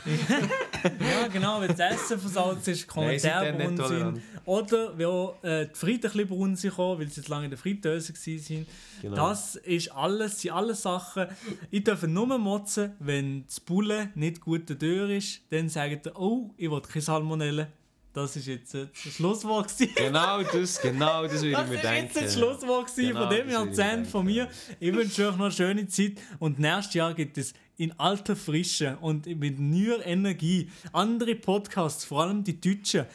Ja, 0.84 1.28
genau, 1.28 1.60
wenn 1.60 1.68
das 1.74 1.78
Essen 1.80 2.18
versalzen 2.18 2.72
ist, 2.72 2.86
Kommentare 2.86 3.46
dann 3.52 3.56
nicht 3.58 3.76
braun 3.76 3.88
sind. 4.14 4.22
Oder 4.44 4.96
wenn 4.98 5.06
auch 5.06 5.42
äh, 5.42 5.66
die 5.66 5.74
Frieden 5.78 6.06
ein 6.06 6.12
bisschen 6.12 6.28
braun 6.28 6.56
sind, 6.56 6.78
weil 6.78 7.08
sie 7.08 7.20
jetzt 7.20 7.28
lange 7.28 7.44
in 7.44 7.50
der 7.50 7.58
Fritteuse 7.58 8.12
waren. 8.14 8.66
Genau. 9.02 9.16
Das 9.16 9.56
ist 9.56 9.92
alles, 9.92 10.40
sind 10.40 10.52
alles 10.52 10.82
Sachen. 10.82 11.26
Ich 11.70 11.84
darf 11.84 12.02
nur 12.02 12.38
motzen, 12.38 12.92
wenn 12.98 13.44
das 13.46 13.60
Bulle 13.60 14.10
nicht 14.14 14.40
gut 14.40 14.68
der 14.68 14.78
Tür 14.78 15.08
ist. 15.10 15.40
Dann 15.50 15.68
sagt 15.68 16.06
er, 16.06 16.20
oh, 16.20 16.50
ich 16.56 16.70
will 16.70 16.80
keine 16.80 17.02
Salmonellen. 17.02 17.66
Das 18.14 18.36
ist 18.36 18.46
jetzt 18.46 18.74
äh, 18.74 18.88
das 18.92 19.14
Schlusswort. 19.14 19.68
gewesen. 19.72 19.94
genau 19.96 20.42
das, 20.42 20.80
genau 20.82 21.22
das 21.22 21.32
würde 21.42 21.48
ich 21.48 21.54
Das 21.54 21.68
mir 21.68 21.74
ist 21.76 21.84
denken. 21.84 22.10
jetzt 22.14 22.24
das 22.26 22.34
Schlusswort 22.34 22.86
Genau, 22.94 23.20
von 23.20 23.30
dem 23.30 23.48
das 23.48 23.54
ich 23.70 23.78
Jahrzehnt 23.78 24.06
von 24.06 24.26
mir. 24.26 24.48
Ich 24.80 24.92
wünsche 24.94 25.28
euch 25.28 25.36
noch 25.36 25.44
eine 25.46 25.50
schöne 25.50 25.86
Zeit 25.88 26.12
und 26.38 26.58
nächstes 26.58 26.92
Jahr 26.92 27.14
gibt 27.14 27.38
es 27.38 27.54
in 27.78 27.98
alter 27.98 28.36
Frische 28.36 28.96
und 29.00 29.26
mit 29.26 29.58
neuer 29.58 30.04
Energie 30.04 30.70
andere 30.92 31.34
Podcasts, 31.34 32.04
vor 32.04 32.22
allem 32.22 32.44
die 32.44 32.60
Deutschen. 32.60 33.06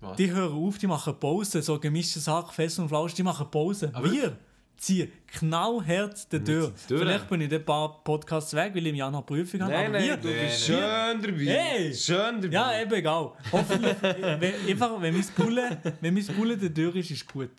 Was? 0.00 0.16
Die 0.16 0.30
hören 0.30 0.52
auf, 0.54 0.78
die 0.78 0.86
machen 0.86 1.18
Pause, 1.20 1.60
so 1.60 1.78
gemischte 1.78 2.20
Sachen, 2.20 2.52
Fest 2.54 2.78
und 2.78 2.88
Flausch, 2.88 3.12
die 3.14 3.22
machen 3.22 3.50
Pause. 3.50 3.90
Aber- 3.92 4.10
Wir 4.10 4.36
ziehen 4.78 5.12
knallhart 5.26 6.32
die 6.32 6.42
Tür. 6.42 6.72
Vielleicht 6.88 7.28
bin 7.28 7.42
ich 7.42 7.52
ein 7.52 7.62
paar 7.62 8.02
Podcasts 8.02 8.54
weg, 8.54 8.70
weil 8.74 8.82
ich 8.86 8.90
im 8.90 8.94
Januar 8.96 9.26
Prüfung 9.26 9.60
habe. 9.60 9.72
Nein, 9.72 9.86
aber 9.88 9.98
nein, 9.98 10.08
wir, 10.08 10.16
du 10.16 10.28
Nein, 10.28 10.46
bist 10.46 10.68
nein. 10.70 10.78
schön 11.20 11.22
dabei. 11.22 11.44
Hey! 11.52 11.94
Schön 11.94 12.40
dabei. 12.40 12.54
ja, 12.54 12.80
eben 12.80 12.94
egal. 12.94 13.32
Hoffentlich, 13.52 13.96
wenn, 14.02 14.54
einfach, 14.68 15.02
wenn 15.02 15.12
mein 15.14 15.26
Bulle, 15.36 15.78
wenn 16.00 16.14
mein 16.14 16.26
Bulle 16.28 16.56
der 16.56 16.72
Tür 16.72 16.96
ist, 16.96 17.10
ist 17.10 17.30
gut. 17.30 17.50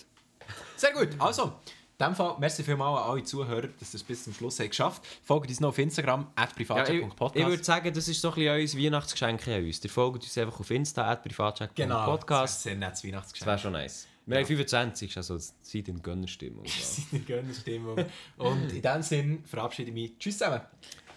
Sehr 0.77 0.93
gut. 0.93 1.09
Also, 1.19 1.53
in 2.01 2.07
dem 2.07 2.15
Fall, 2.15 2.35
merci 2.39 2.63
vielmals 2.63 3.01
an 3.01 3.09
alle 3.11 3.23
Zuhörer, 3.23 3.67
dass 3.79 3.93
ihr 3.93 3.97
es 3.97 4.03
bis 4.03 4.23
zum 4.23 4.33
Schluss 4.33 4.59
habt 4.59 4.69
geschafft 4.69 5.01
Folgt 5.23 5.49
uns 5.49 5.59
noch 5.59 5.69
auf 5.69 5.77
Instagram, 5.77 6.27
at 6.35 6.57
Ja, 6.59 6.87
ich, 6.87 7.01
ich 7.33 7.45
würde 7.45 7.63
sagen, 7.63 7.93
das 7.93 8.07
ist 8.07 8.21
so 8.21 8.29
ein 8.29 8.35
bisschen 8.35 8.61
unser 8.61 8.77
Weihnachtsgeschenk 8.79 9.47
an 9.47 9.65
uns. 9.65 9.83
Ihr 9.83 9.89
folgt 9.89 10.23
uns 10.23 10.37
einfach 10.37 10.59
auf 10.59 10.71
Insta, 10.71 11.09
at 11.09 11.23
privatcheck.podcast. 11.23 11.75
genau. 11.75 12.17
Das 12.17 12.51
ist 12.51 12.57
ein 12.57 12.61
sehr 12.61 12.75
nettes 12.75 13.01
Das 13.01 13.03
wäre 13.03 13.13
Weihnachtsgeschenk. 13.13 13.59
schon 13.59 13.71
nice. 13.73 14.07
Wir 14.25 14.37
haben 14.37 14.45
25, 14.45 15.17
also 15.17 15.37
Zeit 15.37 15.87
in 15.87 16.01
Gönnerstimmung. 16.01 16.65
So. 16.65 17.01
Eine 17.11 17.21
gönne 17.21 17.53
Stimmung. 17.53 17.97
Und 18.37 18.71
in 18.71 18.81
diesem 18.81 19.01
Sinne 19.01 19.39
verabschiede 19.45 19.89
ich 19.89 19.93
mich. 19.93 20.17
Tschüss 20.19 20.37
zusammen. 20.37 20.61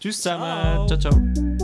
Tschüss 0.01 0.21
zusammen. 0.21 0.89
Ciao. 0.89 0.99
ciao. 0.99 1.13
ciao. 1.13 1.64